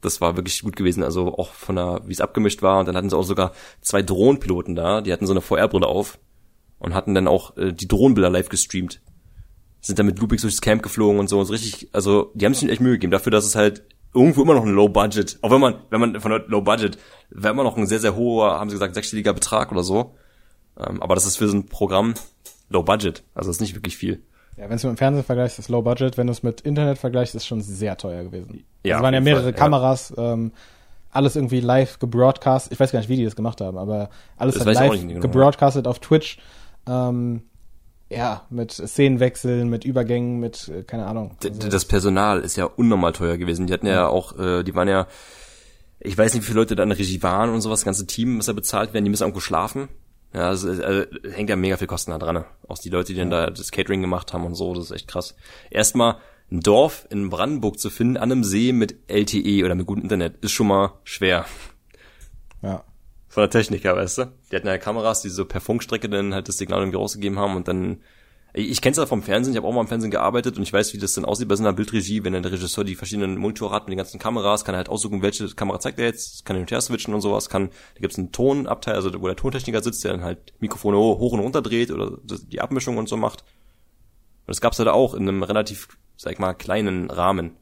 das 0.00 0.20
war 0.20 0.36
wirklich 0.36 0.62
gut 0.62 0.76
gewesen, 0.76 1.02
also 1.02 1.36
auch 1.38 1.52
von 1.52 1.76
der, 1.76 2.02
wie 2.06 2.12
es 2.12 2.20
abgemischt 2.20 2.62
war. 2.62 2.78
Und 2.80 2.86
dann 2.86 2.96
hatten 2.96 3.10
sie 3.10 3.16
auch 3.16 3.24
sogar 3.24 3.52
zwei 3.80 4.02
Drohnenpiloten 4.02 4.74
da, 4.76 5.00
die 5.00 5.12
hatten 5.12 5.26
so 5.26 5.32
eine 5.32 5.40
VR-Brille 5.40 5.86
auf 5.86 6.18
und 6.78 6.94
hatten 6.94 7.14
dann 7.14 7.26
auch 7.26 7.56
äh, 7.56 7.72
die 7.72 7.88
Drohnenbilder 7.88 8.30
live 8.30 8.48
gestreamt. 8.48 9.00
Sind 9.80 9.98
dann 9.98 10.06
mit 10.06 10.18
Loopings 10.20 10.42
durchs 10.42 10.60
Camp 10.60 10.82
geflogen 10.82 11.18
und 11.18 11.28
so. 11.28 11.38
Und 11.38 11.46
so 11.46 11.52
richtig, 11.52 11.88
also 11.92 12.30
die 12.34 12.44
haben 12.44 12.54
sich 12.54 12.68
echt 12.68 12.80
Mühe 12.80 12.92
gegeben, 12.92 13.10
dafür, 13.10 13.30
dass 13.32 13.44
es 13.46 13.56
halt 13.56 13.82
irgendwo 14.14 14.42
immer 14.42 14.54
noch 14.54 14.64
ein 14.64 14.72
Low 14.72 14.88
Budget, 14.88 15.38
auch 15.42 15.50
wenn 15.50 15.60
man, 15.60 15.74
wenn 15.90 16.00
man 16.00 16.20
von 16.20 16.42
Low 16.48 16.60
Budget, 16.60 16.98
wäre 17.30 17.52
immer 17.52 17.64
noch 17.64 17.76
ein 17.76 17.86
sehr, 17.86 18.00
sehr 18.00 18.16
hoher, 18.16 18.58
haben 18.58 18.70
sie 18.70 18.74
gesagt, 18.76 18.94
sechsstelliger 18.94 19.32
Betrag 19.32 19.70
oder 19.72 19.82
so. 19.82 20.14
Ähm, 20.78 21.02
aber 21.02 21.14
das 21.14 21.26
ist 21.26 21.36
für 21.36 21.48
so 21.48 21.56
ein 21.56 21.66
Programm 21.66 22.14
Low 22.70 22.82
Budget, 22.82 23.22
also 23.34 23.48
das 23.48 23.56
ist 23.56 23.60
nicht 23.60 23.74
wirklich 23.74 23.96
viel. 23.96 24.22
Ja, 24.56 24.68
wenn 24.68 24.76
du 24.76 24.88
mit 24.88 24.96
dem 24.96 24.98
Fernsehen 24.98 25.24
vergleichst, 25.24 25.58
ist 25.60 25.68
Low 25.68 25.82
Budget. 25.82 26.18
Wenn 26.18 26.26
du 26.26 26.32
es 26.32 26.42
mit 26.42 26.62
Internet 26.62 26.98
vergleichst, 26.98 27.34
ist 27.36 27.46
schon 27.46 27.60
sehr 27.60 27.96
teuer 27.96 28.24
gewesen. 28.24 28.64
Ja, 28.82 28.96
es 28.96 29.02
waren 29.02 29.14
ja 29.14 29.20
mehrere 29.20 29.42
Fall, 29.44 29.52
ja. 29.52 29.56
Kameras, 29.56 30.12
ähm, 30.16 30.50
alles 31.10 31.36
irgendwie 31.36 31.60
live 31.60 32.00
gebroadcast. 32.00 32.72
Ich 32.72 32.80
weiß 32.80 32.90
gar 32.90 32.98
nicht, 32.98 33.08
wie 33.08 33.16
die 33.16 33.24
das 33.24 33.36
gemacht 33.36 33.60
haben, 33.60 33.78
aber 33.78 34.10
alles 34.36 34.62
live 34.64 35.00
genau. 35.00 35.20
gebroadcastet 35.20 35.86
auf 35.86 36.00
Twitch. 36.00 36.38
Ähm, 36.88 37.42
ja, 38.10 38.46
mit 38.50 38.72
Szenenwechseln, 38.72 39.68
mit 39.68 39.84
Übergängen, 39.84 40.40
mit, 40.40 40.68
äh, 40.68 40.82
keine 40.82 41.06
Ahnung. 41.06 41.36
Also, 41.42 41.68
Das 41.68 41.84
Personal 41.84 42.40
ist 42.40 42.56
ja 42.56 42.64
unnormal 42.64 43.12
teuer 43.12 43.36
gewesen. 43.36 43.66
Die 43.66 43.72
hatten 43.72 43.86
ja 43.86 44.06
auch, 44.06 44.38
äh, 44.38 44.62
die 44.62 44.74
waren 44.74 44.88
ja, 44.88 45.06
ich 46.00 46.16
weiß 46.16 46.32
nicht, 46.34 46.42
wie 46.42 46.46
viele 46.46 46.60
Leute 46.60 46.76
da 46.76 46.84
in 46.84 46.88
der 46.88 46.98
Regie 46.98 47.22
waren 47.22 47.50
und 47.50 47.60
sowas, 47.60 47.80
das 47.80 47.84
ganze 47.84 48.06
Team 48.06 48.36
muss 48.36 48.46
ja 48.46 48.52
bezahlt 48.52 48.94
werden, 48.94 49.04
die 49.04 49.10
müssen 49.10 49.24
irgendwo 49.24 49.40
schlafen. 49.40 49.88
Ja, 50.32 50.50
das 50.50 50.62
ist, 50.62 50.78
äh, 50.78 51.06
hängt 51.32 51.50
ja 51.50 51.56
mega 51.56 51.76
viel 51.76 51.86
Kosten 51.86 52.10
da 52.10 52.18
dran. 52.18 52.34
ne? 52.34 52.44
Auch 52.66 52.78
die 52.78 52.90
Leute, 52.90 53.12
die 53.12 53.18
dann 53.18 53.30
da 53.30 53.50
das 53.50 53.70
Catering 53.70 54.02
gemacht 54.02 54.32
haben 54.32 54.44
und 54.44 54.54
so, 54.54 54.74
das 54.74 54.84
ist 54.84 54.90
echt 54.90 55.08
krass. 55.08 55.34
Erstmal 55.70 56.16
ein 56.50 56.60
Dorf 56.60 57.06
in 57.10 57.28
Brandenburg 57.30 57.78
zu 57.78 57.90
finden, 57.90 58.16
an 58.16 58.32
einem 58.32 58.44
See 58.44 58.72
mit 58.72 58.96
LTE 59.08 59.64
oder 59.64 59.74
mit 59.74 59.86
gutem 59.86 60.02
Internet, 60.02 60.36
ist 60.42 60.52
schon 60.52 60.68
mal 60.68 60.92
schwer. 61.04 61.44
ja. 62.62 62.84
Von 63.38 63.44
der 63.44 63.50
Technik 63.50 63.84
weißt 63.84 64.18
du? 64.18 64.32
Die 64.50 64.56
hatten 64.56 64.66
ja 64.66 64.78
Kameras, 64.78 65.22
die 65.22 65.28
so 65.28 65.44
per 65.44 65.60
Funkstrecke 65.60 66.08
dann 66.08 66.34
halt 66.34 66.48
das 66.48 66.58
Signal 66.58 66.80
irgendwie 66.80 66.98
rausgegeben 66.98 67.38
haben 67.38 67.54
und 67.54 67.68
dann 67.68 68.02
Ich 68.52 68.80
kenne 68.80 68.90
es 68.90 68.96
ja 68.96 69.06
vom 69.06 69.22
Fernsehen, 69.22 69.52
ich 69.52 69.56
habe 69.56 69.68
auch 69.68 69.72
mal 69.72 69.82
im 69.82 69.86
Fernsehen 69.86 70.10
gearbeitet 70.10 70.56
und 70.56 70.64
ich 70.64 70.72
weiß, 70.72 70.92
wie 70.92 70.98
das 70.98 71.14
dann 71.14 71.24
aussieht 71.24 71.46
bei 71.46 71.54
so 71.54 71.62
einer 71.62 71.72
Bildregie, 71.72 72.24
wenn 72.24 72.32
dann 72.32 72.42
der 72.42 72.50
Regisseur 72.50 72.82
die 72.82 72.96
verschiedenen 72.96 73.38
Monitore 73.38 73.72
hat 73.72 73.84
mit 73.84 73.92
den 73.92 73.98
ganzen 73.98 74.18
Kameras, 74.18 74.64
kann 74.64 74.74
er 74.74 74.78
halt 74.78 74.88
aussuchen, 74.88 75.22
welche 75.22 75.46
Kamera 75.54 75.78
zeigt 75.78 76.00
er 76.00 76.06
jetzt, 76.06 76.46
kann 76.46 76.56
hin 76.56 76.64
und 76.64 76.70
her 76.72 76.80
switchen 76.80 77.14
und 77.14 77.20
sowas, 77.20 77.48
kann, 77.48 77.68
da 77.94 78.00
gibt's 78.00 78.18
einen 78.18 78.32
Tonabteil, 78.32 78.96
also 78.96 79.12
wo 79.20 79.28
der 79.28 79.36
Tontechniker 79.36 79.84
sitzt, 79.84 80.02
der 80.02 80.14
dann 80.14 80.24
halt 80.24 80.52
Mikrofone 80.58 80.96
hoch 80.96 81.30
und 81.30 81.38
runter 81.38 81.62
dreht 81.62 81.92
oder 81.92 82.18
die 82.24 82.60
Abmischung 82.60 82.96
und 82.96 83.08
so 83.08 83.16
macht. 83.16 83.42
Und 83.42 84.48
das 84.48 84.60
gab's 84.60 84.80
halt 84.80 84.88
auch 84.88 85.14
in 85.14 85.28
einem 85.28 85.44
relativ, 85.44 85.86
sag 86.16 86.32
ich 86.32 86.40
mal, 86.40 86.54
kleinen 86.54 87.08
Rahmen. 87.08 87.52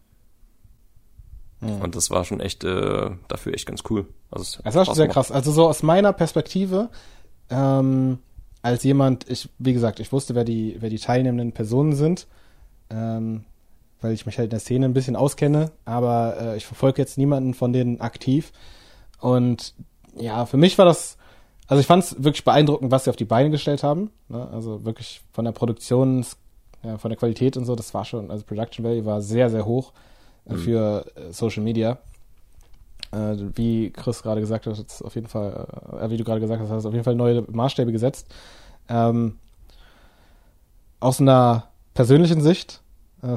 Mhm. 1.61 1.81
Und 1.81 1.97
das 1.97 2.11
war 2.11 2.25
schon 2.25 2.41
echt 2.41 2.65
äh, 2.65 3.11
dafür 3.29 3.55
echt 3.55 3.67
ganz 3.67 3.83
cool. 3.91 4.07
Also 4.31 4.61
das 4.63 4.75
war 4.75 4.85
schon 4.85 4.95
sehr 4.95 5.09
krass. 5.09 5.31
Also 5.31 5.53
so 5.53 5.67
aus 5.67 5.83
meiner 5.83 6.13
Perspektive, 6.13 6.91
ähm, 7.51 8.19
als 8.63 8.83
jemand, 8.83 9.29
ich, 9.31 9.49
wie 9.59 9.73
gesagt, 9.73 10.01
ich 10.01 10.13
wusste, 10.13 10.35
wer 10.35 10.45
die, 10.45 10.77
wer 10.81 10.91
die 10.91 10.99
teilnehmenden 10.99 11.53
Personen 11.53 11.95
sind, 11.95 12.27
ähm, 12.91 13.45
weil 14.01 14.13
ich 14.13 14.27
mich 14.27 14.39
halt 14.39 14.47
in 14.47 14.51
der 14.51 14.61
Szene 14.61 14.87
ein 14.87 14.93
bisschen 14.93 15.17
auskenne, 15.17 15.71
aber 15.85 16.37
äh, 16.41 16.57
ich 16.57 16.67
verfolge 16.67 17.01
jetzt 17.01 17.17
niemanden 17.17 17.55
von 17.55 17.73
denen 17.73 18.01
aktiv. 18.01 18.53
Und 19.21 19.75
ja, 20.19 20.47
für 20.47 20.57
mich 20.57 20.77
war 20.79 20.85
das, 20.85 21.17
also 21.69 21.81
ich 21.81 21.87
fand 21.87 22.05
es 22.05 22.23
wirklich 22.23 22.45
beeindruckend, 22.45 22.91
was 22.91 23.05
sie 23.05 23.11
auf 23.11 23.17
die 23.17 23.25
Beine 23.25 23.51
gestellt 23.51 23.83
haben. 23.83 24.11
Ne? 24.29 24.47
Also 24.53 24.85
wirklich 24.85 25.23
von 25.33 25.45
der 25.45 25.53
Produktion, 25.53 26.25
ja, 26.83 26.99
von 26.99 27.11
der 27.11 27.19
Qualität 27.19 27.57
und 27.57 27.65
so, 27.65 27.75
das 27.75 27.95
war 27.95 28.05
schon, 28.05 28.31
also 28.31 28.45
Production 28.45 28.85
Value 28.85 29.07
war 29.07 29.23
sehr, 29.23 29.49
sehr 29.49 29.65
hoch 29.65 29.93
mhm. 30.49 30.59
für 30.59 31.07
äh, 31.15 31.33
Social 31.33 31.63
Media. 31.63 31.99
Äh, 33.13 33.37
wie 33.55 33.91
Chris 33.91 34.23
gerade 34.23 34.41
gesagt 34.41 34.67
hat, 34.67 34.77
auf 35.03 35.15
jeden 35.15 35.29
Fall, 35.29 35.67
äh, 36.01 36.11
wie 36.11 36.17
du 36.17 36.25
gerade 36.25 36.41
gesagt 36.41 36.61
hast, 36.61 36.71
hast 36.71 36.87
auf 36.87 36.93
jeden 36.93 37.05
Fall 37.05 37.15
neue 37.15 37.45
Maßstäbe 37.49 37.93
gesetzt. 37.93 38.27
Ähm, 38.89 39.37
aus 41.01 41.21
einer 41.21 41.69
persönlichen 41.95 42.41
Sicht, 42.41 42.81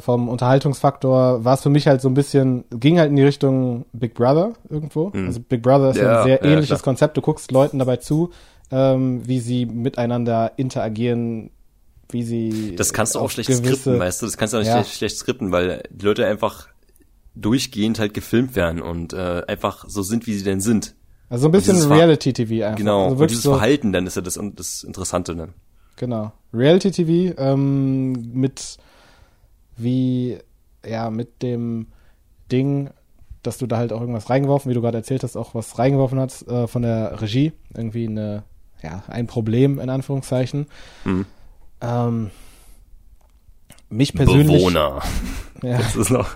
vom 0.02 0.28
Unterhaltungsfaktor, 0.28 1.44
war 1.46 1.54
es 1.54 1.62
für 1.62 1.70
mich 1.70 1.88
halt 1.88 2.02
so 2.02 2.10
ein 2.10 2.14
bisschen, 2.14 2.66
ging 2.70 3.00
halt 3.00 3.10
in 3.10 3.16
die 3.16 3.24
Richtung 3.24 3.86
Big 3.94 4.14
Brother 4.14 4.54
irgendwo. 4.70 5.10
Mhm. 5.14 5.28
Also 5.28 5.40
Big 5.40 5.64
Brother 5.64 5.92
ist 5.92 5.98
ja, 5.98 6.20
ein 6.20 6.24
sehr 6.26 6.44
ja, 6.44 6.52
ähnliches 6.52 6.68
klar. 6.68 6.82
Konzept. 6.82 7.18
Du 7.18 7.22
guckst 7.22 7.52
Leuten 7.52 7.80
dabei 7.80 7.96
zu, 7.96 8.30
ähm, 8.72 9.26
wie 9.26 9.40
sie 9.40 9.66
miteinander 9.66 10.52
interagieren, 10.58 11.50
wie 12.12 12.24
sie. 12.24 12.76
Das 12.76 12.94
kannst 12.94 13.16
du 13.16 13.20
auch 13.20 13.30
schlecht 13.30 13.52
skripten, 13.52 14.00
weißt 14.00 14.22
du? 14.22 14.26
Das 14.26 14.38
kannst 14.38 14.54
du 14.54 14.58
auch 14.58 14.62
nicht 14.62 14.70
ja. 14.70 14.76
schlecht, 14.76 14.98
schlecht 14.98 15.18
skripten, 15.18 15.52
weil 15.52 15.84
die 15.90 16.06
Leute 16.06 16.26
einfach 16.26 16.68
durchgehend 17.36 18.00
halt 18.00 18.14
gefilmt 18.14 18.56
werden 18.56 18.82
und 18.82 19.14
äh, 19.14 19.44
einfach 19.48 19.86
so 19.88 20.02
sind, 20.02 20.28
wie 20.28 20.34
sie 20.34 20.44
denn 20.44 20.62
sind. 20.62 20.96
Also 21.30 21.48
ein 21.48 21.52
bisschen 21.52 21.80
Reality-TV 21.92 22.66
einfach. 22.66 22.78
Genau, 22.78 23.10
also 23.10 23.22
und 23.22 23.30
dieses 23.30 23.44
so 23.44 23.52
Verhalten 23.52 23.94
dann 23.94 24.08
ist 24.08 24.16
ja 24.16 24.22
das, 24.22 24.40
das 24.56 24.84
Interessante 24.84 25.36
dann. 25.36 25.54
Genau. 25.96 26.32
Reality-TV 26.54 27.40
ähm, 27.40 28.14
mit 28.34 28.78
wie, 29.78 30.38
ja, 30.86 31.10
mit 31.10 31.42
dem 31.42 31.88
Ding, 32.52 32.90
dass 33.44 33.58
du 33.58 33.68
da 33.68 33.78
halt 33.78 33.94
auch 33.94 34.02
irgendwas 34.02 34.30
reingeworfen, 34.30 34.70
wie 34.70 34.76
du 34.76 34.82
gerade 34.82 34.98
erzählt 34.98 35.24
hast, 35.24 35.38
auch 35.38 35.56
was 35.56 35.80
reingeworfen 35.80 36.20
hast 36.20 36.48
äh, 36.48 36.68
von 36.68 36.82
der 36.82 37.22
Regie. 37.22 37.54
Irgendwie 37.74 38.08
eine, 38.08 38.44
ja, 38.82 39.04
ein 39.08 39.28
Problem 39.28 39.80
in 39.80 39.90
Anführungszeichen. 39.90 40.68
Mhm. 41.06 41.26
Ähm, 41.82 42.32
mich 43.90 44.14
persönlich. 44.14 44.58
Bewohner. 44.58 45.02
Ja. 45.62 45.78
Das 45.78 45.98
ist 45.98 46.10
noch. 46.10 46.30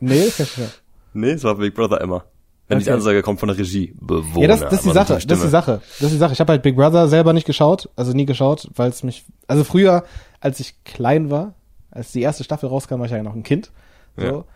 Nee, 0.00 0.24
das 0.24 0.40
ist 0.40 0.58
ja. 0.58 0.66
Nee, 1.12 1.30
es 1.30 1.44
war 1.44 1.54
Big 1.54 1.74
Brother 1.74 2.00
immer. 2.00 2.24
Wenn 2.66 2.78
okay. 2.78 2.84
die 2.84 2.90
Ansage 2.92 3.22
kommt 3.22 3.40
von 3.40 3.48
der 3.48 3.58
Regie, 3.58 3.94
Bewohner. 4.00 4.40
Ja, 4.40 4.48
das, 4.48 4.60
das 4.60 4.72
ist 4.72 4.86
die 4.86 4.92
Sache, 4.92 5.14
das 5.14 5.38
ist 5.38 5.44
die 5.44 5.50
Sache. 5.50 5.82
Das 6.00 6.02
ist 6.02 6.12
die 6.12 6.18
Sache. 6.18 6.32
Ich 6.32 6.40
habe 6.40 6.52
halt 6.52 6.62
Big 6.62 6.76
Brother 6.76 7.08
selber 7.08 7.32
nicht 7.32 7.46
geschaut, 7.46 7.90
also 7.94 8.12
nie 8.12 8.24
geschaut, 8.24 8.70
weil 8.74 8.88
es 8.88 9.02
mich, 9.02 9.24
also 9.46 9.64
früher, 9.64 10.04
als 10.40 10.60
ich 10.60 10.82
klein 10.84 11.30
war, 11.30 11.54
als 11.90 12.12
die 12.12 12.22
erste 12.22 12.42
Staffel 12.42 12.68
rauskam, 12.68 12.98
war 12.98 13.06
ich 13.06 13.12
ja 13.12 13.22
noch 13.22 13.34
ein 13.34 13.42
Kind. 13.42 13.70
So, 14.16 14.46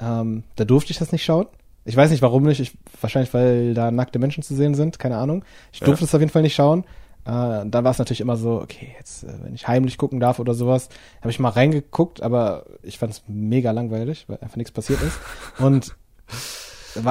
ja. 0.00 0.20
ähm, 0.20 0.44
da 0.56 0.64
durfte 0.64 0.92
ich 0.92 0.98
das 0.98 1.10
nicht 1.10 1.24
schauen. 1.24 1.46
Ich 1.86 1.96
weiß 1.96 2.10
nicht, 2.10 2.22
warum 2.22 2.44
nicht. 2.44 2.60
Ich, 2.60 2.76
wahrscheinlich, 3.00 3.32
weil 3.32 3.74
da 3.74 3.90
nackte 3.90 4.18
Menschen 4.18 4.42
zu 4.42 4.54
sehen 4.54 4.74
sind, 4.74 4.98
keine 4.98 5.16
Ahnung. 5.16 5.44
Ich 5.72 5.80
durfte 5.80 6.04
es 6.04 6.12
ja. 6.12 6.16
auf 6.16 6.20
jeden 6.20 6.32
Fall 6.32 6.42
nicht 6.42 6.54
schauen. 6.54 6.84
Äh, 7.26 7.64
dann 7.66 7.84
war 7.84 7.90
es 7.90 7.98
natürlich 7.98 8.20
immer 8.20 8.36
so, 8.36 8.60
okay, 8.60 8.94
jetzt, 8.98 9.24
äh, 9.24 9.32
wenn 9.42 9.54
ich 9.54 9.66
heimlich 9.66 9.96
gucken 9.96 10.20
darf 10.20 10.38
oder 10.38 10.54
sowas, 10.54 10.88
habe 11.20 11.30
ich 11.30 11.38
mal 11.38 11.48
reingeguckt, 11.50 12.22
aber 12.22 12.66
ich 12.82 12.98
fand 12.98 13.12
es 13.12 13.22
mega 13.26 13.70
langweilig, 13.70 14.24
weil 14.28 14.38
einfach 14.40 14.56
nichts 14.56 14.72
passiert 14.72 15.00
ist. 15.02 15.18
Und 15.58 15.96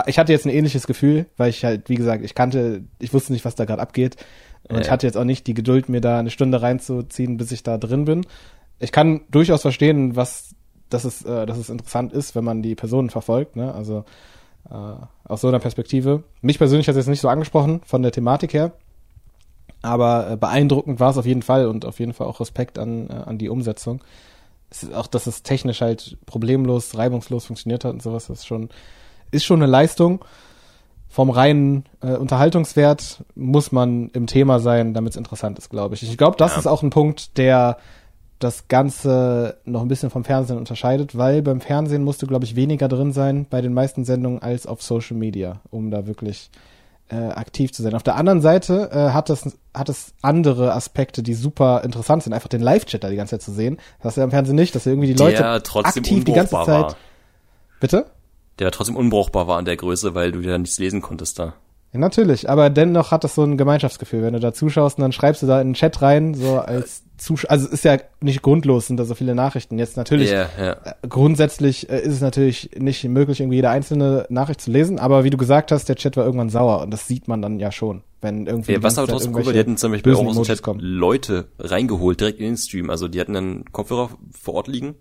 ich 0.05 0.19
hatte 0.19 0.31
jetzt 0.31 0.45
ein 0.45 0.51
ähnliches 0.51 0.87
Gefühl, 0.87 1.25
weil 1.37 1.49
ich 1.49 1.65
halt, 1.65 1.89
wie 1.89 1.95
gesagt, 1.95 2.23
ich 2.23 2.35
kannte, 2.35 2.83
ich 2.99 3.13
wusste 3.13 3.33
nicht, 3.33 3.43
was 3.43 3.55
da 3.55 3.65
gerade 3.65 3.81
abgeht. 3.81 4.17
Und 4.69 4.79
ich 4.79 4.89
hatte 4.89 5.05
jetzt 5.05 5.17
auch 5.17 5.25
nicht 5.25 5.45
die 5.47 5.53
Geduld, 5.53 5.89
mir 5.89 5.99
da 5.99 6.19
eine 6.19 6.29
Stunde 6.29 6.61
reinzuziehen, 6.61 7.35
bis 7.35 7.51
ich 7.51 7.63
da 7.63 7.77
drin 7.77 8.05
bin. 8.05 8.25
Ich 8.79 8.93
kann 8.93 9.21
durchaus 9.29 9.61
verstehen, 9.61 10.15
was, 10.15 10.55
dass 10.89 11.03
es, 11.03 11.23
äh, 11.23 11.45
dass 11.45 11.57
es 11.57 11.69
interessant 11.69 12.13
ist, 12.13 12.33
wenn 12.35 12.45
man 12.45 12.61
die 12.61 12.75
Personen 12.75 13.09
verfolgt, 13.09 13.57
ne? 13.57 13.73
Also 13.73 14.05
äh, 14.69 14.95
aus 15.25 15.41
so 15.41 15.49
einer 15.49 15.59
Perspektive. 15.59 16.23
Mich 16.41 16.57
persönlich 16.57 16.87
hat 16.87 16.93
es 16.93 17.05
jetzt 17.05 17.09
nicht 17.09 17.21
so 17.21 17.27
angesprochen 17.27 17.81
von 17.85 18.01
der 18.01 18.11
Thematik 18.11 18.53
her. 18.53 18.71
Aber 19.83 20.31
äh, 20.31 20.37
beeindruckend 20.37 20.99
war 20.99 21.11
es 21.11 21.17
auf 21.17 21.25
jeden 21.25 21.43
Fall 21.43 21.67
und 21.67 21.85
auf 21.85 21.99
jeden 21.99 22.13
Fall 22.13 22.25
auch 22.25 22.39
Respekt 22.39 22.79
an, 22.79 23.09
äh, 23.09 23.13
an 23.13 23.37
die 23.37 23.49
Umsetzung. 23.49 24.01
Ist 24.71 24.91
auch, 24.93 25.07
dass 25.07 25.27
es 25.27 25.43
technisch 25.43 25.81
halt 25.81 26.17
problemlos, 26.25 26.97
reibungslos 26.97 27.45
funktioniert 27.45 27.85
hat 27.85 27.93
und 27.93 28.01
sowas, 28.01 28.27
das 28.27 28.39
ist 28.39 28.47
schon, 28.47 28.69
ist 29.29 29.43
schon 29.43 29.61
eine 29.61 29.69
Leistung. 29.69 30.23
Vom 31.09 31.29
reinen 31.29 31.83
äh, 32.01 32.15
Unterhaltungswert 32.15 33.23
muss 33.35 33.71
man 33.71 34.09
im 34.09 34.25
Thema 34.25 34.59
sein, 34.59 34.95
damit 34.95 35.11
es 35.11 35.17
interessant 35.17 35.59
ist, 35.59 35.69
glaube 35.69 35.93
ich. 35.93 36.01
Ich 36.01 36.17
glaube, 36.17 36.37
das 36.37 36.53
ja. 36.53 36.59
ist 36.59 36.65
auch 36.65 36.81
ein 36.81 36.89
Punkt, 36.89 37.37
der 37.37 37.77
das 38.39 38.67
Ganze 38.67 39.57
noch 39.65 39.81
ein 39.81 39.87
bisschen 39.89 40.09
vom 40.09 40.23
Fernsehen 40.23 40.57
unterscheidet, 40.57 41.17
weil 41.17 41.41
beim 41.41 41.61
Fernsehen 41.61 42.03
musst 42.03 42.21
du, 42.21 42.27
glaube 42.27 42.45
ich, 42.45 42.55
weniger 42.55 42.87
drin 42.87 43.11
sein 43.11 43.45
bei 43.49 43.61
den 43.61 43.73
meisten 43.73 44.05
Sendungen 44.05 44.41
als 44.41 44.65
auf 44.65 44.81
Social 44.81 45.17
Media, 45.17 45.61
um 45.69 45.91
da 45.91 46.07
wirklich 46.07 46.49
äh, 47.13 47.31
aktiv 47.31 47.71
zu 47.71 47.83
sein. 47.83 47.93
Auf 47.93 48.03
der 48.03 48.15
anderen 48.15 48.41
Seite 48.41 48.89
äh, 48.91 49.11
hat 49.11 49.29
es 49.29 49.57
hat 49.73 49.89
es 49.89 50.13
andere 50.21 50.73
Aspekte, 50.73 51.23
die 51.23 51.33
super 51.33 51.81
interessant 51.83 52.23
sind, 52.23 52.33
einfach 52.33 52.49
den 52.49 52.61
Live-Chat 52.61 53.03
da 53.03 53.09
die 53.09 53.15
ganze 53.15 53.31
Zeit 53.31 53.41
zu 53.41 53.51
sehen. 53.51 53.77
Das 53.99 54.05
hast 54.05 54.17
du 54.17 54.21
ja 54.21 54.25
im 54.25 54.31
Fernsehen 54.31 54.55
nicht, 54.55 54.75
dass 54.75 54.85
irgendwie 54.85 55.07
die 55.07 55.13
Leute 55.13 55.45
aktiv 55.45 56.23
die 56.23 56.33
ganze 56.33 56.51
Zeit. 56.51 56.67
War. 56.67 56.95
Bitte? 57.79 58.05
Der 58.59 58.71
trotzdem 58.71 58.95
unbrauchbar 58.95 59.47
war 59.47 59.57
an 59.57 59.65
der 59.65 59.75
Größe, 59.77 60.15
weil 60.15 60.31
du 60.31 60.39
ja 60.39 60.57
nichts 60.57 60.77
lesen 60.79 61.01
konntest 61.01 61.39
da. 61.39 61.53
Ja, 61.91 61.99
natürlich, 61.99 62.49
aber 62.49 62.69
dennoch 62.69 63.11
hat 63.11 63.23
das 63.23 63.35
so 63.35 63.43
ein 63.43 63.57
Gemeinschaftsgefühl, 63.57 64.23
wenn 64.23 64.33
du 64.33 64.39
da 64.39 64.53
zuschaust 64.53 64.97
und 64.97 65.03
dann 65.03 65.11
schreibst 65.11 65.43
du 65.43 65.47
da 65.47 65.61
in 65.61 65.69
den 65.69 65.73
Chat 65.75 66.01
rein, 66.01 66.33
so 66.33 66.59
als 66.59 67.03
Zuschauer, 67.23 67.51
also 67.51 67.67
es 67.67 67.73
ist 67.73 67.85
ja 67.85 67.97
nicht 68.19 68.41
grundlos, 68.41 68.87
sind 68.87 68.97
da 68.97 69.05
so 69.05 69.15
viele 69.15 69.33
Nachrichten. 69.33 69.79
Jetzt 69.79 69.95
natürlich, 69.95 70.29
yeah, 70.29 70.49
yeah. 70.59 70.77
Äh, 70.83 71.07
grundsätzlich 71.07 71.89
äh, 71.89 72.01
ist 72.01 72.15
es 72.15 72.21
natürlich 72.21 72.71
nicht 72.77 73.03
möglich, 73.05 73.39
irgendwie 73.39 73.55
jede 73.55 73.69
einzelne 73.69 74.25
Nachricht 74.29 74.59
zu 74.59 74.71
lesen, 74.71 74.99
aber 74.99 75.23
wie 75.23 75.29
du 75.29 75.37
gesagt 75.37 75.71
hast, 75.71 75.87
der 75.87 75.95
Chat 75.95 76.17
war 76.17 76.25
irgendwann 76.25 76.49
sauer 76.49 76.81
und 76.81 76.91
das 76.91 77.07
sieht 77.07 77.29
man 77.29 77.41
dann 77.41 77.59
ja 77.59 77.71
schon, 77.71 78.03
wenn 78.19 78.45
irgendwie. 78.45 78.73
Ja, 78.73 78.83
was 78.83 78.97
aber 78.97 79.07
trotzdem 79.07 79.33
cool 79.35 79.45
war, 79.45 79.53
die 79.53 79.59
hätten 79.59 79.77
zum 79.77 79.93
Beispiel 79.93 80.13
auch 80.13 80.25
aus 80.25 80.35
dem 80.35 80.43
Chat 80.43 80.61
kommen. 80.61 80.81
Leute 80.81 81.47
reingeholt, 81.59 82.19
direkt 82.19 82.39
in 82.39 82.45
den 82.45 82.57
Stream, 82.57 82.89
also 82.89 83.07
die 83.07 83.21
hatten 83.21 83.33
dann 83.33 83.65
Kopfhörer 83.71 84.09
vor 84.37 84.55
Ort 84.55 84.67
liegen 84.67 84.95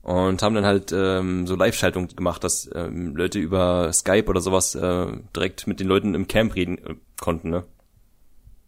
und 0.00 0.42
haben 0.42 0.54
dann 0.54 0.64
halt 0.64 0.90
ähm, 0.96 1.46
so 1.46 1.54
Live-Schaltung 1.54 2.08
gemacht, 2.08 2.42
dass 2.44 2.70
ähm, 2.74 3.14
Leute 3.14 3.38
über 3.38 3.92
Skype 3.92 4.24
oder 4.26 4.40
sowas 4.40 4.74
äh, 4.74 5.06
direkt 5.36 5.66
mit 5.66 5.80
den 5.80 5.86
Leuten 5.86 6.14
im 6.14 6.28
Camp 6.28 6.54
reden 6.54 6.78
äh, 6.78 6.94
konnten, 7.20 7.50
ne? 7.50 7.64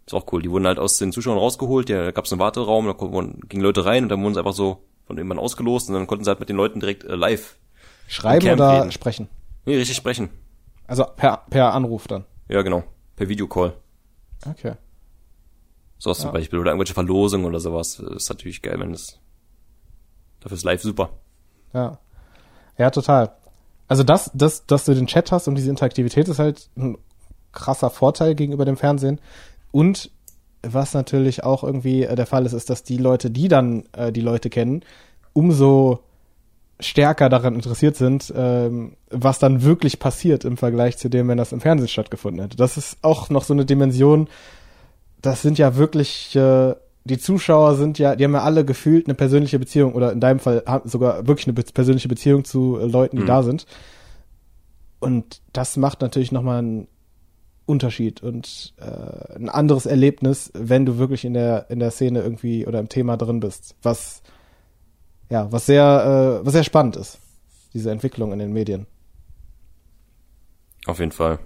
Ist 0.07 0.15
auch 0.15 0.31
cool. 0.33 0.43
Die 0.43 0.51
wurden 0.51 0.67
halt 0.67 0.79
aus 0.79 0.99
den 0.99 1.13
Zuschauern 1.13 1.39
rausgeholt, 1.39 1.89
ja, 1.89 2.05
da 2.05 2.11
gab 2.11 2.27
es 2.27 2.33
einen 2.33 2.41
Warteraum, 2.41 2.87
da 2.87 2.93
gingen 3.49 3.63
Leute 3.63 3.85
rein 3.85 4.05
und 4.05 4.09
dann 4.11 4.23
wurden 4.23 4.35
sie 4.35 4.41
einfach 4.41 4.53
so 4.53 4.85
von 5.07 5.17
irgendwann 5.17 5.39
ausgelost 5.39 5.89
und 5.89 5.95
dann 5.95 6.07
konnten 6.07 6.25
sie 6.25 6.29
halt 6.31 6.41
mit 6.41 6.49
den 6.49 6.57
Leuten 6.57 6.81
direkt 6.81 7.05
äh, 7.05 7.15
live 7.15 7.57
schreiben 8.07 8.51
oder 8.51 8.81
reden. 8.81 8.93
sprechen. 8.93 9.29
Nee, 9.65 9.77
richtig 9.77 9.97
sprechen. 9.97 10.31
Also 10.87 11.05
per 11.05 11.45
per 11.49 11.73
Anruf 11.73 12.07
dann. 12.07 12.25
Ja, 12.49 12.63
genau, 12.63 12.85
per 13.17 13.29
Videocall. 13.29 13.75
Okay. 14.47 14.75
So 15.99 16.11
ja. 16.11 16.15
zum 16.15 16.33
Beispiel 16.33 16.59
oder 16.59 16.73
irgendwelche 16.73 16.93
Verlosungen 16.93 17.47
oder 17.47 17.61
sowas. 17.61 17.99
ist 17.99 18.29
natürlich 18.29 18.61
geil, 18.61 18.79
wenn 18.79 18.93
das 18.93 19.19
dafür 20.41 20.57
ist 20.57 20.65
live 20.65 20.83
super. 20.83 21.11
Ja. 21.73 21.99
Ja, 22.77 22.91
total. 22.91 23.33
Also 23.89 24.03
das, 24.03 24.31
das, 24.35 24.67
dass 24.67 24.85
du 24.85 24.95
den 24.95 25.07
Chat 25.07 25.33
hast 25.33 25.49
und 25.49 25.55
diese 25.55 25.71
Interaktivität 25.71 26.29
ist 26.29 26.39
halt 26.39 26.69
ein 26.77 26.99
krasser 27.53 27.91
Vorteil 27.91 28.35
gegenüber 28.35 28.65
dem 28.65 28.77
Fernsehen. 28.77 29.21
Und 29.75 30.13
was 30.63 30.95
natürlich 30.95 31.43
auch 31.43 31.65
irgendwie 31.65 32.05
äh, 32.05 32.15
der 32.15 32.27
Fall 32.27 32.47
ist, 32.47 32.53
ist, 32.53 32.71
dass 32.71 32.85
die 32.85 32.97
Leute, 32.97 33.29
die 33.29 33.49
dann 33.49 33.83
äh, 33.91 34.13
die 34.13 34.21
Leute 34.21 34.49
kennen, 34.49 34.85
umso 35.33 35.99
stärker 36.79 37.29
daran 37.29 37.57
interessiert 37.57 37.97
sind, 37.97 38.33
ähm, 38.37 38.93
was 39.11 39.41
dann 39.41 39.65
wirklich 39.65 39.99
passiert 39.99 40.45
im 40.45 40.59
Vergleich 40.59 40.97
zu 40.97 41.09
dem, 41.09 41.27
wenn 41.27 41.39
das 41.39 41.51
im 41.51 41.61
Fernsehen 41.61 41.89
stattgefunden 41.89 42.41
hätte. 42.41 42.57
Das 42.57 42.77
ist 42.77 42.99
auch 43.03 43.31
noch 43.31 43.43
so 43.43 43.53
eine 43.53 43.65
Dimension. 43.65 44.29
Das 45.21 45.43
sind 45.43 45.59
ja 45.59 45.75
wirklich 45.75 46.37
äh, 46.37 46.77
die 47.03 47.19
Zuschauer 47.19 47.75
sind 47.75 47.99
ja, 47.99 48.15
die 48.15 48.23
haben 48.23 48.35
ja 48.35 48.43
alle 48.43 48.65
gefühlt 48.65 49.09
eine 49.09 49.17
persönliche 49.17 49.59
Beziehung 49.59 49.95
oder 49.95 50.13
in 50.13 50.21
deinem 50.21 50.39
Fall 50.39 50.63
sogar 50.85 51.27
wirklich 51.27 51.49
eine 51.49 51.55
persönliche 51.55 52.09
Beziehung 52.09 52.45
zu 52.45 52.79
äh, 52.79 52.87
Leuten, 52.87 53.17
die 53.17 53.25
mhm. 53.25 53.29
da 53.29 53.43
sind. 53.43 53.67
Und 55.01 55.43
das 55.53 55.77
macht 55.77 56.01
natürlich 56.01 56.31
nochmal 56.31 56.61
einen 56.61 56.87
Unterschied 57.67 58.23
und 58.23 58.75
äh, 58.79 59.37
ein 59.37 59.49
anderes 59.49 59.87
Erlebnis, 59.87 60.51
wenn 60.55 60.85
du 60.85 60.99
wirklich 60.99 61.25
in 61.25 61.35
der 61.35 61.71
in 61.71 61.79
der 61.79 61.91
Szene 61.91 62.21
irgendwie 62.23 62.67
oder 62.67 62.79
im 62.79 62.89
Thema 62.89 63.17
drin 63.17 63.41
bist, 63.41 63.75
was 63.83 64.23
ja, 65.31 65.51
was 65.51 65.67
sehr 65.67 66.41
äh, 66.43 66.47
was 66.47 66.53
sehr 66.53 66.65
spannend 66.65 66.97
ist, 66.97 67.19
diese 67.73 67.91
Entwicklung 67.91 68.33
in 68.33 68.39
den 68.39 68.53
Medien. 68.53 68.87
Auf 70.87 70.99
jeden 70.99 71.13
Fall. 71.13 71.39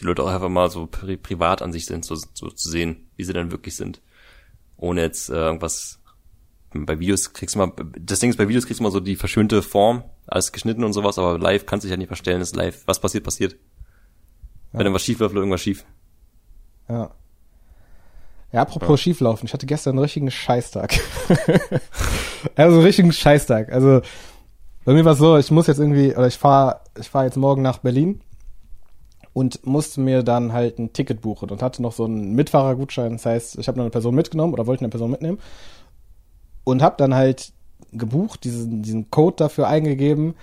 Die 0.00 0.04
Leute 0.04 0.22
auch 0.22 0.28
einfach 0.28 0.48
mal 0.48 0.70
so 0.70 0.86
pri 0.86 1.16
privat 1.16 1.62
an 1.62 1.72
sich 1.72 1.86
sind, 1.86 2.04
so, 2.04 2.16
so 2.16 2.48
zu 2.48 2.70
sehen, 2.70 3.08
wie 3.16 3.24
sie 3.24 3.32
dann 3.32 3.52
wirklich 3.52 3.76
sind. 3.76 4.00
Ohne 4.76 5.02
jetzt 5.02 5.28
äh, 5.28 5.34
irgendwas 5.34 6.00
bei 6.74 6.98
Videos 6.98 7.32
kriegst 7.32 7.54
du 7.54 7.58
mal, 7.58 7.72
das 7.98 8.20
Ding 8.20 8.30
ist, 8.30 8.36
bei 8.36 8.48
Videos 8.48 8.66
kriegst 8.66 8.80
du 8.80 8.84
mal 8.84 8.90
so 8.90 9.00
die 9.00 9.16
verschönte 9.16 9.62
Form, 9.62 10.04
alles 10.26 10.52
geschnitten 10.52 10.84
und 10.84 10.92
sowas, 10.92 11.18
aber 11.18 11.38
live 11.38 11.66
kannst 11.66 11.84
du 11.84 11.86
dich 11.86 11.92
ja 11.92 11.96
nicht 11.96 12.06
verstellen, 12.08 12.40
ist 12.40 12.56
live. 12.56 12.82
Was 12.86 13.00
passiert, 13.00 13.24
passiert. 13.24 13.56
Wenn 14.72 14.80
Ja. 14.80 14.86
irgendwas 14.86 15.02
schief 15.02 15.18
läuft, 15.18 15.34
läuft 15.34 15.42
irgendwas 15.42 15.60
schief. 15.60 15.84
Ja. 16.88 17.10
Ja, 18.52 18.60
apropos 18.60 19.00
schieflaufen, 19.00 19.46
ich 19.46 19.54
hatte 19.54 19.64
gestern 19.64 19.92
einen 19.92 20.00
richtigen 20.00 20.30
Scheißtag. 20.30 20.92
also 22.54 22.76
einen 22.76 22.84
richtigen 22.84 23.12
Scheißtag. 23.12 23.72
Also 23.72 24.02
bei 24.84 24.92
mir 24.92 25.04
war 25.06 25.12
es 25.12 25.18
so, 25.18 25.38
ich 25.38 25.50
muss 25.50 25.68
jetzt 25.68 25.78
irgendwie, 25.78 26.14
oder 26.14 26.26
ich 26.26 26.36
fahre 26.36 26.80
ich 26.98 27.08
fahr 27.08 27.24
jetzt 27.24 27.36
morgen 27.36 27.62
nach 27.62 27.78
Berlin 27.78 28.20
und 29.32 29.64
musste 29.66 30.02
mir 30.02 30.22
dann 30.22 30.52
halt 30.52 30.78
ein 30.78 30.92
Ticket 30.92 31.22
buchen 31.22 31.48
und 31.48 31.62
hatte 31.62 31.80
noch 31.80 31.92
so 31.92 32.04
einen 32.04 32.34
Mitfahrergutschein. 32.34 33.12
Das 33.12 33.24
heißt, 33.24 33.58
ich 33.58 33.68
habe 33.68 33.78
noch 33.78 33.84
eine 33.84 33.90
Person 33.90 34.14
mitgenommen 34.14 34.52
oder 34.52 34.66
wollte 34.66 34.82
eine 34.84 34.90
Person 34.90 35.10
mitnehmen 35.10 35.38
und 36.64 36.82
habe 36.82 36.96
dann 36.98 37.14
halt 37.14 37.52
gebucht, 37.92 38.44
diesen, 38.44 38.82
diesen 38.82 39.10
Code 39.10 39.36
dafür 39.36 39.66
eingegeben 39.68 40.34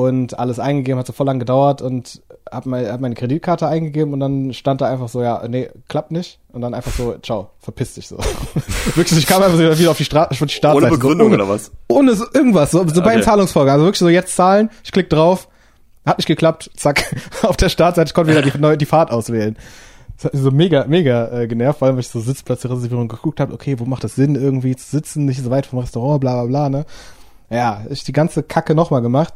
und 0.00 0.38
alles 0.38 0.58
eingegeben, 0.58 0.98
hat 0.98 1.06
so 1.06 1.12
voll 1.12 1.26
lang 1.26 1.38
gedauert 1.38 1.82
und 1.82 2.22
hab, 2.50 2.66
mein, 2.66 2.86
hab 2.90 3.00
meine 3.00 3.14
Kreditkarte 3.14 3.68
eingegeben 3.68 4.12
und 4.12 4.20
dann 4.20 4.52
stand 4.54 4.80
da 4.80 4.86
einfach 4.86 5.08
so, 5.08 5.22
ja, 5.22 5.46
nee, 5.46 5.68
klappt 5.88 6.10
nicht. 6.10 6.38
Und 6.52 6.62
dann 6.62 6.74
einfach 6.74 6.92
so, 6.92 7.16
ciao, 7.22 7.50
verpiss 7.58 7.94
dich 7.94 8.08
so. 8.08 8.18
wirklich, 8.94 9.18
ich 9.18 9.26
kam 9.26 9.42
einfach 9.42 9.58
so 9.58 9.78
wieder 9.78 9.90
auf 9.90 9.98
die, 9.98 10.04
Stra 10.04 10.24
auf 10.24 10.38
die 10.38 10.48
Startseite. 10.48 10.86
Ohne 10.86 10.96
Begründung 10.96 11.28
so, 11.28 11.34
oder 11.34 11.48
was? 11.48 11.70
Ohne 11.88 12.14
so, 12.14 12.24
irgendwas, 12.32 12.70
so, 12.70 12.78
so 12.88 13.02
bei 13.02 13.10
den 13.10 13.20
Okay. 13.20 13.22
Zahlungsvorgang. 13.22 13.74
Also 13.74 13.84
wirklich 13.84 13.98
so, 13.98 14.08
jetzt 14.08 14.34
zahlen, 14.34 14.70
ich 14.82 14.90
klick 14.90 15.10
drauf, 15.10 15.48
hat 16.06 16.18
nicht 16.18 16.26
geklappt, 16.26 16.70
zack, 16.76 17.14
auf 17.42 17.56
der 17.56 17.68
Startseite, 17.68 18.08
ich 18.08 18.14
konnte 18.14 18.32
wieder 18.32 18.42
die, 18.42 18.56
neue, 18.58 18.78
die 18.78 18.86
Fahrt 18.86 19.10
auswählen. 19.10 19.56
Das 20.16 20.26
hat 20.26 20.34
mich 20.34 20.42
so 20.42 20.50
mega, 20.50 20.86
mega 20.86 21.40
äh, 21.40 21.46
genervt, 21.46 21.78
vor 21.78 21.86
allem, 21.86 21.96
weil 21.96 22.02
ich 22.02 22.08
so 22.08 22.20
Sitzplatzreservierung 22.20 23.08
geguckt 23.08 23.40
habe, 23.40 23.52
okay, 23.52 23.78
wo 23.78 23.84
macht 23.84 24.04
das 24.04 24.16
Sinn, 24.16 24.34
irgendwie 24.34 24.74
zu 24.76 24.90
sitzen, 24.90 25.24
nicht 25.24 25.42
so 25.42 25.50
weit 25.50 25.66
vom 25.66 25.78
Restaurant, 25.78 26.20
bla 26.20 26.42
bla 26.42 26.46
bla, 26.46 26.68
ne? 26.68 26.86
Ja, 27.50 27.82
ich 27.90 28.04
die 28.04 28.12
ganze 28.12 28.42
Kacke 28.42 28.74
nochmal 28.74 29.02
gemacht. 29.02 29.34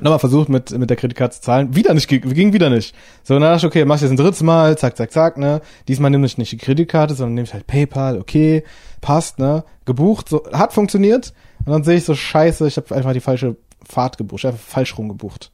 Nochmal 0.00 0.18
versucht 0.18 0.48
mit, 0.50 0.70
mit 0.78 0.90
der 0.90 0.96
Kreditkarte 0.98 1.36
zu 1.36 1.40
zahlen. 1.42 1.74
Wieder 1.74 1.94
nicht, 1.94 2.06
ging 2.08 2.52
wieder 2.52 2.68
nicht. 2.68 2.94
So, 3.22 3.32
dann 3.34 3.42
dachte 3.42 3.58
ich, 3.58 3.64
okay, 3.64 3.84
mach 3.86 3.96
ich 3.96 4.02
jetzt 4.02 4.10
ein 4.10 4.16
drittes 4.18 4.42
Mal, 4.42 4.76
zack, 4.76 4.96
zack, 4.96 5.10
zack, 5.10 5.38
ne. 5.38 5.62
Diesmal 5.88 6.10
nehme 6.10 6.26
ich 6.26 6.36
nicht 6.36 6.52
die 6.52 6.58
Kreditkarte, 6.58 7.14
sondern 7.14 7.34
nehme 7.34 7.46
ich 7.46 7.54
halt 7.54 7.66
PayPal, 7.66 8.18
okay, 8.18 8.62
passt, 9.00 9.38
ne. 9.38 9.64
Gebucht, 9.86 10.28
so, 10.28 10.44
hat 10.52 10.74
funktioniert. 10.74 11.32
Und 11.64 11.72
dann 11.72 11.82
sehe 11.82 11.96
ich 11.96 12.04
so, 12.04 12.14
scheiße, 12.14 12.66
ich 12.66 12.76
habe 12.76 12.94
einfach 12.94 13.14
die 13.14 13.20
falsche 13.20 13.56
Fahrt 13.88 14.18
gebucht, 14.18 14.44
einfach 14.44 14.60
falsch 14.60 14.98
rum 14.98 15.08
gebucht. 15.08 15.50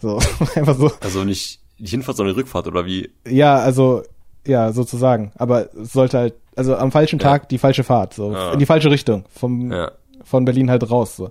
So, 0.00 0.18
einfach 0.56 0.76
so. 0.76 0.90
Also 1.00 1.22
nicht 1.22 1.60
die 1.78 1.86
Hinfahrt, 1.86 2.16
sondern 2.16 2.34
die 2.34 2.40
Rückfahrt 2.40 2.66
oder 2.66 2.86
wie? 2.86 3.10
Ja, 3.28 3.56
also, 3.58 4.02
ja, 4.46 4.72
sozusagen. 4.72 5.30
Aber 5.36 5.72
es 5.76 5.92
sollte 5.92 6.18
halt, 6.18 6.34
also 6.56 6.76
am 6.76 6.90
falschen 6.90 7.20
Ja. 7.20 7.28
Tag 7.30 7.48
die 7.48 7.58
falsche 7.58 7.84
Fahrt, 7.84 8.14
so, 8.14 8.34
Ah. 8.34 8.52
in 8.54 8.58
die 8.58 8.66
falsche 8.66 8.90
Richtung, 8.90 9.24
vom, 9.32 9.70
Ja. 9.70 9.92
von 10.24 10.44
Berlin 10.44 10.68
halt 10.68 10.90
raus, 10.90 11.14
so. 11.16 11.30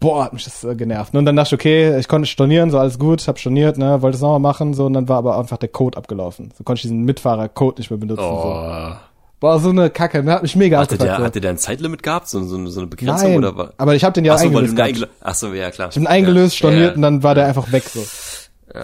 Boah, 0.00 0.24
hat 0.24 0.32
mich 0.32 0.44
das 0.44 0.64
äh, 0.64 0.74
genervt. 0.74 1.14
Und 1.14 1.24
dann 1.26 1.36
dachte 1.36 1.48
ich, 1.54 1.60
okay, 1.60 1.98
ich 1.98 2.08
konnte 2.08 2.26
stornieren, 2.26 2.70
so 2.70 2.78
alles 2.78 2.98
gut, 2.98 3.26
hab 3.28 3.38
storniert, 3.38 3.76
ne, 3.76 4.00
wollte 4.00 4.16
es 4.16 4.22
nochmal 4.22 4.40
machen, 4.40 4.72
so, 4.74 4.86
und 4.86 4.94
dann 4.94 5.08
war 5.08 5.18
aber 5.18 5.38
einfach 5.38 5.58
der 5.58 5.68
Code 5.68 5.98
abgelaufen. 5.98 6.50
So 6.56 6.64
konnte 6.64 6.78
ich 6.78 6.82
diesen 6.82 7.04
Mitfahrer-Code 7.04 7.78
nicht 7.80 7.90
mehr 7.90 7.98
benutzen, 7.98 8.22
so. 8.22 8.28
Oh. 8.30 8.92
Boah, 9.40 9.58
so 9.58 9.70
eine 9.70 9.88
Kacke, 9.90 10.22
ne, 10.22 10.32
hat 10.32 10.42
mich 10.42 10.56
mega 10.56 10.78
Hatte 10.78 10.98
der, 10.98 11.12
abgefuckt, 11.12 11.26
hatte 11.26 11.40
der 11.40 11.50
ein 11.50 11.58
Zeitlimit 11.58 12.02
gehabt? 12.02 12.28
So, 12.28 12.42
so, 12.44 12.66
so 12.66 12.80
eine 12.80 12.88
Begrenzung 12.88 13.28
Nein, 13.28 13.38
oder 13.38 13.56
was? 13.56 13.70
aber 13.78 13.94
ich 13.94 14.04
habe 14.04 14.12
den 14.14 14.24
ja 14.24 14.34
Ach 14.34 14.38
so, 14.38 14.44
weil 14.52 14.66
du 14.66 14.70
eingelöst. 14.70 14.78
ihn 14.78 14.84
eingel 14.84 15.08
Ach 15.22 15.34
so, 15.34 15.54
ja, 15.54 15.70
klar. 15.70 15.88
Ich 15.88 15.94
bin 15.94 16.06
eingelöst, 16.06 16.54
ja. 16.54 16.58
storniert 16.58 16.90
ja. 16.90 16.94
und 16.96 17.02
dann 17.02 17.22
war 17.22 17.34
der 17.34 17.46
einfach 17.46 17.70
weg 17.72 17.84
so. 17.84 18.04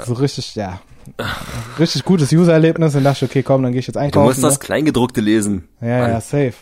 So 0.04 0.14
richtig, 0.14 0.54
ja. 0.54 0.80
Richtig 1.78 2.04
gutes 2.04 2.32
User-Erlebnis. 2.32 2.94
Dann 2.94 3.04
dachte 3.04 3.24
ich, 3.24 3.30
okay, 3.30 3.42
komm, 3.42 3.62
dann 3.62 3.72
gehe 3.72 3.80
ich 3.80 3.86
jetzt 3.86 3.96
Du 3.96 4.00
einkaufen. 4.00 4.26
musst 4.26 4.42
ne? 4.42 4.48
das 4.48 4.60
Kleingedruckte 4.60 5.20
lesen. 5.20 5.68
Ja, 5.80 6.00
Mann. 6.00 6.10
ja, 6.10 6.20
safe. 6.20 6.54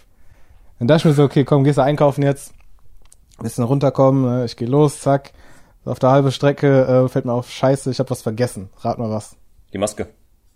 Dann 0.78 0.88
dachte 0.88 1.00
ich 1.00 1.04
mir 1.06 1.12
so, 1.14 1.22
okay, 1.24 1.44
komm, 1.44 1.64
gehst 1.64 1.78
du 1.78 1.82
einkaufen 1.82 2.22
jetzt. 2.22 2.52
Bisschen 3.44 3.64
runterkommen, 3.64 4.24
ne? 4.40 4.44
ich 4.44 4.56
gehe 4.56 4.66
los, 4.68 5.00
zack. 5.00 5.32
Auf 5.84 5.98
der 5.98 6.10
halben 6.10 6.32
Strecke 6.32 6.84
äh, 7.04 7.08
fällt 7.08 7.26
mir 7.26 7.32
auf, 7.32 7.50
scheiße, 7.50 7.90
ich 7.90 7.98
habe 7.98 8.10
was 8.10 8.22
vergessen. 8.22 8.70
Rat 8.80 8.98
mal 8.98 9.10
was. 9.10 9.36
Die 9.72 9.78
Maske. 9.78 10.08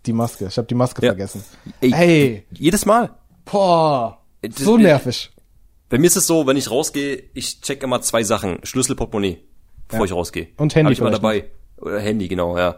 Die 0.05 0.13
Maske. 0.13 0.45
Ich 0.47 0.57
habe 0.57 0.67
die 0.67 0.75
Maske 0.75 1.05
Ja. 1.05 1.11
vergessen. 1.11 1.43
Ey, 1.81 1.91
Hey. 1.91 2.45
Jedes 2.51 2.85
Mal. 2.85 3.11
Boah. 3.45 4.17
Das- 4.41 4.55
So 4.57 4.77
nervig. 4.77 5.31
Bei 5.89 5.97
mir 5.97 6.07
ist 6.07 6.15
es 6.17 6.27
so, 6.27 6.45
wenn 6.47 6.57
ich 6.57 6.69
rausgehe, 6.71 7.23
ich 7.33 7.61
check 7.61 7.83
immer 7.83 8.01
zwei 8.01 8.23
Sachen. 8.23 8.59
Schlüssel, 8.63 8.95
Portemonnaie, 8.95 9.39
bevor 9.87 10.05
Ja. 10.05 10.11
ich 10.11 10.13
rausgehe. 10.17 10.47
Und 10.57 10.73
Handy 10.75 10.85
Hab 10.87 10.91
ich 10.93 10.99
immer 10.99 11.09
vielleicht 11.09 11.23
dabei. 11.23 11.45
Oder 11.77 11.99
Handy, 11.99 12.27
genau, 12.27 12.57
ja. 12.57 12.75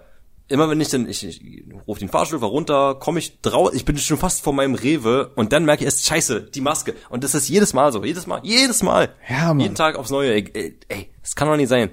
Immer 0.52 0.70
wenn 0.70 0.82
ich 0.82 0.90
dann, 0.90 1.08
ich, 1.08 1.26
ich 1.26 1.42
rufe 1.88 2.02
den 2.02 2.10
Fahrstuhl 2.10 2.44
runter, 2.44 2.96
komme 2.96 3.20
ich 3.20 3.40
drauf, 3.42 3.72
ich 3.74 3.86
bin 3.86 3.98
schon 3.98 4.18
fast 4.18 4.44
vor 4.44 4.52
meinem 4.54 4.76
Rewe 4.76 5.32
und 5.36 5.54
dann 5.54 5.64
merke 5.64 5.82
ich 5.84 5.86
erst, 5.86 6.06
scheiße, 6.06 6.42
die 6.42 6.60
Maske. 6.60 6.94
Und 7.10 7.24
das 7.24 7.34
ist 7.36 7.48
jedes 7.48 7.74
Mal 7.74 7.92
so, 7.94 8.04
jedes 8.04 8.28
Mal, 8.28 8.42
jedes 8.44 8.84
Mal. 8.84 9.16
Ja, 9.30 9.48
Mann. 9.48 9.62
Jeden 9.62 9.76
Tag 9.76 9.96
aufs 9.96 10.10
Neue. 10.12 10.34
Ey, 10.34 10.50
ey, 10.54 10.80
ey 10.90 11.10
das 11.22 11.36
kann 11.36 11.48
doch 11.48 11.56
nicht 11.56 11.70
sein. 11.70 11.90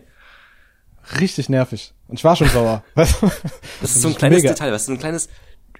Richtig 1.20 1.48
nervig. 1.48 1.94
Und 2.08 2.18
ich 2.18 2.24
war 2.24 2.36
schon 2.36 2.48
sauer. 2.48 2.82
Du? 2.94 3.04
Das 3.80 3.90
ist 3.94 4.02
so 4.02 4.08
ein 4.08 4.14
kleines 4.16 4.42
mega. 4.42 4.52
Detail, 4.54 4.70
du, 4.72 4.78
so 4.78 4.92
ein 4.92 4.98
kleines, 4.98 5.28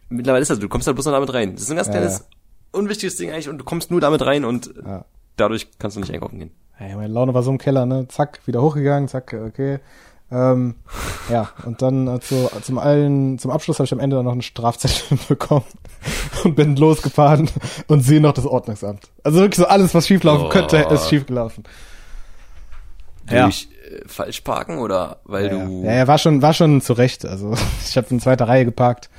mittlerweile 0.09 0.43
ist 0.43 0.51
das, 0.51 0.59
du 0.59 0.69
kommst 0.69 0.87
da 0.87 0.93
bloß 0.93 1.07
noch 1.07 1.13
damit 1.13 1.33
rein. 1.35 1.55
Das 1.55 1.63
ist 1.65 1.71
ein 1.71 1.77
ganz 1.77 1.89
Ja, 1.89 1.95
kleines, 1.95 2.19
ja. 2.21 2.25
unwichtiges 2.79 3.17
Ding 3.17 3.31
eigentlich 3.31 3.49
und 3.49 3.59
du 3.59 3.65
kommst 3.65 3.91
nur 3.91 4.01
damit 4.01 4.25
rein 4.25 4.45
und 4.45 4.73
Ja. 4.85 5.05
dadurch 5.37 5.69
kannst 5.79 5.97
du 5.97 6.01
nicht 6.01 6.13
einkaufen 6.13 6.39
gehen. 6.39 6.51
Hey, 6.75 6.95
meine 6.95 7.13
Laune 7.13 7.35
war 7.35 7.43
so 7.43 7.51
im 7.51 7.59
Keller, 7.59 7.87
ne? 7.87 8.07
Zack, 8.09 8.41
wieder 8.47 8.63
hochgegangen, 8.63 9.09
zack, 9.09 9.35
okay. 9.35 9.81
Ähm, 10.31 10.75
ja, 11.31 11.49
und 11.65 11.81
dann 11.81 12.07
äh, 12.07 12.21
zu, 12.21 12.51
zum 12.63 12.79
allen, 12.79 13.39
zum 13.39 13.51
Abschluss 13.51 13.79
habe 13.79 13.87
ich 13.87 13.93
am 13.93 13.99
Ende 14.01 14.17
dann 14.17 14.27
noch 14.27 14.33
einen 14.33 14.43
Strafzettel 14.43 15.19
bekommen 15.29 15.65
und 16.45 16.55
bin 16.55 16.77
losgefahren 16.77 17.49
und 17.87 18.01
sehe 18.03 18.21
noch 18.21 18.33
das 18.35 18.45
Ordnungsamt. 18.45 19.09
Also 19.25 19.39
wirklich 19.41 19.57
so 19.57 19.67
alles, 19.67 19.95
was 19.95 20.07
schieflaufen 20.07 20.47
Oh. 20.47 20.51
könnte, 20.51 20.77
ist 20.77 21.09
schiefgelaufen. 21.09 21.65
Ja. 23.31 23.45
Durch 23.45 23.69
äh, 23.91 24.07
falsch 24.07 24.41
parken 24.43 24.79
oder 24.79 25.19
weil 25.25 25.47
Ja, 25.47 25.65
du 25.65 25.85
ja, 25.85 25.95
ja, 25.95 26.07
war 26.07 26.19
schon, 26.19 26.41
war 26.43 26.55
schon 26.55 26.81
zurecht. 26.81 27.25
Also 27.27 27.55
ich 27.89 27.97
habe 27.97 28.07
in 28.11 28.21
zweiter 28.21 28.49
Reihe 28.49 28.65
geparkt. 28.65 29.11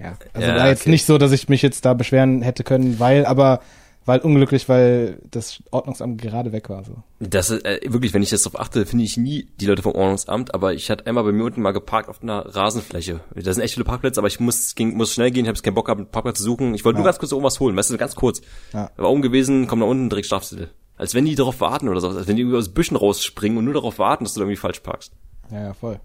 Ja, 0.00 0.12
also 0.32 0.48
Ja, 0.48 0.56
war 0.56 0.68
jetzt 0.68 0.82
okay. 0.82 0.90
nicht 0.90 1.06
so, 1.06 1.18
dass 1.18 1.32
ich 1.32 1.48
mich 1.48 1.60
jetzt 1.62 1.84
da 1.84 1.92
beschweren 1.94 2.40
hätte 2.42 2.62
können, 2.64 2.98
weil, 3.00 3.26
aber 3.26 3.60
weil 4.08 4.20
unglücklich, 4.20 4.70
weil 4.70 5.20
das 5.30 5.62
Ordnungsamt 5.70 6.18
gerade 6.20 6.50
weg 6.50 6.70
war. 6.70 6.82
So. 6.82 7.02
Das 7.20 7.50
ist 7.50 7.62
äh, 7.66 7.80
wirklich, 7.84 8.14
wenn 8.14 8.22
ich 8.22 8.30
jetzt 8.30 8.46
darauf 8.46 8.58
achte, 8.58 8.86
finde 8.86 9.04
ich 9.04 9.18
nie 9.18 9.48
die 9.60 9.66
Leute 9.66 9.82
vom 9.82 9.92
Ordnungsamt, 9.92 10.54
aber 10.54 10.72
ich 10.72 10.90
hatte 10.90 11.06
einmal 11.06 11.24
bei 11.24 11.32
mir 11.32 11.44
unten 11.44 11.60
mal 11.60 11.72
geparkt 11.72 12.08
auf 12.08 12.22
einer 12.22 12.46
Rasenfläche. 12.46 13.20
Da 13.34 13.52
sind 13.52 13.62
echt 13.62 13.74
viele 13.74 13.84
Parkplätze, 13.84 14.18
aber 14.18 14.28
ich 14.28 14.40
muss, 14.40 14.74
ging, 14.74 14.96
muss 14.96 15.12
schnell 15.12 15.30
gehen, 15.30 15.44
ich 15.44 15.50
habe 15.50 15.60
keinen 15.60 15.74
Bock 15.74 15.84
gehabt, 15.84 16.00
einen 16.00 16.10
Parkplatz 16.10 16.38
zu 16.38 16.44
suchen. 16.44 16.72
Ich 16.72 16.86
wollte 16.86 16.96
nur 16.96 17.04
ganz 17.04 17.18
kurz 17.18 17.34
oben 17.34 17.44
was 17.44 17.60
holen, 17.60 17.76
weißt 17.76 17.90
du, 17.90 17.98
ganz 17.98 18.16
kurz. 18.16 18.40
Ja. 18.72 18.90
War 18.96 19.10
oben 19.10 19.20
gewesen, 19.20 19.66
komm 19.66 19.80
nach 19.80 19.86
unten, 19.86 20.08
direkt 20.08 20.24
Strafzettel. 20.24 20.70
Als 20.96 21.14
wenn 21.14 21.26
die 21.26 21.34
darauf 21.34 21.60
warten 21.60 21.88
oder 21.90 22.00
so, 22.00 22.08
als 22.08 22.26
wenn 22.26 22.36
die 22.36 22.42
irgendwie 22.42 22.58
aus 22.58 22.70
Büschen 22.70 22.96
rausspringen 22.96 23.58
und 23.58 23.66
nur 23.66 23.74
darauf 23.74 23.98
warten, 23.98 24.24
dass 24.24 24.32
du 24.32 24.40
da 24.40 24.44
irgendwie 24.44 24.56
falsch 24.56 24.80
parkst. 24.80 25.12
Ja, 25.52 25.64
ja, 25.64 25.74
voll. 25.74 26.00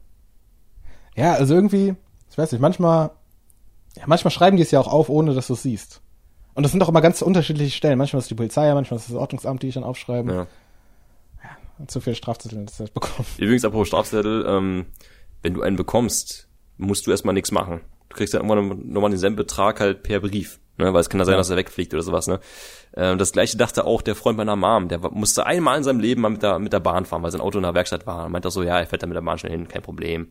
Ja, 1.15 1.35
also 1.35 1.55
irgendwie, 1.55 1.95
ich 2.29 2.37
weiß 2.37 2.51
nicht, 2.51 2.59
manchmal, 2.59 3.11
ja, 3.95 4.03
manchmal 4.07 4.31
schreiben 4.31 4.57
die 4.57 4.63
es 4.63 4.71
ja 4.71 4.81
auch 4.81 4.91
auf, 4.91 5.07
ohne 5.07 5.33
dass 5.33 5.47
du 5.47 5.53
es 5.53 5.63
siehst. 5.63 6.02
Und 6.55 6.63
das 6.63 6.71
sind 6.71 6.79
doch 6.79 6.89
immer 6.89 7.01
ganz 7.01 7.21
unterschiedliche 7.21 7.75
Stellen. 7.75 7.97
Manchmal 7.97 8.19
ist 8.21 8.29
die 8.29 8.35
Polizei, 8.35 8.71
manchmal 8.73 8.99
ist 8.99 9.09
das 9.09 9.15
Ordnungsamt, 9.15 9.63
die 9.63 9.67
ich 9.69 9.73
dann 9.73 9.83
aufschreiben. 9.83 10.31
Ja. 10.33 10.47
Und 11.79 11.89
zu 11.89 11.99
viele 11.99 12.15
Strafzettel 12.15 12.59
in 12.59 12.65
der 12.67 12.73
Zeit 12.73 12.93
bekommen. 12.93 13.27
Übrigens, 13.37 13.65
apropos 13.65 13.87
Strafzettel, 13.87 14.45
ähm, 14.47 14.85
wenn 15.41 15.53
du 15.55 15.61
einen 15.63 15.75
bekommst, 15.75 16.47
musst 16.77 17.07
du 17.07 17.11
erstmal 17.11 17.33
nichts 17.33 17.51
machen. 17.51 17.81
Du 18.09 18.15
kriegst 18.15 18.33
dann 18.35 18.47
irgendwann 18.47 18.87
nochmal 18.91 19.09
denselben 19.09 19.35
Betrag 19.35 19.79
halt 19.79 20.03
per 20.03 20.19
Brief. 20.19 20.59
Ne? 20.77 20.93
Weil 20.93 21.01
es 21.01 21.09
kann 21.09 21.19
ja 21.19 21.25
sein, 21.25 21.33
Ja. 21.33 21.37
dass 21.39 21.49
er 21.49 21.57
wegfliegt 21.57 21.93
oder 21.93 22.03
sowas. 22.03 22.27
Ne? 22.27 22.39
Ähm, 22.95 23.17
das 23.17 23.31
gleiche 23.31 23.57
dachte 23.57 23.85
auch 23.85 24.03
der 24.03 24.15
Freund 24.15 24.37
meiner 24.37 24.55
Mom. 24.55 24.87
Der 24.87 24.99
musste 25.11 25.45
einmal 25.47 25.77
in 25.79 25.83
seinem 25.83 25.99
Leben 25.99 26.21
mal 26.21 26.29
mit 26.29 26.43
der, 26.43 26.59
mit 26.59 26.73
der 26.73 26.79
Bahn 26.79 27.05
fahren, 27.05 27.23
weil 27.23 27.31
sein 27.31 27.41
Auto 27.41 27.57
in 27.57 27.63
der 27.63 27.73
Werkstatt 27.73 28.05
war. 28.05 28.23
Er 28.23 28.29
meinte 28.29 28.47
auch 28.47 28.51
so, 28.51 28.61
ja, 28.63 28.79
er 28.79 28.85
fährt 28.85 29.01
da 29.01 29.07
mit 29.07 29.15
der 29.15 29.21
Bahn 29.21 29.39
schnell 29.39 29.51
hin, 29.51 29.67
kein 29.67 29.81
Problem. 29.81 30.27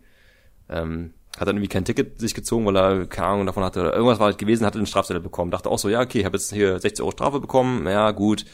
Ähm, 0.68 1.14
hat 1.38 1.48
dann 1.48 1.56
irgendwie 1.56 1.68
kein 1.68 1.84
Ticket 1.84 2.20
sich 2.20 2.34
gezogen, 2.34 2.66
weil 2.66 2.76
er 2.76 3.06
keine 3.06 3.28
Ahnung 3.28 3.46
davon 3.46 3.64
hatte. 3.64 3.80
Oder 3.80 3.94
irgendwas 3.94 4.18
war 4.18 4.26
halt 4.26 4.38
gewesen, 4.38 4.66
hatte 4.66 4.78
einen 4.78 4.86
Strafzettel 4.86 5.22
bekommen. 5.22 5.50
Dachte 5.50 5.70
auch 5.70 5.78
so, 5.78 5.88
ja, 5.88 6.00
okay, 6.00 6.20
ich 6.20 6.24
habe 6.24 6.36
jetzt 6.36 6.52
hier 6.52 6.78
60 6.78 7.02
Euro 7.02 7.12
Strafe 7.12 7.40
bekommen. 7.40 7.86
Ja, 7.86 8.10
gut. 8.10 8.44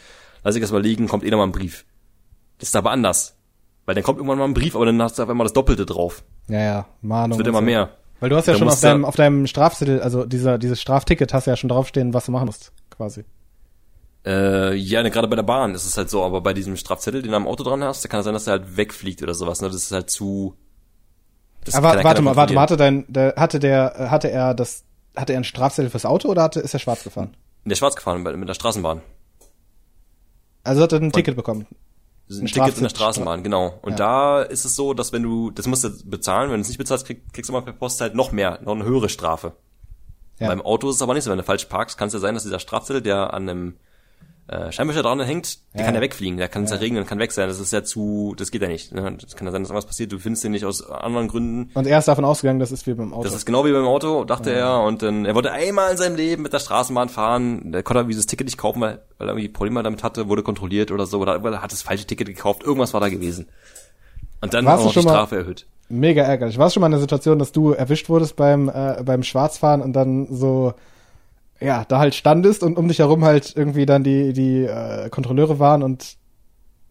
Lass 0.44 0.54
ich 0.54 0.62
das 0.62 0.70
mal 0.70 0.82
liegen, 0.82 1.08
kommt 1.08 1.24
eh 1.24 1.30
nochmal 1.30 1.48
ein 1.48 1.52
Brief. 1.52 1.84
Das 2.58 2.68
ist 2.68 2.76
aber 2.76 2.90
anders. 2.90 3.36
Weil 3.84 3.94
dann 3.94 4.04
kommt 4.04 4.18
irgendwann 4.18 4.38
mal 4.38 4.44
ein 4.44 4.54
Brief, 4.54 4.76
aber 4.76 4.86
dann 4.86 5.00
hast 5.02 5.18
du 5.18 5.22
auf 5.22 5.28
einmal 5.28 5.46
das 5.46 5.54
Doppelte 5.54 5.86
drauf. 5.86 6.22
Ja, 6.48 6.60
ja, 6.60 6.86
Mahnung. 7.00 7.32
Es 7.32 7.38
wird 7.38 7.48
immer 7.48 7.58
so. 7.58 7.64
mehr. 7.64 7.90
Weil 8.20 8.30
du 8.30 8.36
hast 8.36 8.46
ja 8.46 8.52
Da 8.52 8.58
schon 8.58 8.68
auf 8.68 8.80
deinem, 8.80 9.04
auf 9.04 9.16
deinem 9.16 9.46
Strafzettel, 9.46 10.00
also 10.00 10.24
dieser, 10.24 10.58
dieses 10.58 10.80
Strafticket 10.80 11.32
hast 11.32 11.46
du 11.46 11.50
ja 11.50 11.56
schon 11.56 11.68
draufstehen, 11.68 12.14
was 12.14 12.26
du 12.26 12.32
machen 12.32 12.46
musst, 12.46 12.72
quasi. 12.90 13.24
Äh, 14.26 14.74
ja, 14.74 15.02
ne, 15.02 15.10
gerade 15.10 15.28
bei 15.28 15.36
der 15.36 15.44
Bahn 15.44 15.74
ist 15.74 15.86
es 15.86 15.96
halt 15.96 16.10
so, 16.10 16.24
aber 16.24 16.40
bei 16.40 16.52
diesem 16.52 16.76
Strafzettel, 16.76 17.22
den 17.22 17.30
du 17.30 17.36
am 17.36 17.46
Auto 17.46 17.62
dran 17.62 17.82
hast, 17.84 18.04
da 18.04 18.08
kann 18.08 18.20
es 18.20 18.24
sein, 18.24 18.34
dass 18.34 18.46
er 18.46 18.54
halt 18.54 18.76
wegfliegt 18.76 19.22
oder 19.22 19.34
sowas. 19.34 19.60
Ne? 19.60 19.68
Das 19.68 19.76
ist 19.76 19.92
halt 19.92 20.10
zu, 20.10 20.56
Das 21.64 21.74
Aber 21.74 21.94
kann- 21.94 22.04
warte 22.04 22.22
mal, 22.22 22.36
warte 22.36 22.54
mal, 22.54 22.62
hatte 22.62 22.76
dein, 22.76 23.04
der, 23.08 23.34
hatte 23.36 23.58
der, 23.58 24.08
hatte 24.10 24.30
er 24.30 24.54
das, 24.54 24.84
hatte 25.16 25.32
er 25.32 25.40
ein 25.40 25.44
Strafzettel 25.44 25.90
fürs 25.90 26.06
Auto 26.06 26.28
oder 26.28 26.42
hatte, 26.42 26.60
ist 26.60 26.72
er 26.74 26.80
schwarz 26.80 27.04
gefahren? 27.04 27.36
Der 27.64 27.72
ist 27.72 27.78
schwarz 27.78 27.96
gefahren 27.96 28.22
mit 28.22 28.48
der 28.48 28.54
Straßenbahn. 28.54 29.02
Also 30.64 30.82
hat 30.82 30.92
er 30.92 31.00
ein 31.00 31.12
Ticket 31.12 31.36
bekommen. 31.36 31.66
Ein 32.30 32.40
ein 32.42 32.46
Ticket 32.46 32.76
in 32.76 32.82
der 32.82 32.90
Straßenbahn, 32.90 33.42
genau. 33.42 33.78
Und 33.82 33.92
Ja. 33.92 33.96
da 33.96 34.42
ist 34.42 34.64
es 34.64 34.74
so, 34.76 34.92
dass 34.94 35.12
wenn 35.12 35.22
du, 35.22 35.50
das 35.50 35.66
musst 35.66 35.84
du 35.84 35.90
bezahlen, 36.04 36.50
wenn 36.50 36.56
du 36.58 36.62
es 36.62 36.68
nicht 36.68 36.78
bezahlst, 36.78 37.06
krieg, 37.06 37.22
kriegst 37.32 37.48
du 37.48 37.52
mal 37.52 37.62
per 37.62 37.72
Post 37.72 38.00
halt 38.00 38.14
noch 38.14 38.32
mehr, 38.32 38.58
noch 38.62 38.74
eine 38.74 38.84
höhere 38.84 39.08
Strafe. 39.08 39.52
Ja. 40.38 40.48
Beim 40.48 40.60
Auto 40.62 40.88
ist 40.90 40.96
es 40.96 41.02
aber 41.02 41.14
nicht 41.14 41.24
so, 41.24 41.30
wenn 41.30 41.38
du 41.38 41.44
falsch 41.44 41.64
parkst, 41.64 41.96
kann 41.98 42.08
es 42.08 42.14
ja 42.14 42.20
sein, 42.20 42.34
dass 42.34 42.44
dieser 42.44 42.58
Strafzettel, 42.60 43.02
der 43.02 43.32
an 43.34 43.48
einem 43.48 43.76
äh, 44.48 44.72
Scheinwischer 44.72 45.02
dran 45.02 45.20
hängt, 45.20 45.58
der 45.74 45.80
Ja. 45.80 45.86
kann 45.86 45.94
ja 45.94 46.00
wegfliegen, 46.00 46.38
der 46.38 46.48
kann 46.48 46.66
zerregnen 46.66 47.02
und 47.02 47.08
kann 47.08 47.18
weg 47.18 47.32
sein. 47.32 47.48
Das 47.48 47.60
ist 47.60 47.72
ja 47.72 47.84
zu, 47.84 48.34
das 48.36 48.50
geht 48.50 48.62
ja 48.62 48.68
nicht. 48.68 48.92
Ne? 48.92 49.16
Das 49.20 49.36
kann 49.36 49.46
ja 49.46 49.52
sein, 49.52 49.62
dass 49.62 49.70
irgendwas 49.70 49.86
passiert, 49.86 50.10
du 50.10 50.18
findest 50.18 50.42
den 50.42 50.52
nicht 50.52 50.64
aus 50.64 50.88
anderen 50.88 51.28
Gründen. 51.28 51.70
Und 51.74 51.86
er 51.86 51.98
ist 51.98 52.08
davon 52.08 52.24
ausgegangen, 52.24 52.58
das 52.58 52.72
ist 52.72 52.86
wie 52.86 52.94
beim 52.94 53.12
Auto. 53.12 53.24
Das 53.24 53.34
ist 53.34 53.44
genau 53.44 53.64
wie 53.66 53.72
beim 53.72 53.86
Auto, 53.86 54.24
dachte 54.24 54.50
er. 54.50 54.80
Und 54.82 55.02
dann, 55.02 55.26
er 55.26 55.34
wollte 55.34 55.52
einmal 55.52 55.90
in 55.90 55.98
seinem 55.98 56.16
Leben 56.16 56.42
mit 56.42 56.52
der 56.52 56.60
Straßenbahn 56.60 57.08
fahren. 57.10 57.72
Der 57.72 57.82
konnte 57.82 58.00
aber 58.00 58.08
dieses 58.08 58.26
Ticket 58.26 58.46
nicht 58.46 58.56
kaufen, 58.58 58.80
weil, 58.80 59.02
weil 59.18 59.28
er 59.28 59.32
irgendwie 59.34 59.48
Probleme 59.48 59.82
damit 59.82 60.02
hatte, 60.02 60.28
wurde 60.28 60.42
kontrolliert 60.42 60.90
oder 60.90 61.04
so. 61.06 61.18
Oder 61.20 61.36
er 61.44 61.62
hat 61.62 61.72
das 61.72 61.82
falsche 61.82 62.06
Ticket 62.06 62.26
gekauft. 62.28 62.62
Irgendwas 62.62 62.94
war 62.94 63.00
da 63.00 63.08
gewesen. 63.10 63.48
Und 64.40 64.54
dann 64.54 64.64
Warst 64.64 64.84
auch 64.86 64.92
du 64.92 64.98
noch 65.00 65.04
die 65.04 65.08
Strafe 65.10 65.36
erhöht. 65.36 65.66
Mega 65.90 66.22
ärgerlich. 66.22 66.58
War 66.58 66.68
es 66.68 66.74
schon 66.74 66.80
mal 66.80 66.86
eine 66.86 66.98
Situation, 67.00 67.38
dass 67.38 67.52
du 67.52 67.72
erwischt 67.72 68.08
wurdest 68.08 68.36
beim, 68.36 68.68
äh, 68.68 69.02
beim 69.04 69.22
Schwarzfahren 69.22 69.80
und 69.82 69.94
dann 69.94 70.28
so, 70.30 70.74
ja, 71.60 71.84
da 71.84 71.98
halt 71.98 72.14
standest 72.14 72.62
und 72.62 72.76
um 72.76 72.88
dich 72.88 73.00
herum 73.00 73.24
halt 73.24 73.54
irgendwie 73.56 73.86
dann 73.86 74.04
die, 74.04 74.32
die 74.32 74.64
äh, 74.64 75.10
Kontrolleure 75.10 75.58
waren 75.58 75.82
und 75.82 76.16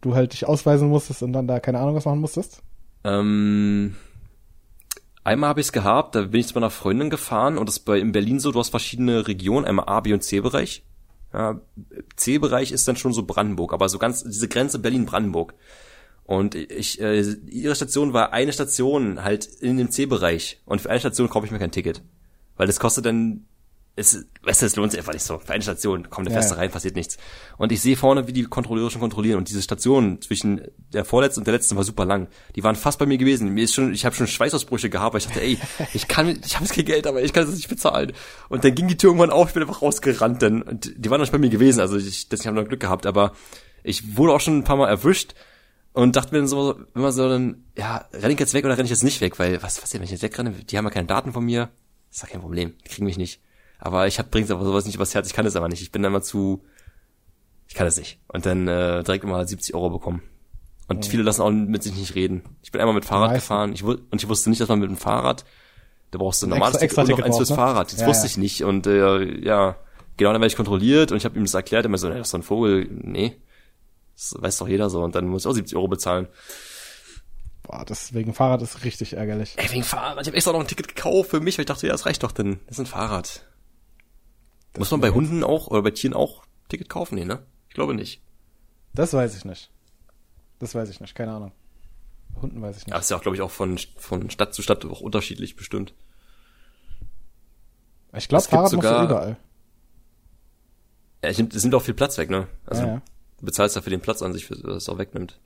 du 0.01 0.15
halt 0.15 0.33
dich 0.33 0.47
ausweisen 0.47 0.89
musstest 0.89 1.23
und 1.23 1.33
dann 1.33 1.47
da 1.47 1.59
keine 1.59 1.79
Ahnung 1.79 1.95
was 1.95 2.05
machen 2.05 2.21
musstest? 2.21 2.61
Ähm, 3.03 3.95
einmal 5.23 5.49
habe 5.49 5.61
ich 5.61 5.67
es 5.67 5.71
gehabt, 5.71 6.15
da 6.15 6.23
bin 6.23 6.41
ich 6.41 6.47
zu 6.47 6.53
meiner 6.55 6.69
Freundin 6.69 7.09
gefahren 7.09 7.57
und 7.57 7.67
das 7.67 7.79
bei 7.79 7.99
in 7.99 8.11
Berlin 8.11 8.39
so, 8.39 8.51
du 8.51 8.59
hast 8.59 8.69
verschiedene 8.69 9.27
Regionen, 9.27 9.65
einmal 9.65 9.85
A, 9.87 10.01
B 10.01 10.13
und 10.13 10.23
C-Bereich. 10.23 10.83
Ja, 11.33 11.61
C-Bereich 12.15 12.71
ist 12.71 12.87
dann 12.87 12.95
schon 12.95 13.13
so 13.13 13.23
Brandenburg, 13.23 13.73
aber 13.73 13.89
so 13.89 13.99
ganz 13.99 14.23
diese 14.23 14.47
Grenze 14.47 14.79
Berlin-Brandenburg. 14.79 15.53
Und 16.23 16.55
ich, 16.55 16.99
äh, 17.01 17.21
ihre 17.21 17.75
Station 17.75 18.11
war 18.11 18.33
eine 18.33 18.51
Station 18.51 19.23
halt 19.23 19.45
in 19.45 19.77
dem 19.77 19.91
C-Bereich 19.91 20.61
und 20.65 20.81
für 20.81 20.89
eine 20.89 20.99
Station 20.99 21.29
kaufe 21.29 21.45
ich 21.45 21.51
mir 21.53 21.59
kein 21.59 21.71
Ticket, 21.71 22.01
weil 22.57 22.67
das 22.67 22.79
kostet 22.79 23.05
dann 23.05 23.45
es, 23.97 24.27
weißt 24.43 24.61
du, 24.61 24.65
es 24.67 24.75
lohnt 24.75 24.91
sich 24.91 24.99
einfach 24.99 25.13
nicht 25.13 25.25
so. 25.25 25.39
Für 25.39 25.53
eine 25.53 25.63
Station 25.63 26.07
kommt 26.11 26.27
eine 26.27 26.35
Ja, 26.35 26.41
Feste 26.41 26.57
rein, 26.57 26.69
passiert 26.69 26.95
nichts. 26.95 27.17
Und 27.57 27.71
ich 27.71 27.81
sehe 27.81 27.97
vorne, 27.97 28.27
wie 28.27 28.31
die 28.31 28.43
Kontrolleure 28.43 28.91
schon 28.91 29.01
kontrollieren. 29.01 29.39
Und 29.39 29.49
diese 29.49 29.63
Station 29.63 30.21
zwischen 30.21 30.61
der 30.93 31.03
vorletzten 31.03 31.41
und 31.41 31.47
der 31.47 31.55
letzten 31.55 31.75
war 31.75 31.83
super 31.83 32.05
lang. 32.05 32.27
Die 32.55 32.63
waren 32.63 32.75
fast 32.75 32.99
bei 32.99 33.07
mir 33.07 33.17
gewesen. 33.17 33.49
Mir 33.49 33.63
ist 33.63 33.73
schon, 33.73 33.91
ich 33.95 34.05
habe 34.05 34.15
schon 34.15 34.27
Schweißausbrüche 34.27 34.91
gehabt, 34.91 35.15
weil 35.15 35.21
ich 35.21 35.27
dachte, 35.27 35.41
ey, 35.41 35.57
ich 35.93 36.07
kann, 36.07 36.29
ich 36.29 36.55
habe 36.55 36.65
jetzt 36.65 36.75
kein 36.75 36.85
Geld, 36.85 37.07
aber 37.07 37.23
ich 37.23 37.33
kann 37.33 37.45
es 37.45 37.55
nicht 37.55 37.69
bezahlen. 37.69 38.13
Und 38.49 38.63
dann 38.63 38.75
ging 38.75 38.87
die 38.87 38.97
Tür 38.97 39.09
irgendwann 39.09 39.31
auf, 39.31 39.47
ich 39.47 39.53
bin 39.55 39.63
einfach 39.63 39.81
rausgerannt. 39.81 40.43
Dann, 40.43 40.61
und 40.61 40.93
die 40.95 41.09
waren 41.09 41.17
noch 41.17 41.25
nicht 41.25 41.31
bei 41.31 41.39
mir 41.39 41.49
gewesen. 41.49 41.79
Also 41.79 41.97
ich, 41.97 42.29
das, 42.29 42.41
ich 42.41 42.47
habe 42.47 42.55
noch 42.55 42.67
Glück 42.67 42.79
gehabt, 42.79 43.07
aber 43.07 43.33
ich 43.81 44.15
wurde 44.15 44.33
auch 44.33 44.41
schon 44.41 44.59
ein 44.59 44.63
paar 44.63 44.77
Mal 44.77 44.89
erwischt 44.89 45.33
und 45.93 46.15
dachte 46.15 46.33
mir 46.33 46.37
dann 46.37 46.47
so, 46.47 46.79
immer 46.93 47.11
so 47.11 47.27
dann, 47.27 47.63
ja, 47.75 48.05
renn 48.13 48.29
ich 48.29 48.39
jetzt 48.39 48.53
weg 48.53 48.63
oder 48.63 48.77
renn 48.77 48.85
ich 48.85 48.91
jetzt 48.91 49.03
nicht 49.03 49.21
weg? 49.21 49.39
Weil, 49.39 49.63
was, 49.63 49.81
was 49.81 49.89
denn, 49.89 50.01
wenn 50.01 50.05
ich 50.05 50.11
jetzt 50.11 50.21
wegrenne? 50.21 50.51
Die 50.51 50.77
haben 50.77 50.85
ja 50.85 50.91
keine 50.91 51.07
Daten 51.07 51.33
von 51.33 51.43
mir. 51.43 51.71
ist 52.11 52.21
doch 52.21 52.29
kein 52.29 52.41
Problem. 52.41 52.75
Die 52.85 52.89
kriegen 52.89 53.05
mich 53.07 53.17
nicht. 53.17 53.41
Aber 53.79 54.07
ich 54.07 54.17
hab, 54.19 54.31
bring's 54.31 54.49
aber 54.51 54.63
sowas 54.65 54.85
nicht 54.85 54.95
übers 54.95 55.13
Herz. 55.13 55.27
Ich 55.27 55.33
kann 55.33 55.45
das 55.45 55.55
aber 55.55 55.67
nicht. 55.69 55.81
Ich 55.81 55.91
bin 55.91 56.01
dann 56.01 56.11
immer 56.11 56.21
zu, 56.21 56.63
ich 57.67 57.75
kann 57.75 57.85
das 57.85 57.97
nicht. 57.97 58.19
Und 58.27 58.45
dann 58.45 58.67
äh, 58.67 59.03
direkt 59.03 59.23
immer 59.23 59.45
70 59.45 59.75
Euro 59.75 59.89
bekommen. 59.89 60.23
Und 60.87 61.05
viele 61.05 61.23
lassen 61.23 61.41
auch 61.41 61.51
mit 61.51 61.83
sich 61.83 61.93
nicht 61.95 62.15
reden. 62.15 62.43
Ich 62.63 62.71
bin 62.71 62.79
einmal 62.79 62.95
mit 62.95 63.05
Fahrrad 63.05 63.33
gefahren. 63.35 63.73
Ich, 63.73 63.83
und 63.83 64.01
ich 64.13 64.27
wusste 64.29 64.49
nicht, 64.49 64.61
dass 64.61 64.69
man 64.69 64.79
mit 64.79 64.89
dem 64.89 64.95
Fahrrad, 64.97 65.43
da 66.11 66.17
brauchst 66.17 66.41
du 66.41 66.47
ein 66.47 66.51
normales 66.51 66.77
extra- 66.77 66.85
extra 66.85 67.03
Ticket 67.03 67.15
und 67.15 67.19
noch 67.19 67.25
eins 67.27 67.37
fürs 67.37 67.49
ne? 67.49 67.55
Fahrrad. 67.57 67.91
Das 67.91 67.99
Ja, 67.99 68.07
wusste 68.07 68.23
ja. 68.25 68.29
ich 68.31 68.37
nicht. 68.37 68.63
Und 68.63 68.87
äh, 68.87 69.43
ja, 69.43 69.75
genau, 70.15 70.31
dann 70.31 70.41
werde 70.41 70.47
ich 70.47 70.55
kontrolliert 70.55 71.11
und 71.11 71.17
ich 71.17 71.25
habe 71.25 71.35
ihm 71.37 71.43
das 71.43 71.53
erklärt. 71.53 71.85
Er 71.85 71.89
mir 71.89 71.97
so, 71.97 72.07
nee, 72.07 72.17
das 72.17 72.27
ist 72.27 72.33
doch 72.33 72.39
ein 72.39 72.43
Vogel. 72.43 72.87
Nee, 72.89 73.35
das 74.15 74.35
weiß 74.39 74.57
doch 74.59 74.67
jeder 74.69 74.89
so. 74.89 75.03
Und 75.03 75.13
dann 75.15 75.27
muss 75.27 75.43
ich 75.43 75.47
auch 75.47 75.53
70 75.53 75.75
Euro 75.75 75.89
bezahlen. 75.89 76.27
Boah, 77.63 77.83
das 77.85 78.13
wegen 78.13 78.33
Fahrrad 78.33 78.61
ist 78.61 78.85
richtig 78.85 79.13
ärgerlich. 79.17 79.55
Ey, 79.57 79.69
wegen 79.71 79.83
Fahrrad. 79.83 80.21
Ich 80.21 80.27
habe 80.27 80.37
extra 80.37 80.53
noch 80.53 80.61
ein 80.61 80.67
Ticket 80.67 80.87
gekauft 80.87 81.31
für 81.31 81.41
mich, 81.41 81.57
weil 81.57 81.63
ich 81.63 81.67
dachte, 81.67 81.85
ja, 81.87 81.91
das 81.91 82.05
reicht 82.05 82.23
doch 82.23 82.31
denn. 82.31 82.59
Das 82.67 82.77
ist 82.77 82.85
ein 82.85 82.85
Fahrrad. 82.85 83.45
Muss 84.77 84.91
man 84.91 85.01
bei 85.01 85.09
Hunden 85.11 85.43
auch 85.43 85.67
oder 85.67 85.81
bei 85.81 85.91
Tieren 85.91 86.13
auch 86.13 86.43
Ticket 86.69 86.89
kaufen? 86.89 87.15
Nee, 87.15 87.25
ne? 87.25 87.39
Ich 87.69 87.75
glaube 87.75 87.93
nicht. 87.93 88.21
Das 88.93 89.13
weiß 89.13 89.35
ich 89.37 89.45
nicht. 89.45 89.71
Das 90.59 90.73
weiß 90.75 90.89
ich 90.89 90.99
nicht, 90.99 91.15
keine 91.15 91.33
Ahnung. 91.33 91.51
Hunden 92.41 92.61
weiß 92.61 92.77
ich 92.77 92.85
nicht. 92.85 92.93
Ja, 92.93 92.99
ist 92.99 93.09
ja 93.11 93.17
auch, 93.17 93.21
glaube 93.21 93.35
ich, 93.35 93.41
auch 93.41 93.51
von, 93.51 93.77
von 93.97 94.29
Stadt 94.29 94.53
zu 94.53 94.61
Stadt 94.61 94.85
auch 94.85 95.01
unterschiedlich 95.01 95.55
bestimmt. 95.55 95.93
ich 98.15 98.27
glaube, 98.27 98.43
Fahrrad 98.43 98.63
musst 98.63 98.73
du 98.73 98.77
sogar- 98.77 99.05
überall. 99.05 99.37
Ja, 101.23 101.29
ich, 101.31 101.39
es 101.39 101.63
nimmt 101.63 101.75
auch 101.75 101.81
viel 101.81 101.93
Platz 101.93 102.17
weg, 102.17 102.29
ne? 102.29 102.47
Also 102.65 102.83
Ja, 102.83 102.87
ja. 102.87 103.01
du 103.39 103.45
bezahlst 103.45 103.75
ja 103.75 103.81
für 103.81 103.89
den 103.89 104.01
Platz 104.01 104.21
an 104.21 104.33
sich, 104.33 104.47
dass 104.47 104.59
es 104.59 104.89
auch 104.89 104.97
wegnimmt. 104.97 105.39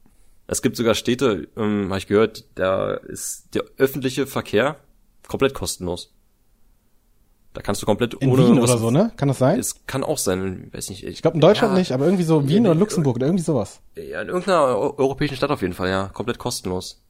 Es 0.47 0.61
gibt 0.61 0.75
sogar 0.75 0.95
Städte, 0.95 1.47
ähm, 1.55 1.87
habe 1.89 1.97
ich 1.97 2.07
gehört, 2.07 2.45
da 2.55 2.93
ist 2.93 3.53
der 3.55 3.63
öffentliche 3.77 4.27
Verkehr 4.27 4.77
komplett 5.27 5.53
kostenlos. 5.53 6.13
Da 7.53 7.61
kannst 7.61 7.81
du 7.81 7.85
komplett 7.85 8.13
In 8.13 8.29
ohne 8.29 8.47
Wien 8.47 8.59
oder 8.59 8.77
so, 8.77 8.91
ne? 8.91 9.11
Kann 9.17 9.27
das 9.27 9.39
sein? 9.39 9.59
Es 9.59 9.85
kann 9.85 10.03
auch 10.05 10.17
sein, 10.17 10.69
weiß 10.71 10.89
nicht. 10.89 11.03
Ich 11.03 11.21
glaube 11.21 11.35
in 11.35 11.41
Deutschland 11.41 11.73
ja, 11.73 11.79
nicht, 11.79 11.91
aber 11.91 12.05
irgendwie 12.05 12.23
so 12.23 12.47
Wien 12.47 12.65
oder 12.65 12.75
Luxemburg 12.75 13.17
oder 13.17 13.25
irgendwie 13.25 13.43
sowas. 13.43 13.81
Ja, 13.95 14.21
in 14.21 14.29
irgendeiner 14.29 14.77
eu- 14.77 14.97
europäischen 14.97 15.35
Stadt 15.35 15.51
auf 15.51 15.61
jeden 15.61 15.73
Fall, 15.73 15.89
ja. 15.89 16.07
Komplett 16.13 16.37
kostenlos. 16.39 17.03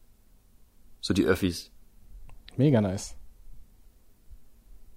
So 0.99 1.13
die 1.13 1.25
Öffis. 1.25 1.69
Mega 2.57 2.81
nice. 2.81 3.15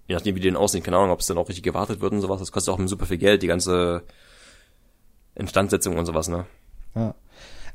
Je 0.07 0.15
nachdem, 0.15 0.35
wie 0.35 0.39
die 0.39 0.47
denn 0.47 0.55
aussehen, 0.57 0.83
keine 0.83 0.97
Ahnung, 0.97 1.11
ob 1.11 1.19
es 1.19 1.27
dann 1.27 1.37
auch 1.37 1.47
richtig 1.47 1.63
gewartet 1.63 2.01
wird 2.01 2.11
und 2.13 2.21
sowas. 2.21 2.39
Das 2.39 2.51
kostet 2.51 2.73
auch 2.73 2.79
super 2.87 3.05
viel 3.05 3.17
Geld, 3.17 3.43
die 3.43 3.47
ganze 3.47 4.03
Instandsetzung 5.35 5.97
und 5.97 6.05
sowas, 6.05 6.27
ne? 6.27 6.45
Ja. 6.95 7.13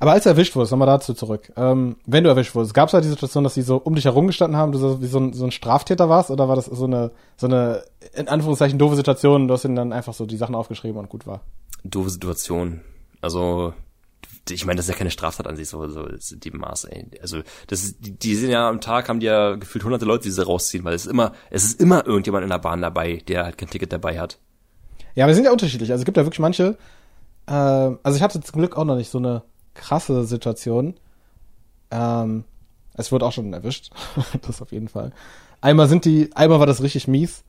Aber 0.01 0.13
als 0.13 0.25
du 0.25 0.31
erwischt 0.31 0.57
wurdest, 0.57 0.73
nochmal 0.73 0.87
dazu 0.87 1.13
zurück. 1.13 1.53
Ähm, 1.57 1.97
wenn 2.07 2.25
du 2.25 2.31
erwischt 2.31 2.55
wurdest, 2.55 2.73
gab 2.73 2.89
es 2.89 2.95
halt 2.95 3.05
die 3.05 3.11
Situation, 3.11 3.45
dass 3.45 3.53
die 3.53 3.63
so 3.63 3.77
um 3.77 3.95
dich 3.95 4.07
herum 4.07 4.27
gestanden 4.27 4.57
haben, 4.57 4.73
du 4.73 4.79
so 4.79 5.03
wie 5.03 5.07
so 5.07 5.19
ein, 5.21 5.35
so 5.35 5.45
ein 5.45 5.51
Straftäter 5.51 6.09
warst, 6.09 6.31
oder 6.31 6.49
war 6.49 6.57
das 6.57 6.67
so 6.67 6.87
eine, 6.87 7.11
so 7.37 7.47
eine, 7.47 7.83
in 8.15 8.27
Anführungszeichen, 8.27 8.79
doofe 8.79 8.97
Situation, 8.97 9.47
du 9.47 9.53
hast 9.53 9.67
ihnen 9.67 9.77
dann 9.77 9.93
einfach 9.93 10.15
so 10.15 10.25
die 10.25 10.39
Sachen 10.39 10.55
aufgeschrieben 10.55 10.99
und 10.99 11.11
gut 11.11 11.27
war? 11.27 11.43
Doofe 11.85 12.09
Situation. 12.09 12.81
Also, 13.21 13.75
ich 14.49 14.65
meine, 14.65 14.79
das 14.79 14.87
ist 14.87 14.93
ja 14.93 14.97
keine 14.97 15.11
Straftat 15.11 15.47
an 15.47 15.57
sich, 15.57 15.69
so, 15.69 15.87
so 15.89 16.07
in 16.07 16.41
dem 16.41 16.57
Maß, 16.57 16.85
ey. 16.85 17.07
Also, 17.21 17.43
das 17.67 17.85
ist, 17.85 17.99
die, 18.01 18.19
die 18.19 18.35
sind 18.37 18.49
ja 18.49 18.71
am 18.71 18.81
Tag, 18.81 19.11
haben 19.11 19.21
die 19.21 19.27
ja 19.27 19.57
gefühlt 19.57 19.85
hunderte 19.85 20.07
Leute, 20.07 20.23
die 20.23 20.31
sie 20.31 20.43
rausziehen, 20.43 20.83
weil 20.83 20.95
es 20.95 21.05
ist 21.05 21.13
immer, 21.13 21.33
es 21.51 21.65
ist 21.65 21.79
immer 21.79 22.07
irgendjemand 22.07 22.45
in 22.45 22.51
der 22.51 22.59
Bahn 22.59 22.81
dabei, 22.81 23.23
der 23.29 23.45
halt 23.45 23.59
kein 23.59 23.69
Ticket 23.69 23.93
dabei 23.93 24.19
hat. 24.19 24.39
Ja, 25.15 25.27
aber 25.27 25.35
sind 25.35 25.45
ja 25.45 25.53
unterschiedlich. 25.53 25.91
Also 25.91 26.01
es 26.01 26.07
gibt 26.07 26.17
ja 26.17 26.25
wirklich 26.25 26.41
manche, 26.41 26.79
äh, 27.47 27.53
also 27.53 28.17
ich 28.17 28.23
hatte 28.23 28.41
zum 28.41 28.61
Glück 28.61 28.79
auch 28.79 28.87
noch 28.87 28.97
nicht 28.97 29.11
so 29.11 29.19
eine 29.19 29.43
krasse 29.81 30.25
Situation. 30.25 30.95
Ähm, 31.91 32.45
es 32.95 33.11
wurde 33.11 33.27
auch 33.27 33.33
schon 33.33 33.53
erwischt, 33.53 33.91
das 34.47 34.63
auf 34.63 34.73
jeden 34.73 34.89
Fall. 34.89 35.13
Einmal 35.61 35.89
sind 35.89 36.05
die, 36.05 36.31
einmal 36.35 36.61
war 36.61 36.67
das 36.67 36.83
richtig 36.83 37.09
mies. 37.09 37.43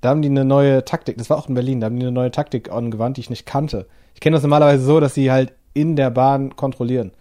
Da 0.00 0.08
haben 0.08 0.22
die 0.22 0.28
eine 0.30 0.44
neue 0.46 0.84
Taktik, 0.84 1.18
das 1.18 1.28
war 1.28 1.36
auch 1.36 1.48
in 1.48 1.54
Berlin, 1.54 1.80
da 1.80 1.86
haben 1.86 1.96
die 1.96 2.02
eine 2.06 2.12
neue 2.12 2.30
Taktik 2.30 2.72
angewandt, 2.72 3.18
die 3.18 3.20
ich 3.20 3.30
nicht 3.30 3.44
kannte. 3.44 3.86
Ich 4.14 4.20
kenne 4.20 4.34
das 4.34 4.42
normalerweise 4.42 4.82
so, 4.84 4.98
dass 4.98 5.12
sie 5.14 5.30
halt 5.30 5.52
in 5.74 5.94
der 5.96 6.10
Bahn 6.10 6.56
kontrollieren. 6.56 7.12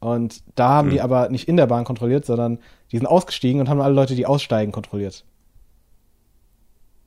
Und 0.00 0.42
da 0.54 0.68
haben 0.70 0.90
die 0.90 1.00
aber 1.00 1.28
nicht 1.28 1.48
in 1.48 1.56
der 1.56 1.66
Bahn 1.66 1.84
kontrolliert, 1.84 2.24
sondern 2.24 2.58
die 2.92 2.96
sind 2.98 3.06
ausgestiegen 3.06 3.60
und 3.60 3.68
haben 3.68 3.80
alle 3.80 3.94
Leute, 3.94 4.14
die 4.14 4.26
aussteigen, 4.26 4.72
kontrolliert. 4.72 5.24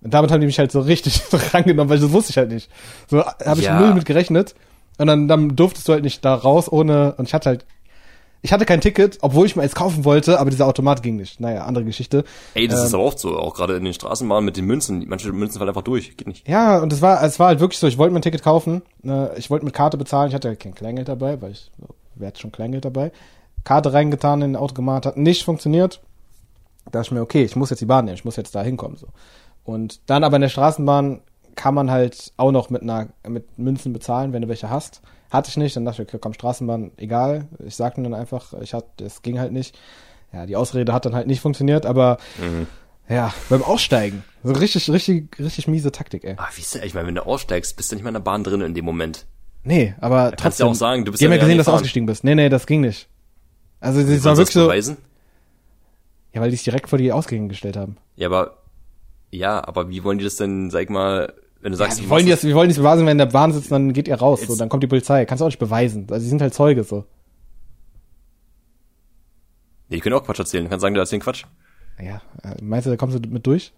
Und 0.01 0.13
damit 0.13 0.31
haben 0.31 0.41
die 0.41 0.47
mich 0.47 0.59
halt 0.59 0.71
so 0.71 0.79
richtig 0.81 1.21
so 1.23 1.37
rangenommen, 1.53 1.89
weil 1.89 1.99
das 1.99 2.11
wusste 2.11 2.31
ich 2.31 2.37
halt 2.37 2.51
nicht. 2.51 2.69
So 3.07 3.23
habe 3.23 3.59
ich 3.59 3.65
Ja. 3.65 3.79
null 3.79 3.93
mit 3.93 4.05
gerechnet. 4.05 4.55
Und 4.97 5.07
dann, 5.07 5.27
dann 5.27 5.55
durftest 5.55 5.87
du 5.87 5.93
halt 5.93 6.03
nicht 6.03 6.23
da 6.25 6.33
raus 6.33 6.71
ohne, 6.71 7.13
und 7.17 7.27
ich 7.27 7.33
hatte 7.33 7.49
halt, 7.49 7.65
ich 8.41 8.53
hatte 8.53 8.65
kein 8.65 8.81
Ticket, 8.81 9.17
obwohl 9.21 9.45
ich 9.45 9.55
mir 9.55 9.63
eins 9.63 9.75
kaufen 9.75 10.05
wollte, 10.05 10.39
aber 10.39 10.49
dieser 10.51 10.67
Automat 10.67 11.01
ging 11.03 11.15
nicht. 11.17 11.39
Naja, 11.39 11.65
andere 11.65 11.83
Geschichte. 11.85 12.23
Ey, 12.53 12.67
das 12.67 12.79
Ähm, 12.81 12.85
ist 12.85 12.93
aber 12.93 13.03
oft 13.03 13.19
so, 13.19 13.37
auch 13.37 13.53
gerade 13.55 13.75
in 13.75 13.83
den 13.83 13.93
Straßenbahnen 13.93 14.45
mit 14.45 14.57
den 14.57 14.65
Münzen. 14.65 15.03
Manche 15.07 15.31
Münzen 15.31 15.57
fallen 15.57 15.69
einfach 15.69 15.81
durch, 15.81 16.15
geht 16.17 16.27
nicht. 16.27 16.47
Ja, 16.47 16.79
und 16.79 16.93
es 16.93 17.01
war, 17.01 17.21
es 17.23 17.39
war 17.39 17.47
halt 17.47 17.59
wirklich 17.59 17.79
so, 17.79 17.87
ich 17.87 17.97
wollte 17.97 18.13
mir 18.13 18.19
ein 18.19 18.23
Ticket 18.23 18.43
kaufen, 18.43 18.83
äh, 19.03 19.37
ich 19.37 19.49
wollte 19.49 19.65
mit 19.65 19.73
Karte 19.73 19.97
bezahlen, 19.97 20.29
ich 20.29 20.35
hatte 20.35 20.55
kein 20.55 20.75
Kleingeld 20.75 21.07
dabei, 21.07 21.41
weil 21.41 21.51
ich, 21.51 21.71
wer 22.15 22.27
hat 22.29 22.39
schon 22.39 22.51
Kleingeld 22.51 22.85
dabei? 22.85 23.11
Karte 23.63 23.91
reingetan 23.91 24.41
in 24.41 24.51
den 24.53 24.55
Automat, 24.61 25.05
hat 25.05 25.17
nicht 25.17 25.43
funktioniert. 25.43 25.99
Da 26.85 26.91
dachte 26.91 27.07
ich 27.07 27.11
mir, 27.11 27.21
okay, 27.21 27.43
ich 27.43 27.55
muss 27.55 27.69
jetzt 27.71 27.79
die 27.81 27.85
Bahn 27.85 28.05
nehmen, 28.05 28.15
ich 28.15 28.23
muss 28.25 28.35
jetzt 28.37 28.55
da 28.55 28.61
hinkommen, 28.63 28.97
so. 28.97 29.07
Und 29.65 29.99
dann 30.05 30.23
aber 30.23 30.37
in 30.37 30.43
der 30.43 30.49
Straßenbahn 30.49 31.19
kann 31.57 31.73
man 31.73 31.91
halt 31.91 32.31
auch 32.37 32.51
noch 32.53 32.69
mit 32.69 32.83
einer, 32.83 33.09
mit 33.27 33.59
Münzen 33.59 33.91
bezahlen, 33.91 34.31
wenn 34.31 34.43
du 34.43 34.47
welche 34.47 34.69
hast. 34.69 35.01
Hatte 35.29 35.49
ich 35.49 35.57
nicht, 35.57 35.75
dann 35.75 35.83
dachte 35.83 36.01
ich, 36.01 36.07
okay, 36.07 36.19
komm, 36.21 36.33
Straßenbahn, 36.33 36.91
egal. 36.95 37.47
Ich 37.65 37.75
sagte 37.75 38.01
dann 38.01 38.13
einfach, 38.13 38.53
ich 38.61 38.73
hatte, 38.73 39.03
es 39.03 39.21
ging 39.21 39.39
halt 39.39 39.51
nicht. 39.51 39.77
Ja, 40.31 40.45
die 40.45 40.55
Ausrede 40.55 40.93
hat 40.93 41.05
dann 41.05 41.15
halt 41.15 41.27
nicht 41.27 41.41
funktioniert, 41.41 41.85
aber, 41.85 42.17
ja, 43.09 43.33
beim 43.49 43.63
Aussteigen. 43.63 44.23
So 44.43 44.53
richtig, 44.53 44.89
richtig, 44.89 45.37
richtig 45.39 45.67
miese 45.67 45.91
Taktik, 45.91 46.23
ey. 46.23 46.35
Ah, 46.37 46.47
wie 46.55 46.61
ist 46.61 46.75
der? 46.75 46.85
Ich 46.85 46.93
meine, 46.93 47.07
wenn 47.07 47.15
du 47.15 47.25
aussteigst, 47.25 47.75
bist 47.75 47.91
du 47.91 47.95
nicht 47.95 48.03
mal 48.03 48.09
in 48.09 48.13
der 48.13 48.21
Bahn 48.21 48.43
drin 48.45 48.61
in 48.61 48.73
dem 48.73 48.85
Moment. 48.85 49.25
Nee, 49.63 49.95
aber 49.99 50.29
kannst 50.29 50.43
trotzdem. 50.43 50.67
du 50.67 50.71
auch 50.71 50.75
sagen, 50.75 51.03
du 51.03 51.11
bist 51.11 51.21
die 51.21 51.25
haben 51.25 51.31
ja 51.31 51.37
ja 51.37 51.43
gesehen, 51.43 51.57
dass 51.57 51.65
du 51.65 51.71
fahren. 51.71 51.79
ausgestiegen 51.79 52.05
bist. 52.05 52.23
Nee, 52.23 52.35
nee, 52.35 52.47
das 52.47 52.67
ging 52.67 52.81
nicht. 52.81 53.09
Also, 53.81 53.99
es 53.99 54.23
war 54.23 54.35
Kannst 54.35 54.55
wirklich 54.55 54.85
so? 54.85 54.95
Ja, 56.33 56.41
weil 56.41 56.51
die 56.51 56.55
sich 56.55 56.63
direkt 56.63 56.87
vor 56.87 56.97
die 56.97 57.11
Ausgänge 57.11 57.49
gestellt 57.49 57.75
haben. 57.75 57.97
Ja, 58.15 58.27
aber, 58.27 58.57
ja, 59.31 59.67
aber 59.67 59.89
wie 59.89 60.03
wollen 60.03 60.19
die 60.19 60.23
das 60.23 60.37
denn, 60.37 60.69
sag 60.69 60.83
ich 60.83 60.89
mal, 60.89 61.33
wenn 61.61 61.71
du 61.71 61.77
sagst, 61.77 61.99
Ja, 61.99 62.05
wie 62.05 62.09
wollen 62.09 62.25
die 62.25 62.31
das, 62.31 62.43
wie 62.43 62.53
wollen 62.53 62.69
die 62.69 62.75
das 62.75 62.81
beweisen, 62.81 63.05
wenn 63.05 63.13
in 63.13 63.17
der 63.17 63.25
Bahn 63.25 63.51
sitzen, 63.51 63.69
dann 63.71 63.93
geht 63.93 64.07
ihr 64.07 64.15
raus, 64.15 64.41
so, 64.41 64.47
Jetzt- 64.49 64.59
dann 64.61 64.69
kommt 64.69 64.83
die 64.83 64.87
Polizei. 64.87 65.25
Kannst 65.25 65.41
du 65.41 65.45
auch 65.45 65.49
nicht 65.49 65.59
beweisen. 65.59 66.07
Also, 66.09 66.23
die 66.23 66.29
sind 66.29 66.41
halt 66.41 66.53
Zeuge, 66.53 66.83
so. 66.83 67.05
Nee, 69.89 69.97
die 69.97 70.01
können 70.01 70.15
auch 70.15 70.23
Quatsch 70.23 70.39
erzählen. 70.39 70.63
Du 70.65 70.69
kannst 70.69 70.81
sagen, 70.81 70.93
du 70.95 70.99
erzählst 70.99 71.23
Quatsch. 71.23 71.43
Ja, 72.03 72.21
äh, 72.43 72.61
meinst 72.61 72.85
du, 72.85 72.89
da 72.91 72.97
kommst 72.97 73.17
du 73.23 73.29
mit 73.29 73.45
durch? 73.47 73.71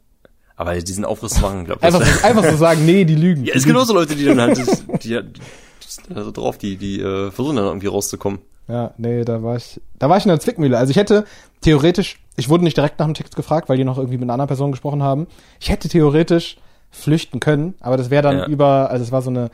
Aber 0.55 0.75
diesen 0.77 1.05
Aufriss 1.05 1.33
zu 1.35 1.41
machen, 1.41 1.65
glaub 1.65 1.77
ich. 1.77 1.83
Einfach, 1.83 2.03
so- 2.05 2.25
einfach 2.25 2.43
so 2.43 2.57
sagen, 2.57 2.85
nee, 2.85 3.05
die 3.05 3.15
lügen. 3.15 3.43
ja, 3.45 3.53
es 3.55 3.63
gibt 3.63 3.77
auch 3.77 3.85
so 3.85 3.93
Leute, 3.93 4.15
die 4.15 4.25
dann 4.25 4.41
halt, 4.41 4.57
die, 4.57 4.63
die, 4.65 5.21
die 5.21 5.41
sind 5.87 6.17
da 6.17 6.23
so 6.23 6.31
drauf, 6.31 6.57
die, 6.57 6.75
die 6.77 6.99
äh, 6.99 7.31
versuchen 7.31 7.55
dann 7.55 7.65
irgendwie 7.65 7.87
rauszukommen. 7.87 8.39
Ja, 8.67 8.93
nee, 8.97 9.23
da 9.23 9.41
war 9.41 9.55
ich, 9.55 9.79
da 9.97 10.09
war 10.09 10.17
ich 10.17 10.25
in 10.25 10.29
der 10.29 10.39
Zwickmühle. 10.39 10.77
Also 10.77 10.91
ich 10.91 10.97
hätte 10.97 11.25
theoretisch, 11.61 12.19
ich 12.35 12.49
wurde 12.49 12.63
nicht 12.63 12.77
direkt 12.77 12.99
nach 12.99 13.05
dem 13.07 13.13
Ticket 13.15 13.35
gefragt, 13.35 13.69
weil 13.69 13.77
die 13.77 13.83
noch 13.83 13.97
irgendwie 13.97 14.17
mit 14.17 14.25
einer 14.25 14.33
anderen 14.33 14.47
Person 14.49 14.71
gesprochen 14.71 15.01
haben. 15.01 15.27
Ich 15.59 15.69
hätte 15.69 15.87
theoretisch 15.89 16.57
flüchten 16.91 17.39
können, 17.39 17.75
aber 17.79 17.97
das 17.97 18.09
wäre 18.09 18.23
dann 18.23 18.37
Ja. 18.39 18.45
über, 18.47 18.89
also 18.89 19.03
es 19.03 19.11
war 19.11 19.21
so 19.21 19.29
eine, 19.29 19.49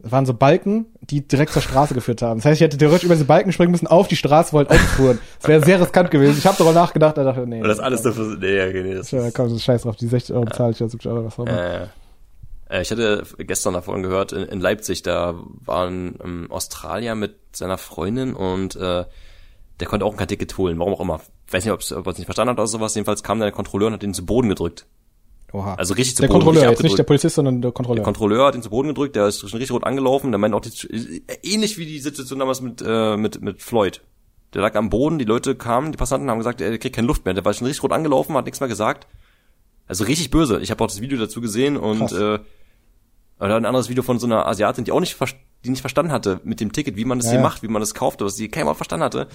es 0.00 0.12
waren 0.12 0.26
so 0.26 0.32
Balken, 0.34 0.86
die 1.00 1.26
direkt 1.26 1.52
zur 1.52 1.60
Straße 1.62 1.92
geführt 1.92 2.22
haben. 2.22 2.38
Das 2.38 2.44
heißt, 2.44 2.60
ich 2.60 2.64
hätte 2.64 2.78
theoretisch 2.78 3.04
über 3.04 3.14
diese 3.14 3.24
Balken 3.26 3.50
springen 3.50 3.72
müssen, 3.72 3.88
auf 3.88 4.06
die 4.06 4.14
Straße, 4.14 4.52
wollte 4.52 4.70
auffuhren. 4.74 5.18
Das 5.40 5.48
wäre 5.48 5.64
sehr 5.64 5.80
riskant 5.80 6.10
gewesen. 6.12 6.38
Ich 6.38 6.46
habe 6.46 6.56
darüber 6.56 6.72
nachgedacht, 6.72 7.16
da 7.18 7.24
dachte 7.24 7.46
nee. 7.48 7.60
Und 7.60 7.66
das 7.68 7.80
alles 7.80 8.02
dafür, 8.02 8.36
nee, 8.38 8.56
ja, 8.56 8.66
okay, 8.68 8.82
nee, 8.84 8.94
das 8.94 9.10
Ja, 9.10 9.26
ist, 9.26 9.34
komm, 9.34 9.46
das 9.46 9.54
ist 9.56 9.64
scheiß 9.64 9.82
drauf, 9.82 9.96
die 9.96 10.06
60 10.06 10.34
Euro 10.36 10.44
bezahle 10.44 10.70
ich, 10.70 10.80
oder 10.80 10.90
70 10.90 11.10
Euro, 11.10 11.24
was 11.24 11.38
auch 11.38 11.46
immer. 11.46 11.88
äh, 12.70 12.82
ich 12.82 12.90
hatte 12.92 13.24
gestern 13.38 13.74
davon 13.74 14.02
gehört, 14.04 14.32
in, 14.32 14.42
in 14.44 14.60
Leipzig, 14.60 15.02
da 15.02 15.34
war 15.64 15.88
ein 15.88 16.16
ähm, 16.22 16.46
Australier 16.50 17.14
mit 17.16 17.34
seiner 17.56 17.78
Freundin 17.78 18.34
und 18.34 18.76
äh, 18.76 19.04
der 19.80 19.86
konnte 19.88 20.04
auch 20.06 20.16
kein 20.16 20.28
Ticket 20.28 20.56
holen, 20.58 20.78
warum 20.78 20.92
auch 20.94 21.00
immer. 21.00 21.20
Ich 21.46 21.52
weiß 21.52 21.64
nicht, 21.64 21.72
ob 21.72 21.80
er 22.06 22.10
es 22.12 22.18
nicht 22.18 22.26
verstanden 22.26 22.50
hat 22.50 22.58
oder 22.58 22.66
sowas. 22.66 22.94
Jedenfalls 22.94 23.22
kam 23.22 23.40
der 23.40 23.50
Kontrolleur 23.52 23.88
und 23.88 23.94
hat 23.94 24.02
ihn 24.02 24.12
zu 24.14 24.24
Boden 24.26 24.48
gedrückt. 24.48 24.86
Oha. 25.52 25.74
Also 25.74 25.94
richtig 25.94 26.16
zu 26.16 26.22
der 26.22 26.28
Boden, 26.28 26.44
Kontrolleur, 26.44 26.70
jetzt 26.70 26.82
nicht 26.82 26.98
der. 26.98 27.04
Polizist, 27.04 27.36
sondern 27.36 27.62
der 27.62 27.72
Kontrolleur. 27.72 27.96
Der 27.96 28.04
Kontrolleur 28.04 28.46
hat 28.46 28.54
ihn 28.54 28.62
zu 28.62 28.70
Boden 28.70 28.88
gedrückt, 28.88 29.16
der 29.16 29.28
ist 29.28 29.40
schon 29.40 29.58
richtig 29.58 29.72
rot 29.72 29.84
angelaufen. 29.84 30.30
Der 30.30 30.38
meint 30.38 30.54
auch, 30.54 30.60
die, 30.60 31.22
ähnlich 31.42 31.78
wie 31.78 31.86
die 31.86 31.98
Situation 32.00 32.38
damals 32.38 32.60
mit, 32.60 32.82
äh, 32.86 33.16
mit, 33.16 33.40
mit 33.40 33.62
Floyd. 33.62 34.02
Der 34.54 34.62
lag 34.62 34.74
am 34.76 34.90
Boden, 34.90 35.18
die 35.18 35.24
Leute 35.24 35.54
kamen, 35.54 35.92
die 35.92 35.98
Passanten 35.98 36.30
haben 36.30 36.38
gesagt, 36.38 36.60
er 36.60 36.76
kriegt 36.78 36.96
keine 36.96 37.06
Luft 37.06 37.24
mehr. 37.24 37.34
Der 37.34 37.44
war 37.44 37.52
schon 37.54 37.66
richtig 37.66 37.82
rot 37.82 37.92
angelaufen, 37.92 38.34
hat 38.36 38.44
nichts 38.44 38.60
mehr 38.60 38.68
gesagt. 38.68 39.06
Also 39.86 40.04
richtig 40.04 40.30
böse. 40.30 40.60
Ich 40.60 40.70
habe 40.70 40.84
auch 40.84 40.88
das 40.88 41.00
Video 41.00 41.18
dazu 41.18 41.40
gesehen 41.40 41.76
und 41.78 41.98
Krass. 41.98 42.12
äh, 42.12 42.38
oder 43.40 43.56
ein 43.56 43.64
anderes 43.64 43.88
Video 43.88 44.02
von 44.02 44.18
so 44.18 44.26
einer 44.26 44.46
Asiatin, 44.46 44.84
die 44.84 44.92
auch 44.92 45.00
nicht, 45.00 45.16
die 45.64 45.70
nicht 45.70 45.80
verstanden 45.80 46.12
hatte 46.12 46.40
mit 46.44 46.60
dem 46.60 46.72
Ticket, 46.72 46.96
wie 46.96 47.04
man 47.04 47.18
das 47.18 47.26
Ja, 47.26 47.32
hier 47.32 47.40
ja. 47.40 47.46
macht, 47.46 47.62
wie 47.62 47.68
man 47.68 47.80
das 47.80 47.94
kauft, 47.94 48.20
was 48.20 48.36
sie 48.36 48.48
kein 48.48 48.66
Wort 48.66 48.76
verstanden 48.76 49.04
hatte. 49.04 49.28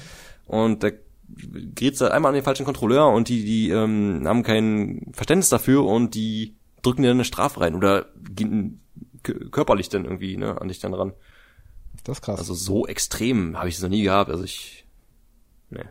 Und 0.46 0.84
der 0.84 0.94
gerät 1.28 2.00
da 2.00 2.10
einmal 2.10 2.30
an 2.30 2.36
den 2.36 2.44
falschen 2.44 2.66
Kontrolleur 2.66 3.08
und 3.08 3.30
die, 3.30 3.44
die 3.44 3.70
ähm, 3.70 4.24
haben 4.26 4.44
kein 4.44 5.12
Verständnis 5.14 5.50
dafür 5.50 5.86
und 5.86 6.16
die 6.16 6.56
drücken 6.82 7.02
dir 7.02 7.10
dann 7.10 7.18
eine 7.18 7.26
Strafe 7.26 7.62
rein 7.62 7.76
oder 7.76 8.06
gehen 8.34 8.82
körperlich 9.24 9.90
dann 9.90 10.04
irgendwie 10.04 10.38
ne, 10.38 10.60
an 10.60 10.68
dich 10.68 10.80
dann 10.80 10.94
ran. 10.94 11.14
Das 12.04 12.18
ist 12.18 12.22
krass. 12.24 12.40
Also 12.40 12.54
so 12.54 12.86
extrem 12.86 13.58
habe 13.58 13.70
ich 13.70 13.76
es 13.76 13.82
noch 13.82 13.90
nie 13.90 14.04
gehabt. 14.04 14.30
Also 14.30 14.44
ich, 14.44 14.86
ne. 15.70 15.90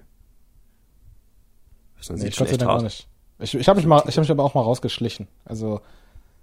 Das 1.96 2.10
Nee, 2.10 2.30
Gott 2.30 2.48
sei 2.48 2.56
Dank 2.56 2.70
auch 2.70 2.82
nicht. 2.82 3.08
Ich, 3.38 3.54
ich 3.54 3.68
habe 3.68 3.78
mich 3.78 3.86
mal, 3.86 4.02
ich 4.06 4.16
habe 4.16 4.20
mich 4.20 4.30
aber 4.30 4.44
auch 4.44 4.54
mal 4.54 4.62
rausgeschlichen. 4.62 5.28
Also 5.44 5.80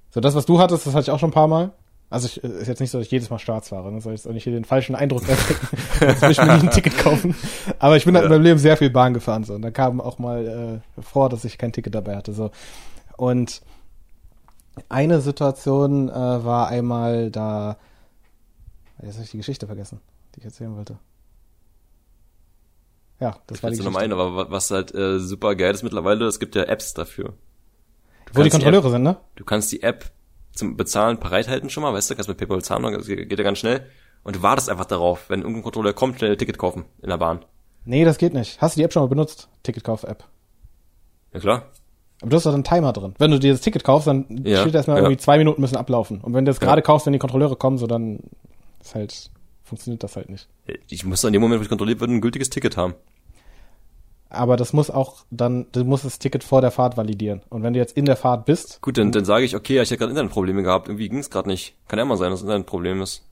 so 0.09 0.19
das, 0.19 0.35
was 0.35 0.45
du 0.45 0.59
hattest, 0.59 0.87
das 0.87 0.93
hatte 0.93 1.03
ich 1.03 1.11
auch 1.11 1.19
schon 1.19 1.29
ein 1.29 1.33
paar 1.33 1.47
Mal. 1.47 1.71
Also 2.11 2.25
ich, 2.27 2.43
ist 2.43 2.67
jetzt 2.67 2.79
nicht 2.79 2.89
so, 2.89 2.97
dass 2.97 3.05
ich 3.05 3.11
jedes 3.11 3.29
Mal 3.29 3.37
Staats 3.37 3.69
fahre, 3.69 3.91
ne? 3.91 4.01
soll 4.01 4.13
ich 4.13 4.21
jetzt 4.21 4.27
auch 4.27 4.33
nicht 4.33 4.43
hier 4.43 4.53
den 4.53 4.65
falschen 4.65 4.95
Eindruck 4.95 5.29
erwecken. 5.29 5.67
Will 6.21 6.31
ich 6.31 6.37
mir 6.39 6.45
nie 6.57 6.63
ein 6.67 6.71
Ticket 6.71 6.97
kaufen. 6.97 7.35
Aber 7.77 7.97
ich 7.97 8.05
bin 8.05 8.15
halt 8.15 8.25
in 8.25 8.31
Ja. 8.31 8.37
meinem 8.37 8.45
Leben 8.45 8.57
sehr 8.59 8.77
viel 8.77 8.89
Bahn 8.89 9.13
gefahren 9.13 9.43
so. 9.43 9.53
Und 9.53 9.61
da 9.61 9.69
kam 9.69 10.01
auch 10.01 10.17
mal 10.17 10.81
äh, 10.97 11.01
vor, 11.01 11.29
dass 11.29 11.45
ich 11.45 11.57
kein 11.59 11.71
Ticket 11.71 11.93
dabei 11.93 12.15
hatte 12.17 12.33
so. 12.33 12.49
Und 13.15 13.61
eine 14.87 15.21
Situation 15.21 16.09
äh, 16.09 16.13
war 16.13 16.69
einmal 16.69 17.29
da. 17.29 17.77
Jetzt 19.03 19.15
habe 19.15 19.25
ich 19.25 19.31
die 19.31 19.37
Geschichte 19.37 19.67
vergessen, 19.67 20.01
die 20.35 20.39
ich 20.39 20.45
erzählen 20.45 20.75
wollte. 20.75 20.97
Ja, 23.19 23.37
das 23.47 23.57
Ich 23.57 23.63
war 23.63 23.69
die 23.71 23.77
noch 23.77 23.85
Geschichte. 23.85 23.91
meinen, 23.91 24.13
aber 24.13 24.35
wa- 24.35 24.47
was 24.49 24.71
halt 24.71 24.93
äh, 24.95 25.19
super 25.19 25.55
geil 25.55 25.73
ist 25.73 25.83
mittlerweile, 25.83 26.25
es 26.25 26.39
gibt 26.39 26.55
ja 26.55 26.63
Apps 26.63 26.93
dafür. 26.93 27.25
Du 27.25 27.33
Wo 27.33 27.33
die 27.33 28.33
kannst 28.33 28.45
die 28.45 28.49
Kontrolleure 28.63 28.89
sind, 28.91 29.03
ne? 29.03 29.17
Du 29.35 29.43
kannst 29.43 29.71
die 29.71 29.83
App 29.83 30.09
zum 30.53 30.75
Bezahlen 30.77 31.19
bereithalten 31.19 31.69
schon 31.69 31.83
mal, 31.83 31.93
weißt 31.93 32.09
du, 32.09 32.15
kannst 32.15 32.27
mit 32.29 32.37
PayPal 32.37 32.57
bezahlen, 32.57 32.83
das 32.93 33.07
geht 33.07 33.37
ja 33.37 33.43
ganz 33.43 33.59
schnell. 33.59 33.85
Und 34.23 34.35
du 34.35 34.41
wartest 34.41 34.69
einfach 34.69 34.85
darauf, 34.85 35.29
wenn 35.29 35.39
irgendein 35.41 35.63
Kontrolleur 35.63 35.93
kommt, 35.93 36.17
schnell 36.17 36.31
ein 36.31 36.37
Ticket 36.37 36.57
kaufen 36.57 36.85
in 37.01 37.09
der 37.09 37.17
Bahn. 37.17 37.45
Nee, 37.85 38.03
das 38.03 38.17
geht 38.17 38.33
nicht. 38.33 38.61
Hast 38.61 38.75
du 38.75 38.79
die 38.79 38.83
App 38.83 38.91
schon 38.91 39.01
mal 39.03 39.07
benutzt? 39.07 39.47
Ticketkauf-App. 39.63 40.25
Ja 41.33 41.39
klar. 41.39 41.63
Aber 42.21 42.31
du 42.31 42.35
hast 42.35 42.45
doch 42.45 42.53
einen 42.53 42.65
Timer 42.65 42.91
drin. 42.91 43.13
Wenn 43.17 43.31
du 43.31 43.39
dir 43.39 43.53
das 43.53 43.61
Ticket 43.61 43.83
kaufst, 43.85 44.07
dann 44.07 44.41
Ja, 44.43 44.61
steht 44.61 44.75
erstmal 44.75 44.97
ja. 44.97 45.03
irgendwie 45.03 45.17
zwei 45.21 45.37
Minuten 45.37 45.61
müssen 45.61 45.77
ablaufen. 45.77 46.19
Und 46.19 46.33
wenn 46.33 46.43
du 46.43 46.49
das 46.51 46.59
Ja. 46.59 46.65
gerade 46.67 46.81
kaufst, 46.81 47.05
wenn 47.05 47.13
die 47.13 47.19
Kontrolleure 47.19 47.55
kommen, 47.55 47.77
so 47.77 47.87
dann 47.87 48.19
ist 48.81 48.93
halt, 48.95 49.31
funktioniert 49.63 50.03
das 50.03 50.17
halt 50.17 50.29
nicht. 50.29 50.49
Ich 50.89 51.05
muss 51.05 51.23
in 51.23 51.31
dem 51.31 51.41
Moment, 51.41 51.59
wo 51.59 51.63
ich 51.63 51.69
kontrolliert 51.69 52.01
werde, 52.01 52.13
ein 52.13 52.21
gültiges 52.21 52.49
Ticket 52.49 52.75
haben. 52.75 52.93
Aber 54.29 54.57
das 54.57 54.73
muss 54.73 54.91
auch 54.91 55.25
dann, 55.31 55.65
du 55.71 55.83
musst 55.83 56.05
das 56.05 56.19
Ticket 56.19 56.43
vor 56.43 56.61
der 56.61 56.71
Fahrt 56.71 56.97
validieren. 56.97 57.41
Und 57.49 57.63
wenn 57.63 57.73
du 57.73 57.79
jetzt 57.79 57.97
in 57.97 58.05
der 58.05 58.15
Fahrt 58.15 58.45
bist, 58.45 58.79
Gut, 58.81 58.97
dann, 58.97 59.11
dann 59.11 59.25
sage 59.25 59.45
ich, 59.45 59.55
okay, 59.55 59.81
ich 59.81 59.89
habe 59.89 59.97
gerade 59.97 60.11
Internetprobleme 60.11 60.61
gehabt, 60.61 60.87
irgendwie 60.87 61.09
ging's 61.09 61.29
gerade 61.29 61.49
nicht. 61.49 61.73
Kann 61.87 61.97
ja 61.97 62.05
mal 62.05 62.17
sein, 62.17 62.29
dass 62.29 62.41
das 62.41 62.45
Internetproblem 62.45 63.01
ist. 63.01 63.23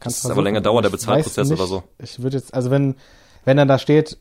kannst 0.00 0.18
es 0.18 0.22
du 0.24 0.30
aber 0.30 0.42
länger 0.42 0.62
dauert, 0.62 0.84
der 0.84 0.90
Bezahlprozess 0.90 1.50
oder 1.50 1.66
so. 1.66 1.82
Ich 1.98 2.22
würde 2.22 2.38
jetzt, 2.38 2.54
also 2.54 2.70
wenn, 2.70 2.96
wenn 3.44 3.58
dann 3.58 3.68
da 3.68 3.78
steht, 3.78 4.18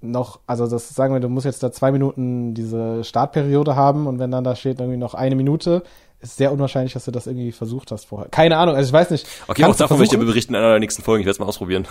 noch, 0.00 0.40
also 0.46 0.66
das 0.66 0.88
sagen 0.90 1.14
wir, 1.14 1.20
du 1.20 1.28
musst 1.28 1.46
jetzt 1.46 1.62
da 1.62 1.72
zwei 1.72 1.90
Minuten 1.90 2.54
diese 2.54 3.02
Startperiode 3.04 3.76
haben 3.76 4.06
und 4.06 4.18
wenn 4.18 4.30
dann 4.30 4.44
da 4.44 4.54
steht 4.56 4.78
irgendwie 4.80 4.98
noch 4.98 5.14
eine 5.14 5.34
Minute, 5.34 5.82
ist 6.20 6.36
sehr 6.36 6.52
unwahrscheinlich, 6.52 6.92
dass 6.94 7.04
du 7.04 7.10
das 7.10 7.26
irgendwie 7.26 7.52
versucht 7.52 7.90
hast 7.92 8.06
vorher. 8.06 8.28
Keine 8.30 8.56
Ahnung, 8.56 8.74
also 8.74 8.88
ich 8.88 8.92
weiß 8.92 9.10
nicht. 9.10 9.26
Okay, 9.48 9.64
auch 9.64 9.76
davon 9.76 9.98
will 9.98 10.04
ich 10.04 10.10
dir 10.10 10.18
berichten 10.18 10.54
in 10.54 10.60
einer 10.60 10.70
der 10.70 10.80
nächsten 10.80 11.02
Folgen. 11.02 11.20
Ich 11.20 11.26
werde 11.26 11.34
es 11.34 11.38
mal 11.38 11.46
ausprobieren. 11.46 11.86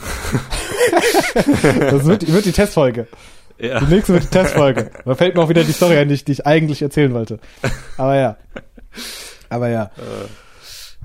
Das 1.33 2.05
wird, 2.05 2.31
wird 2.31 2.45
die 2.45 2.51
Testfolge. 2.51 3.07
ja. 3.59 3.79
Die 3.79 3.93
nächste 3.93 4.13
wird 4.13 4.23
die 4.25 4.29
Testfolge. 4.29 4.91
Da 5.03 5.15
fällt 5.15 5.35
mir 5.35 5.41
auch 5.41 5.49
wieder 5.49 5.63
die 5.63 5.71
Story 5.73 5.97
ein, 5.97 6.07
die 6.07 6.15
ich, 6.15 6.25
die 6.25 6.31
ich 6.33 6.45
eigentlich 6.45 6.81
erzählen 6.81 7.13
wollte. 7.13 7.39
Aber 7.97 8.15
ja. 8.15 8.37
Aber 9.49 9.69
ja. 9.69 9.91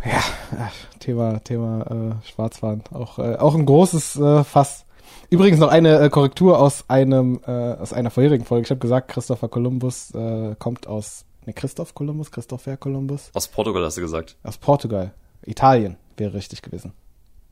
Ja, 0.05 0.23
ach, 0.59 0.73
Thema, 0.99 1.41
Thema 1.45 1.83
äh, 2.23 2.27
Schwarzfahren. 2.29 2.83
Auch, 2.93 3.19
äh, 3.19 3.37
auch 3.37 3.55
ein 3.55 3.67
großes 3.67 4.17
äh, 4.17 4.45
Fass. 4.45 4.85
Übrigens 5.31 5.61
noch 5.61 5.69
eine 5.69 5.99
äh, 6.01 6.11
Korrektur 6.11 6.59
aus 6.59 6.85
einem 6.89 7.41
äh, 7.47 7.51
aus 7.51 7.93
einer 7.93 8.11
vorherigen 8.11 8.45
Folge. 8.45 8.65
Ich 8.65 8.71
habe 8.71 8.81
gesagt, 8.81 9.09
Christopher 9.09 9.49
Columbus 9.49 10.13
äh, 10.15 10.55
kommt 10.59 10.87
aus 10.87 11.25
ne, 11.47 11.53
Christoph 11.53 11.95
Columbus, 11.95 12.31
Christopher 12.33 12.77
Columbus 12.77 13.31
Aus 13.35 13.49
Portugal 13.49 13.85
hast 13.85 13.97
du 13.97 14.01
gesagt. 14.01 14.37
aus 14.43 14.59
Portugal. 14.59 15.13
Italien 15.47 15.97
wäre 16.17 16.35
richtig 16.35 16.63
gewesen. 16.63 16.93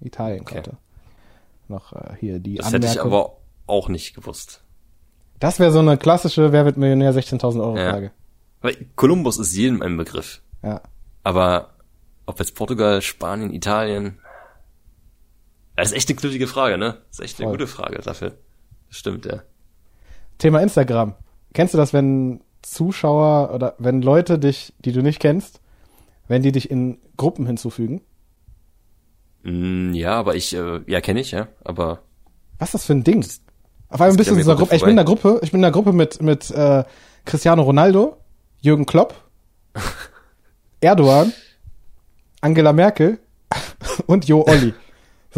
Italien 0.00 0.40
Okay. 0.42 0.54
kommt 0.56 0.68
er. 0.68 0.76
Noch 1.68 1.92
äh, 1.92 2.14
hier 2.18 2.38
die 2.40 2.56
Das 2.56 2.72
hätte 2.72 2.86
ich 2.86 3.00
Anmerkung. 3.00 3.12
aber 3.12 3.36
auch 3.66 3.88
nicht 3.88 4.14
gewusst. 4.14 4.62
Das 5.38 5.60
wäre 5.60 5.70
so 5.70 5.78
eine 5.78 5.96
klassische 5.98 6.50
Wer 6.52 6.64
wird 6.64 6.76
Millionär 6.78 7.14
16.000 7.14 7.60
Euro 7.60 7.76
Ja. 7.78 7.90
Frage. 7.92 8.10
Weil 8.60 8.76
Kolumbus 8.96 9.38
ist 9.38 9.54
jedem 9.54 9.82
ein 9.82 9.96
Begriff. 9.96 10.42
Ja. 10.64 10.80
Aber 11.22 11.74
ob 12.26 12.38
jetzt 12.40 12.56
Portugal, 12.56 13.00
Spanien, 13.02 13.52
Italien, 13.52 14.18
das 15.82 15.92
ist 15.92 15.96
echt 15.96 16.08
eine 16.08 16.18
knüttige 16.18 16.46
Frage, 16.46 16.76
ne? 16.76 16.98
Das 17.08 17.18
ist 17.18 17.24
echt 17.24 17.38
eine 17.38 17.46
Voll. 17.46 17.58
gute 17.58 17.66
Frage 17.68 17.98
dafür. 17.98 18.32
Das 18.88 18.98
stimmt, 18.98 19.26
ja. 19.26 19.42
Thema 20.38 20.60
Instagram. 20.60 21.14
Kennst 21.54 21.74
du 21.74 21.78
das, 21.78 21.92
wenn 21.92 22.40
Zuschauer 22.62 23.54
oder 23.54 23.74
wenn 23.78 24.02
Leute 24.02 24.38
dich, 24.38 24.74
die 24.80 24.92
du 24.92 25.02
nicht 25.02 25.20
kennst, 25.20 25.60
wenn 26.26 26.42
die 26.42 26.52
dich 26.52 26.70
in 26.70 26.98
Gruppen 27.16 27.46
hinzufügen? 27.46 28.00
Mm, 29.44 29.92
ja, 29.94 30.14
aber 30.14 30.34
ich, 30.34 30.54
äh, 30.54 30.80
ja, 30.86 31.00
kenne 31.00 31.20
ich, 31.20 31.30
ja. 31.30 31.46
Aber 31.64 32.02
Was 32.58 32.68
ist 32.68 32.74
das 32.74 32.84
für 32.86 32.94
ein 32.94 33.04
Ding? 33.04 33.24
Auf 33.88 34.00
einmal 34.00 34.16
du 34.16 34.22
geht 34.22 34.32
in 34.32 34.36
dieser 34.36 34.56
gut 34.56 34.62
Gruppe. 34.62 34.74
Ich 34.74 34.82
bin 34.82 34.90
in 34.90 34.96
der 34.96 35.04
Gruppe. 35.04 35.40
Ich 35.42 35.52
bin 35.52 35.58
in 35.58 35.62
der 35.62 35.70
Gruppe 35.70 35.92
mit 35.92 36.20
mit 36.20 36.50
äh, 36.50 36.84
Cristiano 37.24 37.62
Ronaldo, 37.62 38.16
Jürgen 38.60 38.84
Klopp, 38.84 39.14
Erdogan, 40.80 41.32
Angela 42.40 42.72
Merkel 42.72 43.20
und 44.06 44.26
Jo 44.26 44.44
Olli. 44.44 44.74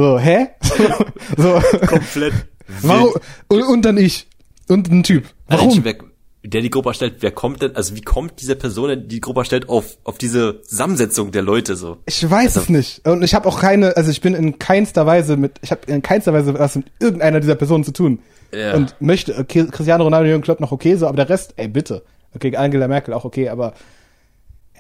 So, 0.00 0.18
hä? 0.18 0.48
so, 1.36 1.60
komplett. 1.86 2.32
warum? 2.80 3.12
Und, 3.48 3.62
und 3.64 3.84
dann 3.84 3.98
ich 3.98 4.28
und 4.66 4.90
ein 4.90 5.02
Typ. 5.02 5.26
Warum? 5.46 5.84
Wer, 5.84 5.96
der 6.42 6.62
die 6.62 6.70
Gruppe 6.70 6.88
erstellt, 6.88 7.16
wer 7.20 7.32
kommt 7.32 7.60
denn, 7.60 7.76
also 7.76 7.94
wie 7.94 8.00
kommt 8.00 8.40
diese 8.40 8.56
Person, 8.56 8.88
die 8.88 9.08
die 9.08 9.20
Gruppe 9.20 9.40
erstellt, 9.40 9.68
auf, 9.68 9.98
auf 10.04 10.16
diese 10.16 10.62
Zusammensetzung 10.62 11.32
der 11.32 11.42
Leute 11.42 11.76
so? 11.76 11.98
Ich 12.06 12.30
weiß 12.30 12.56
es 12.56 12.70
nicht. 12.70 13.06
Und 13.06 13.22
ich 13.22 13.34
habe 13.34 13.46
auch 13.46 13.60
keine, 13.60 13.94
also 13.98 14.10
ich 14.10 14.22
bin 14.22 14.34
in 14.34 14.58
keinster 14.58 15.04
Weise 15.04 15.36
mit, 15.36 15.58
ich 15.60 15.70
habe 15.70 15.82
in 15.86 16.00
keinster 16.00 16.32
Weise 16.32 16.58
was 16.58 16.76
mit 16.76 16.86
irgendeiner 16.98 17.40
dieser 17.40 17.56
Personen 17.56 17.84
zu 17.84 17.92
tun. 17.92 18.20
Ja. 18.54 18.76
Und 18.76 18.98
möchte, 19.00 19.36
okay, 19.36 19.66
Cristiano 19.70 20.04
Ronaldo, 20.04 20.30
Jürgen 20.30 20.42
Klopp 20.42 20.60
noch 20.60 20.72
okay, 20.72 20.96
so, 20.96 21.08
aber 21.08 21.16
der 21.16 21.28
Rest, 21.28 21.52
ey, 21.56 21.68
bitte. 21.68 22.04
Okay, 22.34 22.56
Angela 22.56 22.88
Merkel 22.88 23.12
auch 23.12 23.26
okay, 23.26 23.50
aber 23.50 23.74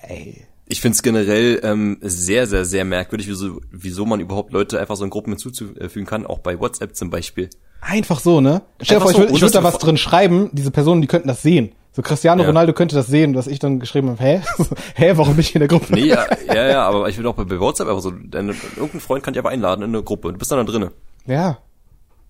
ey, 0.00 0.46
Ich 0.70 0.80
finde 0.80 0.94
es 0.94 1.02
generell 1.02 1.58
ähm, 1.64 1.98
sehr, 2.00 2.46
sehr, 2.46 2.64
sehr 2.64 2.84
merkwürdig, 2.84 3.26
wieso, 3.26 3.60
wieso 3.72 4.06
man 4.06 4.20
überhaupt 4.20 4.52
Leute 4.52 4.78
einfach 4.78 4.94
so 4.94 5.02
in 5.02 5.10
Gruppen 5.10 5.32
hinzufügen 5.36 6.06
kann, 6.06 6.24
auch 6.24 6.38
bei 6.38 6.60
WhatsApp 6.60 6.94
zum 6.94 7.10
Beispiel. 7.10 7.50
Einfach 7.80 8.20
so, 8.20 8.40
ne? 8.40 8.62
Stell 8.80 8.98
dir 8.98 9.02
vor, 9.02 9.10
ich 9.10 9.16
so, 9.16 9.22
würde 9.22 9.32
ich 9.32 9.34
ohne 9.34 9.42
würd 9.42 9.54
da 9.56 9.64
was 9.64 9.78
drin 9.78 9.96
schreiben, 9.96 10.48
diese 10.52 10.70
Personen, 10.70 11.00
die 11.00 11.08
könnten 11.08 11.26
das 11.26 11.42
sehen. 11.42 11.72
So 11.90 12.02
Cristiano 12.02 12.42
Ja. 12.42 12.48
Ronaldo 12.48 12.72
könnte 12.72 12.94
das 12.94 13.08
sehen, 13.08 13.32
dass 13.32 13.48
ich 13.48 13.58
dann 13.58 13.80
geschrieben 13.80 14.10
habe, 14.10 14.22
hä? 14.22 14.42
hä, 14.94 15.12
warum 15.16 15.34
bin 15.34 15.40
ich 15.40 15.56
in 15.56 15.58
der 15.58 15.66
Gruppe? 15.66 15.92
Nee, 15.92 16.06
ja, 16.06 16.24
ja, 16.46 16.68
ja, 16.68 16.82
aber 16.86 17.08
ich 17.08 17.18
will 17.18 17.26
auch 17.26 17.34
bei, 17.34 17.42
bei 17.42 17.58
WhatsApp 17.58 17.88
einfach 17.88 18.02
so, 18.02 18.12
deine, 18.12 18.54
irgendein 18.76 19.00
Freund 19.00 19.24
kann 19.24 19.34
dich 19.34 19.40
aber 19.40 19.50
einladen 19.50 19.82
in 19.82 19.90
eine 19.90 20.04
Gruppe. 20.04 20.32
Du 20.32 20.38
bist 20.38 20.52
dann 20.52 20.64
da 20.64 20.70
drinne. 20.70 20.92
Ja. 21.26 21.58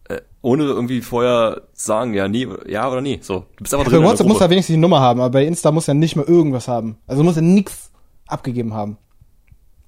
Äh, 0.09 0.23
ohne 0.41 0.65
irgendwie 0.65 1.03
vorher 1.03 1.61
sagen, 1.75 2.15
ja, 2.15 2.27
nee, 2.27 2.49
ja 2.67 2.91
oder 2.91 3.03
nee. 3.03 3.19
So, 3.21 3.45
du 3.59 3.65
bist 3.65 3.75
einfach 3.75 3.85
Bei 3.85 3.91
drin. 3.91 3.99
in 3.99 4.03
der 4.05 4.11
WhatsApp 4.13 4.29
muss 4.29 4.41
er 4.41 4.49
wenigstens 4.49 4.73
die 4.73 4.81
Nummer 4.81 5.01
haben, 5.01 5.21
aber 5.21 5.31
bei 5.31 5.45
Insta 5.45 5.71
muss 5.73 5.89
er 5.89 5.95
nicht 5.95 6.17
mal 6.17 6.25
irgendwas 6.25 6.67
haben. 6.67 6.97
Also 7.07 7.23
muss 7.23 7.37
er 7.37 7.43
nix 7.43 7.90
abgegeben 8.31 8.75
haben. 8.75 8.97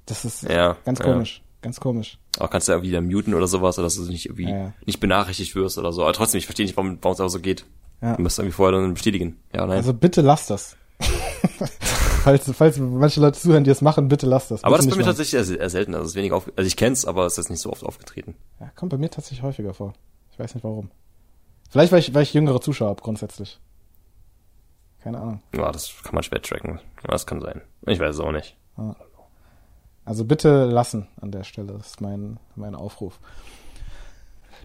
Das 0.06 0.24
ist 0.24 0.42
Ja, 0.42 0.76
ganz 0.84 0.98
ja. 0.98 1.04
komisch. 1.04 1.42
Ganz 1.60 1.78
komisch. 1.78 2.18
Aber 2.38 2.48
kannst 2.48 2.66
du 2.66 2.72
ja 2.72 2.78
irgendwie 2.78 2.92
dann 2.92 3.06
muten 3.06 3.34
oder 3.34 3.46
sowas, 3.46 3.78
oder 3.78 3.86
dass 3.86 3.94
du 3.94 4.02
nicht 4.04 4.26
irgendwie 4.26 4.48
Ja, 4.50 4.56
ja. 4.58 4.72
nicht 4.84 4.98
benachrichtigt 5.00 5.54
wirst 5.54 5.78
oder 5.78 5.92
so. 5.92 6.02
Aber 6.02 6.12
trotzdem, 6.12 6.38
ich 6.38 6.46
verstehe 6.46 6.66
nicht, 6.66 6.76
warum 6.76 6.98
warum 7.00 7.14
es 7.14 7.20
aber 7.20 7.28
so 7.30 7.38
geht. 7.40 7.64
Ja. 8.00 8.16
Du 8.16 8.22
musst 8.22 8.38
irgendwie 8.38 8.52
vorher 8.54 8.80
dann 8.80 8.94
bestätigen. 8.94 9.38
Ja, 9.54 9.64
nein. 9.66 9.76
Also 9.76 9.94
bitte 9.94 10.22
lasst 10.22 10.50
das. 10.50 10.76
falls, 12.24 12.50
falls 12.52 12.78
manche 12.78 13.20
Leute 13.20 13.38
zuhören, 13.38 13.64
die 13.64 13.70
das 13.70 13.80
machen, 13.80 14.08
bitte 14.08 14.26
lasst 14.26 14.50
das. 14.50 14.64
aber 14.64 14.76
das 14.76 14.86
ist 14.86 14.90
bei 14.90 14.96
mir 14.96 15.02
nicht 15.02 15.16
tatsächlich 15.16 15.58
eher, 15.60 15.70
selten. 15.70 15.94
Also 15.94 16.04
es 16.04 16.10
ist 16.12 16.16
wenig 16.16 16.32
auf, 16.32 16.50
also 16.56 16.66
ich 16.66 16.76
kenn's, 16.76 17.04
aber 17.04 17.26
es 17.26 17.38
ist 17.38 17.50
nicht 17.50 17.60
so 17.60 17.70
oft 17.70 17.84
aufgetreten. 17.84 18.34
machen. 18.58 18.66
Ja, 18.68 18.72
kommt 18.74 18.90
bei 18.90 18.98
mir 18.98 19.10
tatsächlich 19.10 19.42
häufiger 19.42 19.74
vor. 19.74 19.92
Ich 20.32 20.38
weiß 20.38 20.54
nicht 20.54 20.64
warum. 20.64 20.90
Vielleicht, 21.70 21.92
weil 21.92 22.00
ich, 22.00 22.12
weil 22.14 22.22
ich 22.24 22.34
jüngere 22.34 22.60
Zuschauer 22.60 22.88
habe, 22.90 23.02
grundsätzlich. 23.02 23.58
Keine 25.02 25.18
Ahnung. 25.18 25.42
Ja, 25.54 25.70
das 25.72 25.92
kann 26.02 26.14
man 26.14 26.22
schwer 26.22 26.40
tracken. 26.42 26.80
Ja, 27.02 27.10
Das 27.10 27.26
kann 27.26 27.40
sein. 27.40 27.60
Ich 27.86 27.98
weiß 27.98 28.14
es 28.16 28.20
auch 28.20 28.32
nicht. 28.32 28.56
Also 30.04 30.24
bitte 30.24 30.64
lassen 30.66 31.08
an 31.20 31.30
der 31.32 31.44
Stelle. 31.44 31.72
Das 31.74 31.86
ist 31.88 32.00
mein, 32.00 32.38
mein 32.56 32.74
Aufruf. 32.74 33.18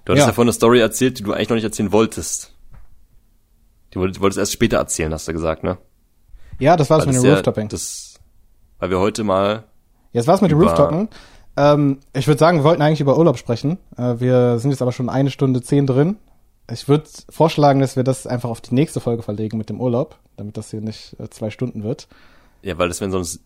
Du 0.05 0.11
hattest 0.14 0.26
Ja. 0.26 0.30
ja 0.30 0.34
vorhin 0.34 0.47
eine 0.49 0.53
Story 0.53 0.80
erzählt, 0.80 1.19
die 1.19 1.23
du 1.23 1.34
eigentlich 1.34 1.49
noch 1.49 1.55
nicht 1.55 1.64
erzählen 1.64 1.91
wolltest. 1.91 2.53
Die 3.93 3.99
wolltest, 3.99 4.22
wolltest 4.22 4.39
erst 4.39 4.53
später 4.53 4.77
erzählen, 4.77 5.14
hast 5.14 5.27
du 5.27 5.34
gesagt, 5.34 5.64
ne? 5.64 5.77
Ja, 6.59 6.76
das 6.76 6.89
war's 6.89 7.01
Weil 7.01 7.07
mit 7.07 7.15
das 7.15 7.22
dem 7.23 7.27
ja- 7.30 7.34
Rooftopping. 7.35 7.68
Das, 7.69 8.19
weil 8.80 8.89
wir 8.89 8.99
heute 8.99 9.23
mal, 9.23 9.64
Jetzt 10.14 10.27
war's 10.27 10.41
mit 10.41 10.49
dem 10.51 10.59
Rooftoppen. 10.59 11.09
Ähm, 11.57 11.99
ich 12.14 12.27
würde 12.27 12.39
sagen, 12.39 12.59
wir 12.59 12.64
wollten 12.64 12.81
eigentlich 12.81 13.01
über 13.01 13.18
Urlaub 13.18 13.38
sprechen. 13.38 13.77
Äh, 13.97 14.19
wir 14.19 14.57
sind 14.59 14.72
jetzt 14.72 14.81
aber 14.81 14.91
schon 14.91 15.09
eine 15.09 15.30
Stunde 15.30 15.61
zehn 15.61 15.85
drin. 15.88 16.18
Ich 16.72 16.88
würde 16.89 17.06
vorschlagen, 17.30 17.80
dass 17.80 17.95
wir 17.95 18.03
das 18.03 18.27
einfach 18.27 18.49
auf 18.49 18.60
die 18.61 18.73
nächste 18.76 18.99
Folge 18.99 19.23
verlegen 19.23 19.57
mit 19.57 19.69
dem 19.69 19.80
Urlaub, 19.80 20.19
damit 20.35 20.57
das 20.57 20.72
hier 20.72 20.81
nicht 20.81 21.15
äh, 21.19 21.30
zwei 21.30 21.49
Stunden 21.49 21.84
wird. 21.84 22.07
ja, 22.61 22.77
weil 22.77 22.89
das 22.89 22.99
wenn 23.02 23.11
sonst, 23.11 23.39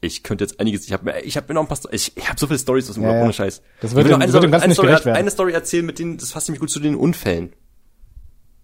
ich 0.00 0.22
könnte 0.22 0.44
jetzt 0.44 0.58
einiges, 0.60 0.86
ich 0.86 0.92
habe 0.92 1.04
mir, 1.04 1.20
ich 1.22 1.36
habe 1.36 1.48
mir 1.48 1.54
noch 1.54 1.62
ein 1.62 1.68
paar, 1.68 1.78
ich, 1.92 2.16
ich 2.16 2.28
habe 2.28 2.38
so 2.40 2.46
viele 2.46 2.58
Stories 2.58 2.88
aus 2.88 2.94
dem 2.94 3.02
Ja, 3.04 3.10
Urlaub, 3.10 3.24
ohne 3.24 3.32
Scheiß. 3.32 3.62
Das 3.80 3.90
Ich 3.90 3.96
wird 3.96 4.04
will 4.06 4.12
dem- 4.12 4.18
noch 4.18 4.24
eine, 4.24 4.32
wird 4.32 4.42
dem 4.44 4.50
Ganzen 4.52 4.62
eine, 4.64 4.68
nicht 4.70 4.76
Story, 4.76 4.88
gerecht 4.88 5.04
werden. 5.04 5.16
eine 5.18 5.30
Story 5.30 5.52
erzählen, 5.52 5.84
mit 5.86 5.98
denen, 5.98 6.16
das 6.18 6.30
fasst 6.32 6.48
nämlich 6.48 6.60
gut 6.60 6.70
zu 6.70 6.80
den 6.80 6.94
Unfällen. 6.94 7.52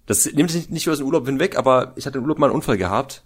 Das 0.07 0.25
nimmt 0.33 0.51
sich 0.51 0.63
nicht, 0.63 0.71
nicht 0.71 0.87
über 0.87 0.97
den 0.97 1.05
Urlaub 1.07 1.27
hinweg, 1.27 1.57
aber 1.59 1.93
ich 1.97 2.07
hatte 2.07 2.19
im 2.19 2.25
Urlaub 2.25 2.39
mal 2.39 2.47
einen 2.47 2.57
Unfall 2.57 2.77
gehabt. 2.79 3.25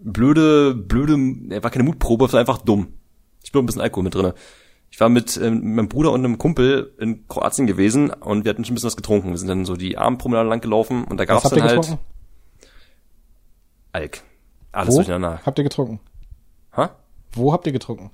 Blöde, 0.00 0.74
blöde, 0.74 1.16
er 1.54 1.62
war 1.62 1.70
keine 1.70 1.84
Mutprobe, 1.84 2.30
war 2.32 2.40
einfach 2.40 2.58
dumm. 2.58 2.94
Ich 3.42 3.52
bin 3.52 3.62
ein 3.62 3.66
bisschen 3.66 3.80
Alkohol 3.82 4.04
mit 4.04 4.14
drinne. 4.14 4.34
Ich 4.94 5.00
war 5.00 5.08
mit 5.08 5.36
ähm, 5.42 5.74
meinem 5.74 5.88
Bruder 5.88 6.12
und 6.12 6.24
einem 6.24 6.38
Kumpel 6.38 6.94
in 7.00 7.26
Kroatien 7.26 7.66
gewesen 7.66 8.10
und 8.10 8.44
wir 8.44 8.50
hatten 8.50 8.64
schon 8.64 8.74
ein 8.74 8.76
bisschen 8.76 8.86
was 8.86 8.96
getrunken. 8.96 9.30
Wir 9.30 9.38
sind 9.38 9.48
dann 9.48 9.64
so 9.64 9.74
die 9.74 9.98
Abendpromenade 9.98 10.48
lang 10.48 10.60
gelaufen 10.60 11.02
und 11.02 11.16
da 11.18 11.22
Was 11.22 11.26
gab's 11.26 11.44
habt 11.46 11.56
dann 11.56 11.58
ihr 11.58 11.64
halt 11.64 11.80
getrunken? 11.80 12.04
Alk. 13.90 14.22
Alles 14.70 14.94
Wo 14.94 14.98
durcheinander. 14.98 15.40
habt 15.44 15.58
ihr 15.58 15.64
getrunken? 15.64 15.98
Ha? 16.76 16.90
Wo 17.32 17.52
habt 17.52 17.66
ihr 17.66 17.72
getrunken? 17.72 18.12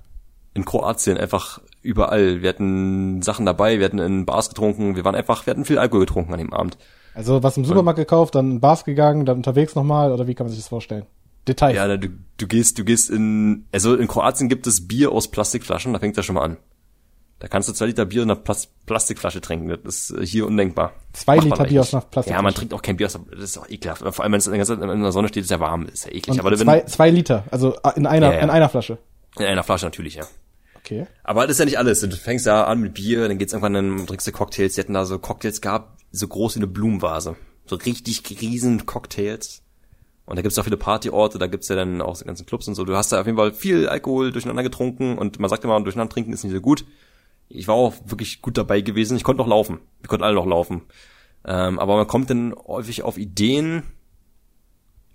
in 0.54 0.64
Kroatien 0.64 1.18
einfach 1.18 1.60
überall. 1.82 2.40
Wir 2.40 2.48
hatten 2.48 3.20
Sachen 3.20 3.44
dabei, 3.44 3.78
wir 3.78 3.84
hatten 3.84 3.98
in 3.98 4.24
Bars 4.24 4.48
getrunken, 4.48 4.96
wir 4.96 5.04
waren 5.04 5.14
einfach, 5.14 5.44
wir 5.44 5.50
hatten 5.50 5.66
viel 5.66 5.78
Alkohol 5.78 6.06
getrunken 6.06 6.32
an 6.32 6.38
dem 6.38 6.54
Abend. 6.54 6.78
Also 7.12 7.42
was 7.42 7.58
im 7.58 7.66
Supermarkt 7.66 7.98
gekauft, 7.98 8.34
dann 8.34 8.52
in 8.52 8.60
Bars 8.60 8.86
gegangen, 8.86 9.26
dann 9.26 9.36
unterwegs 9.36 9.74
nochmal 9.74 10.12
oder 10.12 10.26
wie 10.26 10.34
kann 10.34 10.46
man 10.46 10.50
sich 10.50 10.60
das 10.62 10.68
vorstellen? 10.68 11.04
Details. 11.46 11.76
Ja, 11.76 11.94
du, 11.94 12.08
du 12.38 12.46
gehst, 12.46 12.78
du 12.78 12.84
gehst 12.84 13.10
in, 13.10 13.66
also 13.70 13.96
in 13.96 14.08
Kroatien 14.08 14.48
gibt 14.48 14.66
es 14.66 14.88
Bier 14.88 15.12
aus 15.12 15.30
Plastikflaschen, 15.30 15.92
da 15.92 15.98
fängt 15.98 16.16
das 16.16 16.24
schon 16.24 16.36
mal 16.36 16.44
an. 16.44 16.56
Da 17.40 17.48
kannst 17.48 17.68
du 17.68 17.72
zwei 17.72 17.86
Liter 17.86 18.04
Bier 18.04 18.22
in 18.22 18.30
einer 18.30 18.38
Plas 18.40 18.68
Plastikflasche 18.86 19.40
trinken. 19.40 19.68
Das 19.82 20.10
ist 20.10 20.10
äh, 20.10 20.24
hier 20.26 20.46
undenkbar. 20.46 20.92
Zwei 21.14 21.36
Macht 21.36 21.44
Liter 21.46 21.64
Bier 21.64 21.80
aus 21.80 21.94
einer. 21.94 22.02
Plastikflasche. 22.02 22.36
Ja, 22.38 22.42
man 22.42 22.54
trinkt 22.54 22.74
auch 22.74 22.82
kein 22.82 22.96
Bier 22.96 23.06
aus, 23.06 23.12
der- 23.14 23.22
das 23.32 23.44
ist 23.44 23.58
auch 23.58 23.68
ekelhaft. 23.68 24.02
Vor 24.02 24.22
allem, 24.22 24.32
wenn 24.32 24.38
es 24.38 24.46
in 24.46 24.52
der 24.52 24.58
ganzen 24.58 24.78
Zeit 24.80 24.90
in 24.90 25.02
der 25.02 25.12
Sonne 25.12 25.28
steht, 25.28 25.44
ist 25.44 25.50
ja 25.50 25.58
warm, 25.58 25.86
ist 25.86 26.04
ja 26.04 26.10
eklig. 26.12 26.28
Und 26.34 26.40
Aber 26.40 26.50
wenn, 26.50 26.58
zwei, 26.58 26.80
zwei 26.82 27.10
Liter, 27.10 27.44
also 27.50 27.74
äh, 27.82 27.92
in 27.96 28.06
einer, 28.06 28.28
Ja, 28.28 28.32
ja. 28.34 28.38
in 28.40 28.50
einer 28.50 28.68
Flasche. 28.68 28.98
in 29.38 29.46
einer 29.46 29.62
Flasche 29.62 29.86
natürlich, 29.86 30.14
ja. 30.16 30.24
Okay. 30.76 31.06
Aber 31.24 31.42
das 31.42 31.52
ist 31.52 31.58
ja 31.60 31.64
nicht 31.64 31.78
alles. 31.78 32.00
Du 32.00 32.10
fängst 32.16 32.46
ja 32.46 32.64
an 32.64 32.80
mit 32.80 32.94
Bier, 32.94 33.26
dann 33.28 33.38
geht's 33.38 33.52
irgendwann, 33.52 33.74
dann 33.74 34.06
trinkst 34.06 34.26
du 34.26 34.32
Cocktails. 34.32 34.74
Die 34.74 34.80
hatten 34.80 34.94
da 34.94 35.04
so 35.04 35.18
Cocktails 35.18 35.60
gehabt, 35.60 36.00
so 36.10 36.26
groß 36.28 36.56
wie 36.56 36.60
eine 36.60 36.66
Blumenvase. 36.66 37.36
So 37.66 37.76
richtig 37.76 38.22
riesen 38.40 38.84
Cocktails. 38.86 39.62
Und 40.26 40.36
da 40.36 40.42
gibt's 40.42 40.58
auch 40.58 40.64
viele 40.64 40.76
Partyorte, 40.76 41.38
da 41.38 41.46
gibt's 41.48 41.68
ja 41.68 41.76
dann 41.76 42.00
auch 42.02 42.16
so 42.16 42.24
ganzen 42.24 42.46
Clubs 42.46 42.68
und 42.68 42.74
so. 42.76 42.84
Du 42.84 42.96
hast 42.96 43.12
da 43.12 43.20
auf 43.20 43.26
jeden 43.26 43.38
Fall 43.38 43.52
viel 43.52 43.88
Alkohol 43.88 44.30
durcheinander 44.32 44.62
getrunken 44.62 45.18
und 45.18 45.38
man 45.40 45.48
sagt 45.50 45.64
immer, 45.64 45.80
durcheinander 45.82 46.12
trinken 46.12 46.32
ist 46.32 46.44
nicht 46.44 46.52
so 46.52 46.60
gut. 46.60 46.84
Ich 47.50 47.68
war 47.68 47.74
auch 47.74 47.94
wirklich 48.04 48.40
gut 48.40 48.56
dabei 48.56 48.80
gewesen. 48.80 49.16
Ich 49.16 49.24
konnte 49.24 49.42
noch 49.42 49.48
laufen. 49.48 49.80
Wir 50.00 50.08
konnten 50.08 50.24
alle 50.24 50.36
noch 50.36 50.46
laufen. 50.46 50.82
Ähm, 51.44 51.78
aber 51.78 51.96
man 51.96 52.06
kommt 52.06 52.30
dann 52.30 52.54
häufig 52.54 53.02
auf 53.02 53.18
Ideen, 53.18 53.82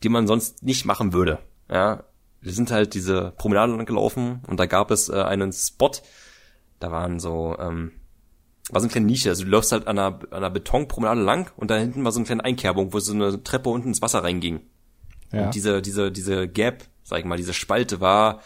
die 0.03 0.09
man 0.09 0.27
sonst 0.27 0.63
nicht 0.63 0.85
machen 0.85 1.13
würde. 1.13 1.39
Ja, 1.69 2.03
wir 2.41 2.51
sind 2.51 2.71
halt 2.71 2.93
diese 2.93 3.33
Promenade 3.37 3.75
lang 3.75 3.85
gelaufen 3.85 4.41
und 4.47 4.59
da 4.59 4.65
gab 4.65 4.91
es 4.91 5.09
äh, 5.09 5.21
einen 5.21 5.51
Spot, 5.51 5.91
da 6.79 6.91
waren 6.91 7.19
so, 7.19 7.55
ähm, 7.59 7.91
war 8.69 8.81
so 8.81 8.85
eine 8.85 8.91
kleine 8.91 9.07
Nische, 9.07 9.29
also 9.29 9.43
du 9.43 9.49
läufst 9.49 9.71
halt 9.71 9.87
an 9.87 9.97
einer, 9.97 10.19
an 10.29 10.37
einer 10.37 10.49
Betonpromenade 10.51 11.21
lang 11.21 11.51
und 11.57 11.71
da 11.71 11.77
hinten 11.77 12.03
war 12.03 12.11
so 12.11 12.19
eine 12.19 12.25
kleine 12.25 12.43
Einkerbung, 12.43 12.93
wo 12.93 12.99
so 12.99 13.13
eine 13.13 13.41
Treppe 13.43 13.69
unten 13.69 13.89
ins 13.89 14.01
Wasser 14.01 14.23
reinging. 14.23 14.61
Ja. 15.31 15.45
Und 15.45 15.55
diese, 15.55 15.81
diese, 15.81 16.11
diese 16.11 16.47
Gap, 16.47 16.83
sag 17.03 17.19
ich 17.19 17.25
mal, 17.25 17.37
diese 17.37 17.53
Spalte 17.53 17.99
war 17.99 18.41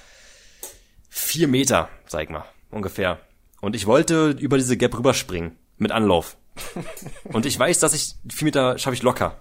vier 1.10 1.48
Meter, 1.48 1.90
sag 2.08 2.24
ich 2.24 2.30
mal, 2.30 2.46
ungefähr. 2.72 3.20
Und 3.62 3.76
ich 3.76 3.86
wollte 3.88 4.32
über 4.32 4.58
diese 4.58 4.78
Gap 4.78 4.98
rüberspringen, 4.98 5.58
mit 5.78 5.92
Anlauf. 5.92 6.38
Und 7.24 7.46
ich 7.46 7.58
weiß, 7.58 7.80
dass 7.80 7.94
ich 7.94 8.16
vier 8.30 8.46
Meter 8.46 8.78
schaffe 8.78 8.96
ich 8.96 9.04
locker. 9.04 9.36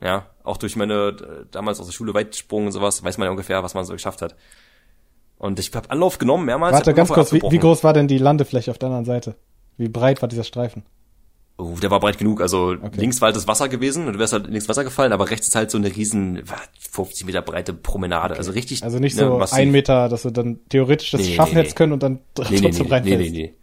Ja, 0.00 0.26
auch 0.44 0.56
durch 0.58 0.76
meine 0.76 1.08
äh, 1.08 1.46
damals 1.50 1.80
aus 1.80 1.86
der 1.86 1.92
Schule 1.92 2.14
Weitsprung 2.14 2.66
und 2.66 2.72
sowas, 2.72 3.02
weiß 3.02 3.18
man 3.18 3.26
ja 3.26 3.30
ungefähr, 3.32 3.64
was 3.64 3.74
man 3.74 3.84
so 3.84 3.92
geschafft 3.94 4.22
hat. 4.22 4.36
Und 5.38 5.58
ich 5.58 5.74
habe 5.74 5.90
Anlauf 5.90 6.18
genommen 6.18 6.44
mehrmals. 6.46 6.74
Warte 6.74 6.94
ganz 6.94 7.08
kurz, 7.08 7.32
wie, 7.32 7.42
wie 7.42 7.58
groß 7.58 7.82
war 7.82 7.92
denn 7.94 8.06
die 8.06 8.18
Landefläche 8.18 8.70
auf 8.70 8.78
der 8.78 8.88
anderen 8.88 9.04
Seite? 9.04 9.34
Wie 9.76 9.88
breit 9.88 10.22
war 10.22 10.28
dieser 10.28 10.44
Streifen? 10.44 10.84
Oh, 11.60 11.74
der 11.82 11.90
war 11.90 11.98
breit 11.98 12.18
genug. 12.18 12.40
Also 12.40 12.72
links 12.72 13.20
war 13.20 13.26
halt 13.26 13.36
das 13.36 13.48
Wasser 13.48 13.68
gewesen 13.68 14.06
und 14.06 14.12
du 14.12 14.18
wärst 14.20 14.32
halt 14.32 14.46
links 14.46 14.68
Wasser 14.68 14.84
gefallen, 14.84 15.12
aber 15.12 15.30
rechts 15.30 15.48
ist 15.48 15.56
halt 15.56 15.72
so 15.72 15.78
eine 15.78 15.94
riesen 15.94 16.40
was, 16.44 16.60
50 16.92 17.26
Meter 17.26 17.42
breite 17.42 17.72
Promenade. 17.72 18.36
Also 18.36 18.52
richtig. 18.52 18.84
Also 18.84 19.00
nicht 19.00 19.16
ne, 19.16 19.26
so 19.26 19.38
massiv. 19.38 19.58
ein 19.58 19.72
Meter, 19.72 20.08
dass 20.08 20.22
du 20.22 20.30
dann 20.30 20.60
theoretisch 20.68 21.10
das 21.10 21.22
Nee, 21.22 21.34
schaffen 21.34 21.54
nee, 21.54 21.60
hättest 21.60 21.74
können 21.74 21.92
und 21.92 22.02
dann 22.04 22.12
Nee, 22.12 22.20
nee, 22.50 22.60
trotzdem 22.60 22.86
nee, 22.86 22.92
reinfällst. 22.92 23.20
nee, 23.20 23.30
nee, 23.30 23.42
nee. 23.46 23.54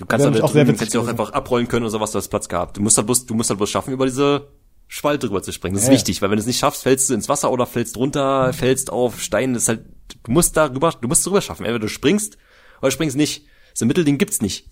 Du 0.00 0.06
kannst 0.06 0.24
halt 0.24 0.40
auch 0.42 0.50
drüben, 0.50 0.76
kannst 0.76 0.94
ja 0.94 1.00
auch 1.00 1.06
einfach 1.08 1.32
abrollen 1.32 1.68
können 1.68 1.84
und 1.84 1.90
sowas, 1.90 2.10
du 2.12 2.18
hast 2.18 2.28
Platz 2.28 2.48
gehabt. 2.48 2.78
Du 2.78 2.80
musst 2.82 2.96
halt 2.96 3.06
bloß, 3.06 3.26
du 3.26 3.34
musst 3.34 3.50
halt 3.50 3.58
bloß 3.58 3.68
schaffen, 3.68 3.92
über 3.92 4.06
diese 4.06 4.48
Spalte 4.88 5.26
drüber 5.26 5.42
zu 5.42 5.52
springen. 5.52 5.74
Das 5.74 5.82
ist 5.82 5.88
Ja, 5.88 5.92
ja. 5.92 5.98
wichtig, 5.98 6.22
weil 6.22 6.30
wenn 6.30 6.36
du 6.36 6.40
es 6.40 6.46
nicht 6.46 6.58
schaffst, 6.58 6.82
fällst 6.82 7.10
du 7.10 7.14
ins 7.14 7.28
Wasser 7.28 7.52
oder 7.52 7.66
fällst 7.66 7.96
runter, 7.98 8.52
fällst 8.54 8.90
auf 8.90 9.20
Steine, 9.20 9.52
das 9.52 9.64
ist 9.64 9.68
halt, 9.68 9.84
du 10.22 10.32
musst 10.32 10.56
da 10.56 10.64
rüber, 10.66 10.92
du 10.98 11.06
musst 11.06 11.26
drüber 11.26 11.42
schaffen. 11.42 11.64
Entweder 11.64 11.80
du 11.80 11.88
springst 11.88 12.38
oder 12.80 12.90
springst 12.90 13.16
nicht. 13.16 13.44
So 13.74 13.84
ein 13.84 13.88
Mittelding 13.88 14.16
gibt's 14.16 14.40
nicht. 14.40 14.68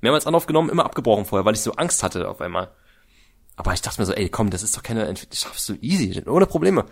Mehrmals 0.00 0.26
Anlauf 0.26 0.46
genommen, 0.46 0.70
immer 0.70 0.84
abgebrochen 0.84 1.24
vorher, 1.24 1.44
weil 1.44 1.54
ich 1.54 1.60
so 1.60 1.72
Angst 1.72 2.02
hatte 2.02 2.28
auf 2.28 2.40
einmal. 2.40 2.72
Aber 3.56 3.72
ich 3.72 3.80
dachte 3.80 4.00
mir 4.00 4.06
so, 4.06 4.12
ey, 4.12 4.28
komm, 4.28 4.50
das 4.50 4.62
ist 4.62 4.76
doch 4.76 4.82
keine, 4.82 5.12
das 5.12 5.40
schaffst 5.40 5.68
du 5.68 5.74
easy, 5.80 6.22
ohne 6.26 6.46
Probleme. 6.46 6.84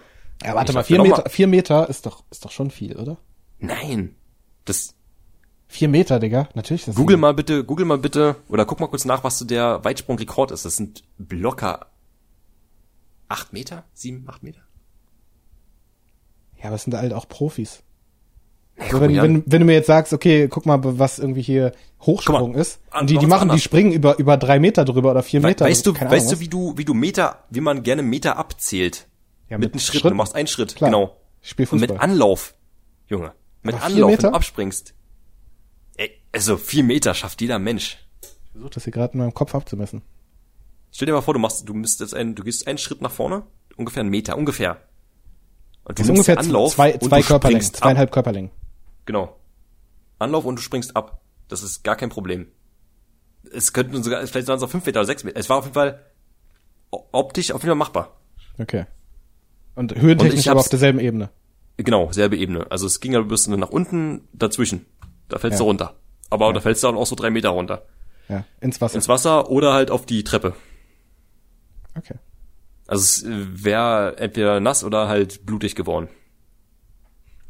Ja, 0.43 0.55
warte 0.55 0.73
mal, 0.73 0.83
vier 0.85 1.03
Meter, 1.03 1.29
vier 1.29 1.47
Meter 1.47 1.89
ist 1.89 2.07
doch, 2.07 2.25
ist 2.31 2.45
doch 2.45 2.51
schon 2.51 2.71
viel, 2.71 2.97
oder? 2.97 3.19
Nein. 3.59 4.17
Das, 4.65 4.95
Vier 5.69 5.89
Meter, 5.89 6.21
Digga. 6.21 6.49
Natürlich 6.55 6.83
ist 6.83 6.89
das 6.89 6.95
Google 6.97 7.17
mal 7.17 7.35
bitte, 7.35 7.65
Google 7.65 7.87
mal 7.87 7.99
bitte, 7.99 8.37
oder 8.49 8.65
guck 8.65 8.79
mal 8.81 8.87
kurz 8.87 9.05
nach, 9.05 9.25
was 9.25 9.39
so 9.39 9.45
der 9.45 9.85
Weitsprungrekord 9.85 10.51
ist. 10.53 10.65
Das 10.65 10.77
sind 10.77 11.03
locker 11.29 11.87
acht 13.29 13.53
Meter? 13.53 13.85
Sieben, 13.93 14.25
acht 14.29 14.43
Meter? 14.45 14.61
Ja, 16.59 16.67
aber 16.67 16.77
es 16.77 16.85
sind 16.85 16.95
halt 16.95 17.13
auch 17.13 17.29
Profis. 17.29 17.83
Nee, 18.79 18.85
So, 18.91 19.01
wenn, 19.01 19.17
wenn, 19.21 19.43
wenn 19.47 19.61
du 19.61 19.67
mir 19.67 19.73
jetzt 19.73 19.87
sagst, 19.87 20.13
okay, 20.13 20.49
guck 20.49 20.67
mal, 20.67 20.79
was 20.83 21.19
irgendwie 21.19 21.43
hier 21.43 21.73
Hochsprung 22.03 22.53
mal, 22.53 22.61
ist. 22.61 22.79
an- 22.91 23.07
die, 23.07 23.19
die 23.19 23.27
machen, 23.27 23.49
die 23.49 23.53
anders. 23.53 23.63
springen 23.63 23.93
über, 23.93 24.19
über 24.19 24.37
drei 24.37 24.59
Meter 24.61 24.85
drüber 24.85 25.11
oder 25.11 25.23
vier 25.23 25.43
We 25.43 25.49
Meter. 25.49 25.65
weißt 25.65 25.87
du, 25.87 25.93
keine 25.95 26.11
weißt 26.11 26.29
Ahnung 26.29 26.39
du, 26.39 26.41
wie 26.45 26.49
du, 26.49 26.75
wie 26.79 26.85
du 26.85 26.95
Meter, 26.95 27.45
wie 27.51 27.61
man 27.61 27.83
gerne 27.83 28.03
Meter 28.03 28.37
abzählt? 28.37 29.09
Ja, 29.49 29.59
mit 29.59 29.67
mit 29.69 29.75
einem 29.75 29.81
Schritt. 29.81 30.01
Schritten. 30.01 30.09
Du 30.11 30.15
machst 30.17 30.35
einen 30.35 30.47
Schritt, 30.47 30.77
Klar. 30.77 30.91
genau. 30.91 31.17
Ich 31.43 31.51
spiel 31.51 31.67
Und 31.71 31.81
mit. 31.81 31.91
Anlauf, 32.01 32.55
Junge. 33.09 33.33
Mit 33.63 33.81
Anlauf, 33.83 34.11
wenn 34.13 34.19
du 34.19 34.35
abspringst. 34.35 34.95
Also 36.37 36.59
vier 36.59 36.85
Meter 36.85 37.15
schafft 37.15 37.41
jeder 37.41 37.59
Mensch. 37.59 37.97
Ich 38.23 38.51
versuche 38.53 38.71
das 38.75 38.85
hier 38.85 38.93
gerade 38.93 39.15
in 39.15 39.21
meinem 39.21 39.33
Kopf 39.33 39.55
abzumessen. 39.55 40.03
Stell 40.93 41.07
dir 41.07 41.13
mal 41.13 41.23
vor, 41.23 41.33
du 41.33 41.41
machst, 41.41 41.67
du 41.67 41.73
misst 41.73 42.01
jetzt 42.01 42.13
einen, 42.15 42.35
du 42.35 42.45
gehst 42.45 42.67
einen 42.69 42.77
Schritt 42.77 43.01
nach 43.01 43.11
vorne, 43.11 43.45
ungefähr 43.77 44.03
einen 44.03 44.11
Meter, 44.11 44.37
ungefähr. 44.37 44.77
Und 45.85 45.99
du 45.99 46.03
Das 46.03 46.11
ungefähr 46.11 46.39
Anlauf 46.39 46.75
zwei, 46.75 46.93
und 46.93 47.05
zwei 47.05 47.21
du 47.23 47.27
Körperlängen, 47.27 47.63
springst 47.63 47.77
ab. 47.77 47.81
zweieinhalb 47.89 48.13
Körperlängen. 48.13 48.51
Genau. 49.07 49.35
Anlauf 50.19 50.45
und 50.45 50.57
du 50.57 50.63
springst 50.63 50.95
ab. 50.95 51.23
Das 51.49 51.63
ist 51.63 51.83
gar 51.85 51.97
kein 51.97 52.11
Problem. 52.11 52.49
Es 53.51 53.73
könnten 53.73 54.03
sogar, 54.03 54.27
vielleicht 54.27 54.49
waren 54.49 54.59
es 54.59 54.63
auch 54.63 54.69
fünf 54.71 54.85
Meter 54.85 55.01
oder 55.01 55.07
sechs 55.07 55.25
Meter. 55.25 55.39
Es 55.41 55.49
war 55.49 55.57
auf 55.57 55.65
jeden 55.65 55.75
Fall 55.75 56.05
optisch 56.91 57.51
auf 57.51 57.63
jeden 57.63 57.71
Fall 57.71 57.77
machbar. 57.77 58.21
Okay. 58.59 58.85
Und 59.75 59.93
Und 59.93 60.01
höhentechnisch 60.03 60.41
ich 60.41 60.51
aber 60.51 60.61
auf 60.61 60.69
derselben 60.69 60.99
Ebene. 60.99 61.31
Genau, 61.79 62.13
selbe 62.13 62.37
Ebene. 62.37 62.67
Also 62.71 62.87
es 62.87 63.01
ging 63.01 63.17
aber 63.17 63.25
bis 63.27 63.47
nach 63.49 63.71
unten 63.71 64.29
dazwischen. 64.35 64.85
Da 65.29 65.39
fällst 65.39 65.55
Ja. 65.59 65.65
du 65.65 65.69
runter. 65.69 65.95
Aber 66.31 66.47
Ja. 66.49 66.53
da 66.55 66.61
fällst 66.61 66.83
du 66.83 66.89
dann 66.89 66.97
auch 66.97 67.07
so 67.07 67.15
drei 67.17 67.31
Meter 67.31 67.51
runter. 67.51 67.83
Ja, 68.29 68.45
ins 68.61 68.81
Wasser. 68.81 68.97
Ins 68.97 69.09
Wasser 69.09 69.51
oder 69.51 69.73
halt 69.73 69.91
auf 69.91 70.05
die 70.07 70.25
Treppe. 70.25 70.55
okay. 71.97 72.15
Also 72.89 73.01
es 73.03 73.25
wäre 73.65 74.17
entweder 74.19 74.61
nass 74.61 74.85
oder 74.85 75.09
halt 75.09 75.45
blutig 75.45 75.75
geworden. 75.75 76.09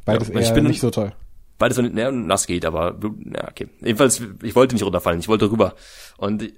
Beides 0.07 0.29
Ja, 0.29 0.41
ich 0.41 0.53
bin- 0.55 0.65
nicht 0.65 0.81
so 0.81 0.91
toll. 0.91 1.13
Beides, 1.59 1.77
wenn 1.79 1.93
naja, 1.95 2.11
nass 2.11 2.47
geht, 2.47 2.65
aber 2.65 2.99
ja, 3.35 3.49
okay. 3.49 3.69
Jedenfalls, 3.81 4.23
ich 4.43 4.55
wollte 4.55 4.75
nicht 4.75 4.85
runterfallen, 4.85 5.21
ich 5.21 5.29
wollte 5.29 5.51
rüber. 5.51 5.75
Und 6.19 6.51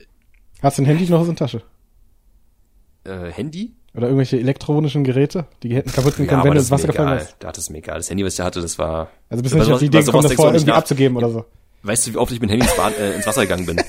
Hast 0.63 0.79
du 0.79 0.83
ein 0.83 0.87
Handy 0.87 1.09
noch 1.09 1.21
in 1.21 1.27
der 1.29 1.37
Tasche? 1.37 1.63
äh, 3.05 3.31
Handy? 3.33 3.75
Oder 3.95 4.07
irgendwelche 4.09 4.39
elektronischen 4.39 5.03
Geräte, 5.03 5.47
die 5.63 5.75
hätten 5.75 5.91
kaputt 5.91 6.17
gehen 6.17 6.27
Ja, 6.27 6.31
können, 6.31 6.41
aber 6.41 6.51
wenn 6.51 6.55
du 6.55 6.59
das 6.59 6.65
ins 6.67 6.71
Wasser 6.73 6.89
gefallen 6.89 7.11
wärst? 7.19 7.37
Da 7.39 7.49
hat 7.49 7.59
es 7.59 7.71
mir 7.71 7.79
egal. 7.79 7.97
Das 7.97 8.11
Handy, 8.11 8.25
was 8.25 8.35
ich 8.35 8.41
hatte, 8.41 8.61
das 8.61 8.79
war. 8.79 9.09
Also 9.31 9.43
bist 9.43 9.55
du 9.55 9.59
nicht 9.59 9.73
auf 9.73 9.79
die 9.79 9.87
Idee 9.87 9.99
was- 9.99 10.07
gekommen, 10.07 10.23
das 10.25 10.33
vorher 10.35 10.55
irgendwie 10.55 10.73
abzugeben 10.73 11.17
oder 11.17 11.31
so? 11.31 11.45
Weißt 11.83 12.07
du, 12.07 12.13
wie 12.13 12.17
oft 12.17 12.33
ich 12.33 12.41
mit 12.41 12.51
dem 12.51 12.55
Handy 12.61 12.67
ins, 12.67 12.77
Bad, 12.77 12.99
äh, 12.99 13.15
ins 13.15 13.27
Wasser 13.27 13.43
gegangen 13.43 13.67
bin? 13.67 13.81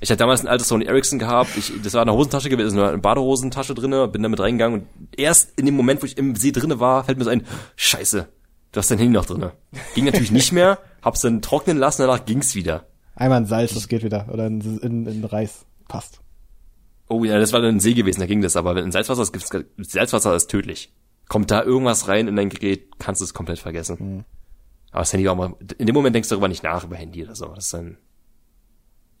Ich 0.00 0.10
hatte 0.10 0.18
damals 0.18 0.40
ein 0.40 0.48
altes 0.48 0.66
Sony 0.68 0.84
Ericsson 0.84 1.18
gehabt, 1.20 1.56
ich, 1.56 1.72
das 1.82 1.94
war 1.94 2.02
eine 2.02 2.12
Hosentasche 2.12 2.48
gewesen, 2.48 2.78
eine 2.80 2.98
Badehosentasche 2.98 3.74
drinne, 3.74 4.08
bin 4.08 4.22
damit 4.22 4.40
reingegangen 4.40 4.80
und 4.80 4.88
erst 5.16 5.56
in 5.58 5.66
dem 5.66 5.76
Moment, 5.76 6.02
wo 6.02 6.06
ich 6.06 6.18
im 6.18 6.34
See 6.34 6.50
drinne 6.50 6.80
war, 6.80 7.04
fällt 7.04 7.18
mir 7.18 7.24
so 7.24 7.30
ein, 7.30 7.46
scheiße, 7.76 8.28
du 8.72 8.78
hast 8.78 8.90
dein 8.90 8.98
Handy 8.98 9.12
noch 9.12 9.26
drinne. 9.26 9.52
Ging 9.94 10.04
natürlich 10.06 10.32
nicht 10.32 10.50
mehr, 10.50 10.78
hab's 11.02 11.20
dann 11.20 11.40
trocknen 11.40 11.78
lassen, 11.78 12.02
danach 12.02 12.24
ging's 12.24 12.56
wieder. 12.56 12.86
Einmal 13.14 13.42
in 13.42 13.46
Salz, 13.46 13.74
das 13.74 13.86
geht 13.86 14.02
wieder. 14.02 14.26
Oder 14.32 14.46
in, 14.46 14.60
in, 14.80 15.06
in 15.06 15.24
Reis. 15.24 15.66
Passt. 15.86 16.18
Oh 17.08 17.24
ja, 17.24 17.38
das 17.38 17.52
war 17.52 17.60
dann 17.60 17.76
ein 17.76 17.80
See 17.80 17.94
gewesen, 17.94 18.20
da 18.20 18.26
ging 18.26 18.40
das, 18.42 18.56
aber 18.56 18.76
in 18.82 18.90
Salzwasser 18.90 19.22
ist, 19.22 19.32
gibt's- 19.32 19.50
Salzwasser 19.92 20.34
ist 20.34 20.48
tödlich. 20.50 20.92
Kommt 21.28 21.50
da 21.52 21.62
irgendwas 21.62 22.08
rein 22.08 22.26
in 22.26 22.34
dein 22.34 22.48
Gerät, 22.48 22.98
kannst 22.98 23.20
du 23.20 23.24
es 23.24 23.34
komplett 23.34 23.60
vergessen. 23.60 23.96
Mhm. 24.00 24.24
Aber 24.92 25.00
das 25.00 25.12
Handy 25.12 25.26
war 25.26 25.34
mal, 25.34 25.54
in 25.78 25.86
dem 25.86 25.94
Moment 25.94 26.14
denkst 26.14 26.28
du 26.28 26.34
darüber 26.34 26.48
nicht 26.48 26.62
nach, 26.62 26.84
über 26.84 26.96
Handy 26.96 27.24
oder 27.24 27.34
so. 27.34 27.46
Das 27.48 27.64
ist 27.64 27.74
dann, 27.74 27.96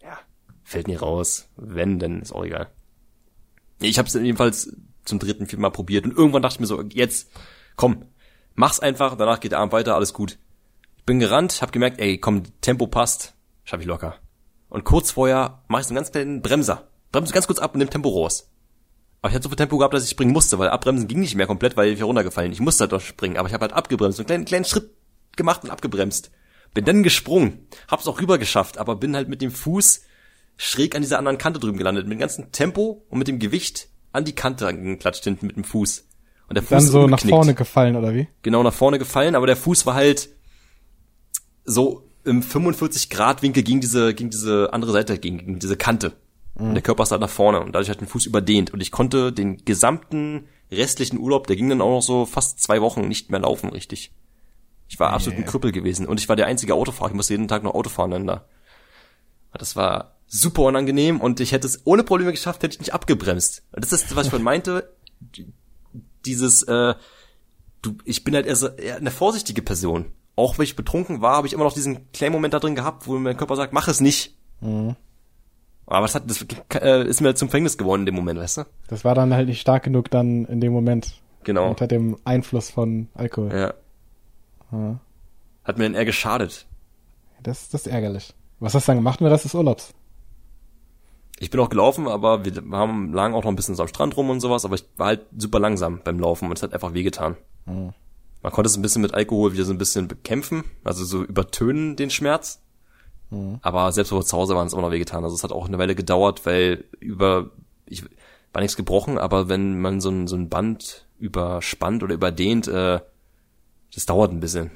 ja, 0.02 0.18
fällt 0.62 0.86
nie 0.86 0.94
raus. 0.94 1.48
Wenn, 1.56 1.98
dann 1.98 2.20
ist 2.20 2.32
auch 2.32 2.44
egal. 2.44 2.70
Ich 3.80 3.98
habe 3.98 4.06
es 4.06 4.14
jedenfalls 4.14 4.76
zum 5.04 5.18
dritten, 5.18 5.46
vierten 5.46 5.62
Mal 5.62 5.70
probiert 5.70 6.04
und 6.04 6.16
irgendwann 6.16 6.42
dachte 6.42 6.56
ich 6.56 6.60
mir 6.60 6.66
so, 6.66 6.82
jetzt, 6.82 7.30
komm, 7.74 8.04
mach's 8.54 8.80
einfach, 8.80 9.16
danach 9.16 9.40
geht 9.40 9.52
der 9.52 9.58
Abend 9.58 9.72
weiter, 9.72 9.96
alles 9.96 10.12
gut. 10.12 10.38
Ich 10.98 11.04
bin 11.04 11.18
gerannt, 11.18 11.62
hab 11.62 11.72
gemerkt, 11.72 11.98
ey, 11.98 12.18
komm, 12.18 12.44
Tempo 12.60 12.86
passt, 12.86 13.34
schaff 13.64 13.80
ich 13.80 13.86
locker. 13.86 14.16
Und 14.68 14.84
kurz 14.84 15.10
vorher 15.10 15.64
mach 15.68 15.80
ich 15.80 15.86
so 15.86 15.90
einen 15.90 15.96
ganz 15.96 16.12
kleinen 16.12 16.42
Bremser. 16.42 16.88
Bremse 17.10 17.32
ganz 17.32 17.46
kurz 17.46 17.58
ab 17.58 17.74
und 17.74 17.78
nimm 17.78 17.90
Tempo 17.90 18.08
raus. 18.08 18.50
Aber 19.20 19.30
ich 19.30 19.34
hatte 19.34 19.44
so 19.44 19.48
viel 19.48 19.56
Tempo 19.56 19.78
gehabt, 19.78 19.94
dass 19.94 20.04
ich 20.04 20.10
springen 20.10 20.32
musste, 20.32 20.58
weil 20.58 20.68
abbremsen 20.68 21.08
ging 21.08 21.20
nicht 21.20 21.34
mehr 21.34 21.46
komplett, 21.46 21.76
weil 21.76 21.88
ich 21.88 21.98
wäre 21.98 22.06
runtergefallen. 22.06 22.52
Ich 22.52 22.60
musste 22.60 22.82
halt 22.82 22.92
doch 22.92 23.00
springen, 23.00 23.36
aber 23.36 23.48
ich 23.48 23.54
habe 23.54 23.62
halt 23.62 23.72
abgebremst, 23.72 24.16
so 24.16 24.22
einen 24.22 24.26
kleinen, 24.26 24.44
kleinen 24.44 24.64
Schritt 24.64 24.90
gemacht 25.36 25.64
und 25.64 25.70
abgebremst. 25.70 26.30
Bin 26.74 26.84
dann 26.84 27.02
gesprungen, 27.02 27.66
hab's 27.88 28.06
auch 28.06 28.20
rüber 28.20 28.38
geschafft, 28.38 28.78
aber 28.78 28.96
bin 28.96 29.14
halt 29.14 29.28
mit 29.28 29.42
dem 29.42 29.50
Fuß 29.50 30.02
schräg 30.56 30.94
an 30.94 31.02
dieser 31.02 31.18
anderen 31.18 31.38
Kante 31.38 31.60
drüben 31.60 31.78
gelandet, 31.78 32.06
mit 32.06 32.16
dem 32.16 32.20
ganzen 32.20 32.52
Tempo 32.52 33.04
und 33.08 33.18
mit 33.18 33.28
dem 33.28 33.38
Gewicht 33.38 33.88
an 34.12 34.24
die 34.24 34.34
Kante 34.34 34.66
angeklatscht 34.66 35.24
hinten 35.24 35.46
mit 35.46 35.56
dem 35.56 35.64
Fuß. 35.64 36.06
Und 36.48 36.54
der 36.54 36.62
Fuß 36.62 36.70
Dann 36.70 36.78
ist 36.78 36.90
so 36.90 36.98
nach 36.98 37.04
umgeknickt. 37.04 37.34
vorne 37.34 37.54
gefallen, 37.54 37.96
oder 37.96 38.14
wie? 38.14 38.28
Genau 38.42 38.62
nach 38.62 38.72
vorne 38.74 38.98
gefallen, 38.98 39.34
aber 39.34 39.46
der 39.46 39.56
Fuß 39.56 39.86
war 39.86 39.94
halt 39.94 40.28
so 41.64 42.08
im 42.24 42.42
45 42.42 43.10
Grad 43.10 43.42
Winkel 43.42 43.62
gegen 43.62 43.80
diese, 43.80 44.14
gegen 44.14 44.30
diese 44.30 44.72
andere 44.72 44.92
Seite, 44.92 45.18
gegen, 45.18 45.38
gegen 45.38 45.58
diese 45.58 45.76
Kante. 45.76 46.12
Und 46.54 46.74
der 46.74 46.82
Körper 46.82 47.02
ist 47.04 47.10
halt 47.10 47.22
nach 47.22 47.30
vorne 47.30 47.60
und 47.60 47.72
dadurch 47.72 47.88
hat 47.88 48.00
den 48.00 48.06
Fuß 48.06 48.26
überdehnt 48.26 48.72
und 48.74 48.82
ich 48.82 48.90
konnte 48.90 49.32
den 49.32 49.64
gesamten 49.64 50.48
restlichen 50.70 51.18
Urlaub, 51.18 51.46
der 51.46 51.56
ging 51.56 51.68
dann 51.70 51.80
auch 51.80 51.90
noch 51.90 52.02
so 52.02 52.26
fast 52.26 52.62
zwei 52.62 52.82
Wochen 52.82 53.08
nicht 53.08 53.30
mehr 53.30 53.40
laufen, 53.40 53.70
richtig. 53.70 54.12
Ich 54.92 55.00
war 55.00 55.14
absolut 55.14 55.38
ein 55.38 55.46
Krüppel 55.46 55.72
gewesen 55.72 56.06
und 56.06 56.20
ich 56.20 56.28
war 56.28 56.36
der 56.36 56.44
einzige 56.44 56.74
Autofahrer, 56.74 57.08
ich 57.08 57.16
musste 57.16 57.32
jeden 57.32 57.48
Tag 57.48 57.62
noch 57.62 57.74
Auto 57.74 57.88
fahren 57.88 58.10
dann 58.10 58.26
da. 58.26 58.44
Das 59.54 59.74
war 59.74 60.16
super 60.26 60.64
unangenehm 60.64 61.18
und 61.18 61.40
ich 61.40 61.52
hätte 61.52 61.66
es 61.66 61.80
ohne 61.86 62.04
Probleme 62.04 62.30
geschafft, 62.30 62.62
hätte 62.62 62.74
ich 62.74 62.80
nicht 62.80 62.92
abgebremst. 62.92 63.62
Das 63.72 63.90
ist, 63.90 64.14
was 64.14 64.26
ich 64.26 64.30
vorhin 64.30 64.44
meinte, 64.44 64.92
dieses, 66.26 66.62
äh, 66.64 66.94
du, 67.80 67.96
ich 68.04 68.22
bin 68.22 68.34
halt 68.34 68.44
eher, 68.44 68.54
so, 68.54 68.68
eher 68.68 68.96
eine 68.96 69.10
vorsichtige 69.10 69.62
Person. 69.62 70.12
Auch 70.36 70.58
wenn 70.58 70.64
ich 70.64 70.76
betrunken 70.76 71.22
war, 71.22 71.36
habe 71.36 71.46
ich 71.46 71.54
immer 71.54 71.64
noch 71.64 71.72
diesen 71.72 72.12
kleinen 72.12 72.32
Moment 72.32 72.52
da 72.52 72.58
drin 72.58 72.74
gehabt, 72.74 73.06
wo 73.06 73.18
mein 73.18 73.38
Körper 73.38 73.56
sagt, 73.56 73.72
mach 73.72 73.88
es 73.88 74.02
nicht. 74.02 74.36
Aber 75.86 76.02
das 76.02 76.14
hat, 76.14 76.24
das 76.28 76.44
äh, 76.82 77.08
ist 77.08 77.22
mir 77.22 77.34
zum 77.34 77.48
Verhängnis 77.48 77.78
geworden 77.78 78.02
in 78.02 78.06
dem 78.06 78.14
Moment, 78.14 78.38
weißt 78.38 78.58
du? 78.58 78.62
Das 78.88 79.06
war 79.06 79.14
dann 79.14 79.32
halt 79.32 79.48
nicht 79.48 79.62
stark 79.62 79.84
genug 79.84 80.10
dann 80.10 80.44
in 80.44 80.60
dem 80.60 80.74
Moment. 80.74 81.22
Genau. 81.44 81.70
Unter 81.70 81.86
dem 81.86 82.18
Einfluss 82.24 82.68
von 82.68 83.08
Alkohol. 83.14 83.52
Ja. 83.54 83.74
Ja. 84.72 84.98
Hat 85.64 85.78
mir 85.78 85.84
dann 85.84 85.94
eher 85.94 86.04
geschadet. 86.04 86.66
Das, 87.42 87.68
das 87.68 87.86
ist 87.86 87.92
ärgerlich. 87.92 88.34
Was 88.60 88.74
hast 88.74 88.86
du 88.86 88.90
dann 88.90 88.98
gemacht 88.98 89.20
mit 89.20 89.32
des 89.32 89.54
Urlaubs? 89.54 89.92
Ich 91.38 91.50
bin 91.50 91.60
auch 91.60 91.68
gelaufen, 91.68 92.06
aber 92.06 92.44
wir 92.44 92.52
haben 92.72 93.12
lagen 93.12 93.34
auch 93.34 93.42
noch 93.42 93.50
ein 93.50 93.56
bisschen 93.56 93.74
so 93.74 93.82
am 93.82 93.88
Strand 93.88 94.16
rum 94.16 94.30
und 94.30 94.40
sowas, 94.40 94.64
aber 94.64 94.76
ich 94.76 94.84
war 94.96 95.08
halt 95.08 95.22
super 95.36 95.58
langsam 95.58 96.00
beim 96.04 96.20
Laufen 96.20 96.46
und 96.46 96.56
es 96.56 96.62
hat 96.62 96.72
einfach 96.72 96.94
wehgetan. 96.94 97.36
Mhm. 97.66 97.92
Man 98.42 98.52
konnte 98.52 98.68
es 98.68 98.76
ein 98.76 98.82
bisschen 98.82 99.02
mit 99.02 99.14
Alkohol 99.14 99.52
wieder 99.52 99.64
so 99.64 99.72
ein 99.72 99.78
bisschen 99.78 100.08
bekämpfen, 100.08 100.64
also 100.84 101.04
so 101.04 101.22
übertönen 101.22 101.96
den 101.96 102.10
Schmerz. 102.10 102.60
Mhm. 103.30 103.58
Aber 103.62 103.90
selbst 103.90 104.10
zu 104.10 104.36
Hause 104.36 104.54
waren, 104.54 104.66
es 104.66 104.72
immer 104.72 104.82
noch 104.82 104.92
wehgetan. 104.92 105.24
Also 105.24 105.34
es 105.34 105.42
hat 105.42 105.52
auch 105.52 105.66
eine 105.66 105.78
Weile 105.78 105.94
gedauert, 105.94 106.46
weil 106.46 106.84
über, 107.00 107.50
ich 107.86 108.04
war 108.52 108.62
nichts 108.62 108.76
gebrochen, 108.76 109.18
aber 109.18 109.48
wenn 109.48 109.80
man 109.80 110.00
so 110.00 110.10
ein, 110.10 110.28
so 110.28 110.36
ein 110.36 110.48
Band 110.48 111.06
überspannt 111.18 112.02
oder 112.02 112.14
überdehnt, 112.14 112.68
äh, 112.68 113.00
das 113.94 114.06
dauert 114.06 114.32
ein 114.32 114.40
bisschen, 114.40 114.70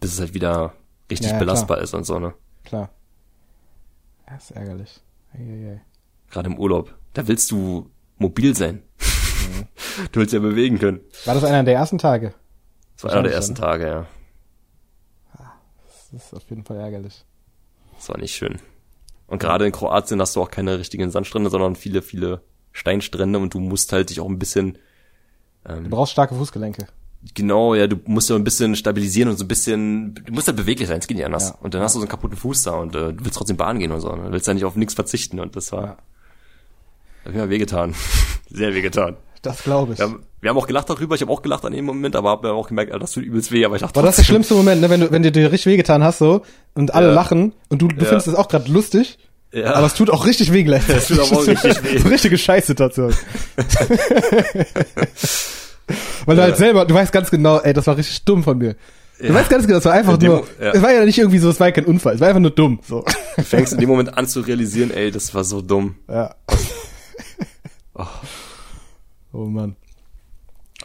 bis 0.00 0.14
es 0.14 0.20
halt 0.20 0.34
wieder 0.34 0.72
richtig 1.10 1.28
Mhm. 1.28 1.32
Ja, 1.32 1.32
ja, 1.34 1.38
belastbar 1.38 1.76
klar. 1.78 1.84
ist 1.84 1.94
und 1.94 2.04
so, 2.04 2.18
ne? 2.18 2.34
Klar. 2.64 2.90
Ja, 4.28 4.36
ist 4.36 4.50
ärgerlich. 4.52 5.00
Eieiei. 5.34 5.80
Gerade 6.30 6.48
im 6.48 6.58
Urlaub. 6.58 6.94
Da 7.12 7.26
willst 7.26 7.50
du 7.50 7.90
mobil 8.18 8.54
sein. 8.56 8.82
Mhm. 8.98 9.66
du 10.12 10.20
willst 10.20 10.32
ja 10.32 10.40
bewegen 10.40 10.78
können. 10.78 11.00
War 11.24 11.34
das 11.34 11.44
einer 11.44 11.64
der 11.64 11.74
ersten 11.74 11.98
Tage? 11.98 12.34
Das 12.96 13.04
war 13.04 13.12
einer 13.12 13.22
der 13.24 13.32
ersten 13.32 13.54
ne? 13.54 13.60
Tage, 13.60 13.86
ja. 13.86 14.06
Das 16.12 16.22
ist 16.24 16.34
auf 16.34 16.48
jeden 16.50 16.64
Fall 16.64 16.78
ärgerlich. 16.78 17.24
Das 17.96 18.08
war 18.08 18.18
nicht 18.18 18.34
schön. 18.34 18.58
Und 19.26 19.38
gerade 19.38 19.64
in 19.66 19.72
Kroatien 19.72 20.20
hast 20.20 20.34
du 20.34 20.42
auch 20.42 20.50
keine 20.50 20.78
richtigen 20.78 21.10
Sandstrände, 21.10 21.50
sondern 21.50 21.76
viele, 21.76 22.02
viele 22.02 22.42
Steinstrände 22.72 23.38
und 23.38 23.54
du 23.54 23.60
musst 23.60 23.92
halt 23.92 24.10
dich 24.10 24.20
auch 24.20 24.28
ein 24.28 24.38
bisschen, 24.38 24.78
Du 25.64 25.88
brauchst 25.90 26.12
starke 26.12 26.34
Fußgelenke. 26.34 26.86
Genau, 27.34 27.74
ja, 27.74 27.86
du 27.86 27.96
musst 28.06 28.30
ja 28.30 28.36
ein 28.36 28.44
bisschen 28.44 28.74
stabilisieren 28.76 29.28
und 29.30 29.36
so 29.38 29.44
ein 29.44 29.48
bisschen, 29.48 30.14
du 30.14 30.32
musst 30.32 30.46
halt 30.46 30.56
beweglich 30.56 30.88
sein, 30.88 30.98
es 30.98 31.06
geht 31.06 31.16
nicht 31.16 31.26
anders. 31.26 31.50
Ja. 31.50 31.54
Und 31.60 31.74
dann 31.74 31.82
hast 31.82 31.94
du 31.94 31.98
so 32.00 32.04
einen 32.04 32.10
kaputten 32.10 32.36
Fuß 32.36 32.62
da 32.64 32.72
und 32.72 32.94
äh, 32.94 33.12
du 33.12 33.24
willst 33.24 33.36
trotzdem 33.36 33.56
Bahn 33.56 33.78
gehen 33.78 33.92
und 33.92 34.00
so. 34.00 34.14
Ne? 34.14 34.24
Du 34.26 34.32
willst 34.32 34.46
ja 34.46 34.54
nicht 34.54 34.64
auf 34.64 34.76
nichts 34.76 34.94
verzichten 34.94 35.38
und 35.40 35.54
das 35.56 35.70
war, 35.72 35.82
Ja. 35.82 35.96
hat 37.26 37.34
mir 37.34 37.50
wehgetan. 37.50 37.94
Sehr 38.50 38.74
wehgetan. 38.74 39.16
Das 39.42 39.62
glaube 39.62 39.94
ich. 39.94 39.98
Wir 39.98 40.04
haben, 40.06 40.22
wir 40.42 40.50
haben 40.50 40.58
auch 40.58 40.66
gelacht 40.66 40.90
darüber, 40.90 41.14
ich 41.14 41.22
habe 41.22 41.32
auch 41.32 41.40
gelacht 41.40 41.64
an 41.64 41.72
dem 41.72 41.84
Moment, 41.86 42.14
aber 42.14 42.28
habe 42.30 42.52
auch 42.52 42.68
gemerkt, 42.68 42.92
das 43.00 43.12
tut 43.12 43.24
übelst 43.24 43.50
weh, 43.52 43.64
aber 43.64 43.76
ich 43.76 43.80
dachte, 43.80 43.96
War 43.96 44.02
das 44.02 44.16
der 44.16 44.24
schlimmste 44.24 44.54
Moment, 44.54 44.80
ne, 44.82 44.90
wenn 44.90 45.00
du, 45.00 45.10
wenn 45.10 45.22
dir 45.22 45.30
dir 45.30 45.50
richtig 45.50 45.72
wehgetan 45.72 46.04
hast 46.04 46.18
so 46.18 46.42
und 46.74 46.92
alle 46.94 47.06
Ja. 47.08 47.12
lachen 47.14 47.52
und 47.70 47.80
du, 47.80 47.88
du 47.88 47.96
Ja. 47.96 48.04
findest 48.04 48.28
es 48.28 48.34
auch 48.34 48.48
gerade 48.48 48.70
lustig, 48.70 49.18
Ja. 49.52 49.72
aber 49.74 49.86
es 49.86 49.94
tut 49.94 50.10
auch 50.10 50.26
richtig 50.26 50.52
weh 50.52 50.62
gleich. 50.62 50.82
Es 50.88 51.08
tut 51.08 51.20
aber 51.20 51.38
auch 51.38 51.46
richtig 51.46 51.82
weh. 51.84 52.08
Richtige 52.08 52.36
Scheißsituation. 52.36 53.14
Weil 56.26 56.36
du 56.36 56.42
halt 56.42 56.56
selber, 56.56 56.84
du 56.84 56.94
weißt 56.94 57.12
ganz 57.12 57.30
genau, 57.30 57.58
ey, 57.60 57.72
das 57.72 57.86
war 57.86 57.96
richtig 57.96 58.24
dumm 58.24 58.42
von 58.42 58.58
mir. 58.58 58.76
Du 59.18 59.26
Ja. 59.26 59.34
weißt 59.34 59.50
ganz 59.50 59.66
genau, 59.66 59.76
das 59.78 59.84
war 59.84 59.92
einfach 59.92 60.18
nur, 60.18 60.46
ja. 60.60 60.70
es 60.72 60.80
war 60.82 60.92
ja 60.92 61.04
nicht 61.04 61.18
irgendwie 61.18 61.38
so, 61.38 61.50
es 61.50 61.60
war 61.60 61.66
ja 61.68 61.72
kein 61.72 61.84
Unfall, 61.84 62.14
es 62.14 62.20
war 62.20 62.28
einfach 62.28 62.40
nur 62.40 62.50
dumm, 62.52 62.80
so. 62.86 63.04
Du 63.36 63.42
fängst 63.42 63.72
in 63.74 63.78
dem 63.78 63.88
Moment 63.88 64.16
an 64.16 64.26
zu 64.26 64.40
realisieren, 64.40 64.90
ey, 64.90 65.10
das 65.10 65.34
war 65.34 65.44
so 65.44 65.60
dumm. 65.60 65.96
Ja. 66.08 66.34
Oh 69.32 69.44
Mann. 69.44 69.76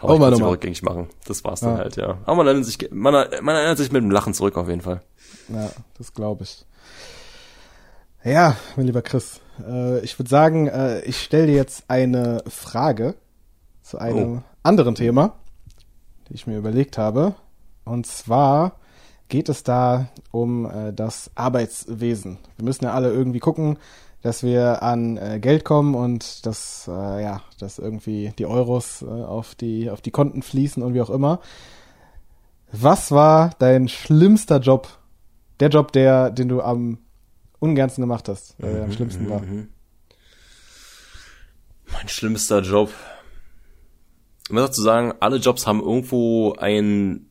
Aber 0.01 0.13
Oh 0.15 0.17
Mann, 0.19 0.33
oh 0.33 0.39
Mann. 0.39 0.49
rückgängig 0.49 0.83
machen. 0.83 1.07
Das 1.25 1.43
war's 1.43 1.61
dann 1.61 1.71
Ja. 1.73 1.77
halt, 1.79 1.95
ja. 1.95 2.17
Aber 2.25 2.35
man 2.37 2.47
erinnert 2.47 2.65
sich, 2.65 2.77
man, 2.91 3.13
man 3.41 3.55
erinnert 3.55 3.77
sich 3.77 3.91
mit 3.91 4.03
dem 4.03 4.11
Lachen 4.11 4.33
zurück 4.33 4.57
auf 4.57 4.67
jeden 4.69 4.81
Fall. 4.81 5.01
Ja, 5.49 5.71
das 5.97 6.13
glaube 6.13 6.43
ich. 6.43 6.65
Ja, 8.23 8.55
mein 8.75 8.85
lieber 8.87 9.01
Chris, 9.01 9.39
äh, 9.67 9.99
ich 10.01 10.17
würde 10.19 10.29
sagen, 10.29 10.67
äh, 10.67 11.01
ich 11.01 11.21
stelle 11.21 11.47
dir 11.47 11.55
jetzt 11.55 11.85
eine 11.87 12.43
Frage 12.47 13.15
zu 13.85 13.99
einem 13.99 14.37
Oh. 14.37 14.41
anderen 14.63 14.95
Thema, 14.95 15.33
die 16.27 16.33
ich 16.33 16.47
mir 16.47 16.57
überlegt 16.57 16.97
habe. 16.97 17.35
Und 17.83 18.07
zwar 18.07 18.73
geht 19.29 19.47
es 19.47 19.63
da 19.63 20.07
um 20.31 20.65
äh, 20.69 20.91
das 20.91 21.29
Arbeitswesen. 21.35 22.39
Wir 22.57 22.65
müssen 22.65 22.85
ja 22.85 22.93
alle 22.93 23.11
irgendwie 23.11 23.39
gucken, 23.39 23.77
dass 24.23 24.41
wir 24.41 24.81
an 24.81 25.17
äh, 25.17 25.39
Geld 25.39 25.63
kommen 25.65 25.93
und 25.93 26.47
dass 26.47 26.87
äh, 26.87 27.23
ja, 27.23 27.41
dass 27.59 27.77
irgendwie 27.77 28.33
die 28.39 28.47
Euros 28.47 29.03
äh, 29.03 29.05
auf 29.05 29.53
die 29.53 29.91
auf 29.91 30.01
die 30.01 30.09
Konten 30.11 30.41
fließen 30.41 30.81
und 30.81 30.95
wie 30.95 31.01
auch 31.01 31.11
immer. 31.11 31.39
Was 32.71 33.11
war 33.11 33.51
dein 33.59 33.87
schlimmster 33.87 34.59
Job? 34.59 34.87
Der 35.59 35.69
Job, 35.69 35.91
der, 35.91 36.31
den 36.31 36.49
du 36.49 36.61
am 36.61 36.97
ungernsten 37.59 38.01
gemacht 38.01 38.27
hast, 38.27 38.55
der 38.59 38.83
am 38.85 38.91
schlimmsten 38.91 39.29
war. 39.29 39.41
Mein 41.93 42.07
schlimmster 42.07 42.61
Job. 42.61 42.89
Um 44.49 44.57
das 44.57 44.71
zu 44.71 44.81
sagen, 44.81 45.13
alle 45.19 45.37
Jobs 45.37 45.65
haben 45.65 45.81
irgendwo 45.81 46.53
einen 46.53 47.29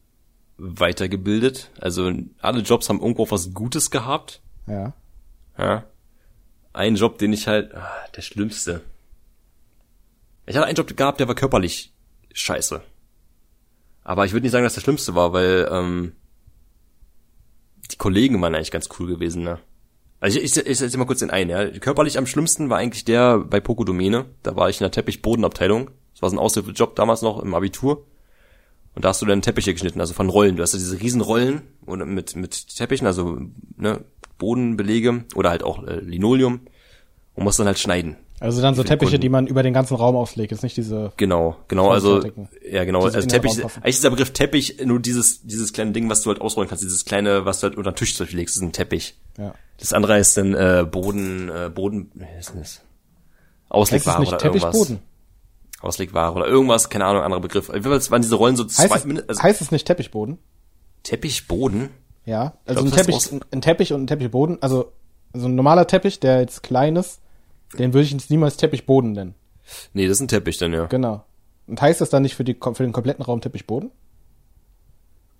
weitergebildet. 0.57 1.71
Also 1.79 2.13
alle 2.41 2.61
Jobs 2.61 2.89
haben 2.89 3.01
irgendwo 3.01 3.31
was 3.31 3.53
Gutes 3.55 3.91
gehabt. 3.91 4.41
Ja. 4.67 4.95
Ja. 5.59 5.85
Ein 6.73 6.97
Job, 6.97 7.19
den 7.19 7.33
ich 7.33 7.47
halt, 7.47 7.75
ah, 7.75 7.91
der 8.17 8.23
schlimmste. 8.23 8.81
Ich 10.47 10.57
hatte 10.57 10.67
einen 10.67 10.77
Job 10.77 10.95
gehabt, 10.97 11.21
der 11.21 11.29
war 11.29 11.35
körperlich 11.35 11.93
scheiße. 12.33 12.83
Aber 14.03 14.27
ich 14.27 14.33
würde 14.33 14.43
nicht 14.43 14.53
sagen, 14.53 14.65
dass 14.65 14.75
der 14.75 14.81
schlimmste 14.81 15.15
war, 15.15 15.33
weil 15.33 15.69
ähm, 15.71 16.13
die 17.91 17.97
Kollegen 17.97 18.41
waren 18.43 18.55
eigentlich 18.55 18.71
ganz 18.71 18.89
cool 18.99 19.07
gewesen, 19.07 19.45
ne? 19.45 19.61
Also 20.21 20.39
ich, 20.39 20.57
ich, 20.57 20.67
ich 20.67 20.79
setze 20.79 20.99
mal 20.99 21.07
kurz 21.07 21.21
den 21.21 21.31
ein, 21.31 21.49
ja. 21.49 21.69
Körperlich 21.79 22.19
am 22.19 22.27
schlimmsten 22.27 22.71
war 22.71 22.79
eigentlich 22.79 23.05
der 23.05 23.39
bei 23.39 23.61
Poco 23.61 23.85
Domäne. 23.85 24.27
Da 24.43 24.57
war 24.57 24.69
ich 24.69 24.81
in 24.81 24.85
der 24.85 24.91
Teppichbodenabteilung. 24.91 25.91
Das 26.15 26.23
war 26.23 26.31
so 26.31 26.37
ein 26.37 26.41
Aushilfejob 26.41 26.97
damals 26.97 27.23
noch 27.23 27.43
im 27.43 27.55
Abitur. 27.55 28.07
Und 28.95 29.05
da 29.05 29.09
hast 29.09 29.21
du 29.21 29.27
dann 29.27 29.43
Teppiche 29.43 29.73
geschnitten, 29.73 30.01
also 30.01 30.15
von 30.15 30.29
Rollen. 30.29 30.57
Du 30.57 30.63
hast 30.63 30.73
ja 30.73 30.79
diese 30.79 31.01
riesen 31.01 31.21
Rollen 31.21 31.63
und 31.85 32.07
mit, 32.15 32.37
mit 32.37 32.77
Teppichen, 32.77 33.07
also 33.07 33.39
ne, 33.77 34.05
Bodenbelege 34.39 35.25
oder 35.35 35.51
halt 35.51 35.65
auch 35.65 35.85
äh, 35.85 35.99
Linoleum 36.01 36.61
und 37.35 37.45
musst 37.45 37.59
dann 37.59 37.67
halt 37.67 37.79
schneiden. 37.79 38.17
Also 38.41 38.61
dann 38.61 38.75
so 38.75 38.83
Teppiche, 38.83 39.13
Kunden. 39.13 39.21
die 39.21 39.29
man 39.29 39.47
über 39.47 39.63
den 39.63 39.73
ganzen 39.73 39.95
Raum 39.95 40.17
auslegt, 40.17 40.53
ist 40.53 40.63
nicht 40.63 40.77
diese. 40.77 41.13
Genau, 41.17 41.57
genau, 41.69 41.91
also 41.91 42.21
ja 42.69 42.85
genau, 42.85 43.05
also 43.05 43.21
Teppich, 43.21 43.65
eigentlich 43.65 43.95
ist 43.95 44.05
der 44.05 44.11
Begriff 44.11 44.33
Teppich 44.33 44.85
nur 44.85 44.99
dieses 44.99 45.43
dieses 45.43 45.73
kleine 45.73 45.93
Ding, 45.93 46.11
was 46.11 46.23
du 46.23 46.31
halt 46.31 46.41
ausrollen 46.41 46.69
kannst, 46.69 46.83
dieses 46.83 47.05
kleine, 47.05 47.45
was 47.45 47.61
du 47.61 47.69
halt 47.69 47.77
unter 47.77 47.93
den 47.93 47.97
Tisch 47.97 48.19
legst, 48.19 48.57
ist 48.57 48.63
ein 48.63 48.73
Teppich. 48.73 49.15
Ja. 49.39 49.55
Das 49.79 49.93
andere 49.93 50.19
ist 50.19 50.37
dann 50.37 50.53
äh, 50.53 50.85
Boden, 50.85 51.49
äh, 51.49 51.71
Boden, 51.73 52.11
wie 52.15 52.25
heißt 52.25 52.51
denn 52.51 52.61
das? 52.61 52.83
Auslegware 53.69 54.23
oder 54.23 54.45
irgendwas. 54.45 54.73
Teppichboden? 54.73 55.01
Auslegware 55.85 56.35
oder 56.35 56.47
irgendwas, 56.47 56.89
keine 56.91 57.05
Ahnung, 57.07 57.23
anderer 57.23 57.41
Begriff. 57.41 57.69
Jedenfalls 57.69 58.11
waren 58.11 58.23
diese 58.23 58.35
Rollen 58.37 58.57
so 58.57 58.65
zwei, 58.65 58.89
Heißt 58.89 59.07
Min- 59.07 59.19
es, 59.19 59.29
also 59.29 59.43
heißt 59.43 59.61
es 59.61 59.71
nicht 59.71 59.87
Teppichboden? 59.87 60.39
Teppichboden. 61.03 61.91
Ja. 62.25 62.55
Also 62.67 62.83
glaub, 62.83 62.93
ein 62.95 62.97
Teppich, 63.05 63.31
ein 63.53 63.61
Teppich 63.61 63.93
und 63.93 64.03
ein 64.05 64.07
Teppichboden, 64.07 64.63
also 64.63 64.93
so 65.33 65.47
ein 65.47 65.55
normaler 65.55 65.87
Teppich, 65.87 66.21
der 66.21 66.41
jetzt 66.41 66.63
klein 66.63 66.97
ist, 66.97 67.21
den 67.79 67.93
würde 67.93 68.05
ich 68.05 68.13
jetzt 68.13 68.31
niemals 68.31 68.57
Teppichboden 68.57 69.13
nennen. 69.13 69.35
Nee, 69.93 70.07
das 70.07 70.19
ist 70.19 70.21
ein 70.23 70.29
Teppich 70.29 70.59
dann, 70.59 70.73
ja. 70.73 70.87
Genau. 70.87 71.25
Und 71.67 71.81
heißt 71.81 72.01
das 72.01 72.11
dann 72.11 72.23
nicht 72.23 72.35
für, 72.37 72.45
die, 72.45 72.55
für 72.55 72.83
den 72.83 72.93
kompletten 72.93 73.25
Raum 73.25 73.41
Teppichboden? 73.41 73.91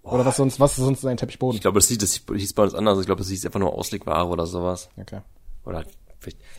Oder 0.03 0.27
was 0.27 0.37
sonst, 0.37 0.61
was 0.61 0.73
ist 0.73 0.85
sonst 0.85 1.05
ein 1.07 1.17
Teppichboden? 1.17 1.55
Ich 1.57 1.63
glaube, 1.63 1.79
das 1.79 1.89
hieß, 1.89 1.99
das 1.99 2.21
hieß 2.35 2.53
bei 2.53 2.63
uns 2.65 2.75
anders. 2.75 2.99
Ich 3.01 3.07
glaube, 3.07 3.21
das 3.21 3.29
hieß 3.29 3.47
einfach 3.47 3.61
nur 3.61 3.73
Auslegware 3.73 4.27
oder 4.29 4.47
sowas. 4.47 4.91
Okay. 5.01 5.21
Oder 5.65 5.85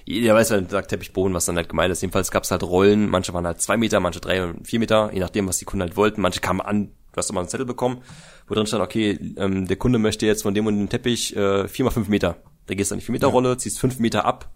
jeder 0.05 0.35
weiß, 0.35 0.51
wenn 0.51 0.61
man 0.63 0.69
sagt 0.69 0.89
Teppichboden, 0.89 1.33
was 1.33 1.45
dann 1.45 1.55
halt 1.55 1.69
gemeint 1.69 1.91
ist. 1.91 2.01
Jedenfalls 2.01 2.31
gab 2.31 2.43
es 2.43 2.51
halt 2.51 2.63
Rollen, 2.63 3.09
manche 3.09 3.33
waren 3.33 3.45
halt 3.45 3.61
zwei 3.61 3.77
Meter, 3.77 3.99
manche 3.99 4.19
drei 4.19 4.43
und 4.43 4.67
vier 4.67 4.79
Meter, 4.79 5.11
je 5.13 5.19
nachdem, 5.19 5.47
was 5.47 5.57
die 5.57 5.65
Kunden 5.65 5.81
halt 5.81 5.97
wollten. 5.97 6.21
Manche 6.21 6.41
kamen 6.41 6.61
an, 6.61 6.91
du 7.11 7.17
hast 7.17 7.29
immer 7.29 7.39
einen 7.39 7.49
Zettel 7.49 7.65
bekommen, 7.65 8.01
wo 8.47 8.55
drin 8.55 8.67
stand, 8.67 8.83
okay, 8.83 9.17
ähm, 9.37 9.67
der 9.67 9.77
Kunde 9.77 9.99
möchte 9.99 10.25
jetzt 10.25 10.43
von 10.43 10.53
dem 10.53 10.67
und 10.67 10.77
dem 10.77 10.89
Teppich 10.89 11.35
äh, 11.35 11.67
vier 11.67 11.85
mal 11.85 11.91
fünf 11.91 12.07
Meter. 12.07 12.37
Da 12.67 12.73
gehst 12.75 12.91
du 12.91 12.95
an 12.95 12.99
die 12.99 13.05
vier 13.05 13.13
Meter 13.13 13.27
Rolle, 13.27 13.57
ziehst 13.57 13.79
fünf 13.79 13.99
Meter 13.99 14.25
ab, 14.25 14.49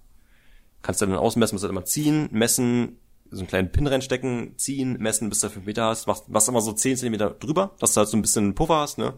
kannst 0.82 1.02
du 1.02 1.06
dann 1.06 1.16
ausmessen, 1.16 1.56
musst 1.56 1.64
du 1.64 1.68
halt 1.68 1.74
immer 1.74 1.86
ziehen, 1.86 2.30
messen, 2.32 2.98
so 3.32 3.40
einen 3.40 3.48
kleinen 3.48 3.72
Pin 3.72 3.88
reinstecken, 3.88 4.58
ziehen, 4.58 4.98
messen, 5.00 5.30
bis 5.30 5.40
du 5.40 5.50
fünf 5.50 5.66
Meter 5.66 5.86
hast, 5.86 6.08
machst, 6.08 6.30
machst 6.30 6.50
immer 6.50 6.62
so 6.62 6.72
zehn 6.74 6.98
Zentimeter 6.98 7.30
drüber, 7.30 7.76
dass 7.80 7.94
du 7.94 8.00
halt 8.00 8.10
so 8.10 8.18
ein 8.18 8.22
bisschen 8.22 8.56
Puffer 8.56 8.78
hast, 8.78 8.98
ne? 8.98 9.14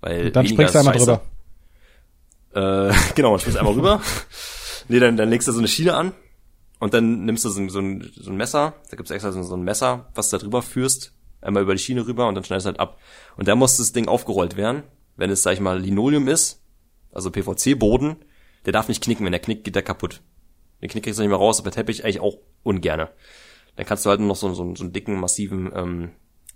Weil 0.00 0.30
Dann 0.30 0.44
weniger 0.44 0.68
springst 0.68 0.74
du 0.74 0.78
einmal 0.78 0.94
scheiße. 0.94 1.20
drüber. 2.52 2.90
Äh, 2.90 2.94
genau, 3.14 3.30
dann 3.30 3.40
springst 3.40 3.56
du 3.56 3.60
einmal 3.60 3.74
rüber. 3.74 4.00
Nee, 4.88 4.98
dann, 5.00 5.16
dann 5.16 5.30
legst 5.30 5.48
du 5.48 5.52
so 5.52 5.58
eine 5.58 5.68
Schiene 5.68 5.94
an 5.94 6.12
und 6.78 6.94
dann 6.94 7.24
nimmst 7.24 7.44
du 7.44 7.48
so, 7.48 7.60
ein- 7.60 7.68
so, 7.70 7.78
ein, 7.80 8.10
so 8.14 8.30
ein 8.30 8.36
Messer, 8.36 8.74
da 8.90 8.96
gibt's 8.96 9.10
extra 9.10 9.32
so, 9.32 9.54
ein 9.56 9.62
Messer, 9.62 10.10
was 10.14 10.28
du 10.30 10.36
da 10.36 10.42
drüber 10.42 10.62
führst, 10.62 11.12
einmal 11.40 11.62
über 11.62 11.74
die 11.74 11.80
Schiene 11.82 12.06
rüber 12.06 12.28
und 12.28 12.34
dann 12.34 12.44
schneidest 12.44 12.66
du 12.66 12.68
halt 12.68 12.80
ab. 12.80 12.98
Und 13.36 13.48
da 13.48 13.54
muss 13.54 13.76
das 13.76 13.92
Ding 13.92 14.08
aufgerollt 14.08 14.56
werden. 14.56 14.82
Wenn 15.16 15.30
es, 15.30 15.42
sag 15.42 15.52
ich 15.52 15.60
mal, 15.60 15.78
Linoleum 15.80 16.26
ist, 16.28 16.60
also 17.12 17.30
PVC-Boden, 17.30 18.16
der 18.66 18.72
darf 18.72 18.88
nicht 18.88 19.02
knicken, 19.02 19.24
wenn 19.24 19.32
der 19.32 19.40
knickt, 19.40 19.64
geht 19.64 19.74
der 19.76 19.82
kaputt. 19.82 20.22
Den 20.82 20.88
Knick 20.90 21.04
kriegst 21.04 21.18
du 21.18 21.22
nicht 21.22 21.30
mehr 21.30 21.38
raus, 21.38 21.60
aber 21.60 21.70
Teppich 21.70 22.04
eigentlich 22.04 22.20
auch 22.20 22.38
ungerne. 22.62 23.10
Dann 23.76 23.86
kannst 23.86 24.04
du 24.04 24.10
halt 24.10 24.20
noch 24.20 24.36
so, 24.36 24.52
so, 24.54 24.74
so 24.74 24.84
einen 24.84 24.92
dicken, 24.92 25.18
massiven 25.20 25.70
ähm, 25.74 26.10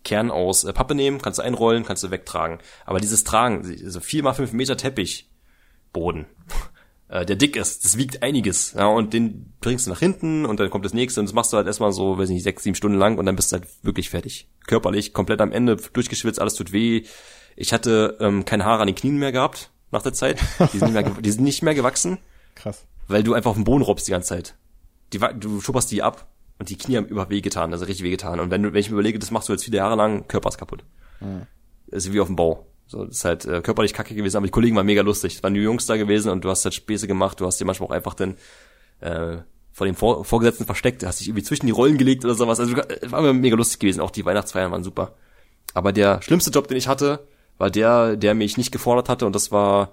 Kern 0.05 0.31
aus 0.31 0.65
äh, 0.65 0.73
Pappe 0.73 0.95
nehmen, 0.95 1.21
kannst 1.23 1.39
du 1.39 1.43
einrollen, 1.43 1.85
kannst 1.85 2.03
du 2.03 2.11
wegtragen. 2.11 2.59
Aber 2.85 2.99
dieses 3.01 3.25
Tragen, 3.25 3.65
also 3.85 4.01
vier 4.01 4.23
mal 4.23 4.33
fünf 4.35 4.53
Meter 4.53 4.77
Teppichboden, 4.77 6.27
äh, 7.09 7.25
der 7.25 7.37
dick 7.37 7.57
ist, 7.57 7.85
das 7.85 7.97
wiegt 7.97 8.23
einiges. 8.23 8.73
Ja, 8.73 8.87
und 8.87 9.13
den 9.13 9.55
bringst 9.61 9.87
du 9.87 9.91
nach 9.91 9.99
hinten 9.99 10.45
und 10.47 10.61
dann 10.61 10.71
kommt 10.71 10.85
das 10.85 10.95
nächste 10.95 11.21
und 11.21 11.27
das 11.27 11.35
machst 11.35 11.53
du 11.53 11.57
halt 11.57 11.67
erstmal 11.67 11.93
so, 11.93 12.19
weiß 12.19 12.29
nicht, 12.29 12.43
sechs, 12.43 12.63
sieben 12.63 12.75
Stunden 12.75 12.99
lang 12.99 13.19
und 13.19 13.27
dann 13.27 13.37
bist 13.37 13.53
du 13.53 13.57
halt 13.57 13.67
wirklich 13.83 14.11
fertig. 14.11 14.49
Körperlich, 14.67 15.13
komplett 15.13 15.41
am 15.41 15.53
Ende, 15.53 15.77
durchgeschwitzt, 15.77 16.41
alles 16.41 16.55
tut 16.55 16.73
weh. 16.73 17.05
Ich 17.57 17.73
hatte 17.73 18.17
ähm, 18.21 18.45
keine 18.45 18.65
Haare 18.65 18.83
an 18.83 18.87
den 18.87 18.95
Knien 18.95 19.17
mehr 19.19 19.33
gehabt 19.33 19.71
nach 19.91 20.03
der 20.03 20.13
Zeit. 20.13 20.39
Die 20.73 20.79
sind 20.79 20.93
nicht 20.93 21.05
mehr, 21.05 21.11
die 21.21 21.31
sind 21.31 21.45
nicht 21.45 21.63
mehr 21.63 21.75
gewachsen 21.75 22.19
Krass. 22.55 22.85
weil 23.07 23.23
du 23.23 23.35
einfach 23.35 23.51
auf 23.51 23.57
den 23.57 23.65
Boden 23.65 23.83
robbst 23.83 24.07
die 24.07 24.13
ganze 24.13 24.29
Zeit. 24.29 24.55
Die, 25.13 25.19
du 25.19 25.61
schupperst 25.61 25.91
die 25.91 26.03
ab 26.03 26.29
und 26.59 26.69
die 26.69 26.77
Knie 26.77 26.99
haben 26.99 27.07
über 27.07 27.31
wehgetan, 27.31 27.73
also 27.73 27.87
richtig 27.87 28.05
wehgetan. 28.05 28.39
Und 28.41 28.51
wenn 28.51 28.63
du, 28.63 28.73
wenn 28.73 28.81
ich 28.81 28.91
mir 28.91 28.95
überlege, 28.95 29.19
das 29.19 29.31
machst 29.31 29.49
du 29.49 29.53
jetzt 29.53 29.65
viele 29.65 29.79
Jahre 29.79 29.97
lang, 29.97 30.29
Körper 30.29 30.51
ist 30.51 30.59
kaputt. 30.59 30.85
Das 31.91 32.05
ist 32.05 32.13
wie 32.13 32.21
auf 32.21 32.27
dem 32.27 32.37
Bau. 32.37 32.67
So, 32.89 33.05
das 33.05 33.19
ist 33.19 33.24
halt 33.24 33.44
äh, 33.44 33.60
körperlich 33.60 33.93
kacke 33.93 34.15
gewesen, 34.15 34.39
aber 34.39 34.47
die 34.47 34.51
Kollegen 34.51 34.74
waren 34.74 34.86
mega 34.86 35.02
lustig. 35.02 35.36
Es 35.36 35.43
waren 35.43 35.52
die 35.52 35.60
Jungs 35.60 35.85
da 35.86 35.97
gewesen 35.97 36.31
und 36.31 36.43
du 36.43 36.48
hast 36.48 36.65
halt 36.65 36.74
Späße 36.74 37.06
gemacht, 37.06 37.39
du 37.39 37.47
hast 37.47 37.60
dir 37.60 37.66
manchmal 37.66 37.90
auch 37.90 37.94
einfach 37.94 38.15
dann 38.15 38.36
äh, 39.01 39.39
vor 39.73 39.86
dem 39.86 39.94
Vor 39.94 40.24
Vorgesetzten 40.24 40.65
versteckt, 40.65 41.05
hast 41.05 41.20
dich 41.20 41.28
irgendwie 41.28 41.44
zwischen 41.44 41.66
die 41.66 41.73
Rollen 41.73 41.98
gelegt 41.98 42.24
oder 42.24 42.35
sowas. 42.35 42.59
Also 42.59 42.74
es 42.74 43.12
war 43.12 43.32
mega 43.35 43.56
lustig 43.56 43.78
gewesen, 43.78 44.01
auch 44.01 44.10
die 44.10 44.24
Weihnachtsfeiern 44.24 44.73
waren 44.73 44.82
super. 44.82 45.15
Aber 45.74 45.93
der 45.93 46.23
schlimmste 46.23 46.51
Job, 46.51 46.66
den 46.66 46.78
ich 46.78 46.89
hatte, 46.89 47.27
war 47.59 47.70
der, 47.70 48.16
der 48.16 48.35
mich 48.35 48.56
nicht 48.56 48.73
gefordert 48.73 49.10
hatte 49.10 49.27
und 49.27 49.35
das 49.35 49.52
war 49.52 49.93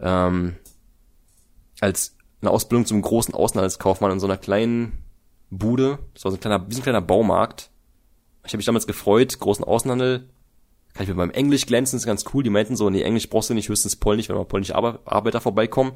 ähm, 0.00 0.56
als 1.80 2.16
eine 2.40 2.50
Ausbildung 2.50 2.86
zum 2.86 3.02
großen 3.02 3.34
Außenhandelskaufmann 3.34 4.12
in 4.12 4.20
so 4.20 4.26
einer 4.26 4.38
kleinen 4.38 5.04
Bude. 5.50 5.98
Das 6.14 6.24
war 6.24 6.32
so 6.32 6.38
ein 6.38 6.40
kleiner, 6.40 6.68
wie 6.68 6.74
so 6.74 6.80
ein 6.80 6.84
kleiner 6.84 7.02
Baumarkt. 7.02 7.70
Ich 8.44 8.52
habe 8.52 8.58
mich 8.58 8.66
damals 8.66 8.86
gefreut, 8.86 9.38
großen 9.38 9.64
Außenhandel. 9.64 10.30
Kann 10.98 11.04
ich 11.04 11.08
mit 11.10 11.16
meinem 11.16 11.30
Englisch 11.30 11.64
glänzen, 11.66 11.96
ist 11.96 12.06
ganz 12.06 12.24
cool. 12.34 12.42
Die 12.42 12.50
meinten 12.50 12.74
so, 12.74 12.90
nee, 12.90 13.02
Englisch 13.02 13.30
brauchst 13.30 13.50
du 13.50 13.54
nicht, 13.54 13.68
höchstens 13.68 13.94
Polnisch, 13.94 14.28
wenn 14.28 14.34
mal 14.34 14.44
polnische 14.44 14.74
Ar 14.74 14.98
Arbeiter 15.04 15.40
vorbeikommen. 15.40 15.92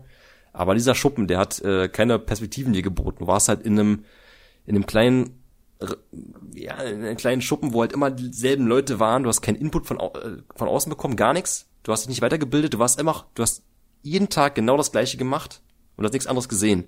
Aber 0.53 0.74
dieser 0.74 0.95
Schuppen, 0.95 1.27
der 1.27 1.39
hat 1.39 1.61
äh, 1.62 1.89
keine 1.89 2.20
Perspektiven 2.20 2.73
dir 2.73 2.83
geboten. 2.83 3.19
Du 3.19 3.27
warst 3.27 3.49
halt 3.49 3.62
in 3.62 3.77
einem, 3.81 4.05
in 4.65 4.77
einem 4.77 4.87
kleinen, 4.87 5.43
ja, 6.55 6.74
in 6.83 7.03
einem 7.05 7.16
kleinen 7.16 7.43
Schuppen, 7.43 7.73
wo 7.73 7.81
halt 7.81 7.93
immer 7.93 8.12
dieselben 8.12 8.69
Leute 8.69 9.01
waren. 9.01 9.24
Du 9.24 9.29
hast 9.29 9.41
keinen 9.43 9.57
Input 9.57 9.89
von, 9.89 9.99
au- 9.99 10.12
äh, 10.12 10.37
von 10.55 10.69
außen 10.69 10.89
bekommen, 10.89 11.16
gar 11.16 11.33
nichts. 11.33 11.66
Du 11.83 11.91
hast 11.91 12.03
dich 12.03 12.09
nicht 12.09 12.23
weitergebildet. 12.23 12.74
Du 12.74 12.79
warst 12.79 13.01
immer, 13.01 13.27
du 13.35 13.43
hast 13.43 13.65
jeden 14.03 14.29
Tag 14.29 14.55
genau 14.55 14.77
das 14.77 14.93
Gleiche 14.93 15.16
gemacht 15.16 15.62
und 15.97 16.05
hast 16.05 16.12
nichts 16.12 16.29
anderes 16.29 16.49
gesehen. 16.49 16.85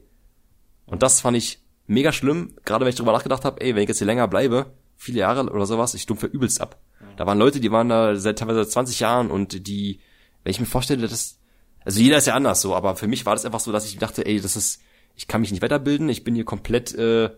Und 0.87 1.03
das 1.03 1.21
fand 1.21 1.37
ich 1.37 1.59
mega 1.89 2.13
schlimm, 2.13 2.55
gerade 2.65 2.85
wenn 2.85 2.91
ich 2.91 2.97
drüber 2.97 3.11
nachgedacht 3.11 3.45
habe, 3.45 3.61
ey, 3.61 3.75
wenn 3.75 3.83
ich 3.83 3.89
jetzt 3.89 3.99
hier 3.99 4.07
länger 4.07 4.29
bleibe, 4.29 4.67
viele 4.97 5.19
Jahre 5.19 5.51
oder 5.51 5.67
sowas, 5.67 5.95
ich 5.95 6.03
stumpfe 6.03 6.27
übelst 6.27 6.61
ab. 6.61 6.79
Da 7.17 7.27
waren 7.27 7.39
Leute, 7.39 7.61
die 7.61 7.71
waren 7.71 7.89
da 7.89 8.17
seit 8.17 8.39
teilweise 8.39 8.65
seit 8.65 8.73
20 8.73 9.01
Jahren 9.01 9.31
und 9.31 9.67
die, 9.67 10.01
wenn 10.43 10.51
ich 10.51 10.61
mir 10.61 10.67
vorstelle, 10.67 11.07
das, 11.07 11.39
also 11.85 12.01
jeder 12.01 12.17
ist 12.19 12.27
ja 12.27 12.35
anders 12.35 12.61
so, 12.61 12.75
aber 12.75 12.97
für 12.97 13.07
mich 13.07 13.27
war 13.27 13.35
das 13.35 13.45
einfach 13.45 13.61
so, 13.61 13.73
dass 13.73 13.87
ich 13.87 13.99
dachte, 13.99 14.27
ey, 14.27 14.41
das 14.41 14.57
ist, 14.57 14.81
ich 15.17 15.29
kann 15.29 15.41
mich 15.41 15.51
nicht 15.51 15.63
weiterbilden, 15.63 16.09
ich 16.09 16.25
bin 16.25 16.35
hier 16.35 16.45
komplett 16.45 16.95
äh, 16.95 17.31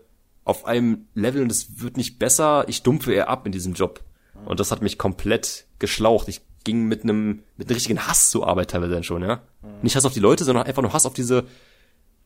auf 0.43 0.65
einem 0.65 1.07
Level 1.13 1.41
und 1.41 1.51
es 1.51 1.81
wird 1.81 1.97
nicht 1.97 2.19
besser, 2.19 2.65
ich 2.67 2.81
dumpfe 2.81 3.13
eher 3.13 3.29
ab 3.29 3.45
in 3.45 3.51
diesem 3.51 3.73
Job. 3.73 4.03
Und 4.45 4.59
das 4.59 4.71
hat 4.71 4.81
mich 4.81 4.97
komplett 4.97 5.65
geschlaucht. 5.79 6.27
Ich 6.29 6.41
ging 6.63 6.85
mit 6.85 7.03
einem, 7.03 7.43
mit 7.57 7.67
einem 7.67 7.75
richtigen 7.75 8.07
Hass 8.07 8.29
zur 8.29 8.47
Arbeit 8.47 8.71
teilweise 8.71 8.93
dann 8.93 9.03
schon, 9.03 9.23
ja. 9.23 9.41
Nicht 9.81 9.95
Hass 9.95 10.05
auf 10.05 10.13
die 10.13 10.19
Leute, 10.19 10.43
sondern 10.43 10.65
einfach 10.65 10.81
nur 10.81 10.93
Hass 10.93 11.05
auf 11.05 11.13
diese 11.13 11.45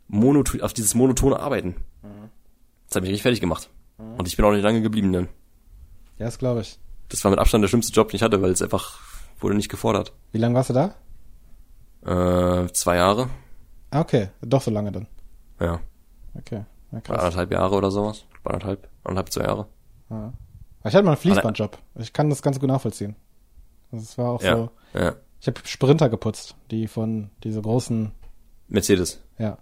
monoton, 0.07 0.61
auf 0.61 0.73
dieses 0.73 0.93
monotone 0.93 1.39
Arbeiten. 1.39 1.75
Das 2.87 2.97
hat 2.97 3.03
mich 3.03 3.09
richtig 3.09 3.23
fertig 3.23 3.39
gemacht. 3.39 3.69
Und 3.97 4.27
ich 4.27 4.35
bin 4.35 4.45
auch 4.45 4.51
nicht 4.51 4.63
lange 4.63 4.81
geblieben 4.81 5.13
dann. 5.13 5.29
Ja, 6.19 6.25
das 6.25 6.37
glaube 6.37 6.61
ich. 6.61 6.77
Das 7.11 7.23
war 7.23 7.29
mit 7.31 7.39
Abstand 7.39 7.61
der 7.63 7.67
schlimmste 7.69 7.93
Job, 7.93 8.09
den 8.09 8.15
ich 8.15 8.23
hatte, 8.23 8.41
weil 8.41 8.51
es 8.51 8.61
einfach 8.61 8.99
wurde 9.39 9.55
nicht 9.55 9.69
gefordert. 9.69 10.13
Wie 10.31 10.37
lange 10.37 10.55
warst 10.55 10.69
du 10.69 10.73
da? 10.73 10.95
Äh, 12.05 12.71
zwei 12.73 12.95
Jahre, 12.97 13.29
Ah, 13.93 13.99
okay. 13.99 14.29
Doch 14.41 14.61
so 14.61 14.71
lange 14.71 14.91
dann. 14.91 15.07
ja, 15.59 15.79
Okay. 16.37 16.63
Ja, 16.93 16.99
krass. 17.01 17.19
anderthalb 17.19 17.51
Jahre 17.51 17.75
oder 17.75 17.91
sowas, 17.91 18.25
anderthalb, 18.45 18.87
anderthalb, 19.03 19.31
zwei 19.31 19.43
Jahre. 19.43 19.67
Ja. 20.09 20.33
Ich 20.85 20.93
hatte 20.95 21.03
mal 21.03 21.11
einen 21.11 21.17
Fließbandjob. 21.21 21.77
Ich 21.95 22.11
kann 22.13 22.29
das 22.29 22.41
ganz 22.41 22.59
gut 22.59 22.69
nachvollziehen. 22.69 23.15
Das 23.91 24.17
war 24.17 24.31
auch 24.31 24.41
Ja, 24.41 24.55
so. 24.57 24.71
ja. 24.93 25.15
Ich 25.41 25.47
habe 25.47 25.59
Sprinter 25.65 26.09
geputzt, 26.09 26.55
die 26.69 26.87
von 26.87 27.29
diese 27.43 27.61
großen, 27.61 28.11
Mercedes. 28.69 29.21
ja, 29.37 29.57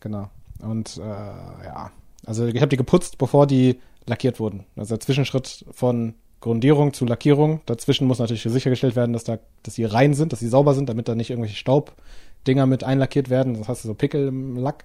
genau. 0.00 0.28
Und 0.60 0.98
äh, 0.98 1.00
ja, 1.00 1.90
also 2.26 2.44
ich 2.46 2.56
habe 2.60 2.68
die 2.68 2.76
geputzt, 2.76 3.16
bevor 3.18 3.46
die 3.46 3.80
lackiert 4.06 4.38
wurden. 4.40 4.66
Also 4.76 4.94
der 4.96 5.00
Zwischenschritt 5.00 5.64
von 5.72 6.14
Grundierung 6.40 6.92
zu 6.94 7.04
Lackierung. 7.04 7.60
Dazwischen 7.66 8.06
muss 8.06 8.18
natürlich 8.18 8.42
sichergestellt 8.42 8.96
werden, 8.96 9.12
dass 9.12 9.24
da, 9.24 9.38
dass 9.62 9.74
sie 9.74 9.84
rein 9.84 10.14
sind, 10.14 10.32
dass 10.32 10.40
sie 10.40 10.48
sauber 10.48 10.74
sind, 10.74 10.88
damit 10.88 11.08
da 11.08 11.14
nicht 11.14 11.30
irgendwelche 11.30 11.56
Staubdinger 11.56 12.66
mit 12.66 12.84
einlackiert 12.84 13.28
werden. 13.30 13.54
Das 13.58 13.68
hast 13.68 13.84
du 13.84 13.88
so 13.88 13.94
Pickel 13.94 14.28
im 14.28 14.56
Lack. 14.56 14.84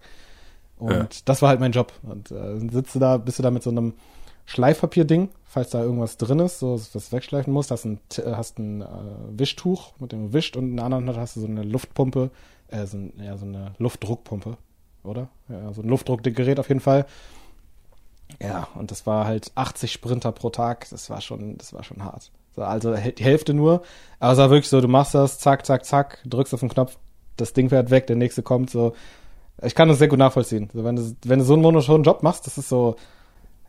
Und 0.77 0.91
Ja. 0.91 1.07
das 1.25 1.41
war 1.41 1.49
halt 1.49 1.59
mein 1.61 1.71
Job. 1.71 1.93
Und 2.03 2.31
äh, 2.31 2.59
sitzt 2.71 2.95
du 2.95 2.99
da, 2.99 3.17
bist 3.17 3.39
du 3.39 3.43
da 3.43 3.51
mit 3.51 3.63
so 3.63 3.69
einem 3.69 3.93
Schleifpapierding, 4.45 5.29
falls 5.43 5.71
da 5.71 5.81
irgendwas 5.81 6.17
drin 6.17 6.39
ist, 6.39 6.59
so 6.59 6.79
was 6.93 7.11
wegschleifen 7.11 7.51
musst, 7.51 7.71
hast 7.71 7.85
ein, 7.85 7.99
äh, 8.17 8.31
hast 8.33 8.59
ein 8.59 8.81
äh, 8.81 8.85
Wischtuch, 9.31 9.93
mit 9.99 10.11
dem 10.11 10.27
du 10.27 10.33
wischt 10.33 10.55
und 10.55 10.69
in 10.69 10.75
der 10.75 10.85
anderen 10.85 11.07
Hand 11.07 11.17
hast 11.17 11.35
du 11.35 11.39
so 11.39 11.47
eine 11.47 11.63
Luftpumpe, 11.63 12.29
äh, 12.67 12.85
so, 12.85 12.97
ein, 12.97 13.13
ja, 13.23 13.37
so 13.37 13.45
eine 13.45 13.73
Luftdruckpumpe, 13.79 14.57
oder? 15.03 15.29
Ja, 15.49 15.73
so 15.73 15.81
ein 15.81 15.87
Luftdruckgerät 15.87 16.59
auf 16.59 16.67
jeden 16.67 16.79
Fall. 16.81 17.05
Ja, 18.41 18.67
und 18.75 18.91
das 18.91 19.05
war 19.05 19.25
halt 19.25 19.51
80 19.55 19.91
Sprinter 19.91 20.31
pro 20.31 20.49
Tag, 20.49 20.89
das 20.89 21.09
war 21.09 21.21
schon, 21.21 21.57
das 21.57 21.73
war 21.73 21.83
schon 21.83 22.03
hart. 22.03 22.31
So, 22.55 22.63
also 22.63 22.93
die 22.95 23.23
Hälfte 23.23 23.53
nur, 23.53 23.81
aber 24.19 24.33
es 24.33 24.37
war 24.37 24.49
wirklich 24.49 24.69
so, 24.69 24.81
du 24.81 24.87
machst 24.87 25.13
das, 25.13 25.39
zack, 25.39 25.65
zack, 25.65 25.85
zack, 25.85 26.19
drückst 26.25 26.53
auf 26.53 26.59
den 26.61 26.69
Knopf, 26.69 26.97
das 27.37 27.53
Ding 27.53 27.69
fährt 27.69 27.91
weg, 27.91 28.07
der 28.07 28.15
nächste 28.15 28.43
kommt, 28.43 28.69
so. 28.69 28.93
Ich 29.61 29.73
kann 29.73 29.87
das 29.87 29.99
sehr 29.99 30.09
gut 30.09 30.19
nachvollziehen. 30.19 30.69
So, 30.73 30.83
wenn, 30.83 30.97
du, 30.97 31.15
wenn 31.23 31.39
du 31.39 31.45
so 31.45 31.53
einen 31.53 31.61
monotonen 31.61 32.03
Job 32.03 32.23
machst, 32.23 32.45
das 32.45 32.57
ist 32.57 32.67
so, 32.67 32.97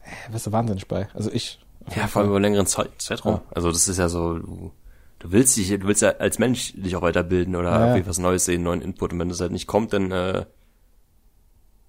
äh, 0.02 0.32
wirst 0.32 0.46
du 0.46 0.52
wahnsinnig 0.52 0.88
bei. 0.88 1.08
Also 1.14 1.30
ich. 1.32 1.60
Ja, 1.94 2.08
vor 2.08 2.22
allem 2.22 2.30
über 2.30 2.40
längeren 2.40 2.66
Zeit, 2.66 2.90
Zeitraum. 2.98 3.34
Ja. 3.34 3.42
Also 3.54 3.70
das 3.70 3.86
ist 3.86 3.98
ja 3.98 4.08
so, 4.08 4.38
du, 4.38 4.72
du 5.20 5.32
willst 5.32 5.56
dich, 5.56 5.68
du 5.68 5.86
willst 5.86 6.02
ja 6.02 6.10
als 6.18 6.40
Mensch 6.40 6.72
dich 6.74 6.96
auch 6.96 7.02
weiterbilden 7.02 7.54
oder 7.54 7.70
ja. 7.70 7.86
irgendwie 7.86 8.08
was 8.08 8.18
Neues 8.18 8.44
sehen, 8.44 8.64
neuen 8.64 8.82
Input. 8.82 9.12
Und 9.12 9.20
wenn 9.20 9.28
das 9.28 9.40
halt 9.40 9.52
nicht 9.52 9.68
kommt, 9.68 9.92
dann 9.92 10.10
äh, 10.10 10.44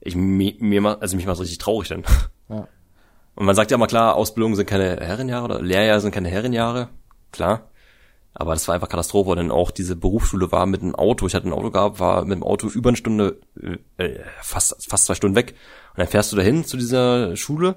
ich 0.07 0.15
mir, 0.15 1.01
also 1.01 1.15
mich 1.15 1.25
macht 1.25 1.39
richtig 1.39 1.57
traurig 1.57 1.89
dann. 1.89 2.03
Ja. 2.49 2.67
Und 3.35 3.45
man 3.45 3.55
sagt 3.55 3.71
ja 3.71 3.75
immer 3.75 3.87
klar, 3.87 4.15
Ausbildungen 4.15 4.55
sind 4.55 4.67
keine 4.67 4.97
Herrenjahre 5.01 5.45
oder 5.45 5.61
Lehrjahre 5.61 5.99
sind 6.01 6.11
keine 6.11 6.29
Herrenjahre, 6.29 6.89
klar. 7.31 7.69
Aber 8.33 8.53
das 8.53 8.67
war 8.67 8.75
einfach 8.75 8.89
Katastrophe, 8.89 9.35
denn 9.35 9.51
auch 9.51 9.71
diese 9.71 9.95
Berufsschule 9.95 10.51
war 10.51 10.65
mit 10.65 10.81
einem 10.81 10.95
Auto, 10.95 11.27
ich 11.27 11.35
hatte 11.35 11.47
ein 11.47 11.53
Auto 11.53 11.71
gehabt, 11.71 11.99
war 11.99 12.23
mit 12.23 12.37
dem 12.37 12.43
Auto 12.43 12.67
über 12.67 12.89
eine 12.89 12.97
Stunde, 12.97 13.39
äh, 13.61 14.03
äh, 14.03 14.19
fast, 14.41 14.87
fast 14.87 15.05
zwei 15.07 15.15
Stunden 15.15 15.35
weg. 15.35 15.55
Und 15.91 15.99
dann 15.99 16.07
fährst 16.07 16.31
du 16.31 16.35
dahin 16.35 16.63
zu 16.63 16.77
dieser 16.77 17.35
Schule, 17.35 17.75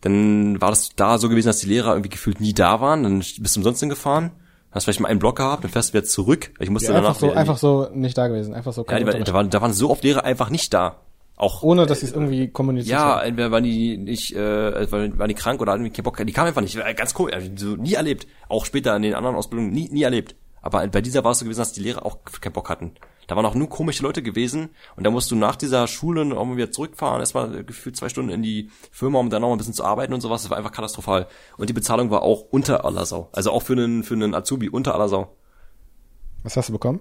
dann 0.00 0.60
war 0.60 0.70
das 0.70 0.90
da 0.94 1.18
so 1.18 1.28
gewesen, 1.28 1.48
dass 1.48 1.60
die 1.60 1.68
Lehrer 1.68 1.92
irgendwie 1.92 2.10
gefühlt 2.10 2.40
nie 2.40 2.52
da 2.52 2.80
waren, 2.80 3.02
dann 3.02 3.18
bist 3.18 3.56
du 3.56 3.60
umsonst 3.60 3.80
hingefahren, 3.80 4.32
hast 4.72 4.84
vielleicht 4.84 5.00
mal 5.00 5.08
einen 5.08 5.20
Block 5.20 5.36
gehabt, 5.36 5.64
dann 5.64 5.70
fährst 5.70 5.90
du 5.90 5.94
wieder 5.94 6.04
zurück. 6.04 6.50
Ich 6.58 6.70
musste 6.70 6.92
Ja, 6.92 7.00
danach 7.00 7.10
einfach 7.10 7.20
so, 7.20 7.32
einfach 7.32 7.58
so 7.58 7.88
nicht 7.92 8.18
da 8.18 8.28
gewesen, 8.28 8.54
einfach 8.54 8.72
so. 8.72 8.84
ja, 8.88 9.00
da, 9.00 9.32
waren, 9.32 9.50
da 9.50 9.60
waren 9.60 9.72
so 9.72 9.90
oft 9.90 10.04
Lehrer 10.04 10.24
einfach 10.24 10.50
nicht 10.50 10.74
da. 10.74 10.96
Auch 11.36 11.62
Ohne, 11.62 11.84
dass 11.84 12.00
sie 12.00 12.06
es 12.06 12.12
irgendwie 12.12 12.48
kommuniziert 12.48 12.92
ja, 12.92 13.16
haben. 13.16 13.26
entweder 13.28 13.50
waren 13.50 13.62
die 13.62 13.98
nicht, 13.98 14.34
äh, 14.34 14.90
waren 14.90 15.18
waren 15.18 15.28
die 15.28 15.34
krank 15.34 15.60
oder 15.60 15.72
hatten 15.72 15.92
keinen 15.92 16.04
Bock, 16.04 16.16
die 16.16 16.32
kamen 16.32 16.48
einfach 16.48 16.62
nicht. 16.62 16.76
Äh, 16.76 16.94
Ganz 16.94 17.14
cool, 17.18 17.30
also 17.32 17.50
so 17.54 17.76
nie 17.76 17.92
erlebt. 17.92 18.26
Auch 18.48 18.64
später 18.64 18.96
in 18.96 19.02
den 19.02 19.14
anderen 19.14 19.36
Ausbildungen 19.36 19.70
nie, 19.70 19.88
nie 19.90 20.02
erlebt. 20.02 20.34
Aber 20.62 20.86
bei 20.88 21.00
dieser 21.00 21.22
war 21.24 21.32
es 21.32 21.38
so 21.38 21.44
gewesen, 21.44 21.60
dass 21.60 21.72
die 21.72 21.82
Lehrer 21.82 22.04
auch 22.06 22.18
keinen 22.40 22.54
Bock 22.54 22.70
hatten. 22.70 22.92
Da 23.26 23.36
waren 23.36 23.44
auch 23.44 23.54
nur 23.54 23.68
komische 23.68 24.02
Leute 24.02 24.22
gewesen 24.22 24.70
und 24.96 25.04
da 25.04 25.10
musst 25.10 25.30
du 25.30 25.36
nach 25.36 25.56
dieser 25.56 25.86
Schule 25.88 26.22
auch 26.36 26.44
mal 26.44 26.56
wieder 26.56 26.70
zurückfahren, 26.70 27.20
erstmal 27.20 27.64
gefühlt 27.64 27.96
zwei 27.96 28.08
Stunden 28.08 28.30
in 28.30 28.42
die 28.42 28.70
Firma, 28.90 29.18
um 29.18 29.30
dann 29.30 29.42
noch 29.42 29.48
mal 29.48 29.56
ein 29.56 29.58
bisschen 29.58 29.74
zu 29.74 29.84
arbeiten 29.84 30.14
und 30.14 30.22
sowas. 30.22 30.42
Das 30.42 30.50
war 30.50 30.58
einfach 30.58 30.72
katastrophal. 30.72 31.26
Und 31.56 31.68
die 31.68 31.74
Bezahlung 31.74 32.10
war 32.10 32.22
auch 32.22 32.46
unter 32.50 32.84
aller 32.84 33.04
Sau. 33.04 33.28
Also 33.32 33.50
auch 33.50 33.62
für 33.62 33.74
einen, 33.74 34.04
für 34.04 34.14
einen 34.14 34.34
Azubi 34.34 34.68
unter 34.68 34.94
aller 34.94 35.08
Sau. 35.08 35.36
Was 36.44 36.56
hast 36.56 36.68
du 36.68 36.72
bekommen? 36.72 37.00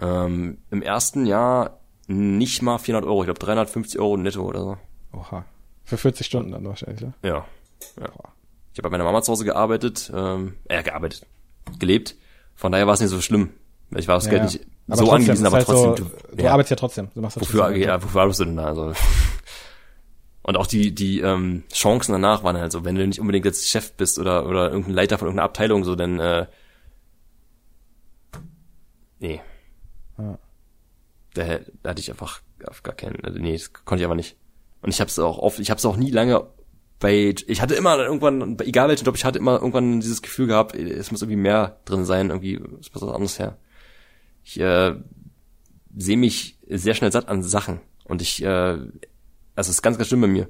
Ähm, 0.00 0.58
Im 0.70 0.82
ersten 0.82 1.26
Jahr 1.26 1.79
nicht 2.10 2.62
mal 2.62 2.78
400 2.78 3.08
Euro, 3.08 3.22
ich 3.22 3.26
glaube 3.26 3.38
350 3.38 4.00
Euro 4.00 4.16
netto 4.16 4.42
oder 4.42 4.60
so. 4.60 4.76
Oha. 5.12 5.44
Für 5.84 5.96
40 5.96 6.26
Stunden 6.26 6.52
dann 6.52 6.64
wahrscheinlich, 6.64 7.00
ja? 7.00 7.12
Ja. 7.22 7.46
ja. 8.00 8.10
Ich 8.72 8.78
habe 8.78 8.82
bei 8.82 8.90
meiner 8.90 9.04
Mama 9.04 9.22
zu 9.22 9.32
Hause 9.32 9.44
gearbeitet, 9.44 10.10
ähm, 10.14 10.56
äh, 10.68 10.82
gearbeitet, 10.82 11.26
gelebt. 11.78 12.16
Von 12.54 12.72
daher 12.72 12.86
war 12.86 12.94
es 12.94 13.00
nicht 13.00 13.10
so 13.10 13.20
schlimm. 13.20 13.50
Ich 13.96 14.06
war 14.06 14.16
aufs 14.16 14.26
Ja, 14.26 14.32
Geld 14.32 14.42
nicht 14.44 14.60
Aber 14.86 14.96
so 14.96 15.04
trotzdem, 15.04 15.14
angewiesen, 15.14 15.46
aber 15.46 15.56
halt 15.56 15.66
trotzdem. 15.66 16.06
So, 16.06 16.36
du 16.36 16.42
ja, 16.42 16.52
arbeitest 16.52 16.70
ja 16.70 16.76
trotzdem. 16.76 17.08
Du 17.14 17.20
machst 17.20 17.36
ja 17.36 17.42
wofür, 17.42 17.60
trotzdem 17.62 17.82
ja, 17.82 18.02
wofür 18.02 18.20
arbeitest 18.20 18.40
du 18.40 18.44
denn 18.44 18.56
da? 18.56 18.66
Also. 18.66 18.92
Und 20.42 20.56
auch 20.56 20.66
die, 20.66 20.94
die 20.94 21.20
ähm, 21.20 21.64
Chancen 21.72 22.12
danach 22.12 22.42
waren 22.44 22.56
halt 22.56 22.72
so, 22.72 22.84
wenn 22.84 22.94
du 22.94 23.06
nicht 23.06 23.20
unbedingt 23.20 23.44
jetzt 23.44 23.68
Chef 23.68 23.92
bist 23.92 24.18
oder, 24.18 24.46
oder 24.46 24.70
irgendein 24.70 24.94
Leiter 24.94 25.18
von 25.18 25.26
irgendeiner 25.26 25.44
Abteilung, 25.44 25.84
so, 25.84 25.94
dann 25.94 26.18
äh, 26.18 26.46
nee. 29.18 29.40
Da, 31.34 31.60
da 31.82 31.90
hatte 31.90 32.00
ich 32.00 32.10
einfach 32.10 32.40
auf 32.66 32.82
gar 32.82 32.94
keinen, 32.94 33.24
also 33.24 33.38
nee, 33.38 33.52
das 33.52 33.72
konnte 33.72 34.02
ich 34.02 34.06
aber 34.06 34.14
nicht. 34.14 34.36
Und 34.82 34.90
ich 34.90 35.00
habe 35.00 35.08
es 35.08 35.18
auch 35.18 35.38
oft, 35.38 35.58
ich 35.58 35.70
habe 35.70 35.78
es 35.78 35.84
auch 35.84 35.96
nie 35.96 36.10
lange 36.10 36.46
bei, 36.98 37.34
ich 37.46 37.62
hatte 37.62 37.74
immer 37.74 37.96
irgendwann, 37.98 38.58
egal 38.60 38.88
welchen 38.88 39.04
Job 39.06 39.16
ich 39.16 39.24
hatte, 39.24 39.38
immer 39.38 39.54
irgendwann 39.54 40.00
dieses 40.00 40.22
Gefühl 40.22 40.46
gehabt, 40.46 40.74
es 40.74 41.10
muss 41.10 41.22
irgendwie 41.22 41.40
mehr 41.40 41.78
drin 41.86 42.04
sein, 42.04 42.28
irgendwie, 42.28 42.56
es 42.80 42.92
muss 42.92 43.02
was 43.02 43.14
anderes 43.14 43.38
her. 43.38 43.56
Ich 44.44 44.60
äh, 44.60 44.94
sehe 45.96 46.16
mich 46.16 46.58
sehr 46.68 46.94
schnell 46.94 47.10
satt 47.12 47.28
an 47.28 47.42
Sachen 47.42 47.80
und 48.04 48.20
ich, 48.20 48.42
äh, 48.42 48.46
also 48.46 48.90
es 49.56 49.68
ist 49.68 49.82
ganz, 49.82 49.96
ganz 49.96 50.08
schlimm 50.08 50.20
bei 50.20 50.26
mir. 50.26 50.48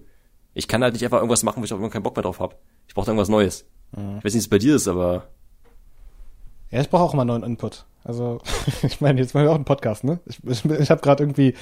Ich 0.55 0.67
kann 0.67 0.83
halt 0.83 0.95
nicht 0.95 1.05
einfach 1.05 1.19
irgendwas 1.19 1.45
machen, 1.45 1.61
wo 1.61 1.65
ich 1.65 1.73
auch 1.73 1.77
irgendwann 1.77 1.93
keinen 1.93 2.03
Bock 2.03 2.17
mehr 2.17 2.25
drauf 2.25 2.41
habe. 2.41 2.57
Ich 2.89 2.95
brauche 2.95 3.07
irgendwas 3.07 3.29
Neues. 3.29 3.67
Ich 3.93 3.99
weiß 3.99 4.25
nicht, 4.25 4.35
wie 4.35 4.39
es 4.39 4.49
bei 4.49 4.59
dir 4.59 4.77
ist, 4.77 4.89
aber 4.89 5.29
Ja, 6.71 6.81
ich 6.81 6.91
brauche 6.91 7.03
auch 7.03 7.15
immer 7.15 7.25
neuen 7.25 7.43
Input. 7.43 7.87
Also, 8.05 8.41
ich 8.83 9.01
meine, 9.01 9.21
jetzt 9.21 9.35
machen 9.35 9.45
wir 9.45 9.51
auch 9.51 9.57
einen 9.57 9.65
Podcast, 9.65 10.05
ne? 10.05 10.21
Ich, 10.27 10.41
ich, 10.45 10.65
ich 10.65 10.91
habe 10.91 11.01
gerade 11.01 11.23
irgendwie, 11.23 11.55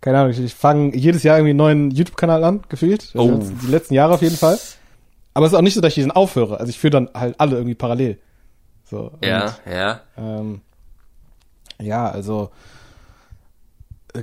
keine 0.00 0.18
Ahnung, 0.18 0.32
ich, 0.32 0.40
ich 0.40 0.54
fange 0.54 0.96
jedes 0.96 1.22
Jahr 1.22 1.38
irgendwie 1.38 1.50
einen 1.50 1.58
neuen 1.58 1.90
YouTube-Kanal 1.90 2.44
an, 2.44 2.62
gefühlt. 2.68 3.10
Oh. 3.14 3.30
Also 3.30 3.52
Die 3.62 3.70
letzten 3.70 3.94
Jahre 3.94 4.14
auf 4.14 4.22
jeden 4.22 4.36
Fall. 4.36 4.58
Aber 5.34 5.46
es 5.46 5.52
ist 5.52 5.58
auch 5.58 5.62
nicht 5.62 5.74
so, 5.74 5.80
dass 5.80 5.90
ich 5.90 5.96
diesen 5.96 6.10
aufhöre. 6.10 6.58
Also 6.58 6.70
ich 6.70 6.78
führe 6.78 6.90
dann 6.90 7.10
halt 7.14 7.38
alle 7.38 7.56
irgendwie 7.56 7.74
parallel. 7.74 8.18
So. 8.84 9.12
und, 9.12 9.24
ja, 9.24 9.56
ja. 9.70 10.00
Ähm, 10.16 10.62
ja, 11.80 12.10
also 12.10 12.50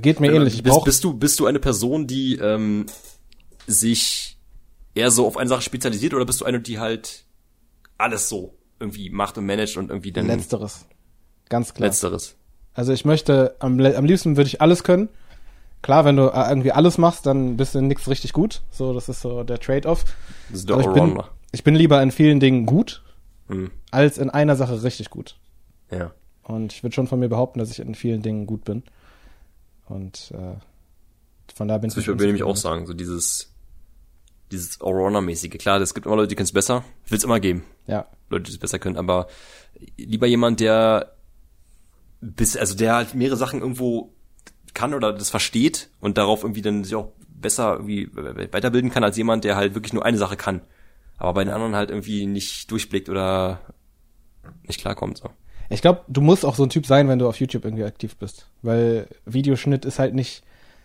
geht 0.02 0.20
mir 0.20 0.32
ähnlich. 0.32 0.54
Ich 0.54 0.62
bist, 0.62 0.84
bist 0.84 1.04
du 1.04 1.14
bist 1.14 1.40
du 1.40 1.46
eine 1.46 1.58
Person, 1.58 2.06
die 2.06 2.36
ähm, 2.36 2.86
sich 3.66 4.38
eher 4.94 5.10
so 5.10 5.26
auf 5.26 5.36
eine 5.36 5.48
Sache 5.48 5.62
spezialisiert 5.62 6.14
oder 6.14 6.26
bist 6.26 6.40
du 6.40 6.44
eine, 6.44 6.60
die 6.60 6.78
halt 6.78 7.24
alles 7.96 8.28
so 8.28 8.58
irgendwie 8.80 9.10
macht 9.10 9.38
und 9.38 9.46
managt 9.46 9.76
und 9.76 9.90
irgendwie 9.90 10.12
dann 10.12 10.26
Letzteres. 10.26 10.86
Ganz 11.48 11.74
klar. 11.74 11.88
letzteres? 11.88 12.34
Also 12.74 12.92
ich 12.92 13.04
möchte, 13.04 13.56
am, 13.58 13.80
am 13.80 14.04
liebsten 14.04 14.36
würde 14.36 14.48
ich 14.48 14.60
alles 14.60 14.84
können. 14.84 15.08
Klar, 15.82 16.04
wenn 16.04 16.16
du 16.16 16.28
äh, 16.28 16.48
irgendwie 16.48 16.72
alles 16.72 16.98
machst, 16.98 17.26
dann 17.26 17.56
bist 17.56 17.74
du 17.74 17.78
in 17.78 17.86
nichts 17.88 18.08
richtig 18.08 18.32
gut. 18.32 18.62
So, 18.70 18.92
das 18.92 19.08
ist 19.08 19.20
so 19.20 19.44
der 19.44 19.58
Trade-off. 19.58 20.04
Das 20.50 20.60
ist 20.60 20.68
der 20.68 20.78
ich 20.80 20.86
bin, 20.88 21.22
ich 21.52 21.64
bin 21.64 21.74
lieber 21.74 22.02
in 22.02 22.10
vielen 22.10 22.40
Dingen 22.40 22.66
gut, 22.66 23.02
Hm, 23.48 23.70
als 23.90 24.18
in 24.18 24.28
einer 24.28 24.56
Sache 24.56 24.82
richtig 24.82 25.10
gut. 25.10 25.36
ja. 25.90 26.12
Und 26.42 26.72
ich 26.72 26.82
würde 26.82 26.94
schon 26.94 27.06
von 27.06 27.18
mir 27.20 27.28
behaupten, 27.28 27.58
dass 27.58 27.70
ich 27.70 27.78
in 27.78 27.94
vielen 27.94 28.22
Dingen 28.22 28.46
gut 28.46 28.64
bin. 28.64 28.82
Und 29.86 30.32
äh, 30.34 30.56
von 31.54 31.68
da 31.68 31.76
bin 31.76 31.90
Das 31.90 31.96
würde 32.06 32.12
ich 32.22 32.26
nämlich 32.26 32.42
auch 32.42 32.56
sagen, 32.56 32.86
so 32.86 32.94
dieses 32.94 33.52
dieses 34.50 34.80
Allrounder-mäßige. 34.80 35.58
Klar, 35.58 35.78
es 35.80 35.92
gibt 35.92 36.06
immer 36.06 36.16
Leute, 36.16 36.28
die 36.28 36.36
können 36.36 36.46
es 36.46 36.52
besser. 36.52 36.84
Ich 37.04 37.10
will 37.10 37.18
es 37.18 37.24
immer 37.24 37.38
geben. 37.38 37.64
Ja, 37.86 38.06
Leute, 38.30 38.44
die 38.44 38.52
es 38.52 38.58
besser 38.58 38.78
können, 38.78 38.96
aber 38.96 39.26
lieber 39.98 40.26
jemand, 40.26 40.60
der 40.60 41.12
bis, 42.20 42.56
also 42.56 42.74
der 42.74 42.94
halt 42.94 43.14
mehrere 43.14 43.36
Sachen 43.36 43.60
irgendwo 43.60 44.12
kann 44.74 44.94
oder 44.94 45.12
das 45.12 45.30
versteht 45.30 45.90
und 46.00 46.18
darauf 46.18 46.42
irgendwie 46.42 46.62
dann 46.62 46.84
sich 46.84 46.94
auch 46.94 47.12
besser 47.28 47.74
irgendwie 47.74 48.10
weiterbilden 48.14 48.90
kann, 48.90 49.04
als 49.04 49.16
jemand, 49.16 49.44
der 49.44 49.56
halt 49.56 49.74
wirklich 49.74 49.92
nur 49.92 50.04
eine 50.04 50.18
Sache 50.18 50.36
kann. 50.36 50.60
Aber 51.16 51.34
bei 51.34 51.44
den 51.44 51.52
anderen 51.52 51.74
halt 51.74 51.90
irgendwie 51.90 52.26
nicht 52.26 52.70
durchblickt 52.70 53.08
oder 53.08 53.60
nicht 54.66 54.80
klarkommt. 54.80 55.18
So. 55.18 55.30
Ich 55.68 55.82
glaube, 55.82 56.02
du 56.08 56.20
musst 56.20 56.44
auch 56.44 56.54
so 56.54 56.62
ein 56.62 56.70
Typ 56.70 56.86
sein, 56.86 57.08
wenn 57.08 57.18
du 57.18 57.28
auf 57.28 57.40
YouTube 57.40 57.64
irgendwie 57.64 57.84
aktiv 57.84 58.16
bist. 58.16 58.48
Weil 58.62 59.08
Videoschnitt 59.26 59.84
ist 59.84 59.98
halt 59.98 60.14
nicht. 60.14 60.42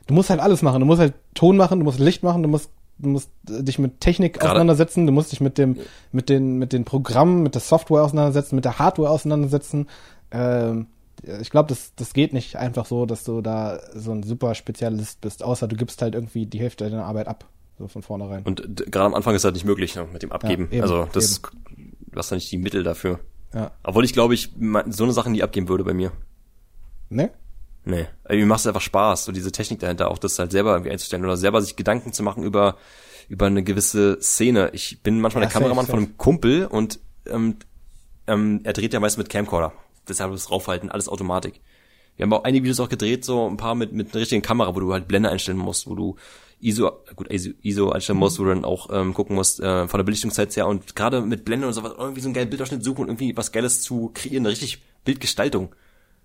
Du 0.07 0.13
musst 0.13 0.29
halt 0.29 0.39
alles 0.39 0.61
machen. 0.61 0.79
Du 0.79 0.85
musst 0.85 0.99
halt 0.99 1.13
Ton 1.33 1.55
machen, 1.55 1.79
du 1.79 1.85
musst 1.85 1.99
Licht 1.99 2.23
machen, 2.23 2.43
du 2.43 2.49
musst, 2.49 2.71
du 2.97 3.09
musst 3.09 3.29
äh, 3.49 3.63
dich 3.63 3.79
mit 3.79 4.01
Technik 4.01 4.33
Gerade- 4.33 4.49
auseinandersetzen, 4.49 5.05
du 5.05 5.13
musst 5.13 5.31
dich 5.31 5.39
mit 5.39 5.57
dem, 5.57 5.77
mit 6.11 6.29
den, 6.29 6.57
mit 6.57 6.73
den 6.73 6.83
Programmen, 6.83 7.43
mit 7.43 7.55
der 7.55 7.61
Software 7.61 8.03
auseinandersetzen, 8.03 8.55
mit 8.55 8.65
der 8.65 8.79
Hardware 8.79 9.09
auseinandersetzen. 9.09 9.87
Ähm, 10.31 10.87
ich 11.21 11.49
glaube, 11.49 11.69
das, 11.69 11.93
das 11.95 12.13
geht 12.13 12.33
nicht 12.33 12.57
einfach 12.57 12.85
so, 12.85 13.05
dass 13.05 13.23
du 13.23 13.41
da 13.41 13.79
so 13.93 14.11
ein 14.11 14.23
super 14.23 14.55
Spezialist 14.55 15.21
bist, 15.21 15.43
außer 15.43 15.67
du 15.67 15.75
gibst 15.75 16.01
halt 16.01 16.15
irgendwie 16.15 16.45
die 16.45 16.59
Hälfte 16.59 16.89
deiner 16.89 17.05
Arbeit 17.05 17.27
ab. 17.27 17.45
So 17.79 17.87
von 17.87 18.03
vornherein. 18.03 18.43
Und 18.43 18.91
gerade 18.91 19.05
am 19.05 19.15
Anfang 19.15 19.33
ist 19.33 19.43
halt 19.43 19.55
nicht 19.55 19.65
möglich 19.65 19.95
ne, 19.95 20.07
mit 20.11 20.21
dem 20.21 20.31
Abgeben. 20.31 20.67
eben, 20.71 20.81
also 20.81 21.07
das, 21.11 21.41
du 21.41 22.17
hast 22.17 22.29
ja 22.29 22.35
nicht 22.35 22.51
die 22.51 22.57
Mittel 22.57 22.83
dafür. 22.83 23.19
Ja. 23.53 23.71
Obwohl 23.83 24.05
ich 24.05 24.13
glaube, 24.13 24.33
ich 24.33 24.51
so 24.89 25.03
eine 25.03 25.13
Sache 25.13 25.31
nie 25.31 25.43
abgeben 25.43 25.67
würde 25.69 25.83
bei 25.83 25.93
mir. 25.93 26.11
Ne? 27.09 27.31
Nee. 27.85 28.07
Mir 28.29 28.45
macht 28.45 28.61
es 28.61 28.67
einfach 28.67 28.81
Spaß, 28.81 29.25
so 29.25 29.31
diese 29.31 29.51
Technik 29.51 29.79
dahinter, 29.79 30.09
auch 30.09 30.17
das 30.17 30.39
halt 30.39 30.51
selber 30.51 30.71
irgendwie 30.73 30.91
einzustellen 30.91 31.23
oder 31.25 31.37
selber 31.37 31.61
sich 31.61 31.75
Gedanken 31.75 32.13
zu 32.13 32.23
machen 32.23 32.43
über, 32.43 32.77
über 33.27 33.47
eine 33.47 33.63
gewisse 33.63 34.21
Szene. 34.21 34.69
Ich 34.73 35.01
bin 35.01 35.19
manchmal 35.19 35.43
Ja, 35.43 35.49
der 35.49 35.53
Kameramann 35.53 35.85
safe, 35.85 35.97
von 35.97 36.05
einem 36.05 36.17
Kumpel 36.17 36.65
und 36.65 36.99
ähm, 37.27 37.57
ähm, 38.27 38.61
er 38.63 38.73
dreht 38.73 38.93
ja 38.93 38.99
meist 38.99 39.17
mit 39.17 39.29
Camcorder. 39.29 39.73
Deshalb 40.07 40.31
das 40.31 40.51
Raufhalten, 40.51 40.89
alles 40.91 41.07
Automatik. 41.07 41.61
Wir 42.15 42.23
haben 42.23 42.33
auch 42.33 42.43
einige 42.43 42.63
Videos 42.63 42.79
auch 42.79 42.89
gedreht, 42.89 43.25
so 43.25 43.47
ein 43.47 43.57
paar 43.57 43.75
mit, 43.75 43.91
mit 43.91 44.13
einer 44.13 44.21
richtigen 44.21 44.41
Kamera, 44.41 44.75
wo 44.75 44.79
du 44.79 44.93
halt 44.93 45.07
Blende 45.07 45.29
einstellen 45.29 45.57
musst, 45.57 45.87
wo 45.87 45.95
du 45.95 46.15
ISO, 46.59 46.91
gut, 47.15 47.31
ISO, 47.31 47.51
ISO 47.61 47.91
einstellen 47.91 48.19
musst, 48.19 48.39
wo 48.39 48.43
du 48.43 48.49
dann 48.49 48.65
auch 48.65 48.89
ähm, 48.91 49.13
gucken 49.13 49.35
musst, 49.35 49.59
äh, 49.59 49.87
von 49.87 49.97
der 49.97 50.03
Belichtungszeit 50.03 50.55
her 50.55 50.67
und 50.67 50.95
gerade 50.95 51.21
mit 51.21 51.43
Blende 51.43 51.67
und 51.67 51.73
sowas, 51.73 51.93
irgendwie 51.97 52.21
so 52.21 52.27
einen 52.27 52.35
geilen 52.35 52.49
Bildausschnitt 52.49 52.83
suchen 52.83 53.01
und 53.01 53.09
irgendwie 53.09 53.35
was 53.35 53.51
Geiles 53.51 53.81
zu 53.81 54.11
kreieren, 54.13 54.43
eine 54.43 54.49
richtig 54.49 54.81
Bildgestaltung. 55.03 55.75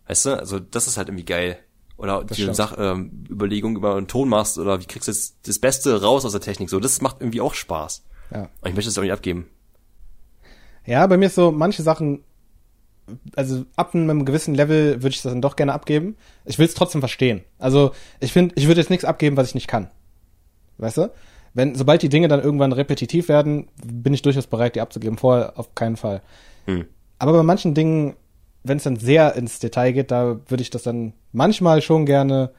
Weißt 0.07 0.27
du? 0.27 0.39
Also 0.39 0.59
das 0.59 0.87
ist 0.87 0.97
halt 0.97 1.09
irgendwie 1.09 1.25
geil. 1.25 1.59
Oder 1.97 2.23
die 2.23 2.35
stimmt. 2.35 2.55
Sach 2.55 2.77
ähm, 2.79 3.25
Überlegung 3.29 3.77
über 3.77 3.97
einen 3.97 4.07
Ton 4.07 4.29
machst 4.29 4.59
oder 4.59 4.81
wie 4.81 4.87
kriegst 4.87 5.09
du 5.09 5.13
jetzt 5.13 5.37
das 5.49 5.59
Beste 5.59 6.01
raus 6.01 6.25
aus 6.25 6.33
der 6.33 6.41
Technik. 6.41 6.71
So, 6.71 6.79
das 6.79 7.01
macht 7.01 7.21
irgendwie 7.21 7.41
auch 7.41 7.55
Spaß. 7.55 8.05
Ja. 8.33 8.43
Und 8.61 8.69
ich 8.69 8.75
möchte 8.75 8.89
es 8.89 8.97
auch 8.97 9.03
nicht 9.03 9.13
abgeben. 9.13 9.49
Ja, 10.87 11.07
bei 11.07 11.17
mir 11.17 11.27
ist 11.27 11.35
so, 11.35 11.51
manche 11.51 11.83
Sachen, 11.83 12.25
also 13.37 13.65
ab 13.77 13.95
einem 13.95 14.25
gewissen 14.25 14.55
Level 14.55 15.03
würde 15.03 15.15
ich 15.15 15.23
das 15.23 15.33
dann 15.33 15.43
doch 15.43 15.57
gerne 15.57 15.73
abgeben. 15.73 16.17
Ich 16.45 16.59
will 16.59 16.67
es 16.67 16.75
trotzdem 16.75 17.01
verstehen. 17.01 17.43
Also 17.59 17.93
ich 18.21 18.33
finde, 18.33 18.55
ich 18.57 18.67
würde 18.67 18.81
jetzt 18.81 18.91
nichts 18.91 19.05
abgeben, 19.05 19.37
was 19.37 19.49
ich 19.49 19.55
nicht 19.55 19.69
kann. 19.69 19.89
Weißt 20.79 20.99
du? 20.99 21.11
Wenn, 21.55 21.75
sobald 21.75 22.03
die 22.03 22.09
Dinge 22.09 22.29
dann 22.29 22.43
irgendwann 22.43 22.73
repetitiv 22.73 23.29
werden, 23.29 23.69
bin 23.85 24.15
ich 24.15 24.23
durchaus 24.23 24.47
bereit, 24.47 24.77
die 24.77 24.81
abzugeben. 24.81 25.19
Vorher 25.19 25.59
auf 25.59 25.75
keinen 25.75 25.97
Fall. 25.97 26.23
Hm. 26.67 26.87
Aber 27.19 27.33
bei 27.33 27.43
manchen 27.43 27.75
Dingen, 27.75 28.15
wenn 28.63 28.77
es 28.77 28.85
dann 28.85 28.97
sehr 28.97 29.35
ins 29.35 29.59
Detail 29.59 29.93
geht, 29.93 30.11
da 30.11 30.39
würde 30.47 30.63
ich 30.63 30.71
das 30.71 30.83
dann 30.83 31.15
manchmal 31.33 31.83
schon 31.83 32.07
gerne 32.07 32.53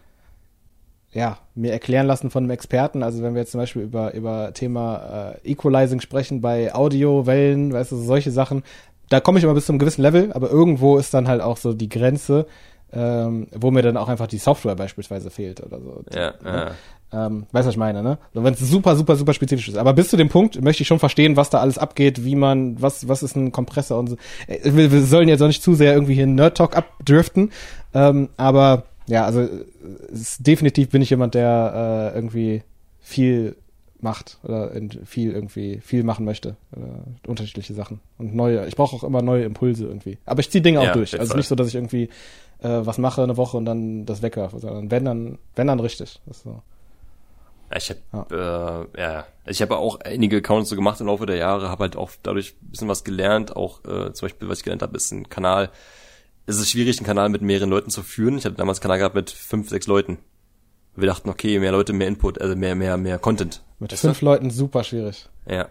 ja, 1.12 1.40
mir 1.56 1.72
erklären 1.72 2.08
lassen 2.08 2.30
von 2.30 2.44
einem 2.44 2.52
Experten. 2.52 3.02
Also 3.02 3.24
wenn 3.24 3.34
wir 3.34 3.42
jetzt 3.42 3.52
zum 3.52 3.60
Beispiel 3.60 3.82
über, 3.82 4.14
über 4.14 4.54
Thema 4.54 5.38
äh, 5.44 5.52
Equalizing 5.52 6.02
sprechen 6.02 6.42
bei 6.42 6.74
Audiowellen, 6.74 7.74
weißt 7.74 7.92
du, 7.92 7.98
solche 7.98 8.32
Sachen, 8.32 8.64
da 9.10 9.20
komme 9.20 9.40
ich 9.40 9.44
immer 9.44 9.54
bis 9.54 9.66
zu 9.66 9.72
einem 9.72 9.80
gewissen 9.80 10.02
Level, 10.02 10.32
aber 10.34 10.50
irgendwo 10.50 10.98
ist 10.98 11.14
dann 11.14 11.28
halt 11.28 11.42
auch 11.42 11.58
so 11.58 11.74
die 11.74 11.90
Grenze, 11.90 12.46
ähm, 12.92 13.48
wo 13.54 13.72
mir 13.72 13.82
dann 13.82 13.98
auch 13.98 14.10
einfach 14.10 14.28
die 14.28 14.38
Software 14.38 14.76
beispielsweise 14.76 15.30
fehlt 15.30 15.62
oder 15.62 15.80
so. 15.80 16.04
Ja, 16.14 16.34
ja. 16.44 16.72
Ähm, 17.12 17.48
weißt 17.52 17.66
du, 17.66 17.68
was 17.70 17.74
ich 17.74 17.78
meine, 17.78 18.04
ne? 18.04 18.20
Also 18.34 18.44
wenn 18.44 18.54
es 18.54 18.60
super, 18.60 18.96
super, 18.96 19.16
super 19.16 19.34
spezifisch 19.34 19.68
ist. 19.68 19.78
Aber 19.78 19.94
bis 19.94 20.10
zu 20.10 20.18
dem 20.18 20.30
Punkt 20.30 20.62
möchte 20.62 20.84
ich 20.84 20.88
schon 20.88 21.00
verstehen, 21.00 21.38
was 21.38 21.50
da 21.50 21.60
alles 21.60 21.80
abgeht, 21.80 22.24
wie 22.24 22.36
man, 22.36 22.80
was, 22.82 23.08
was 23.08 23.24
ist 23.24 23.36
ein 23.36 23.52
Kompressor 23.52 23.98
und 23.98 24.10
so. 24.10 24.16
Äh, 24.48 24.72
Wir, 24.74 24.92
wir 24.92 25.02
sollen 25.02 25.28
jetzt 25.28 25.42
auch 25.42 25.48
nicht 25.48 25.64
zu 25.64 25.74
sehr 25.74 25.94
irgendwie 25.94 26.14
hier 26.14 26.28
Nerd 26.28 26.58
Talk 26.58 26.78
abdriften. 26.78 27.52
Ähm, 27.96 28.30
aber 28.38 28.84
ja, 29.08 29.26
also 29.26 29.48
es, 30.12 30.38
definitiv 30.38 30.90
bin 30.90 31.02
ich 31.02 31.10
jemand, 31.10 31.34
der 31.34 32.12
äh, 32.14 32.18
irgendwie 32.18 32.62
viel 33.00 33.56
macht 34.02 34.40
oder 34.44 34.72
viel 35.06 35.32
irgendwie 35.32 35.80
viel 35.82 36.04
machen 36.04 36.26
möchte. 36.26 36.56
Äh, 36.76 37.28
unterschiedliche 37.30 37.74
Sachen. 37.74 38.00
Und 38.18 38.36
neue, 38.36 38.66
ich 38.68 38.76
brauche 38.76 38.96
auch 38.96 39.04
immer 39.04 39.22
neue 39.22 39.44
Impulse 39.44 39.86
irgendwie. 39.86 40.18
Aber 40.26 40.40
ich 40.40 40.50
ziehe 40.50 40.62
Dinge 40.62 40.82
Ja, 40.84 40.90
auch 40.90 40.94
durch. 40.94 41.20
Also 41.20 41.32
Fall. 41.32 41.38
nicht 41.38 41.48
so, 41.48 41.56
dass 41.56 41.68
ich 41.68 41.76
irgendwie 41.76 42.10
äh, 42.60 42.86
was 42.86 42.98
mache 42.98 43.24
eine 43.24 43.38
Woche 43.38 43.58
und 43.58 43.66
dann 43.66 44.06
das 44.06 44.22
wegwerfe, 44.22 44.60
sondern 44.60 44.92
wenn 44.92 45.06
dann, 45.06 45.38
wenn 45.56 45.68
dann 45.68 45.80
richtig. 45.80 46.20
Das 46.26 46.38
ist 46.38 46.44
so. 46.44 46.62
Ja, 47.72 47.78
Ich 47.78 47.90
habe 48.12 48.88
äh, 48.96 49.02
ja, 49.02 49.26
ich 49.46 49.62
habe 49.62 49.78
auch 49.78 50.00
einige 50.00 50.38
Accounts 50.38 50.70
so 50.70 50.76
gemacht 50.76 51.00
im 51.02 51.08
Laufe 51.08 51.26
der 51.26 51.38
Jahre, 51.38 51.70
habe 51.70 51.84
halt 51.84 51.96
auch 51.96 52.12
dadurch 52.24 52.56
ein 52.62 52.72
bisschen 52.72 52.88
was 52.88 53.04
gelernt. 53.04 53.56
Auch 53.56 53.84
äh, 53.86 54.12
zum 54.14 54.28
Beispiel, 54.28 54.50
was 54.50 54.60
ich 54.60 54.64
gelernt 54.64 54.82
habe, 54.82 54.98
ist 54.98 55.12
ein 55.12 55.30
Kanal. 55.30 55.70
Es 56.46 56.58
ist 56.58 56.72
schwierig, 56.72 56.98
einen 56.98 57.06
Kanal 57.06 57.30
mit 57.30 57.44
mehreren 57.44 57.70
Leuten 57.70 57.92
zu 57.92 58.02
führen. 58.02 58.38
Ich 58.38 58.46
hatte 58.46 58.56
damals 58.56 58.80
einen 58.80 58.84
Kanal 58.84 58.98
gehabt 58.98 59.16
mit 59.16 59.30
fünf, 59.30 59.70
sechs 59.70 59.86
Leuten. 59.86 60.18
Wir 60.96 61.08
dachten, 61.08 61.30
okay, 61.30 61.60
mehr 61.60 61.72
Leute, 61.72 61.94
mehr 61.94 62.08
Input, 62.08 62.42
also 62.42 62.56
mehr, 62.56 62.76
mehr, 62.76 62.98
mehr 62.98 63.20
Content. 63.20 63.62
Mit 63.80 63.92
Weißt 63.92 64.02
fünf 64.02 64.22
Leuten 64.22 64.50
super 64.52 64.84
schwierig. 64.84 65.28
du? 65.46 65.56
Ja. 65.56 65.70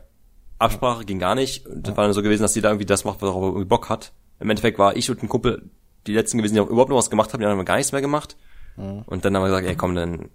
Absprache 0.59 1.05
ging 1.05 1.19
gar 1.19 1.35
nicht. 1.35 1.65
Das 1.73 1.97
war 1.97 2.05
dann 2.05 2.13
so 2.13 2.23
gewesen, 2.23 2.43
dass 2.43 2.55
jeder 2.55 2.71
irgendwie 2.71 2.87
das 2.87 3.05
macht, 3.05 3.23
was 3.23 3.31
er 3.31 3.37
irgendwie 3.41 3.65
Bock 3.65 3.89
hat. 3.89 4.13
Im 4.41 4.51
Endeffekt 4.51 4.79
war 4.79 4.97
ich 4.97 5.11
und 5.11 5.23
ein 5.23 5.29
Kumpel 5.29 5.71
die 6.07 6.15
letzten 6.15 6.39
gewesen, 6.39 6.55
die 6.55 6.61
auch 6.61 6.69
überhaupt 6.69 6.91
noch 6.91 6.97
was 6.97 7.11
gemacht 7.11 7.33
haben, 7.33 7.41
die 7.41 7.45
anderen 7.47 7.61
haben 7.61 7.67
gar 7.67 7.77
nichts 7.77 7.93
mehr 7.93 8.01
gemacht. 8.01 8.37
Und 8.77 9.25
dann 9.25 9.35
haben 9.37 9.43
wir 9.43 9.49
gesagt, 9.49 9.67
ey 9.67 9.75
komm, 9.75 9.95
dann 9.97 10.29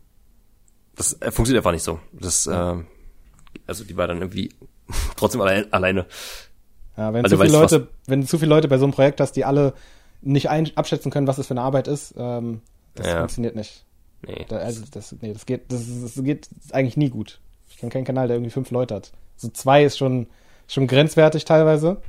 das 0.95 1.13
äh, 1.21 1.31
funktioniert 1.31 1.61
einfach 1.61 1.71
nicht 1.71 1.83
so. 1.83 1.99
Das, 2.11 2.45
äh, 2.45 2.75
also 3.67 3.83
die 3.85 3.95
war 3.97 4.07
dann 4.07 4.17
irgendwie 4.17 4.49
trotzdem 5.15 5.41
allein, 5.41 5.71
alleine. 5.71 6.05
Ja, 6.97 7.13
wenn 7.13 7.23
Also 7.23 7.37
zu 7.37 7.41
viele 7.41 7.53
du 7.53 7.59
Leute, 7.59 7.87
wenn 8.05 8.21
du 8.21 8.27
zu 8.27 8.37
viele 8.37 8.49
Leute 8.49 8.67
bei 8.67 8.77
so 8.77 8.83
einem 8.85 8.93
Projekt 8.93 9.19
hast, 9.19 9.31
die 9.33 9.45
alle 9.45 9.73
nicht 10.21 10.49
ein, 10.49 10.69
abschätzen 10.75 11.09
können, 11.11 11.25
was 11.27 11.37
das 11.37 11.47
für 11.47 11.53
eine 11.53 11.61
Arbeit 11.61 11.87
ist, 11.87 12.13
ähm, 12.17 12.61
das 12.95 13.07
Ja. 13.07 13.19
funktioniert 13.19 13.55
nicht. 13.55 13.85
Nee. 14.27 14.45
Da, 14.47 14.57
also 14.57 14.83
das, 14.91 15.15
nee, 15.21 15.33
das 15.33 15.45
geht, 15.45 15.71
das, 15.71 15.81
das 16.01 16.23
geht 16.23 16.49
eigentlich 16.71 16.97
nie 16.97 17.09
gut. 17.09 17.39
Kenne 17.89 17.91
keinen 17.91 18.05
Kanal, 18.05 18.27
der 18.27 18.37
irgendwie 18.37 18.51
fünf 18.51 18.71
Leute 18.71 18.95
hat. 18.95 19.11
So 19.35 19.49
zwei 19.49 19.83
ist 19.83 19.97
schon, 19.97 20.27
schon 20.67 20.87
grenzwertig 20.87 21.45
teilweise. 21.45 22.01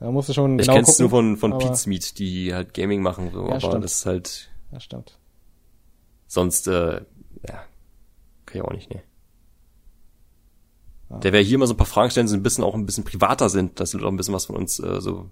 Da 0.00 0.10
musst 0.10 0.28
du 0.28 0.32
schon 0.32 0.58
Ich 0.58 0.66
genau 0.66 0.74
kenn's 0.76 0.88
gucken. 0.88 1.02
nur 1.04 1.10
von, 1.10 1.36
von 1.36 1.52
aber- 1.54 1.64
Pete's 1.64 1.86
Meet, 1.86 2.18
die 2.18 2.54
halt 2.54 2.72
Gaming 2.74 3.02
machen, 3.02 3.30
so, 3.32 3.42
Ja, 3.42 3.50
aber 3.50 3.60
stimmt. 3.60 3.84
das 3.84 3.92
ist 3.94 4.06
halt 4.06 4.50
Ja, 4.72 4.80
stimmt. 4.80 5.18
sonst, 6.26 6.68
äh, 6.68 7.00
ja, 7.48 7.64
kann 8.46 8.54
ich 8.56 8.62
auch 8.62 8.72
nicht. 8.72 8.92
Ja. 11.10 11.18
Der 11.20 11.32
wäre 11.32 11.42
hier 11.42 11.58
mal 11.58 11.66
so 11.66 11.74
ein 11.74 11.78
paar 11.78 11.86
Fragen 11.86 12.10
stellen, 12.10 12.26
die 12.26 12.34
ein 12.34 12.42
bisschen 12.42 12.64
auch 12.64 12.74
ein 12.74 12.84
bisschen 12.86 13.04
privater 13.04 13.48
sind, 13.48 13.80
dass 13.80 13.90
die 13.92 13.96
Leute 13.96 14.08
auch 14.08 14.12
ein 14.12 14.16
bisschen 14.16 14.34
was 14.34 14.46
von 14.46 14.56
uns 14.56 14.78
äh, 14.78 15.00
so 15.00 15.30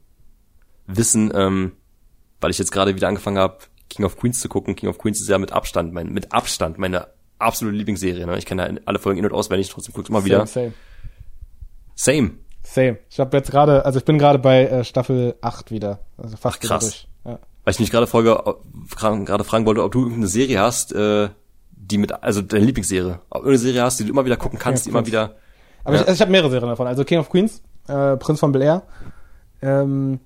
wissen, 0.87 1.31
ähm, 1.35 1.73
weil 2.41 2.51
ich 2.51 2.59
jetzt 2.59 2.73
gerade 2.73 2.95
wieder 2.95 3.09
angefangen 3.09 3.39
habe, 3.39 3.59
King 3.91 4.05
of 4.07 4.17
Queens 4.17 4.41
zu 4.41 4.49
gucken. 4.49 4.75
King 4.75 4.89
of 4.89 4.99
Queens 4.99 5.21
ist 5.21 5.29
ja 5.29 5.39
mit 5.39 5.53
Abstand, 5.53 5.93
mein, 5.93 6.13
mit 6.13 6.33
Abstand 6.33 6.79
meine 6.79 7.09
absolute 7.39 7.77
Lieblingsserie. 7.77 8.27
Ne? 8.27 8.39
Ich 8.39 8.47
kenne 8.47 8.69
ja 8.69 8.81
alle 8.87 8.99
Folgen 8.99 9.19
in- 9.21 9.27
und 9.27 9.33
auswendig, 9.33 9.69
trotzdem 9.71 9.95
guck's 9.95 10.09
immer 10.09 10.25
wieder. 10.25 10.47
Same, 10.47 10.73
Same. 11.95 12.31
same. 12.63 12.99
Ich 13.11 13.19
habe 13.21 13.37
jetzt 13.37 13.51
gerade, 13.51 13.85
also 13.85 13.99
ich 13.99 14.05
bin 14.05 14.19
gerade 14.19 14.39
bei 14.39 14.67
äh, 14.67 14.85
Staffel 14.85 15.35
8 15.41 15.71
wieder. 15.71 16.01
Also 16.19 16.37
fast 16.37 16.59
Ach, 16.63 16.69
krass. 16.69 16.81
durch. 16.83 17.09
Ja. 17.25 17.39
Weil 17.65 17.73
ich 17.75 17.81
mich 17.81 17.91
gerade 17.91 18.07
Folge 18.07 18.39
gerade 18.97 19.45
fragen 19.45 19.67
wollte, 19.67 19.83
ob 19.83 19.93
du 19.93 20.01
irgendeine 20.01 20.27
Serie 20.29 20.61
hast, 20.61 20.93
äh, 20.93 21.29
die 21.71 21.99
mit, 21.99 22.13
also 22.23 22.43
deine 22.43 22.65
Lieblingsserie, 22.65 23.21
ob 23.31 23.43
du 23.43 23.49
irgendeine 23.49 23.59
Serie 23.59 23.83
hast, 23.83 24.01
die 24.01 24.05
du 24.05 24.11
immer 24.11 24.25
wieder 24.25 24.37
gucken 24.37 24.59
kannst, 24.59 24.87
die 24.87 24.91
immer 24.91 25.07
wieder. 25.07 25.37
Aber 25.85 25.95
Ja. 25.95 26.03
ich, 26.03 26.09
also 26.09 26.13
ich 26.15 26.21
habe 26.21 26.31
mehrere 26.33 26.51
Serien 26.51 26.69
davon. 26.69 26.87
Also 26.87 27.05
King 27.05 27.19
of 27.21 27.29
Queens, 27.31 27.63
äh, 27.89 28.17
Prinz 28.17 28.41
von 28.41 28.53
Bel 28.53 28.63
Air, 28.63 28.83
ähm, 29.63 30.21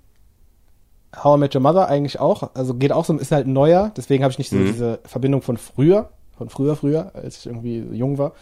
How 1.23 1.37
I 1.37 1.41
Met 1.41 1.55
Your 1.55 1.61
Mother 1.61 1.89
eigentlich 1.89 2.21
auch. 2.21 2.55
Also 2.55 2.75
geht 2.75 2.93
auch 2.93 3.05
so, 3.05 3.17
ist 3.19 3.33
halt 3.33 3.47
neuer, 3.47 3.93
deswegen 3.97 4.23
habe 4.23 4.31
ich 4.33 4.39
nicht 4.39 4.51
so 4.51 4.57
Mhm. 4.57 4.67
diese 4.67 5.01
Verbindung 5.05 5.43
von 5.43 5.57
früher, 5.57 6.11
von 6.41 6.49
früher, 6.49 6.75
früher, 6.75 7.15
als 7.15 7.37
ich 7.37 7.47
irgendwie 7.47 7.81
jung 7.93 8.17
war, 8.17 8.33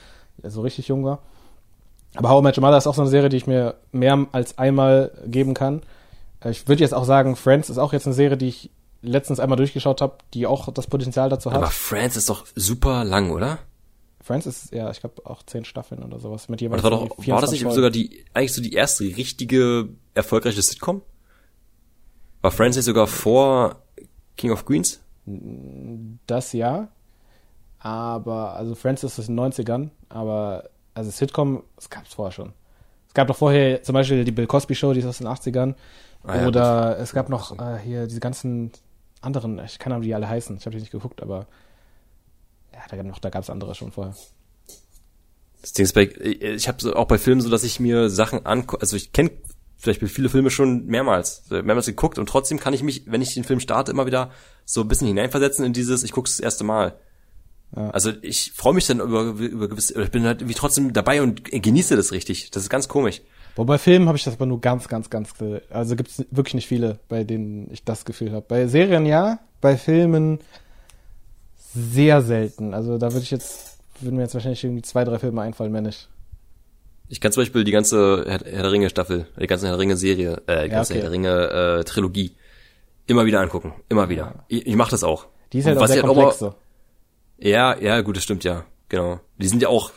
also 0.40 0.60
richtig 0.60 0.86
jung 0.86 1.04
war. 1.04 1.18
Aber 2.14 2.28
How 2.28 2.40
I 2.40 2.44
Met 2.44 2.56
Your 2.56 2.62
Mother 2.62 2.78
ist 2.78 2.86
auch 2.86 2.94
so 2.94 3.02
eine 3.02 3.10
Serie, 3.10 3.28
die 3.28 3.38
ich 3.38 3.48
mir 3.48 3.74
mehr 3.90 4.28
als 4.30 4.56
einmal 4.56 5.10
geben 5.26 5.52
kann. 5.52 5.82
Äh, 6.40 6.52
Ich 6.52 6.68
würde 6.68 6.80
jetzt 6.80 6.94
auch 6.94 7.04
sagen, 7.04 7.34
Friends 7.34 7.70
ist 7.70 7.78
auch 7.78 7.92
jetzt 7.92 8.06
eine 8.06 8.14
Serie, 8.14 8.36
die 8.36 8.46
ich 8.46 8.70
letztens 9.02 9.40
einmal 9.40 9.56
durchgeschaut 9.56 10.00
habe, 10.00 10.18
die 10.32 10.46
auch 10.46 10.72
das 10.72 10.86
Potenzial 10.86 11.28
dazu 11.28 11.50
hat. 11.50 11.58
Aber 11.58 11.72
Friends 11.72 12.16
ist 12.16 12.30
doch 12.30 12.46
super 12.54 13.02
lang, 13.02 13.32
oder? 13.32 13.58
Friends 14.22 14.46
ist, 14.46 14.72
ja, 14.72 14.92
ich 14.92 15.00
glaube 15.00 15.26
auch 15.26 15.42
zehn 15.42 15.64
Staffeln 15.64 16.04
oder 16.04 16.20
sowas 16.20 16.48
mit 16.48 16.60
das 16.60 16.70
war 16.70 16.90
doch, 16.90 17.00
war 17.00 17.40
das 17.40 17.50
24 17.50 17.64
nicht 17.64 17.74
sogar 17.74 17.90
die, 17.90 18.24
eigentlich 18.32 18.52
so 18.52 18.62
die 18.62 18.74
erste 18.74 19.02
richtige, 19.02 19.88
erfolgreiche 20.14 20.62
Sitcom? 20.62 21.02
War 22.42 22.52
Friends 22.52 22.76
nicht 22.76 22.86
sogar 22.86 23.08
vor 23.08 23.82
King 24.36 24.52
of 24.52 24.64
Queens? 24.64 25.00
Das 26.28 26.52
ja. 26.52 26.88
Aber, 27.80 28.54
also 28.54 28.74
Friends 28.74 29.04
ist 29.04 29.18
aus 29.18 29.26
den 29.26 29.38
90ern, 29.38 29.90
aber, 30.08 30.70
also 30.94 31.10
Sitcom, 31.10 31.62
das 31.76 31.90
gab 31.90 32.06
es 32.06 32.14
vorher 32.14 32.32
schon. 32.32 32.52
Es 33.06 33.14
gab 33.14 33.28
doch 33.28 33.36
vorher 33.36 33.82
zum 33.82 33.94
Beispiel 33.94 34.24
die 34.24 34.32
Bill 34.32 34.46
Cosby 34.46 34.74
Show, 34.74 34.92
die 34.92 35.00
ist 35.00 35.06
aus 35.06 35.18
den 35.18 35.28
80ern. 35.28 35.74
Ah 36.24 36.40
ja, 36.40 36.46
oder 36.46 36.98
es 36.98 37.12
gab 37.12 37.28
noch 37.28 37.58
äh, 37.58 37.78
hier 37.78 38.06
diese 38.06 38.20
ganzen 38.20 38.72
anderen, 39.20 39.60
ich 39.64 39.78
kann 39.78 39.92
aber 39.92 40.02
die 40.02 40.14
alle 40.14 40.28
heißen, 40.28 40.56
ich 40.56 40.66
habe 40.66 40.76
die 40.76 40.82
nicht 40.82 40.92
geguckt, 40.92 41.22
aber 41.22 41.46
ja, 42.72 42.80
da 42.88 42.96
gab 42.96 43.06
noch, 43.06 43.18
da 43.18 43.30
gab 43.30 43.42
es 43.42 43.50
andere 43.50 43.74
schon 43.74 43.92
vorher. 43.92 44.14
Das 45.60 45.72
Ding 45.72 45.84
ist 45.84 45.94
bei, 45.94 46.02
ich 46.04 46.68
habe 46.68 46.80
so 46.80 46.94
auch 46.94 47.06
bei 47.06 47.18
Filmen 47.18 47.40
so, 47.40 47.50
dass 47.50 47.64
ich 47.64 47.80
mir 47.80 48.10
Sachen 48.10 48.46
angucke, 48.46 48.80
also 48.80 48.96
ich 48.96 49.12
kenne 49.12 49.30
vielleicht 49.76 50.02
viele 50.02 50.28
Filme 50.28 50.50
schon 50.50 50.86
mehrmals, 50.86 51.44
mehrmals 51.50 51.86
geguckt 51.86 52.18
und 52.18 52.28
trotzdem 52.28 52.58
kann 52.58 52.74
ich 52.74 52.82
mich, 52.82 53.04
wenn 53.06 53.22
ich 53.22 53.34
den 53.34 53.44
Film 53.44 53.60
starte, 53.60 53.92
immer 53.92 54.06
wieder 54.06 54.30
so 54.64 54.82
ein 54.82 54.88
bisschen 54.88 55.06
hineinversetzen 55.06 55.64
in 55.64 55.72
dieses, 55.72 56.02
ich 56.02 56.12
gucke 56.12 56.28
das 56.28 56.40
erste 56.40 56.64
Mal. 56.64 56.98
Ja. 57.76 57.90
Also 57.90 58.12
ich 58.22 58.52
freue 58.52 58.74
mich 58.74 58.86
dann 58.86 59.00
über, 59.00 59.22
über 59.24 59.68
gewisse, 59.68 59.94
oder 59.94 60.04
ich 60.04 60.10
bin 60.10 60.24
halt 60.24 60.40
irgendwie 60.40 60.54
trotzdem 60.54 60.92
dabei 60.92 61.20
und 61.22 61.44
genieße 61.44 61.96
das 61.96 62.12
richtig. 62.12 62.50
Das 62.50 62.62
ist 62.62 62.70
ganz 62.70 62.88
komisch. 62.88 63.20
Wobei 63.56 63.74
bei 63.74 63.78
Filmen 63.78 64.06
habe 64.08 64.16
ich 64.16 64.24
das 64.24 64.34
aber 64.34 64.46
nur 64.46 64.60
ganz, 64.60 64.88
ganz, 64.88 65.10
ganz, 65.10 65.34
ge- 65.36 65.60
also 65.70 65.96
gibt 65.96 66.10
es 66.10 66.24
wirklich 66.30 66.54
nicht 66.54 66.68
viele, 66.68 66.98
bei 67.08 67.24
denen 67.24 67.68
ich 67.72 67.84
das 67.84 68.04
Gefühl 68.04 68.32
habe. 68.32 68.44
Bei 68.48 68.66
Serien 68.68 69.04
ja, 69.04 69.40
bei 69.60 69.76
Filmen 69.76 70.38
sehr 71.74 72.22
selten. 72.22 72.74
Also 72.74 72.98
da 72.98 73.12
würde 73.12 73.24
ich 73.24 73.30
jetzt, 73.30 73.78
würden 74.00 74.16
mir 74.16 74.22
jetzt 74.22 74.34
wahrscheinlich 74.34 74.62
irgendwie 74.64 74.82
zwei, 74.82 75.04
drei 75.04 75.18
Filme 75.18 75.42
einfallen, 75.42 75.72
mehr 75.72 75.80
nicht. 75.82 76.08
Ich 77.08 77.20
kann 77.20 77.32
zum 77.32 77.42
Beispiel 77.42 77.64
die 77.64 77.70
ganze 77.72 78.24
Herr, 78.26 78.40
Herr 78.44 78.62
der 78.62 78.72
Ringe 78.72 78.90
Staffel, 78.90 79.26
die 79.40 79.46
ganze 79.46 79.66
Herr 79.66 79.72
der 79.72 79.80
Ringe 79.80 79.96
Serie, 79.96 80.42
äh, 80.46 80.64
die 80.64 80.70
Ja, 80.70 80.76
ganze 80.76 80.92
okay. 80.92 81.02
Herr 81.02 81.10
der 81.10 81.12
Ringe 81.12 81.78
äh, 81.80 81.84
Trilogie 81.84 82.32
immer 83.06 83.24
wieder 83.26 83.40
angucken, 83.40 83.72
immer 83.88 84.08
wieder. 84.08 84.44
Ich, 84.48 84.66
ich 84.66 84.76
mache 84.76 84.90
das 84.90 85.02
auch. 85.04 85.26
Die 85.52 85.58
ist 85.60 85.66
halt 85.66 85.78
Und 85.78 85.82
auch 85.82 85.86
sehr 85.86 85.96
halt 86.02 86.06
komplex 86.06 86.38
so. 86.38 86.54
Ja, 87.38 87.78
ja, 87.78 88.00
gut, 88.00 88.16
das 88.16 88.24
stimmt 88.24 88.44
ja, 88.44 88.64
genau. 88.88 89.20
Die 89.38 89.48
sind 89.48 89.62
ja 89.62 89.68
auch 89.68 89.92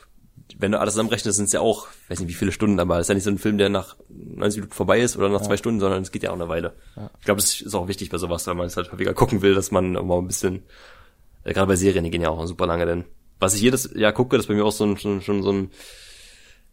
wenn 0.62 0.72
du 0.72 0.80
alles 0.80 0.94
zusammenrechnest, 0.94 1.38
sind 1.38 1.46
es 1.46 1.52
ja 1.54 1.60
auch, 1.60 1.88
weiß 2.08 2.20
nicht 2.20 2.30
wie 2.30 2.34
viele 2.34 2.52
Stunden, 2.52 2.80
aber 2.80 3.00
es 3.00 3.06
ist 3.06 3.10
ja 3.10 3.16
nicht 3.16 3.24
so 3.24 3.32
ein 3.32 3.38
Film, 3.38 3.58
der 3.58 3.70
nach 3.70 3.96
90 4.10 4.60
Minuten 4.60 4.76
vorbei 4.76 5.02
ist 5.02 5.18
oder 5.18 5.30
nach 5.30 5.42
zwei 5.42 5.58
Stunden, 5.58 5.80
sondern 5.80 6.02
es 6.04 6.12
geht 6.12 6.24
ja 6.24 6.30
auch 6.30 6.36
eine 6.36 6.48
Weile. 6.48 6.74
Ich 7.20 7.26
glaube, 7.26 7.42
das 7.42 7.62
ist 7.62 7.74
auch 7.74 7.88
wichtig 7.88 8.10
bei 8.10 8.18
sowas, 8.18 8.46
weil 8.48 8.56
man 8.56 8.68
es 8.68 8.78
halt 8.78 8.92
häufiger 8.92 9.14
gucken 9.14 9.42
will, 9.42 9.56
dass 9.56 9.72
man 9.72 9.94
mal 9.94 10.18
ein 10.18 10.28
bisschen, 10.28 10.64
äh, 11.44 11.54
gerade 11.54 11.68
bei 11.68 11.76
Serien, 11.76 12.04
die 12.04 12.12
gehen 12.12 12.22
ja 12.22 12.30
auch 12.30 12.46
super 12.46 12.68
lange, 12.68 12.86
denn 12.86 13.06
was 13.40 13.56
ich 13.56 13.62
jedes 13.62 13.92
Jahr 13.96 14.14
gucke, 14.14 14.38
das 14.38 14.46
ist 14.46 14.50
bei 14.50 14.54
mir 14.54 14.66
auch 14.66 14.72
so 14.72 14.86
ein, 14.86 14.98
schon, 14.98 15.22
schon 15.22 15.42
so 15.42 15.52
ein, 15.52 15.72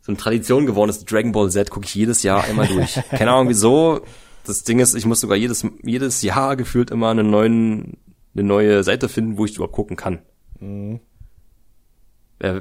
so 0.02 0.12
eine 0.12 0.18
Tradition 0.18 0.66
geworden 0.66 0.90
ist, 0.90 1.10
Dragon 1.10 1.32
Ball 1.32 1.50
Z 1.50 1.70
gucke 1.70 1.86
ich 1.86 1.94
jedes 1.94 2.22
Jahr 2.22 2.44
einmal 2.44 2.66
durch. 2.68 3.00
Keine 3.10 3.30
Ahnung 3.32 3.48
wieso. 3.48 4.02
Das 4.44 4.64
Ding 4.64 4.78
ist, 4.80 4.94
ich 4.94 5.06
muss 5.06 5.20
sogar 5.20 5.36
jedes, 5.36 5.66
jedes 5.82 6.22
Jahr 6.22 6.56
gefühlt 6.56 6.90
immer 6.90 7.08
einen 7.10 7.30
neuen, 7.30 7.96
eine 8.34 8.44
neue 8.44 8.82
Seite 8.82 9.08
finden, 9.08 9.38
wo 9.38 9.44
ich 9.44 9.56
überhaupt 9.56 9.74
gucken 9.74 9.96
kann. 9.96 10.20
Äh, 10.60 11.01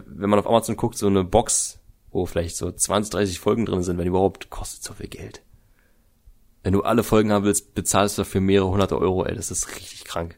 wenn 0.06 0.30
man 0.30 0.40
auf 0.40 0.48
Amazon 0.48 0.76
guckt, 0.78 0.98
so 0.98 1.08
eine 1.08 1.24
Box, 1.24 1.80
wo 2.12 2.26
vielleicht 2.26 2.56
so 2.58 2.72
20, 2.72 3.12
30 3.12 3.40
Folgen 3.40 3.66
drin 3.66 3.84
sind, 3.84 3.98
wenn 3.98 4.08
überhaupt, 4.08 4.50
kostet 4.50 4.84
so 4.84 4.94
viel 4.94 5.08
Geld. 5.08 5.42
Wenn 6.64 6.74
du 6.74 6.82
alle 6.82 7.04
Folgen 7.04 7.32
haben 7.32 7.46
willst, 7.46 7.76
bezahlst 7.76 8.18
du 8.18 8.22
dafür 8.24 8.42
mehrere 8.42 8.70
hunderte 8.70 8.98
Euro, 8.98 9.24
ey, 9.26 9.36
das 9.36 9.52
ist 9.52 9.76
richtig 9.76 10.04
krank. 10.06 10.38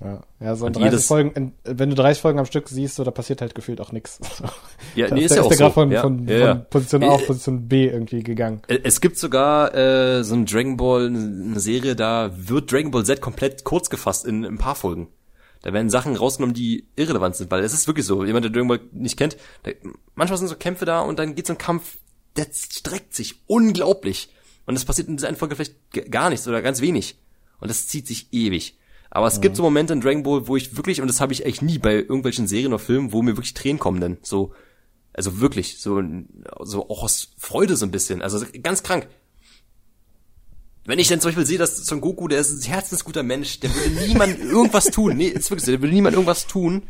Ja, 0.00 0.20
ja 0.40 0.56
so 0.56 0.66
in 0.66 0.68
Und 0.74 0.76
30 0.76 0.90
jedes- 0.92 1.06
Folgen, 1.06 1.52
wenn 1.64 1.88
du 1.90 1.94
30 1.96 2.20
Folgen 2.20 2.38
am 2.40 2.44
Stück 2.44 2.68
siehst, 2.68 2.96
so, 2.96 3.04
da 3.04 3.10
passiert 3.12 3.40
halt 3.40 3.54
gefühlt 3.54 3.80
auch 3.80 3.92
nix. 3.92 4.18
Ja, 4.94 5.08
nee, 5.14 5.24
ist 5.24 5.34
ja 5.34 5.40
auch 5.42 5.50
so. 5.50 5.70
von, 5.70 5.90
ja, 5.90 6.02
von, 6.02 6.28
ja, 6.28 6.36
ja. 6.38 6.54
von 6.56 6.66
Position 6.68 7.02
A 7.04 7.06
Äh, 7.06 7.08
auf 7.10 7.26
Position 7.26 7.66
B 7.66 7.88
irgendwie 7.88 8.22
gegangen. 8.22 8.60
Äh, 8.68 8.80
Es 8.84 9.00
gibt 9.00 9.16
sogar 9.16 9.74
äh, 9.74 10.22
so 10.22 10.34
ein 10.34 10.44
Dragon 10.44 10.76
Ball, 10.76 11.06
eine 11.06 11.58
Serie, 11.60 11.96
da 11.96 12.30
wird 12.36 12.70
Dragon 12.70 12.90
Ball 12.90 13.04
Z 13.06 13.22
komplett 13.22 13.64
kurz 13.64 13.88
gefasst 13.88 14.26
in, 14.26 14.44
in 14.44 14.54
ein 14.54 14.58
paar 14.58 14.74
Folgen. 14.74 15.08
Da 15.62 15.72
werden 15.72 15.90
Sachen 15.90 16.16
rausgenommen, 16.16 16.54
die 16.54 16.86
irrelevant 16.96 17.36
sind, 17.36 17.50
weil 17.50 17.62
es 17.62 17.72
ist 17.72 17.86
wirklich 17.86 18.06
so. 18.06 18.24
Jemand, 18.24 18.44
der 18.44 18.50
Dragon 18.50 18.68
Ball 18.68 18.80
nicht 18.92 19.16
kennt, 19.16 19.36
da, 19.62 19.70
manchmal 20.14 20.38
sind 20.38 20.48
so 20.48 20.56
Kämpfe 20.56 20.84
da 20.84 21.00
und 21.00 21.18
dann 21.18 21.34
geht 21.34 21.46
so 21.46 21.52
ein 21.52 21.58
Kampf, 21.58 21.98
der 22.36 22.46
streckt 22.52 23.14
sich 23.14 23.40
unglaublich. 23.46 24.30
Und 24.66 24.76
es 24.76 24.84
passiert 24.84 25.08
in 25.08 25.16
dieser 25.16 25.28
einen 25.28 25.36
Folge 25.36 25.54
vielleicht 25.54 26.10
gar 26.10 26.30
nichts 26.30 26.46
oder 26.46 26.62
ganz 26.62 26.80
wenig. 26.80 27.16
Und 27.60 27.70
das 27.70 27.86
zieht 27.86 28.06
sich 28.06 28.28
ewig. 28.32 28.76
Aber 29.10 29.26
es 29.26 29.40
gibt 29.40 29.56
so 29.56 29.62
Momente 29.62 29.92
in 29.92 30.00
Dragon 30.00 30.22
Ball, 30.22 30.48
wo 30.48 30.56
ich 30.56 30.76
wirklich, 30.76 31.02
und 31.02 31.06
das 31.06 31.20
habe 31.20 31.32
ich 31.32 31.44
echt 31.44 31.60
nie 31.60 31.78
bei 31.78 31.94
irgendwelchen 31.94 32.46
Serien 32.46 32.72
oder 32.72 32.78
Filmen, 32.78 33.12
wo 33.12 33.20
mir 33.22 33.36
wirklich 33.36 33.54
Tränen 33.54 33.78
kommen 33.78 34.00
denn. 34.00 34.16
So, 34.22 34.54
also 35.12 35.40
wirklich, 35.40 35.78
so, 35.78 36.02
so 36.60 36.88
auch 36.88 37.02
aus 37.02 37.32
Freude 37.36 37.76
so 37.76 37.84
ein 37.84 37.90
bisschen. 37.90 38.22
Also 38.22 38.44
ganz 38.62 38.82
krank. 38.82 39.08
Wenn 40.84 40.98
ich 40.98 41.08
dann 41.08 41.20
zum 41.20 41.28
Beispiel 41.28 41.46
sehe, 41.46 41.58
dass 41.58 41.76
Son 41.76 42.00
Goku, 42.00 42.26
der 42.26 42.40
ist 42.40 42.50
ein 42.50 42.68
herzensguter 42.68 43.22
Mensch, 43.22 43.60
der 43.60 43.74
würde 43.74 44.06
niemand 44.06 44.38
irgendwas 44.40 44.86
tun. 44.86 45.16
Nee, 45.16 45.28
ist 45.28 45.50
wirklich 45.50 45.64
so, 45.64 45.70
der 45.70 45.80
würde 45.80 45.94
niemand 45.94 46.14
irgendwas 46.14 46.46
tun. 46.46 46.82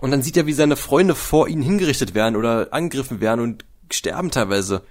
Und 0.00 0.10
dann 0.10 0.22
sieht 0.22 0.36
er, 0.36 0.46
wie 0.46 0.52
seine 0.52 0.76
Freunde 0.76 1.14
vor 1.14 1.48
ihnen 1.48 1.62
hingerichtet 1.62 2.14
werden 2.14 2.36
oder 2.36 2.72
angegriffen 2.72 3.20
werden 3.20 3.40
und 3.40 3.64
sterben 3.90 4.30
teilweise. 4.30 4.82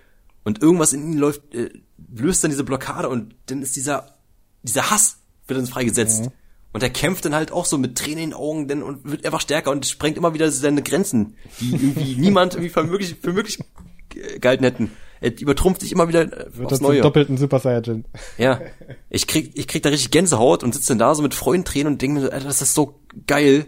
Und 0.44 0.62
irgendwas 0.62 0.94
in 0.94 1.04
ihnen 1.04 1.20
läuft, 1.20 1.54
äh, 1.54 1.70
löst 2.12 2.44
dann 2.44 2.52
diese 2.52 2.64
Blockade 2.64 3.08
und 3.10 3.36
dann 3.46 3.62
ist 3.62 3.76
dieser, 3.76 4.18
dieser 4.64 4.90
Hass 4.90 5.18
wird 5.48 5.60
dann 5.60 5.68
freigesetzt. 5.68 6.30
Und 6.74 6.82
er 6.82 6.90
kämpft 6.90 7.26
dann 7.26 7.36
halt 7.36 7.52
auch 7.52 7.66
so 7.66 7.78
mit 7.78 7.96
Tränen 7.98 8.18
in 8.24 8.30
den 8.32 8.34
Augen 8.34 8.68
denn, 8.68 8.82
und 8.82 9.10
wird 9.10 9.26
einfach 9.26 9.42
stärker 9.42 9.70
und 9.70 9.86
sprengt 9.86 10.18
immer 10.18 10.34
wieder 10.34 10.52
seine 10.52 10.82
Grenzen, 10.82 11.36
die 11.60 11.72
irgendwie 11.72 12.16
niemand 12.18 12.56
irgendwie 12.56 12.70
für 12.70 12.84
möglich, 12.84 13.16
für 13.22 13.32
möglich 13.32 13.60
äh, 14.16 14.40
gehalten 14.40 14.64
hätten. 14.64 14.92
Er 15.24 15.40
übertrumpft 15.40 15.82
sich 15.82 15.92
immer 15.92 16.08
wieder 16.10 16.22
äh, 16.24 16.46
Wird 16.58 16.72
aufs 16.72 16.82
Neue. 16.82 17.02
doppelten 17.02 17.38
Super 17.38 17.60
Saiyajin. 17.60 18.06
Ja. 18.38 18.60
Ich 19.10 19.28
krieg, 19.28 19.52
ich 19.54 19.68
krieg 19.68 19.84
da 19.84 19.90
richtig 19.90 20.10
Gänsehaut 20.12 20.64
und 20.64 20.74
sitze 20.74 20.90
dann 20.90 20.98
da 21.00 21.14
so 21.14 21.22
mit 21.22 21.34
Freudentränen 21.36 21.94
und 21.94 22.02
denke 22.02 22.16
mir, 22.20 22.26
so, 22.26 22.32
Alter, 22.32 22.46
das 22.48 22.62
ist 22.64 22.74
so 22.74 23.00
geil. 23.28 23.68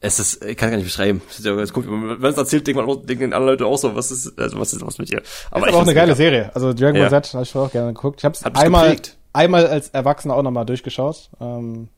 Es 0.00 0.18
ist, 0.18 0.44
ich 0.44 0.56
kann 0.56 0.70
gar 0.70 0.76
nicht 0.76 0.86
beschreiben. 0.86 1.22
Es 1.30 1.38
ist 1.40 1.76
cool. 1.76 2.18
Wenn 2.20 2.30
es 2.30 2.36
erzählt, 2.36 2.66
denkt 2.66 2.84
man 2.84 3.06
denken 3.06 3.32
andere 3.32 3.52
Leute 3.52 3.66
auch 3.66 3.78
so, 3.78 3.94
was 3.94 4.10
ist, 4.10 4.38
also 4.38 4.58
was 4.58 4.72
ist 4.72 4.84
was 4.84 4.98
mit 4.98 5.10
dir? 5.10 5.18
ist 5.18 5.46
ich 5.46 5.52
aber 5.52 5.72
auch 5.74 5.82
eine 5.82 5.94
geile. 5.94 6.14
Serie. 6.16 6.50
Also 6.54 6.72
Dragon 6.72 6.94
Ball 7.00 7.10
Ja. 7.12 7.22
Z 7.22 7.34
habe 7.34 7.44
ich 7.44 7.56
auch 7.56 7.70
gerne 7.70 7.92
geguckt. 7.94 8.20
Ich 8.20 8.24
habe 8.24 8.34
es 8.34 8.44
einmal, 8.44 8.96
einmal 9.32 9.66
als 9.66 9.88
Erwachsener 9.90 10.34
auch 10.34 10.42
nochmal 10.42 10.66
durchgeschaut. 10.66 11.30
Ähm, 11.40 11.88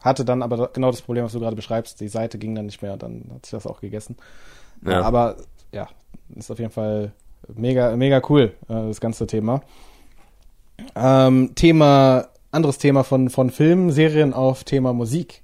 hatte 0.00 0.24
dann 0.24 0.42
aber 0.42 0.68
genau 0.72 0.90
das 0.90 1.02
Problem, 1.02 1.24
was 1.24 1.32
du 1.32 1.40
gerade 1.40 1.56
beschreibst. 1.56 2.00
Die 2.00 2.08
Seite 2.08 2.38
ging 2.38 2.54
dann 2.54 2.66
nicht 2.66 2.82
mehr 2.82 2.96
dann 2.96 3.24
hat 3.34 3.46
sich 3.46 3.52
das 3.52 3.66
auch 3.66 3.80
gegessen. 3.80 4.16
Ja. 4.84 5.02
Aber 5.02 5.36
ja, 5.72 5.88
ist 6.36 6.50
auf 6.50 6.58
jeden 6.58 6.72
Fall 6.72 7.12
mega, 7.54 7.94
mega 7.96 8.22
cool, 8.28 8.52
äh, 8.68 8.74
das 8.88 9.00
ganze 9.00 9.26
Thema. 9.26 9.62
Ähm, 10.94 11.52
Thema, 11.54 12.28
anderes 12.50 12.78
Thema 12.78 13.04
von, 13.04 13.28
von 13.30 13.50
Filmen, 13.50 13.90
Serien 13.92 14.32
auf 14.32 14.64
Thema 14.64 14.92
Musik. 14.92 15.42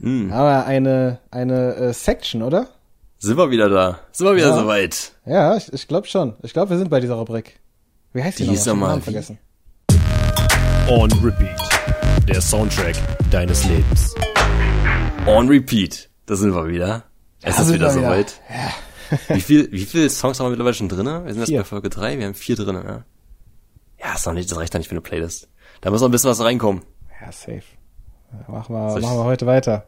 Hm. 0.00 0.32
Aber 0.32 0.66
eine, 0.66 1.18
eine 1.30 1.74
äh, 1.74 1.92
Section, 1.92 2.42
oder? 2.42 2.68
Sind 3.18 3.36
wir 3.36 3.50
wieder 3.50 3.68
da? 3.68 3.98
Sind 4.12 4.26
wir 4.26 4.36
wieder 4.36 4.48
Ja. 4.48 4.58
soweit? 4.58 5.12
Ja, 5.26 5.56
ich, 5.56 5.70
ich 5.72 5.86
glaube 5.86 6.06
schon. 6.06 6.34
Ich 6.42 6.54
glaube, 6.54 6.70
wir 6.70 6.78
sind 6.78 6.88
bei 6.88 7.00
dieser 7.00 7.14
Rubrik. 7.16 7.60
Wie 8.14 8.22
heißt 8.22 8.38
die, 8.38 8.44
Die 8.44 8.48
noch? 8.48 8.56
Ich 8.56 8.66
hab 8.66 8.76
Namen 8.78 9.02
vergessen. 9.02 9.38
On 10.88 11.10
Repeat. 11.22 11.60
Der 12.26 12.40
Soundtrack 12.40 12.96
deines 13.30 13.64
Lebens. 13.66 14.14
On 15.26 15.48
repeat. 15.48 16.08
Da 16.26 16.34
sind 16.34 16.54
wir 16.54 16.66
wieder. 16.66 17.04
Es 17.42 17.56
Da 17.56 17.62
ist 17.62 17.72
wieder 17.72 17.94
wir 17.94 18.02
wieder. 18.02 18.26
Wie 19.28 19.40
viel, 19.40 19.72
wie 19.72 19.84
viele 19.84 20.08
Songs 20.10 20.38
haben 20.38 20.46
wir 20.46 20.50
mittlerweile 20.50 20.74
schon 20.74 20.88
drinne? 20.88 21.24
Wir 21.24 21.32
sind 21.34 21.42
jetzt 21.48 21.56
bei 21.56 21.64
Folge 21.64 21.90
drei. 21.90 22.18
wir 22.18 22.26
haben 22.26 22.34
vier 22.34 22.56
drinne, 22.56 22.84
ja. 22.84 23.04
Ja, 24.06 24.14
ist 24.14 24.26
noch 24.26 24.32
nicht, 24.32 24.50
das 24.50 24.56
reicht 24.58 24.74
doch 24.74 24.78
nicht 24.78 24.88
für 24.88 24.92
eine 24.92 25.00
Playlist. 25.00 25.48
Da 25.80 25.90
muss 25.90 26.00
noch 26.00 26.08
ein 26.08 26.12
bisschen 26.12 26.30
was 26.30 26.40
reinkommen. 26.40 26.82
Ja, 27.20 27.32
safe. 27.32 27.62
Ja, 28.32 28.52
Machen 28.52 28.74
wir, 28.74 28.90
Soll 28.90 29.00
machen 29.02 29.16
wir 29.18 29.24
heute 29.24 29.46
weiter. 29.46 29.86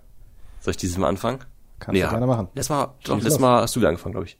Soll 0.60 0.72
ich 0.72 0.76
dieses 0.76 0.98
Mal 0.98 1.08
anfangen? 1.08 1.38
Kannst 1.78 2.00
du 2.00 2.08
gerne 2.08 2.26
machen. 2.26 2.48
Letztes 2.54 2.68
Mal, 2.70 2.94
doch, 3.04 3.16
letztes. 3.16 3.38
Mal 3.38 3.62
hast 3.62 3.74
du 3.74 3.80
wieder 3.80 3.88
angefangen, 3.88 4.12
glaube 4.12 4.26
ich. 4.26 4.38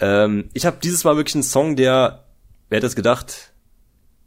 Ähm, 0.00 0.50
ich 0.52 0.66
habe 0.66 0.76
dieses 0.82 1.04
Mal 1.04 1.16
wirklich 1.16 1.34
einen 1.34 1.42
Song, 1.44 1.76
der, 1.76 2.24
wer 2.68 2.76
hätte 2.76 2.86
es 2.86 2.96
gedacht, 2.96 3.52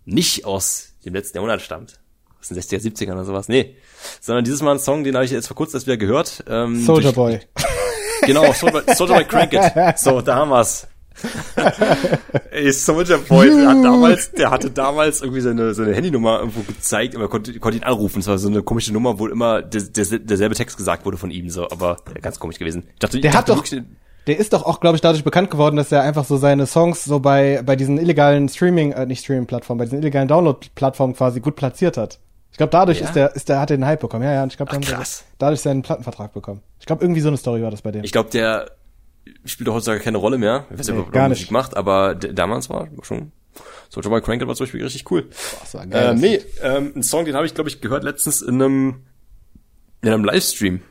nicht 0.05 0.45
aus 0.45 0.93
dem 1.05 1.13
letzten 1.13 1.37
Jahrhundert 1.37 1.61
stammt. 1.61 1.99
Aus 2.39 2.47
den 2.47 2.57
60er, 2.57 2.81
70ern 2.81 3.13
oder 3.13 3.25
sowas. 3.25 3.49
Nee. 3.49 3.75
Sondern 4.21 4.45
dieses 4.45 4.61
Mal 4.61 4.71
einen 4.71 4.79
Song, 4.79 5.03
den 5.03 5.13
habe 5.15 5.25
ich 5.25 5.31
jetzt 5.31 5.47
vor 5.47 5.57
kurzem 5.57 5.77
erst 5.77 5.87
wieder 5.87 5.97
gehört. 5.97 6.43
Ähm, 6.47 6.83
Soldier 6.83 7.11
Boy. 7.11 7.39
Genau, 8.25 8.53
Boy 8.53 9.25
Crank 9.25 9.53
It. 9.53 9.99
So, 9.99 10.21
da 10.21 10.35
haben 10.35 10.49
wir's. 10.49 10.87
Ey, 12.51 12.71
Soldier 12.71 13.17
Boy, 13.17 13.49
der 13.49 13.67
hat 13.67 13.83
damals, 13.83 14.31
der 14.31 14.51
hatte 14.51 14.71
damals 14.71 15.21
irgendwie 15.21 15.41
seine, 15.41 15.73
seine 15.73 15.93
Handynummer 15.93 16.39
irgendwo 16.39 16.61
gezeigt, 16.61 17.15
aber 17.15 17.27
konnte, 17.27 17.59
konnte 17.59 17.77
ihn 17.77 17.83
anrufen. 17.83 18.19
Es 18.19 18.27
war 18.27 18.37
so 18.37 18.47
eine 18.47 18.63
komische 18.63 18.93
Nummer, 18.93 19.19
wo 19.19 19.27
immer 19.27 19.61
der, 19.61 19.81
der, 19.81 20.19
derselbe 20.19 20.55
Text 20.55 20.77
gesagt 20.77 21.05
wurde 21.05 21.17
von 21.17 21.31
ihm, 21.31 21.49
so, 21.49 21.65
aber 21.69 21.97
ganz 22.21 22.39
komisch 22.39 22.57
gewesen. 22.57 22.83
Ich 22.93 22.99
dachte, 22.99 23.19
Der 23.19 23.31
ich 23.31 23.35
hat 23.35 23.49
dachte 23.49 23.59
doch, 23.59 23.69
wirklich, 23.69 23.83
der 24.27 24.37
ist 24.37 24.53
doch 24.53 24.63
auch, 24.63 24.79
glaube 24.79 24.95
ich, 24.95 25.01
dadurch 25.01 25.23
bekannt 25.23 25.49
geworden, 25.51 25.75
dass 25.75 25.91
er 25.91 26.03
einfach 26.03 26.25
so 26.25 26.37
seine 26.37 26.67
Songs 26.67 27.03
so 27.03 27.19
bei, 27.19 27.61
bei 27.65 27.75
diesen 27.75 27.97
illegalen 27.97 28.47
Streaming, 28.47 28.91
äh, 28.91 29.05
nicht 29.05 29.23
Streaming-Plattformen, 29.23 29.79
bei 29.79 29.85
diesen 29.85 29.99
illegalen 29.99 30.27
Download-Plattformen 30.27 31.15
quasi 31.15 31.39
gut 31.39 31.55
platziert 31.55 31.97
hat. 31.97 32.19
Ich 32.51 32.57
glaube, 32.57 32.71
dadurch 32.71 32.99
Ja? 32.99 33.05
ist 33.07 33.13
der, 33.15 33.35
ist 33.35 33.49
der, 33.49 33.59
hat 33.59 33.71
er 33.71 33.77
den 33.77 33.85
Hype 33.85 33.99
bekommen. 34.01 34.23
Ja, 34.23 34.33
ja, 34.33 34.43
und 34.43 34.51
ich 34.51 34.57
glaube, 34.57 34.75
er 34.75 35.03
dadurch 35.37 35.61
seinen 35.61 35.81
Plattenvertrag 35.81 36.33
bekommen. 36.33 36.61
Ich 36.79 36.85
glaube, 36.85 37.03
irgendwie 37.03 37.21
so 37.21 37.27
eine 37.29 37.37
Story 37.37 37.61
war 37.61 37.71
das 37.71 37.81
bei 37.81 37.91
dem. 37.91 38.03
ich 38.03 38.11
glaube, 38.11 38.29
der 38.31 38.71
spielt 39.45 39.67
doch 39.67 39.73
heutzutage 39.75 40.03
keine 40.03 40.17
Rolle 40.17 40.37
mehr. 40.37 40.65
Ich 40.71 40.79
weiß 40.79 40.87
nicht, 40.87 40.95
Nee, 40.97 41.01
ob 41.03 41.15
er 41.15 41.29
Musik 41.29 41.43
nicht. 41.45 41.51
macht, 41.51 41.77
aber 41.77 42.15
damals 42.15 42.69
war 42.69 42.87
schon, 43.03 43.31
Soldier 43.89 44.09
Boy 44.09 44.21
Crank 44.21 44.45
war 44.47 44.55
zum 44.55 44.65
Beispiel 44.65 44.83
richtig 44.83 45.09
cool. 45.11 45.29
war 45.73 45.85
geil. 45.87 46.11
Ähm, 46.13 46.19
nee, 46.19 46.41
ähm, 46.61 46.93
ein 46.95 47.03
Song, 47.03 47.25
den 47.25 47.35
habe 47.35 47.45
ich, 47.45 47.53
glaube 47.53 47.69
ich, 47.69 47.79
gehört 47.81 48.03
letztens 48.03 48.41
in 48.41 48.55
einem, 48.55 49.05
in 50.01 50.09
einem 50.09 50.23
Livestream. 50.25 50.81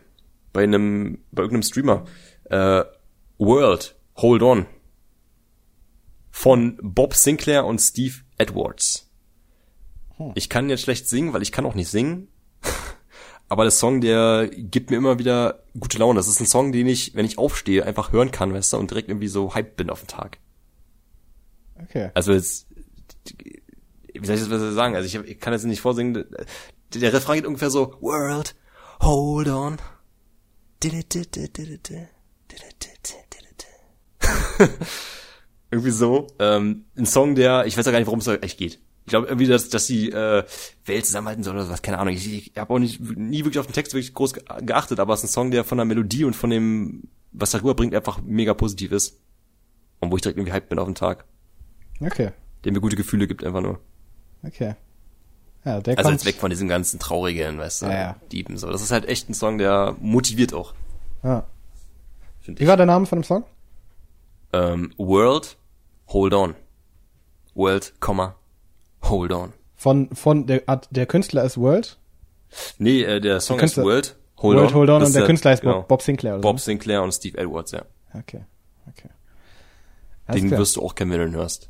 Bei 0.53 0.63
einem, 0.63 1.19
bei 1.33 1.43
irgendeinem 1.43 1.63
Streamer. 1.65 2.05
Äh, 2.45 2.85
World, 3.39 3.97
Hold 4.17 4.43
On. 4.43 4.67
Von 6.31 6.79
Bob 6.83 7.15
Sinclair 7.15 7.65
und 7.67 7.81
Steve 7.81 8.15
Edwards. 8.39 9.08
Ich 10.35 10.49
kann 10.49 10.69
jetzt 10.69 10.83
schlecht 10.83 11.09
singen, 11.09 11.33
weil 11.33 11.43
ich 11.43 11.53
kann 11.53 11.67
auch 11.67 11.75
nicht 11.75 11.89
singen. 11.89 12.29
Aber 13.49 13.65
der 13.65 13.71
Song, 13.71 14.01
der 14.01 14.49
gibt 14.53 14.91
mir 14.91 14.97
immer 14.97 15.19
wieder 15.19 15.63
gute 15.79 15.99
Laune. 15.99 16.19
Das 16.19 16.29
ist 16.29 16.41
ein 16.41 16.47
Song, 16.47 16.73
den 16.73 16.87
ich, 16.87 17.15
wenn 17.15 17.25
ich 17.25 17.39
aufstehe, 17.39 17.85
einfach 17.85 18.13
hören 18.13 18.31
kann, 18.31 18.53
weißt 18.53 18.73
du, 18.73 18.77
und 18.79 18.91
direkt 18.91 19.09
irgendwie 19.09 19.29
so 19.29 19.55
hyped 19.55 19.77
bin 19.77 19.91
auf 19.91 20.01
den 20.01 20.09
Tag. 20.09 20.39
Okay. 21.83 22.11
Also 22.15 22.33
jetzt, 22.33 22.67
wie 24.13 24.27
soll 24.27 24.35
ich 24.35 24.41
das 24.41 24.51
besser 24.51 24.73
sagen? 24.73 24.97
Also 24.97 25.07
ich, 25.07 25.31
ich 25.31 25.41
kann 25.41 25.53
jetzt 25.53 25.65
nicht 25.65 25.81
vorsingen. 25.81 26.27
Der, 26.95 27.13
Refrain 27.13 27.37
geht 27.37 27.47
ungefähr 27.47 27.71
so, 27.71 27.97
World, 28.01 28.55
hold 29.01 29.49
on. 29.49 29.77
Irgendwie 35.71 35.91
so. 35.91 36.27
Ähm, 36.39 36.87
ein 36.97 37.07
Song, 37.07 37.35
der, 37.35 37.67
ich 37.67 37.77
weiß 37.77 37.87
ja 37.87 37.93
gar 37.93 37.99
nicht, 37.99 38.07
worum 38.07 38.21
es 38.21 38.27
echt 38.27 38.59
geht. 38.59 38.81
Ich 39.09 39.11
glaube 39.11 39.27
irgendwie, 39.27 39.47
dass, 39.47 39.71
dass 39.71 39.87
die 39.87 40.11
äh, 40.13 40.45
Welt 40.85 41.07
zusammenhalten 41.07 41.43
soll 41.43 41.55
oder 41.55 41.65
sowas, 41.65 41.81
keine 41.81 41.99
Ahnung. 41.99 42.13
Ich, 42.13 42.31
ich 42.51 42.53
habe 42.59 42.75
auch 42.75 42.79
nicht 42.79 43.01
nie 43.01 43.39
wirklich 43.39 43.59
auf 43.59 43.67
den 43.67 43.73
Text 43.73 43.95
wirklich 43.95 44.13
groß 44.13 44.35
ge- 44.35 44.45
geachtet, 44.61 45.01
aber 45.01 45.15
es 45.15 45.21
ist 45.25 45.31
ein 45.31 45.33
Song, 45.33 45.51
der 45.51 45.65
von 45.65 45.79
der 45.79 45.87
Melodie 45.87 46.25
und 46.25 46.37
von 46.37 46.51
dem, 46.51 47.05
was 47.33 47.53
darüber 47.53 47.75
bringt, 47.75 47.95
einfach 47.95 48.21
mega 48.23 48.53
positiv 48.53 48.93
ist. 48.93 49.19
Und 50.01 50.13
wo 50.13 50.17
ich 50.17 50.23
direkt 50.23 50.37
irgendwie 50.39 50.53
hyped 50.53 50.69
bin 50.69 50.79
auf 50.79 50.87
den 50.87 50.95
Tag 50.95 51.25
Okay. 52.03 52.33
der 52.65 52.73
mir 52.73 52.81
gute 52.83 52.97
Gefühle 52.97 53.27
gibt 53.27 53.43
einfach 53.45 53.63
nur. 53.63 53.81
Okay. 54.47 54.75
Ja, 55.65 55.81
der 55.81 55.97
Also 55.99 56.11
kommt. 56.11 56.21
jetzt 56.21 56.27
weg 56.27 56.37
von 56.37 56.51
diesem 56.51 56.69
ganzen 56.69 57.01
traurigen, 57.01 57.57
weißt 57.59 57.83
du, 57.83 57.87
Ja, 57.87 57.93
ja. 57.93 58.17
Dieben 58.31 58.59
so. 58.59 58.71
Das 58.71 58.83
ist 58.83 58.93
halt 58.93 59.07
echt 59.07 59.31
ein 59.31 59.35
Song, 59.35 59.57
der 59.59 59.97
motiviert 60.01 60.53
auch. 60.53 60.75
Ja. 61.23 61.47
Wie 62.45 62.67
war 62.67 62.77
der 62.77 62.87
Name 62.87 63.07
von 63.07 63.21
dem 63.21 63.25
Song? 63.25 63.45
Ähm, 64.53 64.93
World, 64.99 65.57
hold 66.09 66.35
on. 66.35 66.55
World, 67.55 67.95
Komma, 68.01 68.37
hold 69.09 69.33
on. 69.33 69.53
Von, 69.77 70.09
von 70.15 70.47
der, 70.47 70.63
der 70.91 71.07
Künstler 71.07 71.45
ist 71.45 71.57
World. 71.59 71.99
Nee, 72.79 73.03
äh, 73.03 73.21
der 73.21 73.41
Song 73.41 73.59
Künstler- 73.59 73.83
ist 73.83 73.87
World, 73.87 74.17
hold 74.39 74.57
World 74.59 74.69
on. 74.71 74.75
Hold 74.75 74.91
On 74.91 75.01
Das 75.01 75.09
und 75.11 75.15
der 75.15 75.23
ist 75.23 75.27
Künstler 75.27 75.53
ist 75.53 75.61
genau. 75.61 75.83
Bob, 75.83 76.03
Sinclair. 76.03 76.35
Oder 76.35 76.43
Bob 76.43 76.61
Sinclair 76.61 77.03
und 77.03 77.13
Steve 77.13 77.39
Edwards, 77.39 77.73
ja. 77.73 77.83
Okay, 78.15 78.45
okay. 78.89 79.09
Alles 80.27 80.41
Den 80.43 80.49
klar. 80.49 80.61
wirst 80.61 80.77
du 80.77 80.83
auch 80.83 80.95
kennen, 80.95 81.11
wenn 81.13 81.33
du 81.33 81.39
hörst. 81.39 81.69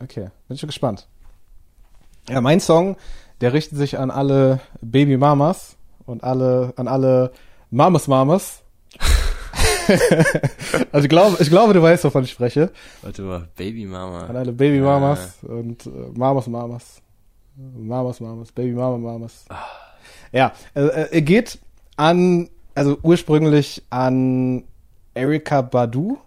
Okay, 0.00 0.30
bin 0.48 0.58
schon 0.58 0.66
gespannt. 0.68 1.08
Ja, 2.28 2.40
mein 2.40 2.60
Song, 2.60 2.96
der 3.40 3.52
richtet 3.52 3.78
sich 3.78 3.98
an 3.98 4.10
alle 4.10 4.60
Baby 4.80 5.16
Mamas 5.16 5.76
und 6.06 6.24
alle, 6.24 6.72
an 6.76 6.88
alle 6.88 7.32
Mamas 7.70 8.08
Mamas. 8.08 8.62
also 10.92 11.04
ich 11.04 11.08
glaube, 11.08 11.36
ich 11.40 11.48
glaube, 11.48 11.72
du 11.74 11.82
weißt, 11.82 12.04
wovon 12.04 12.24
ich 12.24 12.30
spreche. 12.30 12.70
Warte 13.02 13.22
mal, 13.22 13.48
Baby 13.56 13.86
Mama. 13.86 14.26
An 14.26 14.36
alle 14.36 14.52
Baby 14.52 14.80
Mamas 14.80 15.38
und 15.42 15.86
äh, 15.86 15.90
Mamas 16.14 16.46
Mamas. 16.46 17.02
Mamas 17.56 18.20
Mamas, 18.20 18.52
Baby 18.52 18.72
Mama 18.72 18.98
Mamas. 18.98 19.46
Ja, 20.32 20.52
äh, 20.74 20.82
äh, 20.82 21.08
er 21.12 21.22
geht 21.22 21.58
an, 21.96 22.48
also 22.74 22.98
ursprünglich 23.02 23.82
an 23.90 24.64
Erika 25.14 25.62
Badu, 25.62 26.18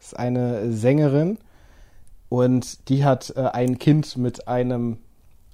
ist 0.00 0.18
eine 0.18 0.72
Sängerin 0.72 1.38
und 2.28 2.88
die 2.88 3.04
hat 3.04 3.32
äh, 3.36 3.40
ein 3.40 3.78
Kind 3.78 4.16
mit 4.16 4.48
einem 4.48 4.98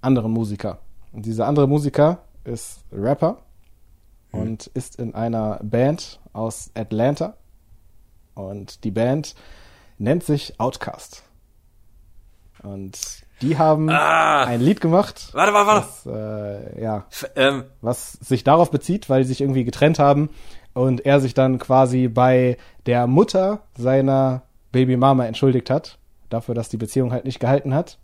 anderen 0.01 0.33
Musiker. 0.33 0.79
Und 1.13 1.27
dieser 1.27 1.47
andere 1.47 1.67
Musiker 1.67 2.19
ist 2.45 2.85
Rapper 2.93 3.39
und 4.33 4.67
ist 4.69 4.97
in 4.97 5.15
einer 5.15 5.59
Band 5.63 6.21
aus 6.33 6.71
Atlanta. 6.75 7.35
Und 8.35 8.85
die 8.85 8.91
Band 8.91 9.35
nennt 9.99 10.23
sich 10.25 10.59
Outcast. 10.59 11.23
Und 12.63 12.99
die 13.43 13.57
haben 13.59 13.89
Ah. 13.89 14.45
ein 14.45 14.61
Lied 14.61 14.81
gemacht, 14.83 15.31
Warte, 15.33 15.53
warte, 15.55 15.67
warte. 15.67 15.87
das, 15.87 16.07
äh, 16.77 16.83
ja, 16.83 17.07
ähm, 17.37 17.65
was 17.81 18.13
sich 18.13 18.45
darauf 18.45 18.71
bezieht, 18.71 19.09
weil 19.09 19.25
sie 19.25 19.29
sich 19.29 19.41
irgendwie 19.41 19.65
getrennt 19.65 19.99
haben 19.99 20.29
und 20.75 21.07
er 21.07 21.21
sich 21.21 21.33
dann 21.33 21.59
quasi 21.59 22.09
bei 22.09 22.59
der 22.85 23.07
Mutter 23.07 23.63
seiner 23.79 24.43
Babymama 24.73 25.25
entschuldigt 25.25 25.71
hat, 25.71 25.99
dafür, 26.29 26.55
dass 26.55 26.69
die 26.69 26.77
Beziehung 26.77 27.13
halt 27.13 27.25
nicht 27.25 27.41
gehalten 27.41 27.75
hat. 27.75 27.99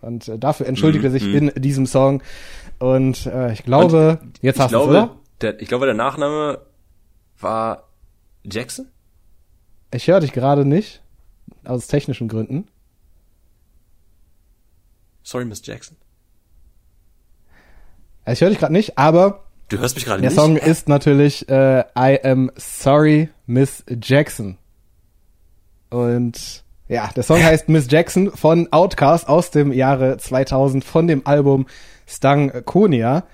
Und 0.00 0.26
äh, 0.28 0.38
dafür 0.38 0.66
entschuldigt 0.66 1.04
er 1.04 1.10
sich 1.10 1.24
in 1.24 1.52
diesem 1.56 1.86
Song. 1.86 2.22
Und 2.78 3.26
äh, 3.26 3.52
ich 3.52 3.64
glaube, 3.64 4.20
jetzt 4.40 4.56
ich 4.56 4.62
hast 4.62 4.72
du 4.72 4.78
es, 4.78 4.86
oder? 4.86 5.10
Der, 5.40 5.60
ich 5.60 5.68
glaube, 5.68 5.86
der 5.86 5.94
Nachname 5.94 6.60
war 7.38 7.88
Jackson? 8.44 8.88
Ich 9.92 10.08
höre 10.08 10.20
dich 10.20 10.32
gerade 10.32 10.64
nicht, 10.64 11.02
aus 11.64 11.86
technischen 11.86 12.28
Gründen. 12.28 12.66
Sorry, 15.22 15.44
Miss 15.44 15.64
Jackson. 15.64 15.96
Also 18.24 18.32
ich 18.32 18.40
höre 18.42 18.50
dich 18.50 18.58
gerade 18.58 18.72
nicht, 18.72 18.98
aber 18.98 19.44
Du 19.68 19.78
hörst 19.78 19.94
mich 19.96 20.04
gerade 20.06 20.22
der 20.22 20.30
nicht? 20.30 20.38
Song 20.38 20.56
ist 20.56 20.88
natürlich 20.88 21.48
äh, 21.48 21.80
I 21.96 22.18
Am 22.22 22.50
Sorry, 22.56 23.28
Miss 23.46 23.84
Jackson. 24.02 24.56
Und 25.90 26.64
ja, 26.88 27.10
der 27.14 27.22
Song 27.22 27.42
heißt 27.42 27.68
Miss 27.68 27.86
Jackson 27.90 28.30
von 28.30 28.72
Outkast 28.72 29.28
aus 29.28 29.50
dem 29.50 29.72
Jahre 29.72 30.16
2000 30.16 30.84
von 30.84 31.06
dem 31.06 31.26
Album 31.26 31.66
Stang 32.06 32.64
Konia. 32.64 33.24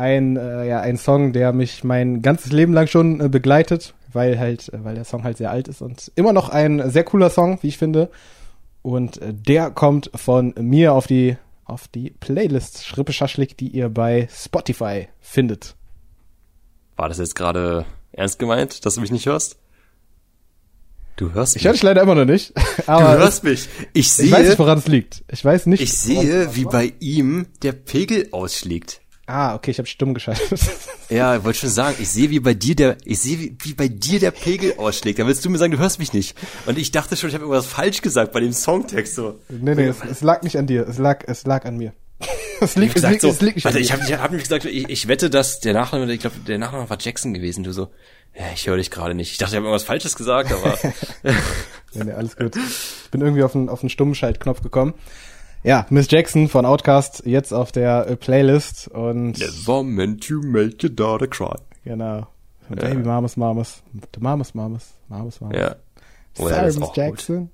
Ein, 0.00 0.36
äh, 0.36 0.66
ja, 0.66 0.80
ein 0.80 0.96
Song, 0.96 1.32
der 1.32 1.52
mich 1.52 1.84
mein 1.84 2.22
ganzes 2.22 2.52
Leben 2.52 2.72
lang 2.72 2.86
schon 2.86 3.20
äh, 3.20 3.28
begleitet, 3.28 3.94
weil 4.12 4.38
halt, 4.38 4.72
äh, 4.72 4.82
weil 4.82 4.94
der 4.94 5.04
Song 5.04 5.24
halt 5.24 5.36
sehr 5.36 5.50
alt 5.50 5.68
ist 5.68 5.82
und 5.82 6.10
immer 6.14 6.32
noch 6.32 6.48
ein 6.48 6.90
sehr 6.90 7.04
cooler 7.04 7.28
Song, 7.30 7.58
wie 7.62 7.68
ich 7.68 7.78
finde. 7.78 8.10
Und 8.82 9.20
äh, 9.20 9.34
der 9.34 9.70
kommt 9.70 10.10
von 10.14 10.54
mir 10.58 10.94
auf 10.94 11.06
die 11.06 11.36
auf 11.64 11.86
die 11.86 12.10
Playlist 12.18 12.84
Schrippe 12.84 13.12
Schaschlik, 13.12 13.56
die 13.56 13.68
ihr 13.68 13.88
bei 13.90 14.28
Spotify 14.34 15.06
findet. 15.20 15.76
War 16.96 17.08
das 17.08 17.18
jetzt 17.18 17.34
gerade 17.36 17.84
ernst 18.12 18.38
gemeint, 18.40 18.84
dass 18.84 18.96
du 18.96 19.00
mich 19.02 19.12
nicht 19.12 19.26
hörst? 19.26 19.56
Du 21.16 21.32
hörst 21.32 21.54
Ich 21.56 21.64
höre 21.64 21.72
mich. 21.72 21.80
dich 21.80 21.84
leider 21.84 22.02
immer 22.02 22.14
noch 22.14 22.24
nicht, 22.24 22.54
Du 22.56 22.62
aber 22.86 23.18
hörst 23.18 23.44
mich. 23.44 23.68
Ich 23.92 24.00
ich 24.00 24.12
sehe, 24.12 24.30
weiß 24.32 24.48
nicht, 24.48 24.58
woran 24.58 24.78
es 24.78 24.88
liegt. 24.88 25.22
Ich 25.30 25.44
weiß 25.44 25.66
nicht. 25.66 25.82
ich 25.82 25.92
sehe, 25.92 26.56
wie 26.56 26.64
bei 26.64 26.92
ihm 26.98 27.46
der 27.62 27.72
Pegel 27.72 28.28
ausschlägt. 28.32 29.00
Ah, 29.30 29.54
okay, 29.54 29.70
ich 29.70 29.78
habe 29.78 29.86
stumm 29.88 30.14
geschaltet. 30.14 30.60
Ja, 31.08 31.34
ich 31.34 31.42
wollte 31.42 31.58
schon 31.58 31.70
sagen, 31.70 31.96
ich 31.98 32.08
sehe, 32.08 32.30
wie 32.30 32.38
bei 32.38 32.54
dir 32.54 32.76
der, 32.76 32.96
ich 33.04 33.18
sehe, 33.18 33.36
wie, 33.40 33.56
wie 33.62 33.74
bei 33.74 33.88
dir 33.88 34.20
der 34.20 34.30
Pegel 34.30 34.74
ausschlägt. 34.76 35.18
Da 35.18 35.26
willst 35.26 35.44
du 35.44 35.50
mir 35.50 35.58
sagen, 35.58 35.72
du 35.72 35.78
hörst 35.78 35.98
mich 35.98 36.12
nicht. 36.12 36.36
Und 36.66 36.78
ich 36.78 36.92
dachte 36.92 37.16
schon, 37.16 37.30
ich 37.30 37.34
habe 37.34 37.46
irgendwas 37.46 37.66
falsch 37.66 38.00
gesagt 38.00 38.30
bei 38.30 38.38
dem 38.38 38.52
Songtext 38.52 39.16
so. 39.16 39.40
nee, 39.48 39.74
nee, 39.74 39.86
es, 39.86 39.96
es 40.08 40.20
lag 40.20 40.42
nicht 40.42 40.56
an 40.56 40.68
dir. 40.68 40.86
Es 40.86 40.98
lag, 40.98 41.24
es 41.26 41.44
lag 41.46 41.64
an 41.64 41.76
mir. 41.78 41.92
Es 42.62 42.76
liegt, 42.76 42.90
es 42.90 42.94
gesagt, 42.96 43.12
liegt, 43.12 43.22
so, 43.22 43.28
es 43.30 43.40
liegt 43.40 43.56
nicht 43.56 43.66
an 43.66 43.72
dir. 43.72 43.80
ich 43.80 43.90
habe 43.90 44.02
ich 44.04 44.12
hab 44.12 44.30
nämlich 44.30 44.42
gesagt, 44.46 44.66
ich, 44.66 44.88
ich 44.88 45.08
wette, 45.08 45.30
dass 45.30 45.60
der 45.60 45.72
Nachname, 45.72 46.12
ich 46.12 46.20
glaube, 46.20 46.36
der 46.46 46.58
Nachname 46.58 46.90
war 46.90 46.98
Jackson 47.00 47.32
gewesen. 47.32 47.64
Du 47.64 47.72
so, 47.72 47.88
ja, 48.38 48.44
ich 48.54 48.68
höre 48.68 48.76
dich 48.76 48.90
gerade 48.90 49.14
nicht. 49.14 49.32
Ich 49.32 49.38
dachte, 49.38 49.52
ich 49.52 49.56
habe 49.56 49.64
irgendwas 49.64 49.84
Falsches 49.84 50.14
gesagt, 50.14 50.52
aber 50.52 50.78
Nee, 51.94 52.04
nee, 52.04 52.12
alles 52.12 52.36
gut. 52.36 52.56
Ich 52.56 53.10
bin 53.10 53.20
irgendwie 53.20 53.42
auf 53.42 53.52
den, 53.52 53.68
auf 53.68 53.80
den 53.80 53.88
Stummschaltknopf 53.88 54.62
gekommen. 54.62 54.94
Ja, 55.62 55.86
Miss 55.90 56.10
Jackson 56.10 56.48
von 56.48 56.64
Outcast 56.64 57.22
jetzt 57.26 57.52
auf 57.52 57.70
der 57.72 58.06
äh, 58.06 58.16
Playlist 58.16 58.88
und 58.88 59.38
never 59.38 59.82
meant 59.82 60.26
to 60.26 60.40
make 60.42 60.76
your 60.82 60.90
daughter 60.90 61.26
cry. 61.26 61.56
genau. 61.84 62.26
Baby 62.68 63.02
Mamas 63.02 63.36
Mamas. 63.36 63.82
Mamas 64.20 64.54
Mamas. 64.54 64.92
Mamas 65.08 65.40
Mamas. 65.40 65.58
Ja. 65.58 65.74
Oh, 66.38 66.48
ja, 66.48 66.70
Sorry, 66.70 66.86
Miss. 66.86 66.90
Jackson. 66.94 67.50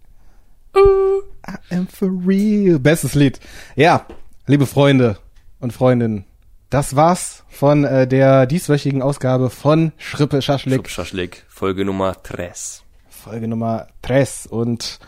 I 0.77 1.75
am 1.75 1.87
for 1.89 2.09
real. 2.09 2.79
Bestes 2.79 3.15
Lied. 3.15 3.41
Ja, 3.77 4.05
liebe 4.47 4.67
Freunde 4.67 5.17
und 5.59 5.73
Freundinnen, 5.73 6.27
das 6.69 6.97
war's 6.97 7.45
von 7.49 7.85
äh, 7.85 8.07
der 8.07 8.45
dieswöchigen 8.47 9.01
Ausgabe 9.01 9.49
von 9.49 9.93
Schrippe 9.97 10.43
Schaschlik. 10.43 10.91
Schaschlik, 10.91 11.45
Folge 11.49 11.87
Nummer 11.87 12.15
3. 12.23 12.53
Folge 13.09 13.49
Nummer 13.49 13.87
3. 14.03 14.27
Und 14.51 14.99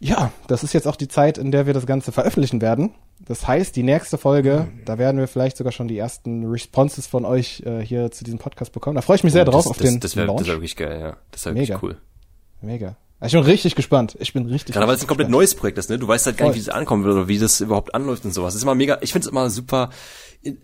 ja, 0.00 0.32
das 0.46 0.62
ist 0.62 0.72
jetzt 0.72 0.86
auch 0.86 0.96
die 0.96 1.08
Zeit, 1.08 1.38
in 1.38 1.50
der 1.50 1.66
wir 1.66 1.74
das 1.74 1.86
Ganze 1.86 2.12
veröffentlichen 2.12 2.60
werden. 2.60 2.94
Das 3.20 3.46
heißt, 3.46 3.74
die 3.74 3.82
nächste 3.82 4.16
Folge, 4.16 4.68
da 4.84 4.96
werden 4.96 5.18
wir 5.18 5.26
vielleicht 5.26 5.56
sogar 5.56 5.72
schon 5.72 5.88
die 5.88 5.98
ersten 5.98 6.46
Responses 6.46 7.06
von 7.06 7.24
euch 7.24 7.62
äh, 7.66 7.80
hier 7.80 8.10
zu 8.10 8.24
diesem 8.24 8.38
Podcast 8.38 8.72
bekommen. 8.72 8.94
Da 8.94 9.02
freue 9.02 9.16
ich 9.16 9.24
mich 9.24 9.32
sehr 9.32 9.44
drauf 9.44 9.64
das, 9.64 9.70
auf 9.72 9.78
das, 9.78 9.90
den 9.90 10.00
das 10.00 10.14
wäre 10.14 10.26
Launch. 10.28 10.40
das 10.40 10.48
wär 10.48 10.54
wirklich 10.54 10.76
geil, 10.76 11.00
ja. 11.00 11.16
Das 11.32 11.44
wäre 11.44 11.54
Mega. 11.54 11.74
wirklich 11.74 11.82
cool. 11.82 12.00
Mega. 12.60 12.96
Ich 13.20 13.32
bin 13.32 13.42
richtig 13.42 13.74
gespannt. 13.74 14.16
Ich 14.20 14.32
bin 14.32 14.46
richtig. 14.46 14.72
Gerade 14.74 14.86
weil 14.86 14.94
es 14.94 15.02
ein 15.02 15.08
komplett 15.08 15.26
gespannt. 15.26 15.40
neues 15.40 15.54
Projekt 15.56 15.78
ist, 15.78 15.90
ne? 15.90 15.98
Du 15.98 16.06
weißt 16.06 16.26
halt 16.26 16.36
gar 16.36 16.46
nicht, 16.46 16.54
wie 16.54 16.60
es 16.60 16.68
ankommen 16.68 17.02
wird 17.02 17.16
oder 17.16 17.26
wie 17.26 17.38
das 17.40 17.60
überhaupt 17.60 17.92
anläuft 17.92 18.24
und 18.24 18.32
sowas. 18.32 18.54
Das 18.54 18.58
ist 18.58 18.62
immer 18.62 18.76
mega, 18.76 18.98
ich 19.00 19.10
finde 19.10 19.26
es 19.26 19.32
immer 19.32 19.50
super, 19.50 19.90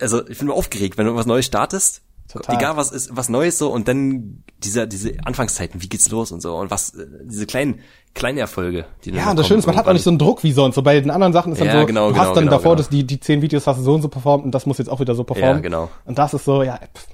also 0.00 0.20
ich 0.28 0.38
bin 0.38 0.46
immer 0.46 0.56
aufgeregt, 0.56 0.96
wenn 0.96 1.06
du 1.06 1.16
was 1.16 1.26
Neues 1.26 1.46
startest. 1.46 2.02
Total. 2.28 2.56
Egal 2.56 2.76
was 2.76 2.90
ist, 2.90 3.16
was 3.16 3.28
Neues 3.28 3.58
so 3.58 3.70
und 3.70 3.86
dann 3.86 4.42
diese, 4.58 4.88
diese 4.88 5.12
Anfangszeiten, 5.24 5.82
wie 5.82 5.88
geht's 5.88 6.10
los 6.10 6.32
und 6.32 6.40
so 6.40 6.56
und 6.56 6.70
was, 6.70 6.96
diese 7.22 7.46
kleinen, 7.46 7.80
kleinen 8.14 8.38
Erfolge, 8.38 8.86
die 9.04 9.10
dann 9.10 9.20
Ja, 9.20 9.30
und 9.30 9.38
das 9.38 9.46
Schöne 9.46 9.58
ist, 9.58 9.66
man 9.66 9.76
hat 9.76 9.86
auch 9.86 9.92
nicht 9.92 10.02
so 10.02 10.10
einen 10.10 10.18
Druck 10.18 10.42
wie 10.42 10.52
sonst. 10.52 10.74
So 10.74 10.82
bei 10.82 10.98
den 10.98 11.10
anderen 11.10 11.32
Sachen 11.32 11.52
ist 11.52 11.60
dann 11.60 11.68
Ja, 11.68 11.80
so, 11.80 11.86
genau, 11.86 12.08
du 12.08 12.14
genau, 12.14 12.24
hast 12.24 12.34
dann 12.34 12.44
genau, 12.44 12.56
davor, 12.56 12.72
genau. 12.72 12.76
dass 12.76 12.88
die, 12.88 13.04
die 13.04 13.20
zehn 13.20 13.42
Videos 13.42 13.66
hast 13.66 13.78
du 13.78 13.82
so 13.82 13.94
und 13.94 14.02
so 14.02 14.08
performt 14.08 14.44
und 14.44 14.52
das 14.52 14.66
muss 14.66 14.78
jetzt 14.78 14.88
auch 14.88 15.00
wieder 15.00 15.14
so 15.14 15.24
performen. 15.24 15.56
Ja, 15.56 15.60
genau. 15.60 15.90
Und 16.06 16.18
das 16.18 16.34
ist 16.34 16.44
so, 16.44 16.62
ja, 16.62 16.76
pff, 16.76 17.06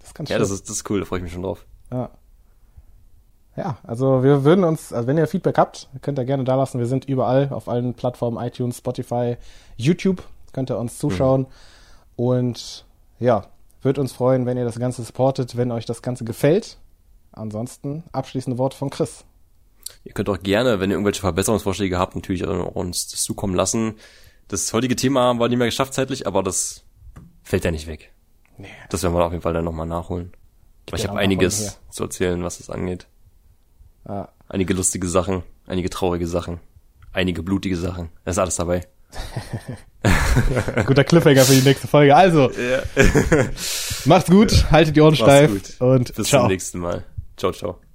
das 0.00 0.08
ist 0.08 0.14
ganz 0.14 0.28
Ja, 0.30 0.36
schön. 0.36 0.42
das 0.42 0.50
ist, 0.50 0.68
das 0.68 0.76
ist 0.76 0.90
cool, 0.90 1.00
da 1.00 1.06
freue 1.06 1.20
ich 1.20 1.22
mich 1.24 1.32
schon 1.32 1.42
drauf. 1.42 1.64
Ja. 1.90 2.10
Ja, 3.56 3.76
also 3.82 4.22
wir 4.22 4.44
würden 4.44 4.64
uns, 4.64 4.92
also 4.92 5.06
wenn 5.06 5.18
ihr 5.18 5.26
Feedback 5.26 5.58
habt, 5.58 5.88
könnt 6.00 6.18
ihr 6.18 6.24
gerne 6.24 6.44
da 6.44 6.54
lassen. 6.54 6.78
Wir 6.78 6.86
sind 6.86 7.04
überall 7.04 7.50
auf 7.50 7.68
allen 7.68 7.92
Plattformen, 7.94 8.42
iTunes, 8.42 8.78
Spotify, 8.78 9.36
YouTube, 9.76 10.22
könnt 10.52 10.70
ihr 10.70 10.78
uns 10.78 10.98
zuschauen. 10.98 11.46
Und 12.16 12.86
ja, 13.18 13.44
würde 13.82 14.00
uns 14.00 14.12
freuen, 14.12 14.46
wenn 14.46 14.56
ihr 14.56 14.64
das 14.64 14.78
Ganze 14.78 15.02
supportet, 15.02 15.56
wenn 15.56 15.70
euch 15.70 15.86
das 15.86 16.02
Ganze 16.02 16.24
gefällt. 16.24 16.78
Ansonsten 17.32 18.04
abschließende 18.12 18.58
Worte 18.58 18.76
von 18.76 18.90
Chris. 18.90 19.24
Ihr 20.04 20.12
könnt 20.12 20.28
auch 20.28 20.40
gerne, 20.42 20.80
wenn 20.80 20.90
ihr 20.90 20.94
irgendwelche 20.94 21.20
Verbesserungsvorschläge 21.20 21.98
habt, 21.98 22.14
natürlich 22.14 22.46
uns 22.46 23.08
das 23.08 23.22
zukommen 23.22 23.54
lassen. 23.54 23.94
Das 24.48 24.72
heutige 24.72 24.96
Thema 24.96 25.22
haben 25.22 25.40
wir 25.40 25.48
nicht 25.48 25.58
mehr 25.58 25.68
geschafft 25.68 25.94
zeitlich, 25.94 26.26
aber 26.26 26.42
das 26.42 26.84
fällt 27.42 27.64
ja 27.64 27.70
nicht 27.70 27.86
weg. 27.86 28.12
Nee. 28.58 28.68
Das 28.90 29.02
werden 29.02 29.14
wir 29.14 29.24
auf 29.24 29.32
jeden 29.32 29.42
Fall 29.42 29.54
dann 29.54 29.64
nochmal 29.64 29.86
nachholen. 29.86 30.32
Weil 30.90 31.00
ich 31.00 31.08
habe 31.08 31.18
einiges 31.18 31.78
zu 31.90 32.02
erzählen, 32.02 32.42
was 32.42 32.58
das 32.58 32.68
angeht. 32.68 33.06
Ja, 34.06 34.28
Einige 34.52 34.74
lustige 34.74 35.08
Sachen, 35.08 35.44
einige 35.66 35.88
traurige 35.88 36.26
Sachen, 36.26 36.60
einige 37.12 37.42
blutige 37.42 37.76
Sachen. 37.76 38.10
Da 38.24 38.32
ist 38.32 38.38
alles 38.38 38.56
dabei. 38.56 38.86
guter 40.86 41.04
Cliffhanger 41.04 41.44
für 41.44 41.54
die 41.54 41.62
nächste 41.62 41.88
Folge. 41.88 42.14
Also, 42.16 42.50
macht's 44.04 44.30
gut, 44.30 44.70
haltet 44.70 44.96
die 44.96 45.00
Ohren 45.00 45.16
steif 45.16 45.50
gut. 45.50 45.80
und 45.80 46.14
Bis 46.14 46.28
ciao. 46.28 46.42
zum 46.42 46.48
nächsten 46.48 46.78
Mal. 46.78 47.04
Ciao, 47.36 47.52
ciao. 47.52 47.91